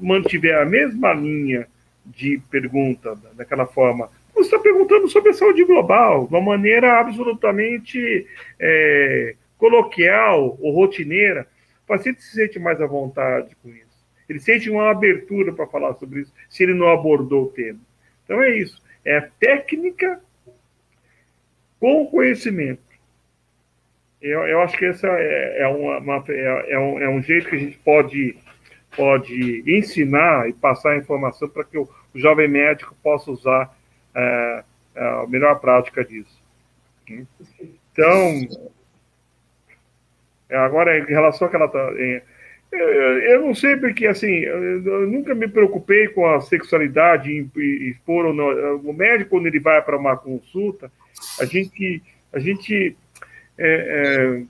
mantiver 0.00 0.58
a 0.58 0.64
mesma 0.64 1.12
linha 1.14 1.66
de 2.04 2.40
pergunta, 2.50 3.16
daquela 3.34 3.66
forma, 3.66 4.10
você 4.34 4.42
está 4.42 4.58
perguntando 4.58 5.08
sobre 5.08 5.30
a 5.30 5.34
saúde 5.34 5.64
global, 5.64 6.26
de 6.26 6.34
uma 6.34 6.40
maneira 6.40 6.98
absolutamente 6.98 8.26
é, 8.58 9.36
coloquial 9.62 10.58
ou 10.60 10.74
rotineira. 10.74 11.46
O 11.84 11.86
paciente 11.86 12.20
se 12.20 12.34
sente 12.34 12.58
mais 12.58 12.80
à 12.80 12.86
vontade 12.86 13.56
com 13.62 13.68
isso. 13.68 14.04
Ele 14.28 14.40
sente 14.40 14.68
uma 14.68 14.90
abertura 14.90 15.52
para 15.52 15.68
falar 15.68 15.94
sobre 15.94 16.22
isso, 16.22 16.32
se 16.50 16.64
ele 16.64 16.74
não 16.74 16.88
abordou 16.88 17.44
o 17.44 17.48
tema. 17.48 17.78
Então 18.24 18.42
é 18.42 18.56
isso. 18.56 18.82
É 19.04 19.20
técnica 19.38 20.20
com 21.78 22.06
conhecimento. 22.06 22.82
Eu, 24.20 24.40
eu 24.48 24.60
acho 24.62 24.76
que 24.76 24.84
essa 24.84 25.06
é, 25.06 25.62
é, 25.62 25.68
uma, 25.68 25.98
uma 25.98 26.24
é, 26.28 26.72
é, 26.72 26.78
um, 26.80 26.98
é 26.98 27.08
um 27.08 27.22
jeito 27.22 27.48
que 27.48 27.54
a 27.54 27.58
gente 27.58 27.78
pode, 27.78 28.36
pode 28.96 29.62
ensinar 29.64 30.48
e 30.48 30.52
passar 30.52 30.90
a 30.90 30.98
informação 30.98 31.48
para 31.48 31.62
que 31.62 31.78
o, 31.78 31.88
o 32.12 32.18
jovem 32.18 32.48
médico 32.48 32.96
possa 33.00 33.30
usar 33.30 33.76
é, 34.12 34.64
é, 34.96 35.04
a 35.22 35.26
melhor 35.28 35.60
prática 35.60 36.04
disso. 36.04 36.42
Então, 37.92 38.48
agora 40.52 40.98
em 40.98 41.06
relação 41.06 41.48
àquela. 41.48 41.70
Eu, 42.72 43.18
eu 43.18 43.40
não 43.42 43.54
sei 43.54 43.76
porque, 43.76 44.06
assim, 44.06 44.30
eu 44.30 45.06
nunca 45.06 45.34
me 45.34 45.46
preocupei 45.46 46.08
com 46.08 46.26
a 46.26 46.40
sexualidade, 46.40 47.46
expor 47.88 48.26
ou 48.26 48.34
não. 48.34 48.76
O 48.76 48.92
médico, 48.92 49.30
quando 49.30 49.46
ele 49.46 49.60
vai 49.60 49.82
para 49.82 49.96
uma 49.96 50.16
consulta, 50.16 50.90
a 51.38 51.44
gente, 51.44 52.02
a 52.32 52.38
gente 52.38 52.96
é, 53.58 54.38
é, 54.38 54.42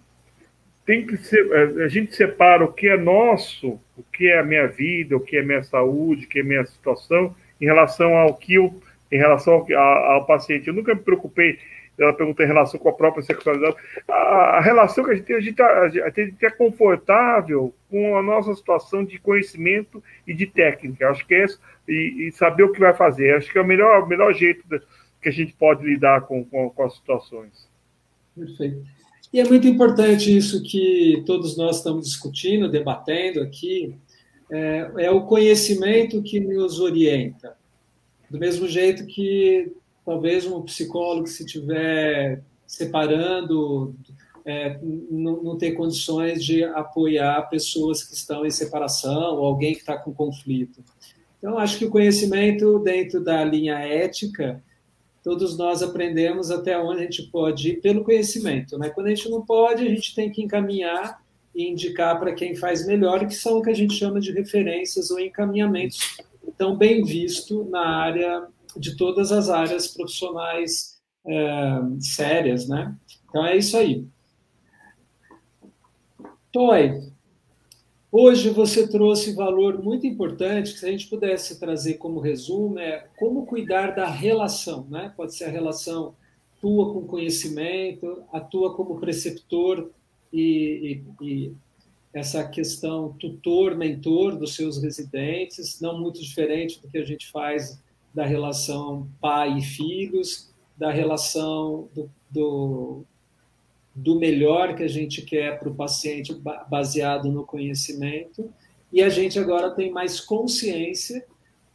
tem 0.87 1.05
que 1.07 1.16
ser, 1.16 1.51
é, 1.51 1.85
a 1.85 1.89
gente 1.89 2.15
separa 2.15 2.65
o 2.65 2.73
que 2.73 2.89
é 2.89 2.97
nosso, 2.97 3.81
o 3.97 4.03
que 4.12 4.29
é 4.29 4.39
a 4.39 4.45
minha 4.45 4.69
vida, 4.69 5.16
o 5.16 5.20
que 5.20 5.37
é 5.37 5.43
minha 5.43 5.62
saúde, 5.62 6.27
o 6.27 6.29
que 6.29 6.41
é 6.41 6.43
minha 6.43 6.65
situação, 6.65 7.35
em 7.61 7.65
relação 7.65 8.16
ao 8.16 8.35
que 8.35 8.55
eu, 8.55 8.81
em 9.11 9.19
relação 9.19 9.55
ao, 9.55 9.77
ao 9.77 10.27
paciente. 10.27 10.69
Eu 10.69 10.74
nunca 10.74 10.95
me 10.95 11.01
preocupei 11.01 11.59
ela 12.03 12.12
pergunta 12.12 12.43
em 12.43 12.47
relação 12.47 12.79
com 12.79 12.89
a 12.89 12.93
própria 12.93 13.23
sexualidade. 13.23 13.77
A, 14.09 14.59
a 14.59 14.61
relação 14.61 15.05
que 15.05 15.11
a 15.11 15.15
gente 15.15 15.24
tem, 15.24 15.37
a 15.37 15.41
gente, 15.41 15.62
a 15.62 15.89
gente 15.89 16.45
é 16.45 16.51
confortável 16.51 17.74
com 17.91 18.16
a 18.16 18.23
nossa 18.23 18.55
situação 18.55 19.05
de 19.05 19.19
conhecimento 19.19 20.03
e 20.27 20.35
de 20.35 20.47
técnica. 20.47 21.09
Acho 21.09 21.27
que 21.27 21.35
é 21.35 21.45
isso, 21.45 21.61
e, 21.89 22.29
e 22.29 22.33
saber 22.33 22.65
o 22.65 22.73
que 22.73 22.81
vai 22.81 22.95
fazer. 22.95 23.37
Acho 23.37 23.51
que 23.51 23.59
é 23.59 23.61
o 23.61 23.66
melhor, 23.66 24.03
o 24.03 24.07
melhor 24.07 24.33
jeito 24.35 24.65
que 25.20 25.29
a 25.29 25.33
gente 25.33 25.53
pode 25.53 25.85
lidar 25.85 26.23
com, 26.23 26.45
com, 26.45 26.70
com 26.70 26.83
as 26.83 26.95
situações. 26.95 27.69
Perfeito. 28.37 28.83
E 29.33 29.41
é 29.41 29.45
muito 29.45 29.66
importante 29.66 30.37
isso 30.37 30.62
que 30.62 31.23
todos 31.24 31.57
nós 31.57 31.79
estamos 31.79 32.07
discutindo, 32.07 32.70
debatendo 32.70 33.41
aqui, 33.41 33.95
é, 34.51 34.91
é, 34.99 35.11
o 35.11 35.23
conhecimento 35.23 36.23
que 36.23 36.39
nos 36.39 36.79
orienta. 36.79 37.57
Do 38.29 38.39
mesmo 38.39 38.69
jeito 38.69 39.07
que 39.07 39.73
talvez 40.05 40.47
um 40.47 40.62
psicólogo, 40.62 41.27
se 41.27 41.45
estiver 41.45 42.43
separando, 42.66 43.95
é, 44.45 44.79
não, 44.83 45.43
não 45.43 45.59
ter 45.59 45.73
condições 45.73 46.45
de 46.45 46.65
apoiar 46.65 47.49
pessoas 47.49 48.03
que 48.03 48.15
estão 48.15 48.45
em 48.45 48.51
separação 48.51 49.37
ou 49.37 49.45
alguém 49.45 49.74
que 49.74 49.81
está 49.81 49.97
com 49.97 50.12
conflito. 50.12 50.83
Então, 51.39 51.59
acho 51.59 51.79
que 51.79 51.85
o 51.85 51.91
conhecimento 51.91 52.79
dentro 52.79 53.23
da 53.23 53.45
linha 53.45 53.79
ética 53.79 54.62
todos 55.23 55.57
nós 55.57 55.83
aprendemos 55.83 56.51
até 56.51 56.79
onde 56.79 57.01
a 57.01 57.05
gente 57.05 57.23
pode 57.31 57.70
ir 57.70 57.81
pelo 57.81 58.03
conhecimento. 58.03 58.77
Né? 58.77 58.91
Quando 58.91 59.07
a 59.07 59.15
gente 59.15 59.31
não 59.31 59.43
pode, 59.43 59.87
a 59.87 59.89
gente 59.89 60.15
tem 60.15 60.31
que 60.31 60.43
encaminhar 60.43 61.23
e 61.55 61.69
indicar 61.69 62.19
para 62.19 62.33
quem 62.33 62.57
faz 62.57 62.87
melhor, 62.87 63.27
que 63.27 63.35
são 63.35 63.59
o 63.59 63.62
que 63.62 63.70
a 63.70 63.74
gente 63.74 63.95
chama 63.95 64.20
de 64.20 64.33
referências 64.33 65.11
ou 65.11 65.20
encaminhamentos, 65.20 66.16
tão 66.57 66.77
bem 66.77 67.05
visto 67.05 67.65
na 67.70 67.87
área 67.87 68.47
de 68.77 68.97
todas 68.97 69.32
as 69.32 69.49
áreas 69.49 69.89
profissionais 69.89 71.01
é, 71.27 71.81
sérias, 72.01 72.69
né? 72.69 72.97
Então 73.28 73.44
é 73.47 73.57
isso 73.57 73.77
aí. 73.77 74.07
Toy, 76.51 77.12
Hoje 78.15 78.51
você 78.51 78.86
trouxe 78.86 79.32
valor 79.32 79.82
muito 79.82 80.07
importante 80.07 80.74
que 80.74 80.78
se 80.81 80.85
a 80.85 80.90
gente 80.90 81.09
pudesse 81.09 81.59
trazer 81.59 81.94
como 81.94 82.20
resumo 82.20 82.78
é 82.78 83.09
como 83.19 83.47
cuidar 83.47 83.93
da 83.93 84.07
relação, 84.07 84.86
né? 84.90 85.11
Pode 85.16 85.35
ser 85.35 85.44
a 85.44 85.51
relação 85.51 86.15
tua 86.61 86.93
com 86.93 87.07
conhecimento, 87.07 88.23
a 88.31 88.39
tua 88.39 88.74
como 88.74 89.01
preceptor 89.01 89.90
e, 90.31 91.03
e, 91.20 91.27
e 91.27 91.53
essa 92.12 92.47
questão 92.47 93.15
tutor-mentor 93.15 94.36
dos 94.36 94.55
seus 94.57 94.77
residentes, 94.82 95.81
não 95.81 95.99
muito 95.99 96.20
diferente 96.20 96.82
do 96.82 96.89
que 96.89 96.99
a 96.99 97.05
gente 97.07 97.31
faz 97.31 97.82
da 98.15 98.25
relação 98.25 99.09
pai 99.21 99.59
e 99.59 99.63
filhos, 99.63 100.53
da 100.77 100.91
relação 100.91 101.89
do, 101.95 102.11
do 102.31 103.05
do 103.95 104.19
melhor 104.19 104.75
que 104.75 104.83
a 104.83 104.89
gente 104.89 105.23
quer 105.23 105.59
para 105.59 105.69
o 105.69 105.75
paciente 105.75 106.35
baseado 106.69 107.31
no 107.31 107.45
conhecimento, 107.45 108.53
e 108.93 109.03
a 109.03 109.09
gente 109.09 109.39
agora 109.39 109.71
tem 109.71 109.91
mais 109.91 110.21
consciência 110.21 111.25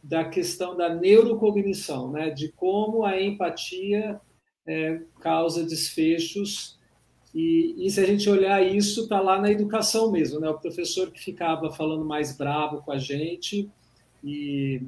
da 0.02 0.24
questão 0.24 0.76
da 0.76 0.94
neurocognição, 0.94 2.10
né? 2.10 2.30
de 2.30 2.48
como 2.52 3.04
a 3.04 3.20
empatia 3.20 4.20
é, 4.66 5.00
causa 5.20 5.64
desfechos. 5.64 6.78
E, 7.34 7.74
e, 7.78 7.90
se 7.90 8.00
a 8.00 8.06
gente 8.06 8.28
olhar 8.30 8.64
isso, 8.64 9.02
está 9.02 9.20
lá 9.20 9.40
na 9.40 9.50
educação 9.50 10.10
mesmo. 10.10 10.40
Né? 10.40 10.48
O 10.48 10.58
professor 10.58 11.10
que 11.10 11.20
ficava 11.20 11.70
falando 11.72 12.04
mais 12.04 12.36
bravo 12.36 12.82
com 12.82 12.92
a 12.92 12.98
gente. 12.98 13.68
E 14.22 14.80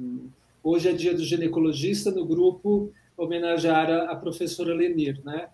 hoje 0.63 0.89
é 0.89 0.93
dia 0.93 1.13
do 1.13 1.23
ginecologista, 1.23 2.11
no 2.11 2.25
grupo 2.25 2.91
homenagear 3.17 3.89
a, 3.89 4.11
a 4.11 4.15
professora 4.15 4.73
Lenir. 4.73 5.19
Né? 5.23 5.47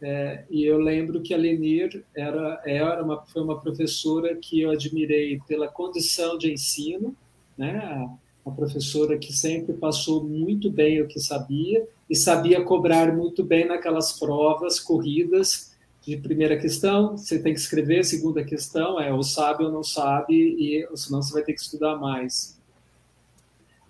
É, 0.00 0.44
e 0.50 0.64
eu 0.64 0.78
lembro 0.78 1.20
que 1.20 1.34
a 1.34 1.36
Lenir 1.36 2.04
era, 2.14 2.62
era 2.64 3.04
uma, 3.04 3.24
foi 3.26 3.42
uma 3.42 3.60
professora 3.60 4.34
que 4.36 4.60
eu 4.60 4.70
admirei 4.70 5.38
pela 5.46 5.68
condição 5.68 6.38
de 6.38 6.52
ensino, 6.52 7.14
né? 7.56 7.76
a, 7.76 8.48
a 8.48 8.52
professora 8.52 9.18
que 9.18 9.32
sempre 9.32 9.74
passou 9.74 10.24
muito 10.24 10.70
bem 10.70 11.02
o 11.02 11.06
que 11.06 11.20
sabia 11.20 11.86
e 12.08 12.16
sabia 12.16 12.62
cobrar 12.62 13.14
muito 13.14 13.44
bem 13.44 13.66
naquelas 13.66 14.18
provas 14.18 14.80
corridas 14.80 15.70
de 16.02 16.16
primeira 16.16 16.58
questão, 16.58 17.16
você 17.16 17.38
tem 17.38 17.52
que 17.52 17.60
escrever, 17.60 18.04
segunda 18.04 18.42
questão 18.42 18.98
é 18.98 19.12
ou 19.12 19.22
sabe 19.22 19.64
ou 19.64 19.70
não 19.70 19.82
sabe, 19.82 20.34
e 20.34 20.88
senão 20.96 21.22
você 21.22 21.32
vai 21.32 21.42
ter 21.42 21.52
que 21.52 21.60
estudar 21.60 21.96
mais. 21.96 22.58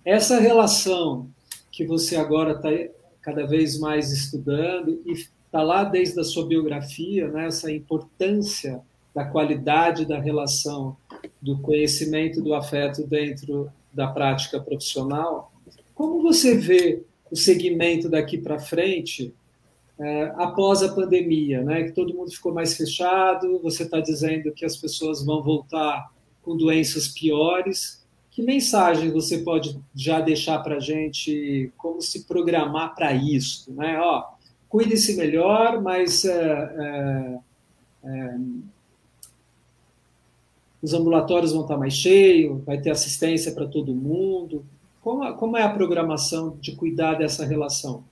Essa 0.04 0.40
relação 0.40 1.28
que 1.70 1.86
você 1.86 2.16
agora 2.16 2.52
está 2.52 2.92
cada 3.20 3.46
vez 3.46 3.78
mais 3.78 4.10
estudando 4.12 5.00
e 5.04 5.12
está 5.12 5.62
lá 5.62 5.84
desde 5.84 6.18
a 6.18 6.24
sua 6.24 6.46
biografia, 6.46 7.28
né, 7.28 7.46
essa 7.46 7.70
importância 7.70 8.80
da 9.14 9.24
qualidade 9.24 10.06
da 10.06 10.18
relação, 10.18 10.96
do 11.40 11.58
conhecimento 11.58 12.40
do 12.40 12.54
afeto 12.54 13.06
dentro 13.06 13.70
da 13.92 14.06
prática 14.06 14.60
profissional. 14.60 15.52
Como 15.94 16.22
você 16.22 16.56
vê 16.56 17.02
o 17.30 17.36
segmento 17.36 18.08
daqui 18.08 18.38
para 18.38 18.58
frente, 18.58 19.34
é, 19.98 20.32
após 20.36 20.82
a 20.82 20.94
pandemia, 20.94 21.62
né, 21.62 21.84
que 21.84 21.92
todo 21.92 22.14
mundo 22.14 22.30
ficou 22.30 22.54
mais 22.54 22.74
fechado, 22.74 23.60
você 23.62 23.82
está 23.82 24.00
dizendo 24.00 24.52
que 24.52 24.64
as 24.64 24.76
pessoas 24.76 25.22
vão 25.22 25.42
voltar 25.42 26.10
com 26.42 26.56
doenças 26.56 27.08
piores. 27.08 27.99
Que 28.40 28.46
mensagem 28.46 29.10
você 29.10 29.36
pode 29.36 29.78
já 29.94 30.18
deixar 30.18 30.60
para 30.60 30.76
a 30.76 30.80
gente, 30.80 31.70
como 31.76 32.00
se 32.00 32.24
programar 32.24 32.94
para 32.94 33.12
isso? 33.12 33.70
Né? 33.70 33.98
Ó, 34.00 34.24
cuide-se 34.66 35.14
melhor, 35.14 35.82
mas 35.82 36.24
é, 36.24 36.32
é, 36.32 37.38
é, 38.02 38.36
os 40.80 40.94
ambulatórios 40.94 41.52
vão 41.52 41.62
estar 41.62 41.76
mais 41.76 41.92
cheios, 41.92 42.64
vai 42.64 42.80
ter 42.80 42.88
assistência 42.88 43.52
para 43.52 43.66
todo 43.66 43.94
mundo. 43.94 44.64
Como, 45.02 45.34
como 45.34 45.58
é 45.58 45.62
a 45.62 45.68
programação 45.68 46.56
de 46.62 46.74
cuidar 46.74 47.16
dessa 47.16 47.44
relação? 47.44 48.02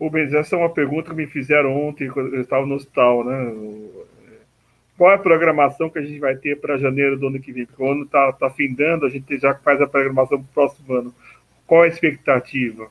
Rubens, 0.00 0.34
essa 0.34 0.56
é 0.56 0.58
uma 0.58 0.70
pergunta 0.70 1.10
que 1.10 1.16
me 1.16 1.28
fizeram 1.28 1.80
ontem, 1.80 2.10
quando 2.10 2.34
eu 2.34 2.42
estava 2.42 2.66
no 2.66 2.74
hospital, 2.74 3.24
né? 3.24 3.54
Qual 4.96 5.10
é 5.10 5.14
a 5.14 5.18
programação 5.18 5.90
que 5.90 5.98
a 5.98 6.02
gente 6.02 6.18
vai 6.18 6.36
ter 6.36 6.60
para 6.60 6.78
janeiro 6.78 7.18
do 7.18 7.26
ano 7.26 7.40
que 7.40 7.52
vem? 7.52 7.66
Porque 7.66 7.82
o 7.82 7.90
ano 7.90 8.04
está 8.04 8.32
tá 8.32 8.50
findando, 8.50 9.06
a 9.06 9.08
gente 9.08 9.38
já 9.38 9.54
faz 9.54 9.80
a 9.80 9.86
programação 9.86 10.38
para 10.38 10.50
o 10.50 10.54
próximo 10.54 10.94
ano. 10.94 11.14
Qual 11.66 11.82
a 11.82 11.88
expectativa? 11.88 12.88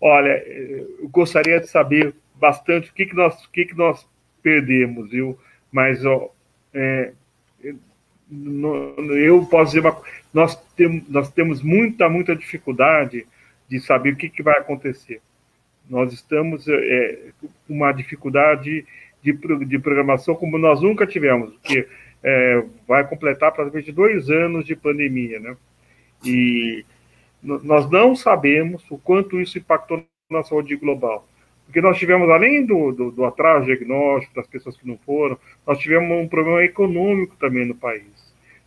Olha, 0.00 0.42
eu 0.48 1.08
gostaria 1.08 1.60
de 1.60 1.68
saber 1.68 2.14
bastante 2.34 2.90
o 2.90 2.94
que, 2.94 3.06
que, 3.06 3.14
nós, 3.14 3.44
o 3.44 3.50
que, 3.50 3.66
que 3.66 3.76
nós 3.76 4.06
perdemos, 4.42 5.10
viu? 5.10 5.38
Mas 5.70 6.04
ó, 6.04 6.30
é, 6.74 7.12
eu 8.30 9.46
posso 9.46 9.74
dizer 9.74 9.80
uma, 9.80 9.96
nós 10.34 10.56
temos 10.74 11.08
nós 11.08 11.30
temos 11.30 11.62
muita 11.62 12.08
muita 12.08 12.34
dificuldade 12.34 13.26
de 13.68 13.78
saber 13.80 14.14
o 14.14 14.16
que, 14.16 14.28
que 14.28 14.42
vai 14.42 14.58
acontecer 14.58 15.20
nós 15.88 16.12
estamos 16.12 16.66
é, 16.68 17.32
uma 17.68 17.92
dificuldade 17.92 18.84
de, 19.22 19.32
de 19.66 19.78
programação 19.78 20.34
como 20.34 20.58
nós 20.58 20.80
nunca 20.80 21.06
tivemos 21.06 21.52
porque 21.54 21.86
é, 22.22 22.64
vai 22.86 23.06
completar 23.06 23.52
praticamente 23.52 23.92
dois 23.92 24.30
anos 24.30 24.64
de 24.64 24.76
pandemia 24.76 25.40
né 25.40 25.56
e 26.24 26.84
nós 27.42 27.90
não 27.90 28.14
sabemos 28.14 28.84
o 28.90 28.98
quanto 28.98 29.40
isso 29.40 29.58
impactou 29.58 30.04
na 30.30 30.42
saúde 30.42 30.76
global 30.76 31.26
porque 31.72 31.80
nós 31.80 31.98
tivemos, 31.98 32.28
além 32.28 32.66
do, 32.66 32.92
do, 32.92 33.10
do 33.10 33.24
atraso 33.24 33.64
diagnóstico 33.64 34.34
das 34.34 34.46
pessoas 34.46 34.76
que 34.76 34.86
não 34.86 34.98
foram, 35.06 35.38
nós 35.66 35.78
tivemos 35.78 36.22
um 36.22 36.28
problema 36.28 36.62
econômico 36.62 37.34
também 37.36 37.64
no 37.64 37.74
país. 37.74 38.04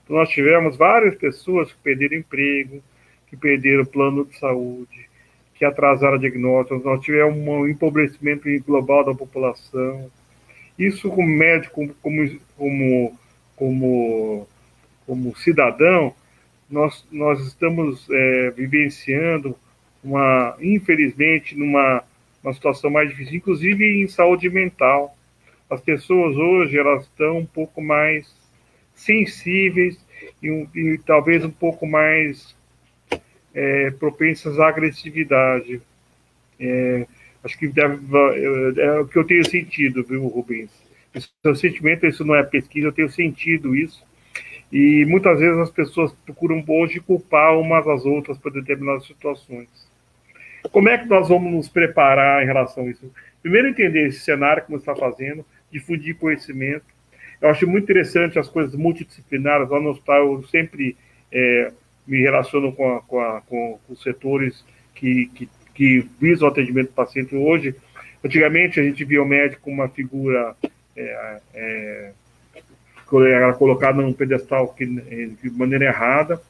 Então, 0.04 0.16
nós 0.16 0.28
tivemos 0.30 0.76
várias 0.76 1.14
pessoas 1.14 1.72
que 1.72 1.78
perderam 1.84 2.18
emprego, 2.18 2.82
que 3.28 3.38
perderam 3.38 3.86
plano 3.86 4.26
de 4.26 4.36
saúde, 4.40 5.08
que 5.54 5.64
atrasaram 5.64 6.18
diagnósticos, 6.18 6.84
nós 6.84 7.00
tivemos 7.02 7.38
um 7.38 7.68
empobrecimento 7.68 8.50
global 8.66 9.06
da 9.06 9.14
população. 9.14 10.10
Isso, 10.78 11.10
como 11.10 11.28
médico, 11.28 11.88
como, 12.02 12.40
como, 12.58 13.20
como, 13.56 14.48
como 15.06 15.36
cidadão, 15.38 16.14
nós, 16.70 17.06
nós 17.12 17.40
estamos 17.46 18.08
é, 18.10 18.52
vivenciando 18.52 19.56
uma, 20.04 20.56
infelizmente, 20.60 21.56
numa 21.56 22.04
uma 22.46 22.54
situação 22.54 22.92
mais 22.92 23.10
difícil, 23.10 23.38
inclusive 23.38 24.04
em 24.04 24.08
saúde 24.08 24.50
mental. 24.50 25.18
As 25.68 25.82
pessoas 25.82 26.38
hoje 26.38 26.78
elas 26.78 27.04
estão 27.04 27.40
um 27.40 27.46
pouco 27.46 27.82
mais 27.82 28.32
sensíveis 28.94 29.98
e, 30.42 30.48
e 30.76 31.00
talvez 31.00 31.44
um 31.44 31.50
pouco 31.50 31.88
mais 31.88 32.56
é, 33.54 33.90
propensas 33.92 34.60
à 34.60 34.68
agressividade. 34.68 35.82
É, 36.60 37.08
acho 37.46 37.58
que 37.58 37.68
deve, 37.68 37.98
é, 38.18 38.86
é, 38.86 39.00
o 39.00 39.08
que 39.08 39.18
eu 39.18 39.24
tenho 39.24 39.48
sentido, 39.48 40.04
viu, 40.04 40.28
Rubens? 40.28 40.72
Esse 41.14 41.30
é 41.46 41.56
sentimento, 41.56 42.06
isso 42.06 42.26
não 42.26 42.36
é 42.36 42.44
pesquisa, 42.44 42.88
eu 42.88 42.92
tenho 42.92 43.10
sentido 43.10 43.76
isso. 43.76 44.04
E 44.72 45.06
muitas 45.06 45.40
vezes 45.40 45.58
as 45.60 45.70
pessoas 45.70 46.12
procuram 46.26 46.64
hoje 46.68 47.00
culpar 47.00 47.58
umas 47.58 47.88
às 47.88 48.04
outras 48.04 48.38
por 48.38 48.52
determinadas 48.52 49.06
situações. 49.06 49.70
Como 50.72 50.90
é 50.90 50.98
que 50.98 51.06
nós 51.06 51.30
vamos 51.30 51.54
nos 51.54 51.70
preparar 51.70 52.44
em 52.44 52.46
relação 52.46 52.84
a 52.84 52.90
isso? 52.90 53.10
Primeiro, 53.42 53.68
entender 53.68 54.08
esse 54.08 54.22
cenário 54.22 54.64
que 54.64 54.72
você 54.72 54.90
está 54.90 54.96
fazendo, 54.96 55.46
difundir 55.72 56.18
conhecimento. 56.18 56.84
Eu 57.40 57.50
acho 57.50 57.68
muito 57.68 57.84
interessante 57.84 58.40
as 58.40 58.50
coisas 58.50 58.76
multidisciplinares. 58.76 59.70
Lá 59.70 59.80
no 59.80 59.92
hospital, 59.92 60.34
eu 60.34 60.44
sempre 60.48 60.98
é, 61.32 61.72
me 62.08 62.22
relaciono 62.22 62.74
com, 62.74 62.96
a, 62.96 63.02
com, 63.02 63.20
a, 63.20 63.42
com, 63.42 63.80
os 63.88 64.02
setores 64.02 64.66
que, 64.96 65.28
que, 65.36 65.50
que, 65.76 66.10
visam 66.20 66.48
o 66.48 66.52
atendimento 66.52 66.88
do 66.88 66.94
paciente 66.94 67.36
hoje. 67.36 67.76
Antigamente, 68.24 68.80
a 68.80 68.84
gente 68.84 69.06
via 69.06 69.22
o 69.22 69.28
médico 69.28 69.62
como 69.62 69.76
uma 69.76 69.90
figura 69.90 70.56
é, 70.96 71.40
é, 71.54 72.12
colocada 73.06 74.02
num 74.02 74.14
pedestal 74.14 74.70
que, 74.70 74.86
de 74.86 75.50
maneira 75.52 75.86
errada. 75.86 76.42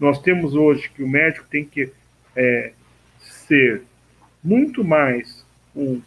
Nós 0.00 0.22
temos 0.22 0.54
hoje 0.54 0.88
que 0.88 1.02
o 1.02 1.08
médico 1.08 1.44
tem 1.50 1.64
que 1.64 1.92
é, 2.34 2.72
ser 3.20 3.82
muito 4.42 4.84
mais 4.84 5.44
um 5.74 6.00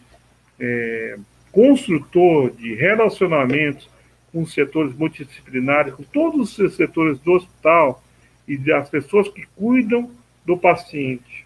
é, 0.60 1.18
construtor 1.52 2.52
de 2.52 2.74
relacionamentos 2.74 3.90
com 4.32 4.44
os 4.44 4.54
setores 4.54 4.96
multidisciplinares, 4.96 5.94
com 5.94 6.04
todos 6.04 6.58
os 6.58 6.76
setores 6.76 7.20
do 7.20 7.34
hospital 7.34 8.02
e 8.48 8.58
das 8.58 8.90
pessoas 8.90 9.28
que 9.28 9.46
cuidam 9.56 10.10
do 10.46 10.58
paciente. 10.58 11.46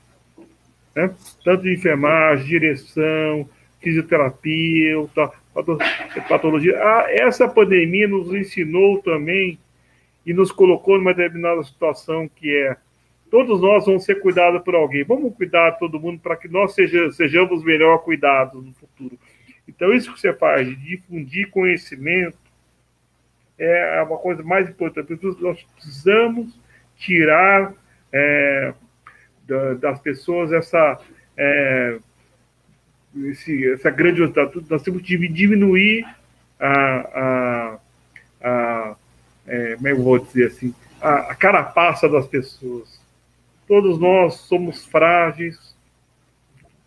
Né? 0.96 1.14
Tanto 1.44 1.64
de 1.64 1.74
enfermagem, 1.74 2.48
direção, 2.48 3.50
fisioterapia, 3.82 4.96
patologia. 6.28 6.78
Ah, 6.82 7.06
essa 7.10 7.48
pandemia 7.48 8.08
nos 8.08 8.34
ensinou 8.34 9.02
também 9.02 9.60
e 10.26 10.34
nos 10.34 10.52
colocou 10.52 10.98
numa 10.98 11.14
determinada 11.14 11.64
situação 11.64 12.28
que 12.28 12.56
é 12.56 12.78
todos 13.30 13.62
nós 13.62 13.86
vamos 13.86 14.06
ser 14.06 14.22
cuidados 14.22 14.64
por 14.64 14.76
alguém. 14.76 15.04
Vamos 15.04 15.36
cuidar 15.36 15.74
todo 15.74 16.00
mundo 16.00 16.20
para 16.20 16.38
que 16.38 16.48
nós 16.48 16.74
seja, 16.74 17.12
sejamos 17.12 17.64
melhor 17.64 17.98
cuidados 18.00 18.64
no 18.64 18.74
futuro. 18.74 19.20
Então, 19.68 19.92
isso 19.92 20.14
que 20.14 20.20
você 20.20 20.32
faz, 20.32 20.68
de 20.68 20.76
difundir 20.76 21.50
conhecimento, 21.50 22.38
é 23.58 24.02
uma 24.02 24.18
coisa 24.18 24.42
mais 24.44 24.70
importante. 24.70 25.20
Nós 25.42 25.62
precisamos 25.76 26.58
tirar 26.98 27.74
é, 28.12 28.74
das 29.80 30.00
pessoas 30.00 30.52
essa, 30.52 31.00
é, 31.38 31.98
esse, 33.26 33.72
essa 33.72 33.90
grandiosidade. 33.90 34.52
Nós 34.70 34.82
temos 34.82 35.02
que 35.02 35.18
diminuir 35.28 36.06
a, 36.60 36.70
a, 37.22 37.80
a 38.42 38.96
é, 39.48 39.76
como 39.76 39.88
é 39.88 39.92
eu 39.92 40.04
vou 40.04 40.20
dizer 40.20 40.48
assim, 40.48 40.74
a, 41.02 41.32
a 41.32 41.36
carapaça 41.36 42.10
das 42.10 42.26
pessoas 42.28 43.06
Todos 43.68 44.00
nós 44.00 44.36
somos 44.42 44.86
frágeis, 44.86 45.76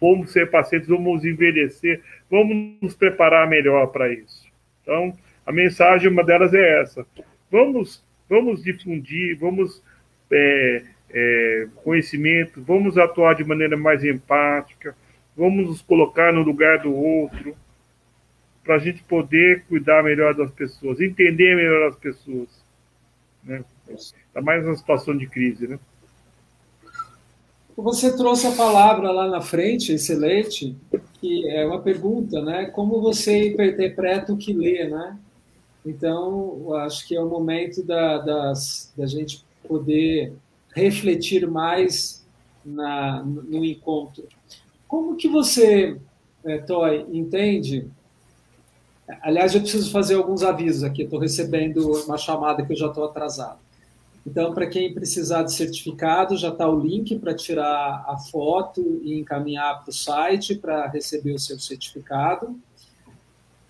vamos 0.01 0.31
ser 0.31 0.49
pacientes, 0.49 0.89
vamos 0.89 1.25
envelhecer, 1.25 2.03
vamos 2.31 2.77
nos 2.81 2.95
preparar 2.95 3.49
melhor 3.49 3.89
para 3.89 4.13
isso. 4.13 4.47
Então, 4.83 5.17
a 5.45 5.51
mensagem, 5.51 6.09
uma 6.09 6.23
delas 6.23 6.55
é 6.55 6.81
essa. 6.81 7.05
Vamos, 7.51 8.05
vamos 8.29 8.63
difundir, 8.63 9.37
vamos 9.39 9.83
é, 10.31 10.85
é, 11.11 11.69
conhecimento, 11.83 12.63
vamos 12.63 12.99
atuar 12.99 13.35
de 13.35 13.45
maneira 13.45 13.77
mais 13.77 14.05
empática, 14.05 14.97
vamos 15.37 15.67
nos 15.67 15.83
colocar 15.83 16.33
no 16.33 16.43
lugar 16.43 16.81
do 16.81 16.95
outro, 16.95 17.57
para 18.65 18.77
a 18.77 18.79
gente 18.79 19.03
poder 19.05 19.65
cuidar 19.65 20.03
melhor 20.03 20.35
das 20.35 20.51
pessoas, 20.51 21.01
entender 21.01 21.57
melhor 21.57 21.89
as 21.89 21.97
pessoas. 21.97 22.49
Né? 23.43 23.65
Ainda 23.89 24.43
mais 24.45 24.67
na 24.67 24.77
situação 24.77 25.17
de 25.17 25.27
crise, 25.27 25.67
né? 25.67 25.79
Você 27.75 28.15
trouxe 28.17 28.47
a 28.47 28.53
palavra 28.53 29.11
lá 29.11 29.29
na 29.29 29.41
frente, 29.41 29.93
excelente, 29.93 30.77
que 31.21 31.49
é 31.49 31.65
uma 31.65 31.81
pergunta, 31.81 32.43
né? 32.43 32.67
Como 32.67 33.01
você 33.01 33.51
interpreta 33.51 34.33
o 34.33 34.37
que 34.37 34.53
lê, 34.53 34.89
né? 34.89 35.17
Então, 35.87 36.75
acho 36.75 37.07
que 37.07 37.17
é 37.17 37.21
o 37.21 37.29
momento 37.29 37.83
da, 37.83 38.19
das, 38.19 38.93
da 38.97 39.07
gente 39.07 39.45
poder 39.67 40.33
refletir 40.79 41.47
mais 41.47 42.27
na, 42.65 43.23
no 43.23 43.65
encontro. 43.65 44.27
Como 44.87 45.17
que 45.17 45.29
você, 45.29 45.99
é, 46.45 46.59
Toy, 46.59 47.07
entende? 47.13 47.87
Aliás, 49.23 49.55
eu 49.55 49.61
preciso 49.61 49.91
fazer 49.91 50.15
alguns 50.15 50.43
avisos 50.43 50.83
aqui. 50.85 51.03
Estou 51.03 51.19
recebendo 51.19 51.93
uma 52.05 52.19
chamada 52.19 52.65
que 52.65 52.73
eu 52.73 52.77
já 52.77 52.87
estou 52.87 53.05
atrasado. 53.05 53.59
Então, 54.27 54.53
para 54.53 54.67
quem 54.67 54.93
precisar 54.93 55.43
de 55.43 55.55
certificado, 55.55 56.37
já 56.37 56.49
está 56.49 56.69
o 56.69 56.79
link 56.79 57.19
para 57.19 57.35
tirar 57.35 58.05
a 58.07 58.19
foto 58.19 59.01
e 59.03 59.19
encaminhar 59.19 59.83
para 59.83 59.91
o 59.91 59.93
site 59.93 60.55
para 60.55 60.87
receber 60.89 61.33
o 61.33 61.39
seu 61.39 61.59
certificado. 61.59 62.59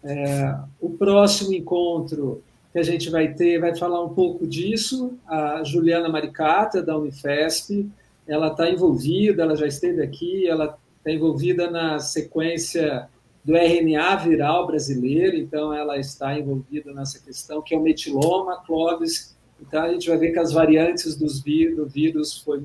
É, 0.02 0.56
o 0.80 0.90
próximo 0.90 1.54
encontro 1.54 2.42
que 2.78 2.88
a 2.88 2.92
gente 2.92 3.10
vai 3.10 3.34
ter 3.34 3.60
vai 3.60 3.76
falar 3.76 4.02
um 4.04 4.10
pouco 4.10 4.46
disso. 4.46 5.18
A 5.26 5.62
Juliana 5.64 6.08
Maricata, 6.08 6.82
da 6.82 6.96
Unifesp, 6.96 7.88
ela 8.26 8.48
está 8.48 8.70
envolvida, 8.70 9.42
ela 9.42 9.56
já 9.56 9.66
esteve 9.66 10.02
aqui, 10.02 10.46
ela 10.46 10.78
está 10.98 11.10
envolvida 11.10 11.70
na 11.70 11.98
sequência 11.98 13.08
do 13.44 13.56
RNA 13.56 14.16
viral 14.16 14.66
brasileiro, 14.66 15.36
então 15.36 15.72
ela 15.72 15.98
está 15.98 16.38
envolvida 16.38 16.92
nessa 16.92 17.18
questão, 17.18 17.62
que 17.62 17.74
é 17.74 17.78
o 17.78 17.80
metiloma, 17.80 18.62
Clóvis, 18.66 19.36
então, 19.60 19.82
a 19.82 19.92
gente 19.92 20.08
vai 20.08 20.16
ver 20.18 20.32
que 20.32 20.38
as 20.38 20.52
variantes 20.52 21.16
dos 21.16 21.40
vírus, 21.40 21.76
do 21.76 21.86
vírus 21.86 22.38
foi, 22.38 22.64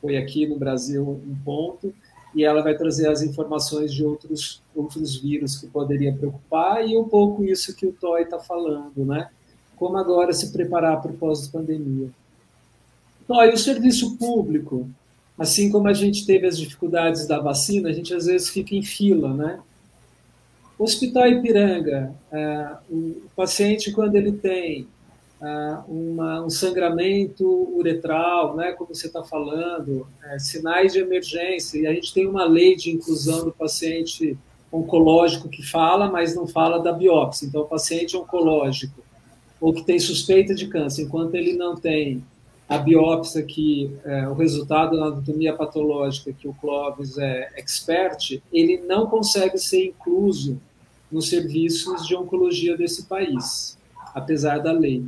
foi 0.00 0.16
aqui 0.16 0.46
no 0.46 0.58
Brasil 0.58 1.08
um 1.08 1.36
ponto, 1.44 1.94
e 2.34 2.44
ela 2.44 2.62
vai 2.62 2.76
trazer 2.76 3.08
as 3.08 3.22
informações 3.22 3.92
de 3.92 4.04
outros, 4.04 4.62
outros 4.74 5.16
vírus 5.16 5.56
que 5.58 5.66
poderia 5.66 6.12
preocupar, 6.12 6.86
e 6.86 6.96
um 6.96 7.08
pouco 7.08 7.44
isso 7.44 7.74
que 7.74 7.86
o 7.86 7.92
Toy 7.92 8.22
está 8.22 8.38
falando, 8.38 9.04
né? 9.04 9.28
Como 9.76 9.96
agora 9.96 10.32
se 10.32 10.52
preparar 10.52 11.00
para 11.00 11.10
o 11.10 11.16
pós-pandemia. 11.16 12.10
Toy, 13.26 13.50
o 13.50 13.58
serviço 13.58 14.16
público, 14.16 14.88
assim 15.38 15.70
como 15.70 15.88
a 15.88 15.92
gente 15.92 16.26
teve 16.26 16.46
as 16.46 16.58
dificuldades 16.58 17.26
da 17.26 17.40
vacina, 17.40 17.88
a 17.88 17.92
gente 17.92 18.14
às 18.14 18.26
vezes 18.26 18.48
fica 18.48 18.74
em 18.74 18.82
fila, 18.82 19.32
né? 19.34 19.60
Hospital 20.78 21.28
Ipiranga, 21.28 22.14
é, 22.32 22.70
o 22.90 23.22
paciente, 23.36 23.92
quando 23.92 24.14
ele 24.14 24.32
tem 24.32 24.88
uma, 25.88 26.44
um 26.44 26.50
sangramento 26.50 27.46
uretral, 27.74 28.54
né, 28.54 28.72
como 28.72 28.94
você 28.94 29.06
está 29.06 29.22
falando, 29.22 30.06
é, 30.24 30.38
sinais 30.38 30.92
de 30.92 30.98
emergência, 30.98 31.78
e 31.78 31.86
a 31.86 31.94
gente 31.94 32.12
tem 32.12 32.26
uma 32.26 32.44
lei 32.44 32.76
de 32.76 32.90
inclusão 32.90 33.44
do 33.44 33.52
paciente 33.52 34.36
oncológico 34.70 35.48
que 35.48 35.62
fala, 35.62 36.10
mas 36.10 36.34
não 36.34 36.46
fala 36.46 36.78
da 36.78 36.92
biópsia. 36.92 37.46
Então, 37.46 37.62
o 37.62 37.66
paciente 37.66 38.16
oncológico, 38.16 39.02
ou 39.60 39.72
que 39.72 39.82
tem 39.82 39.98
suspeita 39.98 40.54
de 40.54 40.68
câncer, 40.68 41.02
enquanto 41.02 41.34
ele 41.34 41.54
não 41.54 41.74
tem 41.74 42.22
a 42.68 42.78
biópsia 42.78 43.42
que 43.42 43.90
é, 44.04 44.28
o 44.28 44.34
resultado 44.34 44.96
da 44.96 45.06
anatomia 45.06 45.52
patológica 45.54 46.32
que 46.32 46.46
o 46.46 46.54
Clóvis 46.54 47.18
é 47.18 47.50
expert, 47.56 48.40
ele 48.52 48.78
não 48.78 49.08
consegue 49.08 49.58
ser 49.58 49.86
incluso 49.86 50.60
nos 51.10 51.28
serviços 51.28 52.06
de 52.06 52.14
oncologia 52.14 52.76
desse 52.76 53.06
país, 53.06 53.76
apesar 54.14 54.58
da 54.58 54.70
lei. 54.70 55.04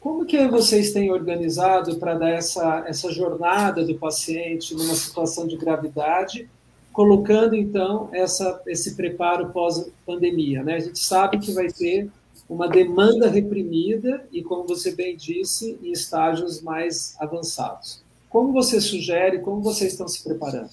Como 0.00 0.24
que 0.24 0.48
vocês 0.48 0.92
têm 0.92 1.12
organizado 1.12 1.98
para 1.98 2.14
dar 2.14 2.30
essa, 2.30 2.84
essa 2.88 3.12
jornada 3.12 3.84
do 3.84 3.98
paciente 3.98 4.74
numa 4.74 4.94
situação 4.94 5.46
de 5.46 5.58
gravidade, 5.58 6.48
colocando 6.90 7.54
então 7.54 8.08
essa, 8.10 8.62
esse 8.66 8.96
preparo 8.96 9.50
pós-pandemia? 9.50 10.64
Né? 10.64 10.76
A 10.76 10.80
gente 10.80 10.98
sabe 10.98 11.38
que 11.38 11.52
vai 11.52 11.68
ter 11.68 12.08
uma 12.48 12.66
demanda 12.66 13.28
reprimida 13.28 14.26
e, 14.32 14.42
como 14.42 14.66
você 14.66 14.92
bem 14.92 15.14
disse, 15.14 15.78
em 15.82 15.92
estágios 15.92 16.62
mais 16.62 17.14
avançados. 17.20 18.02
Como 18.30 18.54
você 18.54 18.80
sugere, 18.80 19.40
como 19.40 19.60
vocês 19.60 19.92
estão 19.92 20.08
se 20.08 20.24
preparando? 20.24 20.70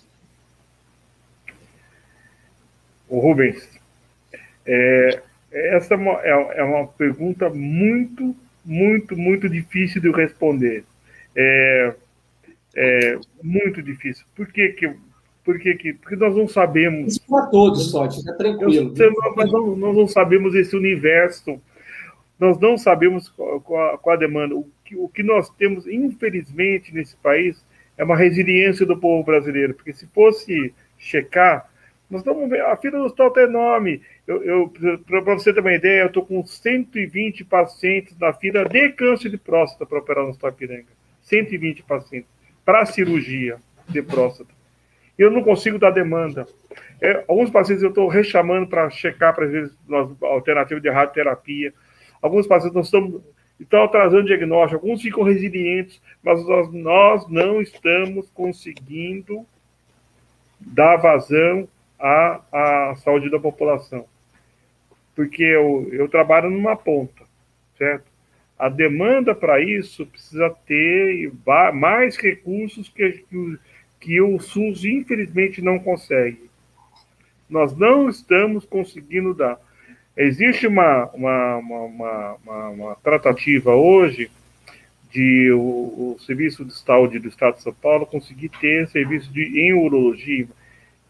O 3.09 3.19
Rubens, 3.19 3.67
é, 4.65 5.21
essa 5.51 5.95
é 5.95 5.97
uma, 5.97 6.13
é, 6.21 6.59
é 6.59 6.63
uma 6.63 6.87
pergunta 6.87 7.49
muito 7.49 8.33
muito, 8.67 9.17
muito 9.17 9.49
difícil 9.49 10.01
de 10.01 10.11
responder. 10.11 10.83
É, 11.35 11.95
é 12.75 13.19
muito 13.41 13.81
difícil. 13.81 14.25
Por 14.35 14.47
que 14.47 14.69
que 14.69 14.93
por 15.47 15.57
que, 15.57 15.75
que 15.75 15.93
porque 15.93 16.17
nós 16.17 16.35
não 16.35 16.45
sabemos. 16.45 17.13
Isso 17.13 17.21
para 17.25 17.45
todos, 17.45 17.89
Totti, 17.89 18.17
fica 18.17 18.33
tranquilo. 18.33 18.93
nós, 19.37 19.49
não, 19.49 19.75
nós 19.77 19.95
não 19.95 20.05
sabemos 20.05 20.53
esse 20.53 20.75
universo, 20.75 21.57
nós 22.37 22.59
não 22.59 22.77
sabemos 22.77 23.29
qual, 23.29 23.61
qual, 23.61 23.97
qual 23.97 24.15
a 24.17 24.19
demanda. 24.19 24.53
O 24.53 24.67
que, 24.83 24.97
o 24.97 25.07
que 25.07 25.23
nós 25.23 25.49
temos, 25.51 25.87
infelizmente, 25.87 26.93
nesse 26.93 27.15
país 27.15 27.63
é 27.97 28.03
uma 28.03 28.17
resiliência 28.17 28.85
do 28.85 28.97
povo 28.97 29.23
brasileiro, 29.23 29.73
porque 29.73 29.93
se 29.93 30.05
fosse 30.07 30.73
checar, 30.97 31.71
nós 32.09 32.23
vamos 32.23 32.49
ver, 32.49 32.61
a 32.61 32.75
fila 32.77 32.99
do 32.99 33.05
hospital 33.05 33.27
está 33.27 33.41
enorme. 33.41 34.01
Eu, 34.25 34.41
eu 34.43 34.73
para 35.05 35.35
você 35.35 35.53
ter 35.53 35.59
uma 35.59 35.73
ideia, 35.73 36.01
eu 36.01 36.07
estou 36.07 36.25
com 36.25 36.45
120 36.45 37.43
pacientes 37.43 38.17
na 38.17 38.31
fila 38.33 38.63
de 38.63 38.89
câncer 38.93 39.29
de 39.29 39.37
próstata 39.37 39.85
para 39.85 39.99
operar 39.99 40.23
no 40.23 40.29
Hospital 40.29 40.53
Piranga. 40.53 40.97
120 41.21 41.83
pacientes 41.83 42.29
para 42.63 42.85
cirurgia 42.85 43.57
de 43.89 44.01
próstata. 44.01 44.49
Eu 45.17 45.31
não 45.31 45.43
consigo 45.43 45.77
dar 45.77 45.91
demanda. 45.91 46.47
É, 47.01 47.25
alguns 47.27 47.49
pacientes 47.49 47.83
eu 47.83 47.89
estou 47.89 48.07
rechamando 48.07 48.67
para 48.67 48.89
checar, 48.89 49.35
para 49.35 49.45
vezes, 49.45 49.75
alternativa 50.21 50.79
de 50.79 50.89
radioterapia. 50.89 51.73
Alguns 52.21 52.47
pacientes 52.47 52.75
nós 52.75 52.85
estamos, 52.85 53.21
estão 53.59 53.83
atrasando 53.83 54.23
o 54.23 54.27
diagnóstico, 54.27 54.75
alguns 54.75 55.01
ficam 55.01 55.23
resilientes, 55.23 56.01
mas 56.23 56.45
nós, 56.47 56.71
nós 56.71 57.29
não 57.29 57.61
estamos 57.61 58.29
conseguindo 58.29 59.45
dar 60.59 60.97
vazão 60.97 61.67
à, 61.99 62.41
à 62.51 62.95
saúde 62.97 63.29
da 63.29 63.39
população. 63.39 64.05
Porque 65.15 65.43
eu, 65.43 65.89
eu 65.91 66.07
trabalho 66.07 66.49
numa 66.49 66.75
ponta, 66.75 67.23
certo? 67.77 68.05
A 68.57 68.69
demanda 68.69 69.35
para 69.35 69.61
isso 69.61 70.05
precisa 70.05 70.49
ter 70.65 71.31
mais 71.73 72.17
recursos 72.17 72.89
que, 72.89 73.23
que, 73.29 73.59
que 73.99 74.21
o 74.21 74.39
SUS, 74.39 74.83
infelizmente, 74.83 75.61
não 75.61 75.77
consegue. 75.77 76.49
Nós 77.49 77.75
não 77.77 78.09
estamos 78.09 78.65
conseguindo 78.65 79.33
dar. 79.33 79.59
Existe 80.15 80.65
uma, 80.65 81.05
uma, 81.13 81.57
uma, 81.57 82.33
uma, 82.43 82.69
uma 82.69 82.95
tratativa 82.95 83.75
hoje 83.75 84.31
de 85.11 85.51
o, 85.51 86.15
o, 86.15 86.17
Serviço 86.19 86.65
de 86.65 86.73
Saúde 86.73 87.19
do 87.19 87.27
Estado 87.27 87.57
de 87.57 87.61
São 87.61 87.73
Paulo 87.73 88.05
conseguir 88.05 88.49
ter 88.49 88.87
serviço 88.87 89.31
de, 89.31 89.43
em 89.59 89.73
urologia 89.73 90.47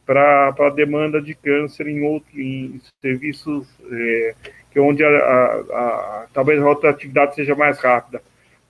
para 0.07 0.55
a 0.57 0.69
demanda 0.69 1.21
de 1.21 1.35
câncer 1.35 1.85
em 1.87 2.01
outros 2.01 2.33
em 2.33 2.79
serviços 3.01 3.67
é, 3.91 4.35
que 4.71 4.79
é 4.79 4.81
onde 4.81 5.03
a, 5.03 5.09
a, 5.09 5.55
a, 5.59 6.27
talvez 6.33 6.61
a 6.61 6.63
rotatividade 6.63 7.35
seja 7.35 7.53
mais 7.53 7.77
rápida. 7.79 8.21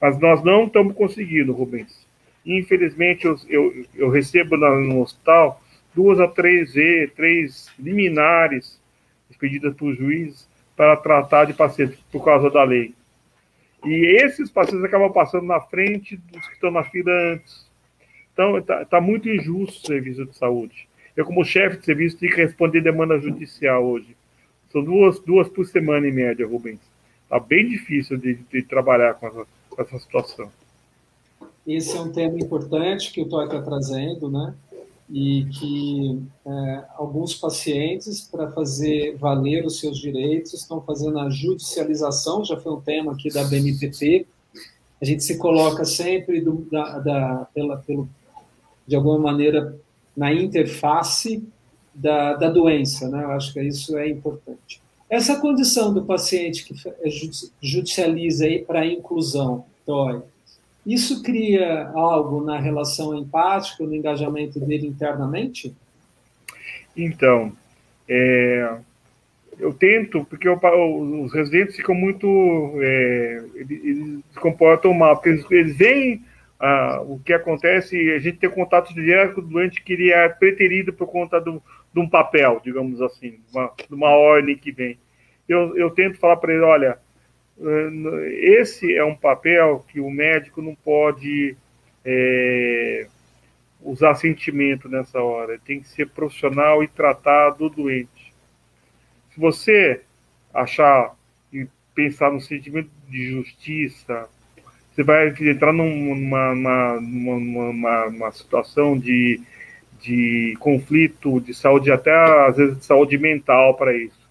Mas 0.02 0.20
nós 0.20 0.44
não 0.44 0.66
estamos 0.66 0.96
conseguindo, 0.96 1.54
Rubens. 1.54 2.08
Infelizmente, 2.44 3.26
eu, 3.26 3.36
eu, 3.48 3.86
eu 3.96 4.10
recebo 4.10 4.58
no 4.58 5.02
hospital 5.02 5.62
duas 5.94 6.20
a 6.20 6.28
três 6.28 6.76
e 6.76 7.08
três 7.16 7.72
liminares 7.78 8.82
expedidas 9.30 9.76
por 9.76 9.94
juiz 9.94 10.48
para 10.76 10.96
tratar 10.96 11.46
de 11.46 11.54
pacientes 11.54 12.00
por 12.12 12.26
causa 12.26 12.50
da 12.50 12.64
lei. 12.64 12.96
E 13.86 14.24
esses 14.24 14.50
pacientes 14.50 14.84
acabam 14.84 15.12
passando 15.12 15.46
na 15.46 15.62
frente 15.62 16.18
dos 16.18 16.48
que 16.48 16.54
estão 16.54 16.72
na 16.72 16.84
fila 16.84 17.12
antes. 17.34 17.70
Então, 18.34 18.58
está 18.58 18.86
tá 18.86 19.02
muito 19.02 19.30
injusto 19.30 19.84
o 19.84 19.88
serviço 19.88 20.26
de 20.26 20.36
saúde. 20.36 20.87
Eu, 21.18 21.26
como 21.26 21.44
chefe 21.44 21.77
de 21.77 21.85
serviço, 21.85 22.15
tenho 22.15 22.31
que 22.31 22.39
responder 22.44 22.80
demanda 22.80 23.19
judicial 23.19 23.84
hoje. 23.84 24.15
São 24.72 24.84
duas, 24.84 25.19
duas 25.19 25.49
por 25.49 25.65
semana, 25.65 26.07
em 26.07 26.11
média, 26.11 26.45
Rubens. 26.45 26.80
Está 27.23 27.39
bem 27.39 27.68
difícil 27.68 28.18
de, 28.18 28.35
de 28.35 28.61
trabalhar 28.61 29.15
com 29.15 29.26
essa, 29.26 29.48
com 29.68 29.81
essa, 29.81 29.98
situação. 29.98 30.52
Esse 31.65 31.98
é 31.98 32.02
um 32.02 32.11
tema 32.11 32.38
importante 32.38 33.11
que 33.11 33.19
o 33.19 33.27
Toy 33.27 33.45
está 33.45 33.60
trazendo, 33.64 34.30
né? 34.30 34.53
E 35.10 35.45
que 35.45 36.22
é, 36.45 36.84
alguns 36.98 37.34
pacientes, 37.34 38.22
para 38.22 38.52
fazer 38.52 39.18
valer 39.18 39.65
os 39.65 39.80
seus 39.80 39.98
direitos, 39.98 40.53
estão 40.53 40.81
fazendo 40.81 41.18
a 41.18 41.31
judicialização, 41.31 42.45
já 42.45 42.57
foi 42.57 42.73
um 42.73 42.81
tema 42.81 43.14
aqui 43.14 43.30
da 43.30 43.44
BNPP. 43.44 44.27
A 45.02 45.06
gente 45.06 45.23
se 45.23 45.39
coloca 45.39 45.84
sempre 45.84 46.41
do, 46.41 46.68
da, 46.72 46.99
da, 46.99 47.48
pela, 47.56 47.77
pelo, 47.77 48.07
de 48.85 48.95
alguma 48.95 49.18
maneira 49.18 49.76
na 50.18 50.34
interface 50.34 51.48
da, 51.94 52.34
da 52.34 52.49
doença, 52.49 53.07
né? 53.07 53.23
Eu 53.23 53.31
acho 53.31 53.53
que 53.53 53.61
isso 53.61 53.95
é 53.98 54.10
importante. 54.10 54.81
Essa 55.07 55.39
condição 55.39 55.94
do 55.94 56.03
paciente 56.03 56.65
que 56.65 56.73
é 56.89 57.10
judicializa 57.61 58.45
para 58.65 58.81
a 58.81 58.85
inclusão, 58.85 59.65
dói, 59.85 60.22
isso 60.85 61.22
cria 61.22 61.89
algo 61.89 62.44
na 62.44 62.60
relação 62.60 63.18
empática, 63.18 63.84
no 63.84 63.95
engajamento 63.95 64.60
dele 64.60 64.88
internamente? 64.88 65.73
Então, 66.95 67.52
é, 68.07 68.77
eu 69.60 69.73
tento, 69.73 70.26
porque 70.26 70.48
eu, 70.48 70.60
os 71.23 71.34
residentes 71.34 71.76
ficam 71.76 71.94
muito. 71.95 72.27
É, 72.81 73.44
eles, 73.56 74.23
se 74.31 74.39
comportam 74.39 74.94
mal, 74.94 75.15
porque 75.15 75.30
eles, 75.30 75.45
eles 75.52 75.77
veem 75.77 76.22
ah, 76.60 77.02
o 77.06 77.20
que 77.20 77.34
acontece, 77.34 78.12
a 78.12 78.20
gente 78.20 78.40
tem 78.40 78.50
contato 78.50 78.94
direto 78.94 79.36
com 79.36 79.42
o 79.42 79.44
doente 79.44 79.84
que 79.84 79.94
ele 79.94 80.12
é 80.12 80.28
preterido 80.28 80.92
por 80.92 81.08
conta 81.08 81.40
do, 81.40 81.62
de 81.94 82.00
um 82.00 82.10
papel, 82.10 82.60
digamos 82.64 83.02
assim, 83.02 83.40
de 83.88 83.94
uma 83.94 84.10
ordem 84.10 84.58
que 84.58 84.72
vem. 84.72 84.98
Eu, 85.48 85.78
eu 85.78 85.92
tento 85.92 86.18
falar 86.18 86.38
para 86.38 86.54
ele, 86.54 86.64
olha, 86.64 86.98
eh, 87.60 88.60
esse 88.60 88.96
é 88.96 89.04
um 89.04 89.16
papel 89.16 89.86
que 89.88 90.00
o 90.00 90.10
médico 90.10 90.62
não 90.62 90.76
pode 90.76 91.56
é, 92.04 93.08
usar 93.82 94.16
sentimento 94.16 94.90
nessa 94.90 95.22
hora, 95.22 95.60
tem 95.60 95.80
que 95.80 95.88
ser 95.88 96.10
profissional 96.10 96.84
e 96.84 96.88
tratar 96.88 97.52
do 97.52 97.70
doente. 97.70 98.34
Se 99.32 99.40
você 99.40 100.02
achar 100.54 101.16
e 101.54 101.68
pensar 101.94 102.32
no 102.32 102.42
sentimento 102.42 102.90
de 103.08 103.30
justiça, 103.30 104.28
você 104.98 105.03
vai 105.03 105.28
entrar 105.28 105.72
numa, 105.72 106.56
numa, 106.56 106.99
numa, 106.99 108.10
numa 108.10 108.32
situação 108.32 108.98
de, 108.98 109.40
de 110.02 110.57
conflito 110.60 111.40
de 111.40 111.53
saúde, 111.53 111.91
até 111.91 112.11
às 112.48 112.57
vezes 112.57 112.80
de 112.80 112.86
saúde 112.86 113.15
mental 113.15 113.76
para 113.76 113.95
isso. 113.95 114.28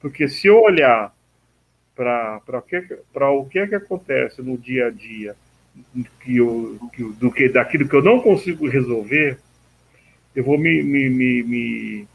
Porque 0.00 0.26
se 0.26 0.46
eu 0.46 0.62
olhar 0.62 1.14
para 1.94 2.40
o 3.30 3.44
que, 3.44 3.58
é 3.58 3.66
que 3.66 3.74
acontece 3.74 4.40
no 4.40 4.56
dia 4.56 4.86
a 4.86 4.90
dia 4.90 5.36
que 6.24 6.38
eu, 6.38 6.78
que, 6.94 7.02
do 7.04 7.30
que, 7.30 7.46
daquilo 7.50 7.86
que 7.86 7.94
eu 7.94 8.02
não 8.02 8.18
consigo 8.18 8.66
resolver, 8.66 9.38
eu 10.34 10.42
vou 10.42 10.56
me, 10.56 10.82
me, 10.82 11.10
me, 11.10 11.42
me, 11.42 12.08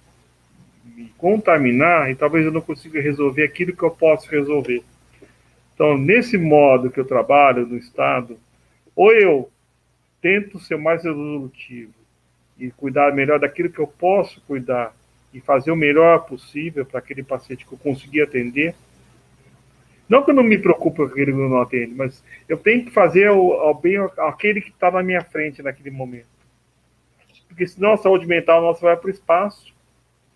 me 0.96 1.14
contaminar 1.16 2.10
e 2.10 2.16
talvez 2.16 2.44
eu 2.44 2.52
não 2.52 2.62
consiga 2.62 3.00
resolver 3.00 3.44
aquilo 3.44 3.76
que 3.76 3.84
eu 3.84 3.92
posso 3.92 4.28
resolver. 4.32 4.84
Então, 5.84 5.98
nesse 5.98 6.38
modo 6.38 6.90
que 6.90 6.98
eu 6.98 7.04
trabalho 7.04 7.68
no 7.68 7.76
Estado, 7.76 8.40
ou 8.96 9.12
eu 9.12 9.52
tento 10.22 10.58
ser 10.58 10.78
mais 10.78 11.04
resolutivo 11.04 11.92
e 12.58 12.72
cuidar 12.72 13.14
melhor 13.14 13.38
daquilo 13.38 13.70
que 13.70 13.80
eu 13.80 13.88
posso 13.88 14.40
cuidar 14.48 14.96
e 15.34 15.42
fazer 15.42 15.72
o 15.72 15.76
melhor 15.76 16.20
possível 16.20 16.86
para 16.86 17.00
aquele 17.00 17.22
paciente 17.22 17.66
que 17.66 17.74
eu 17.74 17.78
conseguir 17.78 18.22
atender. 18.22 18.74
Não 20.08 20.24
que 20.24 20.32
eu 20.32 20.36
não 20.36 20.42
me 20.42 20.58
preocupe 20.58 20.96
com 20.96 21.04
aquele 21.04 21.34
que 21.34 21.38
eu 21.38 21.50
não 21.50 21.60
atendo, 21.60 21.94
mas 21.98 22.24
eu 22.48 22.56
tenho 22.56 22.86
que 22.86 22.92
fazer 22.92 23.30
o, 23.32 23.74
bem 23.74 23.98
aquele 24.20 24.62
que 24.62 24.70
está 24.70 24.90
na 24.90 25.04
minha 25.04 25.22
frente 25.22 25.62
naquele 25.62 25.92
momento. 25.92 26.28
Porque 27.50 27.68
senão 27.68 27.92
a 27.92 27.98
saúde 27.98 28.26
mental 28.26 28.62
nossa 28.62 28.80
vai 28.80 28.96
para 28.96 29.08
o 29.08 29.12
espaço. 29.12 29.74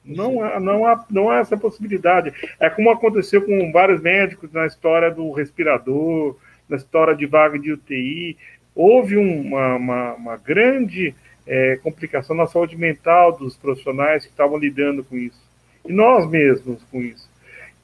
Não 0.08 0.42
há, 0.42 0.60
não, 0.60 0.86
há, 0.86 1.06
não 1.10 1.30
há 1.30 1.40
essa 1.40 1.58
possibilidade. 1.58 2.34
É 2.60 2.70
como 2.70 2.90
aconteceu 2.90 3.42
com 3.42 3.72
vários 3.72 4.02
médicos 4.02 4.52
na 4.54 4.66
história 4.66 5.12
do 5.12 5.32
respirador, 5.32 6.38
na 6.70 6.78
história 6.78 7.14
de 7.16 7.26
vaga 7.26 7.60
de 7.60 7.74
UTI. 7.74 8.38
Houve 8.74 9.18
uma, 9.18 9.76
uma, 9.76 10.14
uma 10.14 10.38
grande 10.38 11.14
é, 11.46 11.78
complicação 11.78 12.36
na 12.36 12.48
saúde 12.48 12.78
mental 12.78 13.38
dos 13.38 13.58
profissionais 13.58 14.26
que 14.26 14.32
estavam 14.32 14.58
lidando 14.58 15.04
com 15.04 15.18
isso. 15.18 15.42
E 15.86 15.92
nós 15.92 16.30
mesmos 16.30 16.84
com 16.92 17.02
isso. 17.02 17.30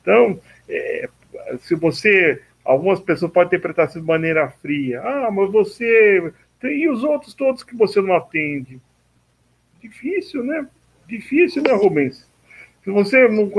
Então, 0.01 0.39
é, 0.67 1.09
se 1.59 1.75
você. 1.75 2.41
Algumas 2.63 3.01
pessoas 3.01 3.29
podem 3.29 3.47
interpretar 3.47 3.89
isso 3.89 3.99
de 3.99 4.07
maneira 4.07 4.49
fria. 4.61 5.01
Ah, 5.01 5.29
mas 5.29 5.51
você. 5.51 6.31
E 6.63 6.87
os 6.87 7.03
outros 7.03 7.33
todos 7.33 7.61
que 7.61 7.75
você 7.75 8.01
não 8.01 8.15
atende? 8.15 8.79
Difícil, 9.81 10.45
né? 10.45 10.65
Difícil, 11.07 11.63
né, 11.63 11.73
Rubens? 11.73 12.29
Se 12.83 12.91
você 12.91 13.27
não. 13.27 13.51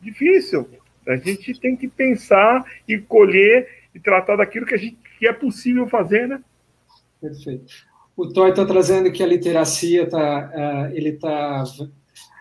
Difícil. 0.00 0.68
A 1.06 1.16
gente 1.16 1.58
tem 1.58 1.74
que 1.74 1.88
pensar 1.88 2.64
e 2.86 2.98
colher 2.98 3.68
e 3.94 3.98
tratar 3.98 4.36
daquilo 4.36 4.66
que, 4.66 4.74
a 4.74 4.78
gente, 4.78 4.98
que 5.18 5.26
é 5.26 5.32
possível 5.32 5.88
fazer, 5.88 6.28
né? 6.28 6.40
Perfeito. 7.20 7.72
O 8.16 8.28
Toy 8.28 8.50
está 8.50 8.66
trazendo 8.66 9.10
que 9.10 9.22
a 9.22 9.26
literacia 9.26 10.08
tá, 10.08 10.50
uh, 10.54 10.94
ele. 10.94 11.18
Uh, 11.22 11.90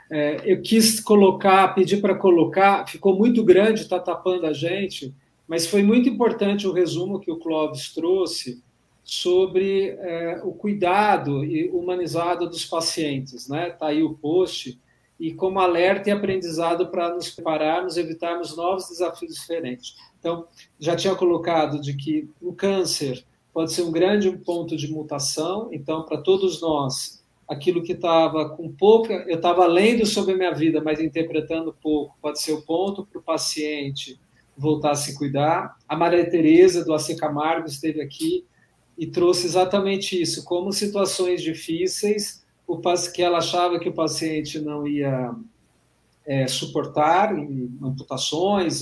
é, 0.10 0.42
eu 0.46 0.62
quis 0.62 1.00
colocar, 1.00 1.74
pedir 1.76 2.02
para 2.02 2.16
colocar, 2.16 2.88
ficou 2.88 3.18
muito 3.18 3.44
grande, 3.44 3.82
está 3.82 4.00
tapando 4.00 4.46
a 4.46 4.54
gente, 4.54 5.14
mas 5.48 5.68
foi 5.68 5.84
muito 5.84 6.08
importante 6.08 6.66
o 6.66 6.72
resumo 6.72 7.20
que 7.20 7.30
o 7.30 7.38
Clóvis 7.38 7.94
trouxe 7.94 8.64
sobre 9.08 9.92
é, 10.02 10.42
o 10.44 10.52
cuidado 10.52 11.46
e 11.46 11.70
humanizado 11.70 12.46
dos 12.50 12.66
pacientes, 12.66 13.48
né? 13.48 13.70
Está 13.70 13.88
aí 13.88 14.04
o 14.04 14.16
post 14.16 14.78
e 15.18 15.34
como 15.34 15.62
alerta 15.62 16.10
e 16.10 16.12
aprendizado 16.12 16.88
para 16.88 17.16
nos 17.16 17.30
prepararmos, 17.30 17.96
evitarmos 17.96 18.58
novos 18.58 18.90
desafios 18.90 19.34
diferentes. 19.34 19.96
Então, 20.20 20.46
já 20.78 20.94
tinha 20.94 21.16
colocado 21.16 21.80
de 21.80 21.96
que 21.96 22.30
o 22.42 22.52
câncer 22.52 23.24
pode 23.54 23.72
ser 23.72 23.84
um 23.84 23.94
grande 23.94 24.30
ponto 24.40 24.76
de 24.76 24.92
mutação, 24.92 25.70
então, 25.72 26.04
para 26.04 26.18
todos 26.18 26.62
nós, 26.62 27.24
aquilo 27.48 27.82
que 27.82 27.94
estava 27.94 28.50
com 28.50 28.70
pouca, 28.70 29.14
eu 29.26 29.38
estava 29.38 29.66
lendo 29.66 30.06
sobre 30.06 30.34
a 30.34 30.38
minha 30.38 30.54
vida, 30.54 30.84
mas 30.84 31.00
interpretando 31.00 31.74
pouco, 31.82 32.14
pode 32.22 32.42
ser 32.42 32.52
o 32.52 32.62
ponto 32.62 33.06
para 33.06 33.20
o 33.20 33.24
paciente 33.24 34.20
voltar 34.58 34.92
a 34.92 34.96
se 34.96 35.18
cuidar. 35.18 35.78
A 35.88 35.96
Maria 35.96 36.30
Tereza, 36.30 36.84
do 36.84 36.94
AC 36.94 37.16
Camargo, 37.16 37.68
esteve 37.68 38.02
aqui, 38.02 38.44
e 38.98 39.06
trouxe 39.06 39.46
exatamente 39.46 40.20
isso, 40.20 40.44
como 40.44 40.74
situações 40.74 41.42
difíceis, 41.42 42.44
o 42.66 42.82
que 43.14 43.22
ela 43.22 43.38
achava 43.38 43.80
que 43.80 43.90
o 43.90 43.94
paciente 43.94 44.60
não 44.60 44.88
ia 44.88 45.34
é, 46.26 46.48
suportar, 46.48 47.34
amputações, 47.82 48.82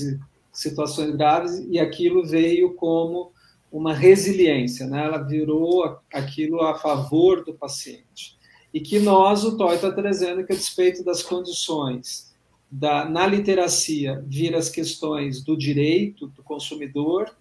situações 0.52 1.14
graves, 1.14 1.64
e 1.68 1.78
aquilo 1.78 2.24
veio 2.24 2.74
como 2.74 3.30
uma 3.70 3.92
resiliência, 3.92 4.86
né? 4.86 5.04
ela 5.04 5.18
virou 5.18 6.00
aquilo 6.12 6.62
a 6.62 6.74
favor 6.78 7.44
do 7.44 7.52
paciente. 7.52 8.36
E 8.72 8.80
que 8.80 8.98
nós, 8.98 9.44
o 9.44 9.56
TOI 9.56 9.76
está 9.76 9.92
trazendo 9.92 10.44
que, 10.44 10.52
a 10.52 10.56
despeito 10.56 11.04
das 11.04 11.22
condições 11.22 12.34
da, 12.70 13.04
na 13.04 13.26
literacia, 13.26 14.24
vir 14.26 14.54
as 14.54 14.68
questões 14.68 15.42
do 15.42 15.56
direito 15.56 16.26
do 16.28 16.42
consumidor, 16.42 17.34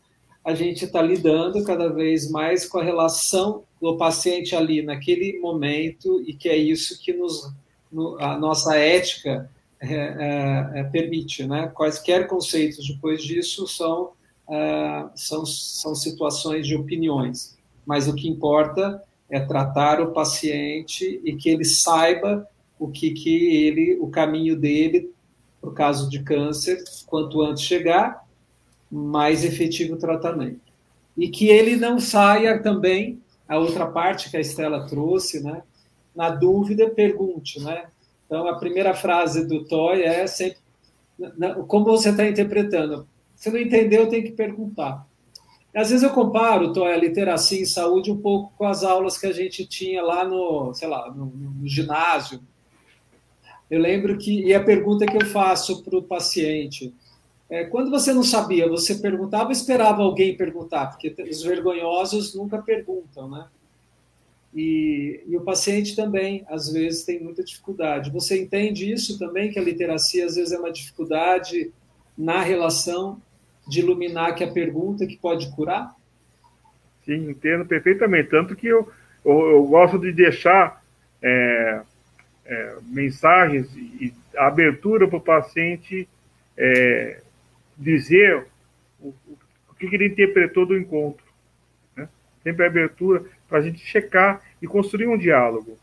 a 0.45 0.53
gente 0.53 0.85
está 0.85 1.01
lidando 1.01 1.63
cada 1.63 1.89
vez 1.89 2.29
mais 2.29 2.67
com 2.67 2.77
a 2.77 2.83
relação 2.83 3.63
do 3.81 3.97
paciente 3.97 4.55
ali 4.55 4.83
naquele 4.83 5.39
momento 5.39 6.21
e 6.21 6.35
que 6.35 6.47
é 6.47 6.55
isso 6.55 7.01
que 7.01 7.11
nos 7.11 7.51
a 8.19 8.37
nossa 8.37 8.75
ética 8.75 9.49
é, 9.79 9.93
é, 9.93 10.79
é, 10.79 10.83
permite, 10.83 11.47
né? 11.47 11.71
Quaisquer 11.73 12.27
conceitos 12.27 12.87
depois 12.87 13.23
disso 13.23 13.67
são 13.67 14.11
é, 14.47 15.05
são 15.15 15.45
são 15.45 15.95
situações 15.95 16.67
de 16.67 16.75
opiniões, 16.75 17.57
mas 17.83 18.07
o 18.07 18.13
que 18.13 18.27
importa 18.27 19.01
é 19.27 19.39
tratar 19.39 19.99
o 19.99 20.11
paciente 20.11 21.19
e 21.23 21.35
que 21.35 21.49
ele 21.49 21.65
saiba 21.65 22.47
o 22.77 22.89
que 22.89 23.11
que 23.11 23.65
ele 23.65 23.97
o 23.99 24.09
caminho 24.09 24.55
dele 24.55 25.11
no 25.63 25.71
caso 25.71 26.07
de 26.07 26.21
câncer 26.21 26.83
quanto 27.07 27.41
antes 27.41 27.63
chegar 27.63 28.24
mais 28.95 29.43
efetivo 29.43 29.97
tratamento. 29.97 30.61
E 31.17 31.29
que 31.29 31.47
ele 31.49 31.75
não 31.75 31.99
saia 31.99 32.61
também, 32.61 33.21
a 33.47 33.57
outra 33.57 33.85
parte 33.85 34.29
que 34.29 34.37
a 34.37 34.41
Estela 34.41 34.85
trouxe, 34.85 35.43
né? 35.43 35.61
Na 36.15 36.29
dúvida, 36.29 36.89
pergunte, 36.89 37.59
né? 37.61 37.85
Então, 38.25 38.47
a 38.47 38.57
primeira 38.57 38.93
frase 38.93 39.45
do 39.47 39.65
Toy 39.65 40.01
é 40.01 40.25
sempre 40.27 40.57
como 41.67 41.85
você 41.85 42.09
está 42.09 42.27
interpretando. 42.27 43.07
Se 43.35 43.49
não 43.49 43.59
entendeu, 43.59 44.09
tem 44.09 44.23
que 44.23 44.31
perguntar. 44.31 45.07
Às 45.73 45.89
vezes 45.89 46.03
eu 46.03 46.11
comparo, 46.11 46.71
Toy, 46.71 46.91
a 46.91 46.97
literacia 46.97 47.61
em 47.61 47.65
saúde 47.65 48.11
um 48.11 48.17
pouco 48.17 48.53
com 48.57 48.65
as 48.65 48.83
aulas 48.83 49.17
que 49.17 49.27
a 49.27 49.33
gente 49.33 49.65
tinha 49.65 50.01
lá 50.01 50.23
no, 50.23 50.73
sei 50.73 50.87
lá, 50.87 51.11
no, 51.11 51.25
no 51.25 51.67
ginásio. 51.67 52.39
Eu 53.69 53.79
lembro 53.79 54.17
que, 54.17 54.41
e 54.41 54.53
a 54.53 54.63
pergunta 54.63 55.05
que 55.05 55.17
eu 55.17 55.25
faço 55.25 55.83
para 55.83 55.97
o 55.97 56.03
paciente, 56.03 56.93
quando 57.69 57.91
você 57.91 58.11
não 58.11 58.23
sabia, 58.23 58.67
você 58.67 58.95
perguntava 58.95 59.45
ou 59.45 59.51
esperava 59.51 60.01
alguém 60.01 60.35
perguntar? 60.35 60.87
Porque 60.87 61.15
os 61.29 61.43
vergonhosos 61.43 62.33
nunca 62.33 62.57
perguntam, 62.57 63.29
né? 63.29 63.47
E, 64.53 65.21
e, 65.27 65.35
o 65.35 65.41
paciente 65.41 65.95
também, 65.97 66.45
às 66.47 66.71
vezes, 66.71 67.03
tem 67.03 67.21
muita 67.21 67.43
dificuldade. 67.43 68.09
Você 68.09 68.41
entende 68.41 68.89
isso 68.89 69.19
também, 69.19 69.51
que 69.51 69.59
a 69.59 69.61
literacia, 69.61 70.25
às 70.25 70.35
vezes, 70.35 70.53
é 70.53 70.57
uma 70.57 70.71
dificuldade 70.71 71.73
na 72.17 72.41
relação 72.41 73.21
de 73.67 73.81
iluminar 73.81 74.33
que 74.33 74.45
a 74.45 74.51
pergunta 74.51 75.05
que 75.05 75.17
pode 75.17 75.51
curar? 75.53 75.93
Sim, 77.03 77.29
entendo 77.29 77.65
perfeitamente. 77.65 78.29
Tanto 78.29 78.55
que 78.55 78.67
eu, 78.67 78.89
eu, 79.25 79.39
eu 79.51 79.63
gosto 79.65 79.99
de 79.99 80.13
deixar 80.13 80.81
é, 81.21 81.81
é, 82.45 82.75
mensagens 82.83 83.67
e 83.75 84.13
abertura 84.37 85.05
para 85.05 85.17
o 85.17 85.21
paciente 85.21 86.07
é, 86.57 87.19
dizer 87.77 88.45
o, 88.99 89.13
o 89.69 89.73
que 89.77 89.85
ele 89.93 90.07
interpretou 90.07 90.65
do 90.65 90.77
encontro. 90.77 91.25
Né? 91.95 92.07
Sempre 92.43 92.65
a 92.65 92.69
abertura 92.69 93.23
para 93.47 93.59
a 93.59 93.61
gente 93.61 93.79
checar 93.79 94.41
e 94.61 94.67
construir 94.67 95.07
um 95.07 95.17
diálogo. 95.17 95.77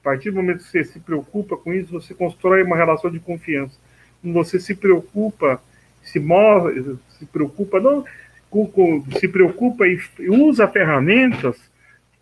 A 0.00 0.04
partir 0.04 0.30
do 0.30 0.36
momento 0.36 0.58
que 0.58 0.70
você 0.70 0.84
se 0.84 0.98
preocupa 0.98 1.56
com 1.56 1.72
isso, 1.72 1.92
você 1.92 2.12
constrói 2.12 2.62
uma 2.62 2.76
relação 2.76 3.10
de 3.10 3.20
confiança. 3.20 3.78
Quando 4.20 4.34
você 4.34 4.58
se 4.58 4.74
preocupa, 4.74 5.62
se 6.02 6.18
move, 6.18 6.98
se 7.18 7.26
preocupa, 7.26 7.80
não, 7.80 8.04
com, 8.50 8.66
com, 8.66 9.04
se 9.18 9.28
preocupa 9.28 9.86
e, 9.86 9.98
e 10.18 10.28
usa 10.28 10.66
ferramentas 10.68 11.56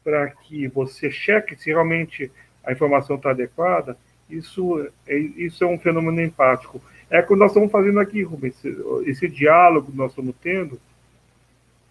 para 0.04 0.28
que 0.28 0.68
você 0.68 1.10
cheque 1.10 1.56
se 1.56 1.70
realmente 1.70 2.30
a 2.64 2.72
informação 2.72 3.16
está 3.16 3.30
adequada, 3.30 3.96
isso 4.28 4.88
é, 5.06 5.16
isso 5.16 5.64
é 5.64 5.66
um 5.66 5.78
fenômeno 5.78 6.20
empático. 6.20 6.80
É 7.10 7.20
o 7.20 7.26
que 7.26 7.34
nós 7.34 7.50
estamos 7.50 7.72
fazendo 7.72 7.98
aqui, 7.98 8.22
Rubens, 8.22 8.54
esse, 8.64 8.82
esse 9.06 9.28
diálogo 9.28 9.90
que 9.90 9.96
nós 9.96 10.12
estamos 10.12 10.34
tendo, 10.40 10.80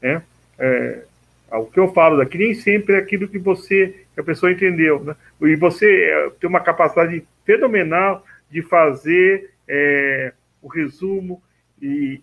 né? 0.02 0.24
É, 0.58 1.04
o 1.52 1.66
que 1.66 1.80
eu 1.80 1.92
falo 1.92 2.18
daqui 2.18 2.38
nem 2.38 2.54
sempre 2.54 2.96
é 2.96 3.00
aquilo 3.00 3.28
que 3.28 3.38
você, 3.38 4.06
que 4.14 4.20
a 4.20 4.24
pessoa 4.24 4.52
entendeu, 4.52 5.04
né? 5.04 5.16
E 5.42 5.56
você 5.56 6.04
é, 6.04 6.30
tem 6.40 6.50
uma 6.50 6.62
capacidade 6.62 7.26
fenomenal 7.46 8.24
de 8.50 8.62
fazer 8.62 9.52
é, 9.68 10.32
o 10.62 10.68
resumo 10.68 11.42
e, 11.82 12.22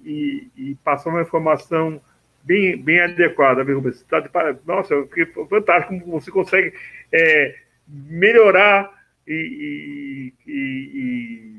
e, 0.57 0.71
e, 0.71 0.75
passar 0.77 1.11
uma 1.11 1.23
informação 1.23 2.01
bem, 2.43 2.81
bem 2.81 3.01
adequada, 3.01 3.63
viu, 3.63 3.77
Rubens? 3.77 4.03
Tá 4.05 4.21
de, 4.21 4.31
nossa, 4.67 5.03
que 5.07 5.27
fantástico 5.27 6.01
como 6.01 6.21
você 6.21 6.31
consegue 6.31 6.73
é, 7.13 7.57
melhorar 7.87 8.91
e, 9.27 10.33
e 10.47 11.56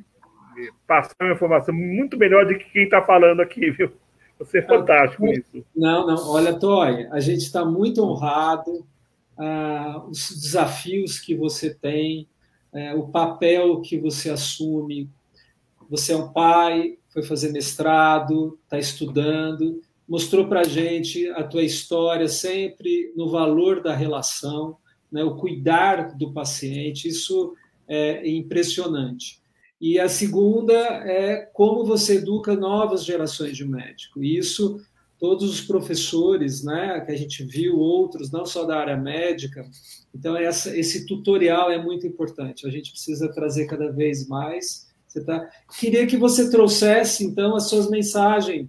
passar 0.86 1.16
uma 1.22 1.34
informação 1.34 1.74
muito 1.74 2.18
melhor 2.18 2.46
do 2.46 2.58
que 2.58 2.72
quem 2.72 2.84
está 2.84 3.02
falando 3.02 3.42
aqui, 3.42 3.72
viu? 3.72 3.92
Você 4.40 4.60
é 4.60 4.62
fantástico 4.62 5.26
nisso. 5.26 5.66
Não, 5.76 6.06
não, 6.06 6.30
olha, 6.30 6.54
Toy, 6.54 7.08
a 7.12 7.20
gente 7.20 7.42
está 7.42 7.66
muito 7.66 8.04
honrado, 8.04 8.86
ah, 9.38 10.04
os 10.08 10.30
desafios 10.30 11.20
que 11.20 11.36
você 11.36 11.74
tem, 11.74 12.28
é, 12.74 12.94
o 12.94 13.08
papel 13.08 13.82
que 13.82 13.98
você 13.98 14.30
assume. 14.30 15.10
Você 15.90 16.14
é 16.14 16.18
um 16.18 16.32
pai, 16.32 16.98
foi 17.10 17.24
fazer 17.24 17.52
mestrado, 17.52 18.60
está 18.64 18.78
estudando, 18.78 19.82
mostrou 20.08 20.48
para 20.48 20.62
a 20.62 20.68
gente 20.68 21.28
a 21.32 21.44
tua 21.44 21.64
história 21.64 22.28
sempre 22.28 23.12
no 23.16 23.30
valor 23.30 23.82
da 23.82 23.96
relação, 23.96 24.78
né, 25.12 25.24
o 25.24 25.36
cuidar 25.36 26.16
do 26.16 26.32
paciente, 26.34 27.08
isso 27.08 27.56
é 27.88 28.28
impressionante. 28.30 29.42
E 29.80 30.00
a 30.00 30.10
segunda 30.10 30.74
é 30.74 31.50
como 31.54 31.86
você 31.86 32.16
educa 32.16 32.56
novas 32.56 33.06
gerações 33.06 33.56
de 33.56 33.66
médico. 33.66 34.24
Isso 34.24 34.80
todos 35.20 35.50
os 35.50 35.62
professores, 35.62 36.64
né, 36.64 37.02
que 37.02 37.12
a 37.12 37.16
gente 37.16 37.44
viu, 37.44 37.80
outros, 37.80 38.32
não 38.32 38.46
só 38.46 38.66
da 38.66 38.78
área 38.78 38.96
médica. 38.96 39.68
Então, 40.14 40.38
essa, 40.38 40.78
esse 40.78 41.08
tutorial 41.08 41.72
é 41.72 41.82
muito 41.82 42.06
importante. 42.06 42.68
A 42.68 42.70
gente 42.70 42.92
precisa 42.92 43.28
trazer 43.34 43.66
cada 43.66 43.92
vez 43.92 44.28
mais 44.28 44.88
Tá... 45.22 45.50
Queria 45.80 46.06
que 46.06 46.18
você 46.18 46.50
trouxesse, 46.50 47.24
então, 47.24 47.56
as 47.56 47.70
suas 47.70 47.90
mensagens, 47.90 48.68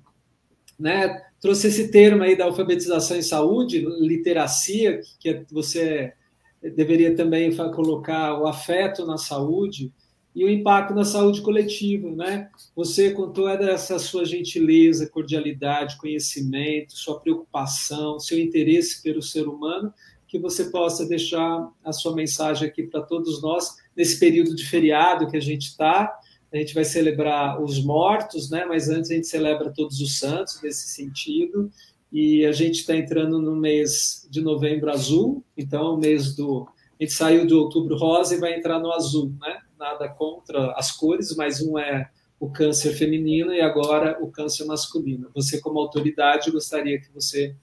né? 0.78 1.22
Trouxe 1.40 1.68
esse 1.68 1.90
termo 1.90 2.22
aí 2.22 2.36
da 2.36 2.44
alfabetização 2.44 3.16
em 3.16 3.22
saúde, 3.22 3.86
literacia, 4.01 5.01
que 5.20 5.44
você 5.51 6.12
deveria 6.60 7.14
também 7.14 7.55
colocar 7.72 8.40
o 8.40 8.47
afeto 8.47 9.06
na 9.06 9.16
saúde 9.16 9.93
e 10.35 10.45
o 10.45 10.49
impacto 10.49 10.95
na 10.95 11.05
saúde 11.05 11.43
coletiva, 11.43 12.11
né? 12.11 12.49
Você 12.77 13.11
com 13.11 13.31
toda 13.31 13.71
essa 13.71 13.99
sua 13.99 14.25
gentileza, 14.25 15.09
cordialidade, 15.09 15.97
conhecimento, 15.99 16.97
sua 16.97 17.19
preocupação, 17.19 18.21
seu 18.21 18.39
interesse 18.39 19.03
pelo 19.03 19.21
ser 19.21 19.49
humano, 19.49 19.93
que 20.29 20.39
você 20.39 20.65
possa 20.65 21.07
deixar 21.07 21.69
a 21.85 21.93
sua 21.93 22.15
mensagem 22.15 22.69
aqui 22.69 22.83
para 22.85 23.03
todos 23.03 23.43
nós 23.43 23.77
nesse 23.97 24.21
período 24.21 24.55
de 24.55 24.65
feriado 24.65 25.29
que 25.29 25.37
a 25.37 25.41
gente 25.41 25.69
está. 25.69 26.17
A 26.53 26.57
gente 26.57 26.75
vai 26.75 26.85
celebrar 26.85 27.63
os 27.63 27.83
mortos, 27.83 28.51
né? 28.51 28.65
Mas 28.65 28.89
antes 28.89 29.11
a 29.11 29.15
gente 29.15 29.27
celebra 29.27 29.73
todos 29.75 30.01
os 30.01 30.19
santos 30.19 30.61
nesse 30.63 30.89
sentido. 30.89 31.71
E 32.13 32.45
a 32.47 32.53
gente 32.53 32.81
está 32.81 32.97
entrando 32.97 33.41
no 33.41 33.57
mês 33.57 34.27
de 34.31 34.41
novembro 34.41 34.91
azul, 34.91 35.45
então 35.57 35.95
o 35.95 35.99
mês 35.99 36.35
do 36.35 36.67
a 36.99 37.05
gente 37.05 37.13
saiu 37.13 37.47
do 37.47 37.61
outubro 37.61 37.97
rosa 37.97 38.35
e 38.35 38.41
vai 38.41 38.55
entrar 38.55 38.81
no 38.81 38.91
azul, 38.93 39.33
né? 39.41 39.61
Nada 39.79 40.09
contra 40.09 40.73
as 40.73 40.91
cores, 40.91 41.35
mas 41.37 41.63
um 41.63 41.79
é 41.79 42.11
o 42.41 42.51
câncer 42.51 42.93
feminino 42.93 43.53
e 43.53 43.61
agora 43.61 44.19
o 44.23 44.31
câncer 44.31 44.65
masculino. 44.65 45.31
Você, 45.35 45.61
como 45.61 45.79
autoridade, 45.79 46.51
gostaria 46.51 47.01
que 47.01 47.11
você 47.13 47.55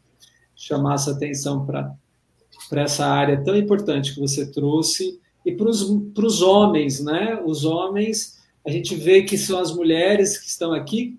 chamasse 0.56 1.10
atenção 1.10 1.66
para 1.66 2.82
essa 2.82 3.06
área 3.06 3.42
tão 3.44 3.56
importante 3.56 4.14
que 4.14 4.20
você 4.20 4.50
trouxe 4.50 5.20
e 5.46 5.52
para 5.52 5.68
os 5.70 6.42
homens, 6.42 7.04
né? 7.04 7.42
Os 7.46 7.66
homens, 7.66 8.40
a 8.66 8.72
gente 8.72 8.96
vê 8.96 9.24
que 9.24 9.38
são 9.38 9.60
as 9.60 9.74
mulheres 9.74 10.38
que 10.38 10.48
estão 10.48 10.74
aqui 10.74 11.18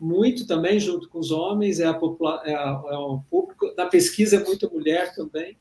muito 0.00 0.46
também 0.46 0.78
junto 0.78 1.08
com 1.08 1.18
os 1.18 1.30
homens, 1.30 1.80
é 1.80 1.86
a, 1.86 1.98
é, 2.44 2.54
a, 2.54 2.82
é 2.90 2.96
o 2.96 3.20
público, 3.28 3.72
na 3.76 3.86
pesquisa 3.86 4.36
é 4.36 4.44
muita 4.44 4.68
mulher 4.68 5.14
também, 5.14 5.56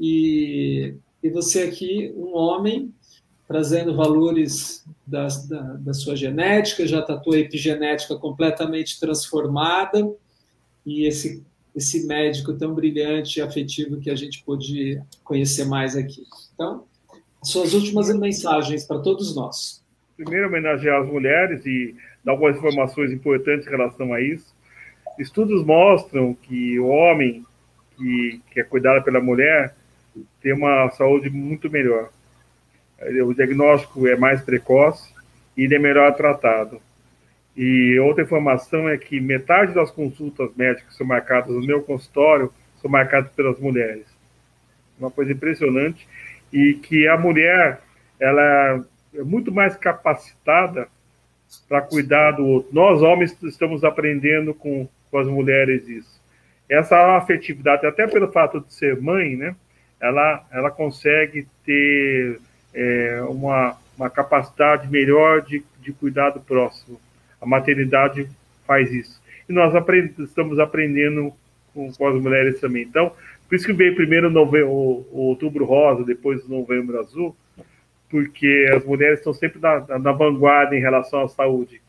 e, 0.00 0.94
e 1.22 1.28
você 1.28 1.62
aqui, 1.62 2.12
um 2.16 2.34
homem, 2.34 2.92
trazendo 3.46 3.94
valores 3.94 4.84
da, 5.06 5.28
da, 5.78 5.94
sua 5.94 6.16
genética, 6.16 6.86
já 6.86 7.00
está 7.00 7.14
a 7.14 7.18
tua 7.18 7.38
epigenética 7.38 8.16
completamente 8.16 8.98
transformada, 8.98 10.12
e 10.84 11.06
esse, 11.06 11.44
esse 11.74 12.06
médico 12.06 12.52
tão 12.54 12.74
brilhante 12.74 13.38
e 13.38 13.42
afetivo 13.42 14.00
que 14.00 14.10
a 14.10 14.16
gente 14.16 14.42
pôde 14.44 15.00
conhecer 15.22 15.64
mais 15.64 15.96
aqui. 15.96 16.22
Então, 16.54 16.84
suas 17.42 17.74
últimas 17.74 18.12
mensagens 18.16 18.84
para 18.84 18.98
todos 18.98 19.34
nós. 19.34 19.82
Primeiro, 20.16 20.48
homenagear 20.48 21.02
as 21.02 21.08
mulheres 21.08 21.64
e 21.66 21.94
dar 22.24 22.32
algumas 22.32 22.56
informações 22.56 23.12
importantes 23.12 23.66
em 23.66 23.70
relação 23.70 24.12
a 24.12 24.20
isso. 24.20 24.54
Estudos 25.18 25.64
mostram 25.64 26.34
que 26.34 26.78
o 26.80 26.86
homem 26.86 27.44
que, 27.96 28.40
que 28.50 28.60
é 28.60 28.64
cuidado 28.64 29.04
pela 29.04 29.20
mulher 29.20 29.74
tem 30.42 30.52
uma 30.52 30.90
saúde 30.90 31.30
muito 31.30 31.70
melhor. 31.70 32.10
O 33.24 33.34
diagnóstico 33.34 34.06
é 34.06 34.16
mais 34.16 34.40
precoce 34.40 35.12
e 35.56 35.64
ele 35.64 35.74
é 35.74 35.78
melhor 35.78 36.14
tratado. 36.14 36.80
E 37.56 37.98
outra 37.98 38.22
informação 38.22 38.88
é 38.88 38.98
que 38.98 39.18
metade 39.20 39.72
das 39.72 39.90
consultas 39.90 40.50
médicas 40.56 40.90
que 40.90 40.94
são 40.96 41.06
marcadas 41.06 41.54
no 41.54 41.64
meu 41.64 41.82
consultório 41.82 42.52
são 42.80 42.90
marcadas 42.90 43.32
pelas 43.32 43.58
mulheres. 43.58 44.04
Uma 44.98 45.10
coisa 45.10 45.32
impressionante. 45.32 46.06
E 46.52 46.74
que 46.74 47.08
a 47.08 47.16
mulher, 47.16 47.80
ela 48.20 48.84
é 49.14 49.22
muito 49.22 49.50
mais 49.50 49.76
capacitada 49.76 50.88
para 51.68 51.80
cuidar 51.80 52.32
do 52.32 52.44
outro. 52.46 52.74
Nós, 52.74 53.00
homens, 53.02 53.36
estamos 53.42 53.84
aprendendo 53.84 54.54
com, 54.54 54.88
com 55.10 55.18
as 55.18 55.26
mulheres 55.26 55.88
isso. 55.88 56.20
Essa 56.68 57.16
afetividade, 57.16 57.86
até 57.86 58.06
pelo 58.06 58.30
fato 58.30 58.60
de 58.60 58.72
ser 58.74 59.00
mãe, 59.00 59.36
né, 59.36 59.54
ela, 60.00 60.44
ela 60.50 60.70
consegue 60.70 61.46
ter 61.64 62.38
é, 62.76 63.22
uma, 63.22 63.76
uma 63.96 64.10
capacidade 64.10 64.86
melhor 64.88 65.40
de, 65.40 65.64
de 65.80 65.92
cuidar 65.92 66.30
do 66.30 66.40
próximo. 66.40 67.00
A 67.40 67.46
maternidade 67.46 68.28
faz 68.66 68.92
isso. 68.92 69.20
E 69.48 69.52
nós 69.52 69.74
aprend 69.74 70.12
estamos 70.18 70.58
aprendendo 70.58 71.32
com, 71.72 71.90
com, 71.92 72.06
as 72.06 72.20
mulheres 72.20 72.60
também. 72.60 72.82
Então, 72.82 73.12
por 73.48 73.54
isso 73.54 73.66
que 73.66 73.72
veio 73.72 73.94
primeiro 73.94 74.28
o, 74.28 75.06
o, 75.10 75.20
outubro 75.28 75.64
rosa, 75.64 76.04
depois 76.04 76.44
o 76.44 76.50
novembro 76.50 77.00
azul, 77.00 77.34
porque 78.10 78.70
as 78.74 78.84
mulheres 78.84 79.18
estão 79.18 79.32
sempre 79.32 79.58
na, 79.60 79.98
na 79.98 80.12
vanguarda 80.12 80.76
em 80.76 80.80
relação 80.80 81.22
à 81.22 81.28
saúde. 81.28 81.80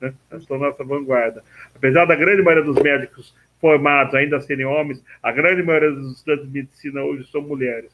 Né? 0.00 0.12
Estão 0.34 0.58
nessa 0.58 0.84
vanguarda. 0.84 1.42
Apesar 1.74 2.04
da 2.04 2.14
grande 2.14 2.42
maioria 2.42 2.64
dos 2.64 2.80
médicos 2.80 3.34
formados 3.60 4.14
ainda 4.14 4.40
serem 4.40 4.66
homens, 4.66 5.02
a 5.22 5.32
grande 5.32 5.62
maioria 5.62 5.92
dos 5.92 6.16
estudantes 6.16 6.46
de 6.46 6.52
medicina 6.52 7.02
hoje 7.02 7.28
são 7.30 7.40
mulheres. 7.40 7.90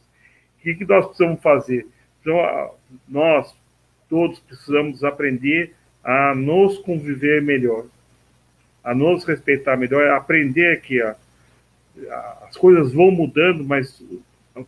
O 0.59 0.63
que, 0.63 0.75
que 0.75 0.85
nós 0.85 1.07
precisamos 1.07 1.41
fazer? 1.41 1.87
Então, 2.29 2.75
nós 3.09 3.57
todos 4.07 4.39
precisamos 4.41 5.03
aprender 5.03 5.75
a 6.05 6.35
nos 6.35 6.77
conviver 6.81 7.41
melhor, 7.41 7.87
a 8.85 8.95
nos 8.95 9.25
respeitar 9.25 9.79
melhor, 9.79 10.11
aprender 10.11 10.83
que 10.83 11.01
a, 11.01 11.17
as 12.47 12.55
coisas 12.55 12.93
vão 12.93 13.11
mudando, 13.11 13.65
mas 13.65 14.05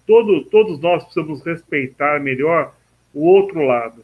todo, 0.07 0.43
todos 0.47 0.81
nós 0.81 1.05
precisamos 1.05 1.43
respeitar 1.45 2.19
melhor 2.19 2.75
o 3.13 3.27
outro 3.27 3.61
lado. 3.63 4.03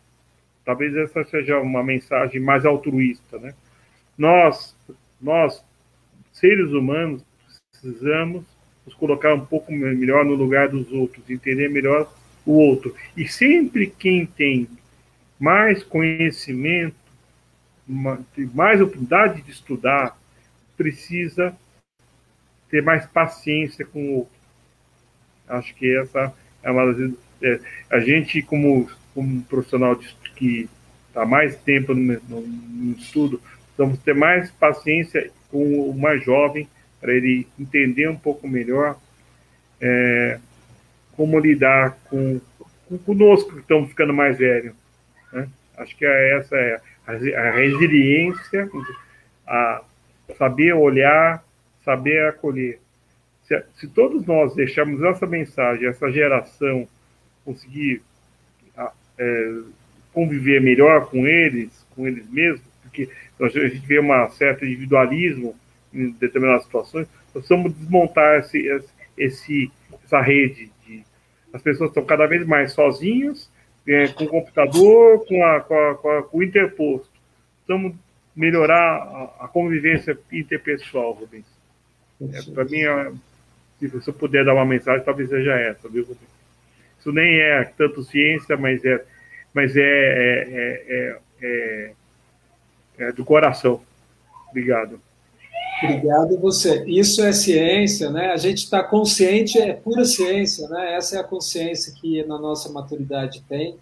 Talvez 0.62 0.94
essa 0.94 1.24
seja 1.24 1.58
uma 1.58 1.82
mensagem 1.82 2.40
mais 2.40 2.66
altruísta, 2.66 3.38
né? 3.38 3.54
Nós, 4.18 4.76
nós 5.18 5.64
seres 6.30 6.72
humanos, 6.72 7.24
precisamos 7.70 8.44
nos 8.84 8.94
colocar 8.94 9.32
um 9.32 9.46
pouco 9.46 9.72
melhor 9.72 10.26
no 10.26 10.34
lugar 10.34 10.68
dos 10.68 10.92
outros, 10.92 11.30
entender 11.30 11.70
melhor 11.70 12.06
o 12.46 12.52
outro. 12.52 12.94
E 13.16 13.26
sempre 13.26 13.88
quem 13.88 14.24
tem 14.24 14.68
mais 15.38 15.82
conhecimento, 15.82 16.96
mais 17.86 18.80
oportunidade 18.80 19.42
de 19.42 19.50
estudar, 19.50 20.18
precisa 20.76 21.54
ter 22.70 22.82
mais 22.82 23.04
paciência 23.06 23.84
com 23.84 24.00
o 24.00 24.14
outro. 24.18 24.36
Acho 25.48 25.74
que 25.74 25.96
essa 25.96 26.32
é 26.62 26.70
uma 26.70 26.92
das 26.92 27.12
é, 27.42 27.60
a 27.90 28.00
gente, 28.00 28.40
como, 28.42 28.88
como 29.14 29.42
profissional 29.42 29.94
de, 29.94 30.14
que 30.34 30.68
está 31.08 31.24
mais 31.24 31.56
tempo 31.56 31.94
no, 31.94 32.20
no, 32.28 32.40
no 32.40 32.92
estudo, 32.92 33.40
vamos 33.76 33.98
ter 33.98 34.14
mais 34.14 34.50
paciência 34.50 35.30
com 35.50 35.90
o 35.90 35.98
mais 35.98 36.24
jovem, 36.24 36.68
para 37.00 37.14
ele 37.14 37.46
entender 37.58 38.08
um 38.08 38.16
pouco 38.16 38.48
melhor 38.48 38.98
é, 39.80 40.38
como 41.16 41.38
lidar 41.38 41.96
com, 42.10 42.40
com 42.88 42.98
conosco 42.98 43.52
que 43.54 43.60
estamos 43.60 43.88
ficando 43.88 44.12
mais 44.12 44.38
velhos. 44.38 44.74
Né? 45.32 45.48
Acho 45.76 45.96
que 45.96 46.04
é 46.04 46.38
essa 46.38 46.56
é 46.56 46.80
a, 47.06 47.50
resiliência, 47.50 48.68
a 49.46 49.82
saber 50.36 50.72
olhar, 50.74 51.44
saber 51.84 52.28
acolher. 52.28 52.78
Se, 53.44 53.62
se 53.76 53.88
todos 53.88 54.26
nós 54.26 54.54
deixarmos 54.54 55.02
essa 55.02 55.26
mensagem, 55.26 55.88
essa 55.88 56.10
geração 56.10 56.88
conseguir 57.44 58.02
é, 59.18 59.58
conviver 60.12 60.60
melhor 60.60 61.10
com 61.10 61.26
eles, 61.26 61.86
com 61.94 62.06
eles 62.06 62.28
mesmos, 62.30 62.62
porque 62.82 63.08
a 63.40 63.48
gente 63.48 63.86
vê 63.86 64.00
um 64.00 64.30
certo 64.30 64.64
individualismo 64.64 65.54
em 65.92 66.10
determinadas 66.10 66.64
situações, 66.64 67.06
nós 67.34 67.46
precisamos 67.46 67.74
desmontar 67.74 68.40
esse, 68.40 68.82
esse, 69.16 69.70
essa 70.04 70.20
rede. 70.20 70.70
As 71.56 71.62
pessoas 71.62 71.88
estão 71.88 72.04
cada 72.04 72.26
vez 72.26 72.46
mais 72.46 72.72
sozinhas, 72.72 73.50
é, 73.88 74.08
com 74.08 74.24
o 74.24 74.28
computador, 74.28 75.24
com, 75.26 75.42
a, 75.42 75.60
com, 75.60 75.74
a, 75.74 75.94
com, 75.94 76.10
a, 76.10 76.22
com 76.22 76.38
o 76.38 76.42
interposto. 76.42 77.08
Precisamos 77.64 77.96
melhorar 78.34 79.32
a, 79.40 79.48
convivência 79.48 80.18
interpessoal, 80.30 81.12
Rubens. 81.12 81.46
É, 82.20 82.42
Para 82.52 82.64
mim, 82.66 82.82
é, 82.82 83.12
se 83.78 83.88
você 83.88 84.12
puder 84.12 84.44
dar 84.44 84.52
uma 84.52 84.66
mensagem, 84.66 85.02
talvez 85.02 85.30
seja 85.30 85.54
essa, 85.54 85.88
viu, 85.88 86.02
Rubens? 86.02 86.36
Isso 87.00 87.10
nem 87.10 87.40
é 87.40 87.64
tanto 87.64 88.04
ciência, 88.04 88.56
mas 88.56 88.84
é, 88.84 89.02
mas 89.54 89.74
é, 89.76 89.80
é, 89.80 91.18
é, 91.40 91.92
é 92.98 93.12
do 93.12 93.24
coração. 93.24 93.82
Obrigado. 94.50 95.00
Obrigado 95.82 96.38
você. 96.38 96.84
Isso 96.86 97.22
é 97.22 97.32
ciência, 97.32 98.10
né? 98.10 98.32
A 98.32 98.36
gente 98.36 98.64
está 98.64 98.82
consciente, 98.82 99.58
é 99.58 99.74
pura 99.74 100.04
ciência, 100.04 100.68
né? 100.68 100.94
Essa 100.94 101.16
é 101.16 101.20
a 101.20 101.24
consciência 101.24 101.92
que 101.92 102.24
na 102.24 102.38
nossa 102.38 102.70
maturidade 102.72 103.44
tem. 103.48 103.76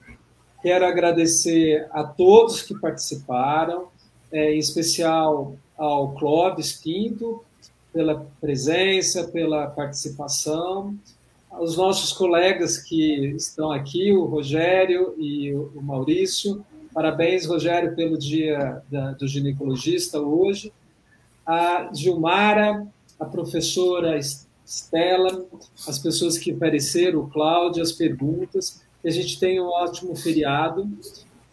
Quero 0.62 0.86
agradecer 0.86 1.86
a 1.92 2.02
todos 2.02 2.62
que 2.62 2.74
participaram, 2.78 3.88
é, 4.32 4.54
em 4.54 4.58
especial 4.58 5.54
ao 5.76 6.12
Clóvis 6.14 6.72
Pinto, 6.72 7.44
pela 7.92 8.26
presença, 8.40 9.24
pela 9.28 9.68
participação 9.68 10.96
os 11.60 11.76
nossos 11.76 12.12
colegas 12.12 12.78
que 12.78 13.26
estão 13.36 13.70
aqui, 13.70 14.10
o 14.10 14.24
Rogério 14.24 15.14
e 15.16 15.54
o 15.54 15.80
Maurício, 15.80 16.64
Parabéns, 16.94 17.44
Rogério, 17.44 17.96
pelo 17.96 18.16
dia 18.16 18.80
do 19.18 19.26
ginecologista 19.26 20.20
hoje. 20.20 20.72
A 21.46 21.90
Gilmara, 21.92 22.86
a 23.18 23.24
professora 23.24 24.18
Estela, 24.64 25.46
as 25.86 25.98
pessoas 25.98 26.38
que 26.38 26.52
apareceram, 26.52 27.20
o 27.20 27.28
Cláudio, 27.28 27.82
as 27.82 27.92
perguntas. 27.92 28.82
Que 29.02 29.08
a 29.08 29.10
gente 29.10 29.38
tenha 29.38 29.62
um 29.62 29.68
ótimo 29.68 30.16
feriado. 30.16 30.88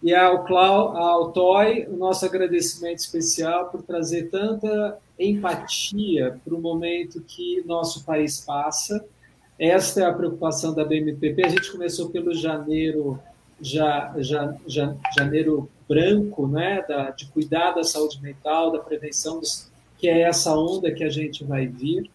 E 0.02 0.16
ao, 0.16 0.46
Clau, 0.46 0.98
ao 0.98 1.32
Toy, 1.32 1.86
o 1.88 1.98
nosso 1.98 2.26
agradecimento 2.26 3.00
especial 3.00 3.70
por 3.70 3.84
trazer 3.84 4.30
tanta 4.30 4.98
empatia 5.20 6.40
para 6.44 6.56
o 6.56 6.62
momento 6.62 7.22
que 7.22 7.64
nosso 7.66 8.04
país 8.04 8.40
passa. 8.40 9.06
Esta 9.60 10.02
é 10.02 10.06
a 10.06 10.14
preocupação 10.14 10.74
da 10.74 10.84
BMPP. 10.84 11.46
A 11.46 11.50
gente 11.50 11.72
começou 11.72 12.10
pelo 12.10 12.34
janeiro, 12.34 13.20
já, 13.62 14.12
já, 14.18 14.56
já, 14.66 14.96
janeiro 15.16 15.70
branco, 15.88 16.48
né, 16.48 16.84
da, 16.88 17.12
de 17.12 17.28
cuidar 17.28 17.74
da 17.74 17.84
saúde 17.84 18.20
mental, 18.22 18.72
da 18.72 18.80
prevenção, 18.80 19.40
dos, 19.40 19.71
que 20.02 20.10
é 20.10 20.22
essa 20.24 20.58
onda 20.58 20.92
que 20.92 21.04
a 21.04 21.10
gente 21.10 21.44
vai 21.44 21.68
vir. 21.68 22.10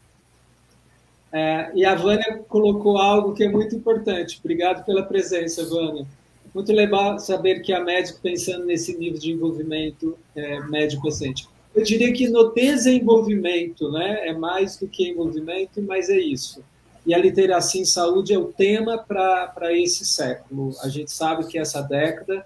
É, 1.33 1.71
e 1.73 1.85
a 1.85 1.95
Vânia 1.95 2.45
colocou 2.49 2.99
algo 2.99 3.33
que 3.33 3.45
é 3.45 3.49
muito 3.49 3.77
importante. 3.77 4.41
Obrigado 4.41 4.85
pela 4.85 5.05
presença, 5.05 5.65
Vânia. 5.65 6.05
Muito 6.53 6.73
legal 6.73 7.17
saber 7.21 7.61
que 7.61 7.73
a 7.73 7.79
médico 7.79 8.19
pensando 8.21 8.67
nesse 8.67 8.99
nível 8.99 9.21
de 9.21 9.31
envolvimento 9.31 10.19
é, 10.35 10.61
médico-paciente. 10.63 11.49
Eu 11.73 11.85
diria 11.85 12.13
que 12.13 12.29
no 12.29 12.53
desenvolvimento, 12.53 13.93
né, 13.93 14.27
é 14.27 14.33
mais 14.33 14.77
do 14.77 14.89
que 14.89 15.09
envolvimento, 15.09 15.81
mas 15.81 16.11
é 16.11 16.19
isso. 16.19 16.65
E 17.07 17.15
a 17.15 17.19
literacia 17.19 17.81
em 17.81 17.85
saúde 17.85 18.33
é 18.33 18.39
o 18.39 18.47
tema 18.47 18.99
para 18.99 19.73
esse 19.73 20.05
século. 20.05 20.75
A 20.83 20.89
gente 20.89 21.13
sabe 21.13 21.47
que 21.47 21.57
essa 21.57 21.83
década, 21.83 22.45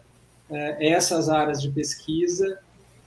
é, 0.50 0.88
essas 0.88 1.30
áreas 1.30 1.62
de 1.62 1.70
pesquisa 1.70 2.58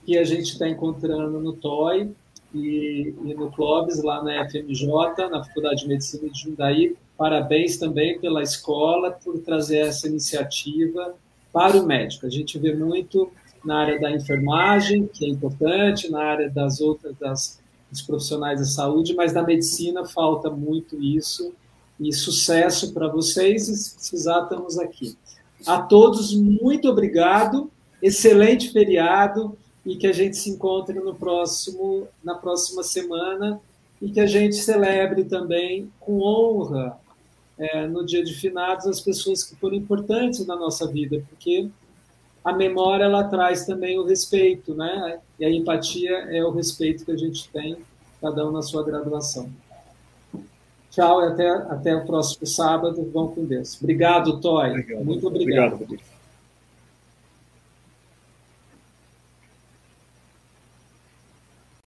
que 0.04 0.18
a 0.18 0.24
gente 0.24 0.52
está 0.52 0.68
encontrando 0.68 1.38
no 1.40 1.52
TOI 1.52 2.10
e, 2.54 3.14
e 3.24 3.34
no 3.34 3.50
CLOBES, 3.50 4.02
lá 4.02 4.22
na 4.22 4.48
FMJ, 4.48 5.28
na 5.30 5.42
Faculdade 5.44 5.82
de 5.82 5.88
Medicina 5.88 6.30
de 6.30 6.40
Jundiaí, 6.40 6.96
Parabéns 7.16 7.76
também 7.76 8.18
pela 8.18 8.42
escola 8.42 9.12
por 9.12 9.38
trazer 9.38 9.78
essa 9.78 10.08
iniciativa 10.08 11.14
para 11.52 11.76
o 11.76 11.86
médico. 11.86 12.26
A 12.26 12.30
gente 12.30 12.58
vê 12.58 12.74
muito 12.74 13.30
na 13.64 13.78
área 13.78 14.00
da 14.00 14.10
enfermagem, 14.10 15.06
que 15.06 15.24
é 15.24 15.28
importante, 15.28 16.10
na 16.10 16.22
área 16.22 16.50
das 16.50 16.80
outras, 16.80 17.16
das, 17.16 17.60
dos 17.88 18.02
profissionais 18.02 18.58
da 18.58 18.66
saúde, 18.66 19.14
mas 19.14 19.32
na 19.32 19.44
medicina 19.44 20.04
falta 20.04 20.50
muito 20.50 21.00
isso. 21.00 21.54
E 22.00 22.12
sucesso 22.12 22.92
para 22.92 23.06
vocês, 23.06 23.68
e 23.68 23.76
se 23.76 23.94
precisar, 23.94 24.42
estamos 24.42 24.76
aqui. 24.76 25.16
A 25.64 25.80
todos, 25.80 26.34
muito 26.34 26.88
obrigado, 26.90 27.70
excelente 28.02 28.72
feriado, 28.72 29.56
e 29.84 29.96
que 29.96 30.06
a 30.06 30.12
gente 30.12 30.36
se 30.36 30.50
encontre 30.50 30.98
no 30.98 31.14
próximo, 31.14 32.08
na 32.22 32.34
próxima 32.34 32.82
semana 32.82 33.60
e 34.00 34.10
que 34.10 34.20
a 34.20 34.26
gente 34.26 34.56
celebre 34.56 35.24
também 35.24 35.90
com 36.00 36.20
honra 36.20 36.98
é, 37.58 37.86
no 37.86 38.04
dia 38.04 38.24
de 38.24 38.34
finados 38.34 38.86
as 38.86 39.00
pessoas 39.00 39.44
que 39.44 39.56
foram 39.56 39.76
importantes 39.76 40.44
na 40.46 40.56
nossa 40.56 40.86
vida, 40.86 41.22
porque 41.28 41.68
a 42.44 42.52
memória 42.52 43.04
ela 43.04 43.24
traz 43.24 43.64
também 43.64 43.98
o 43.98 44.04
respeito, 44.04 44.74
né? 44.74 45.18
E 45.38 45.44
a 45.44 45.50
empatia 45.50 46.10
é 46.10 46.44
o 46.44 46.50
respeito 46.50 47.04
que 47.04 47.12
a 47.12 47.16
gente 47.16 47.48
tem, 47.50 47.78
cada 48.20 48.46
um 48.46 48.50
na 48.50 48.60
sua 48.60 48.82
graduação. 48.82 49.48
Tchau 50.90 51.22
e 51.22 51.26
até, 51.26 51.48
até 51.48 51.96
o 51.96 52.04
próximo 52.04 52.46
sábado. 52.46 53.08
Vão 53.12 53.28
com 53.28 53.44
Deus. 53.44 53.78
Obrigado, 53.80 54.40
Toy. 54.40 54.70
Obrigado. 54.70 55.04
Muito 55.04 55.26
obrigado. 55.26 55.74
obrigado 55.74 56.13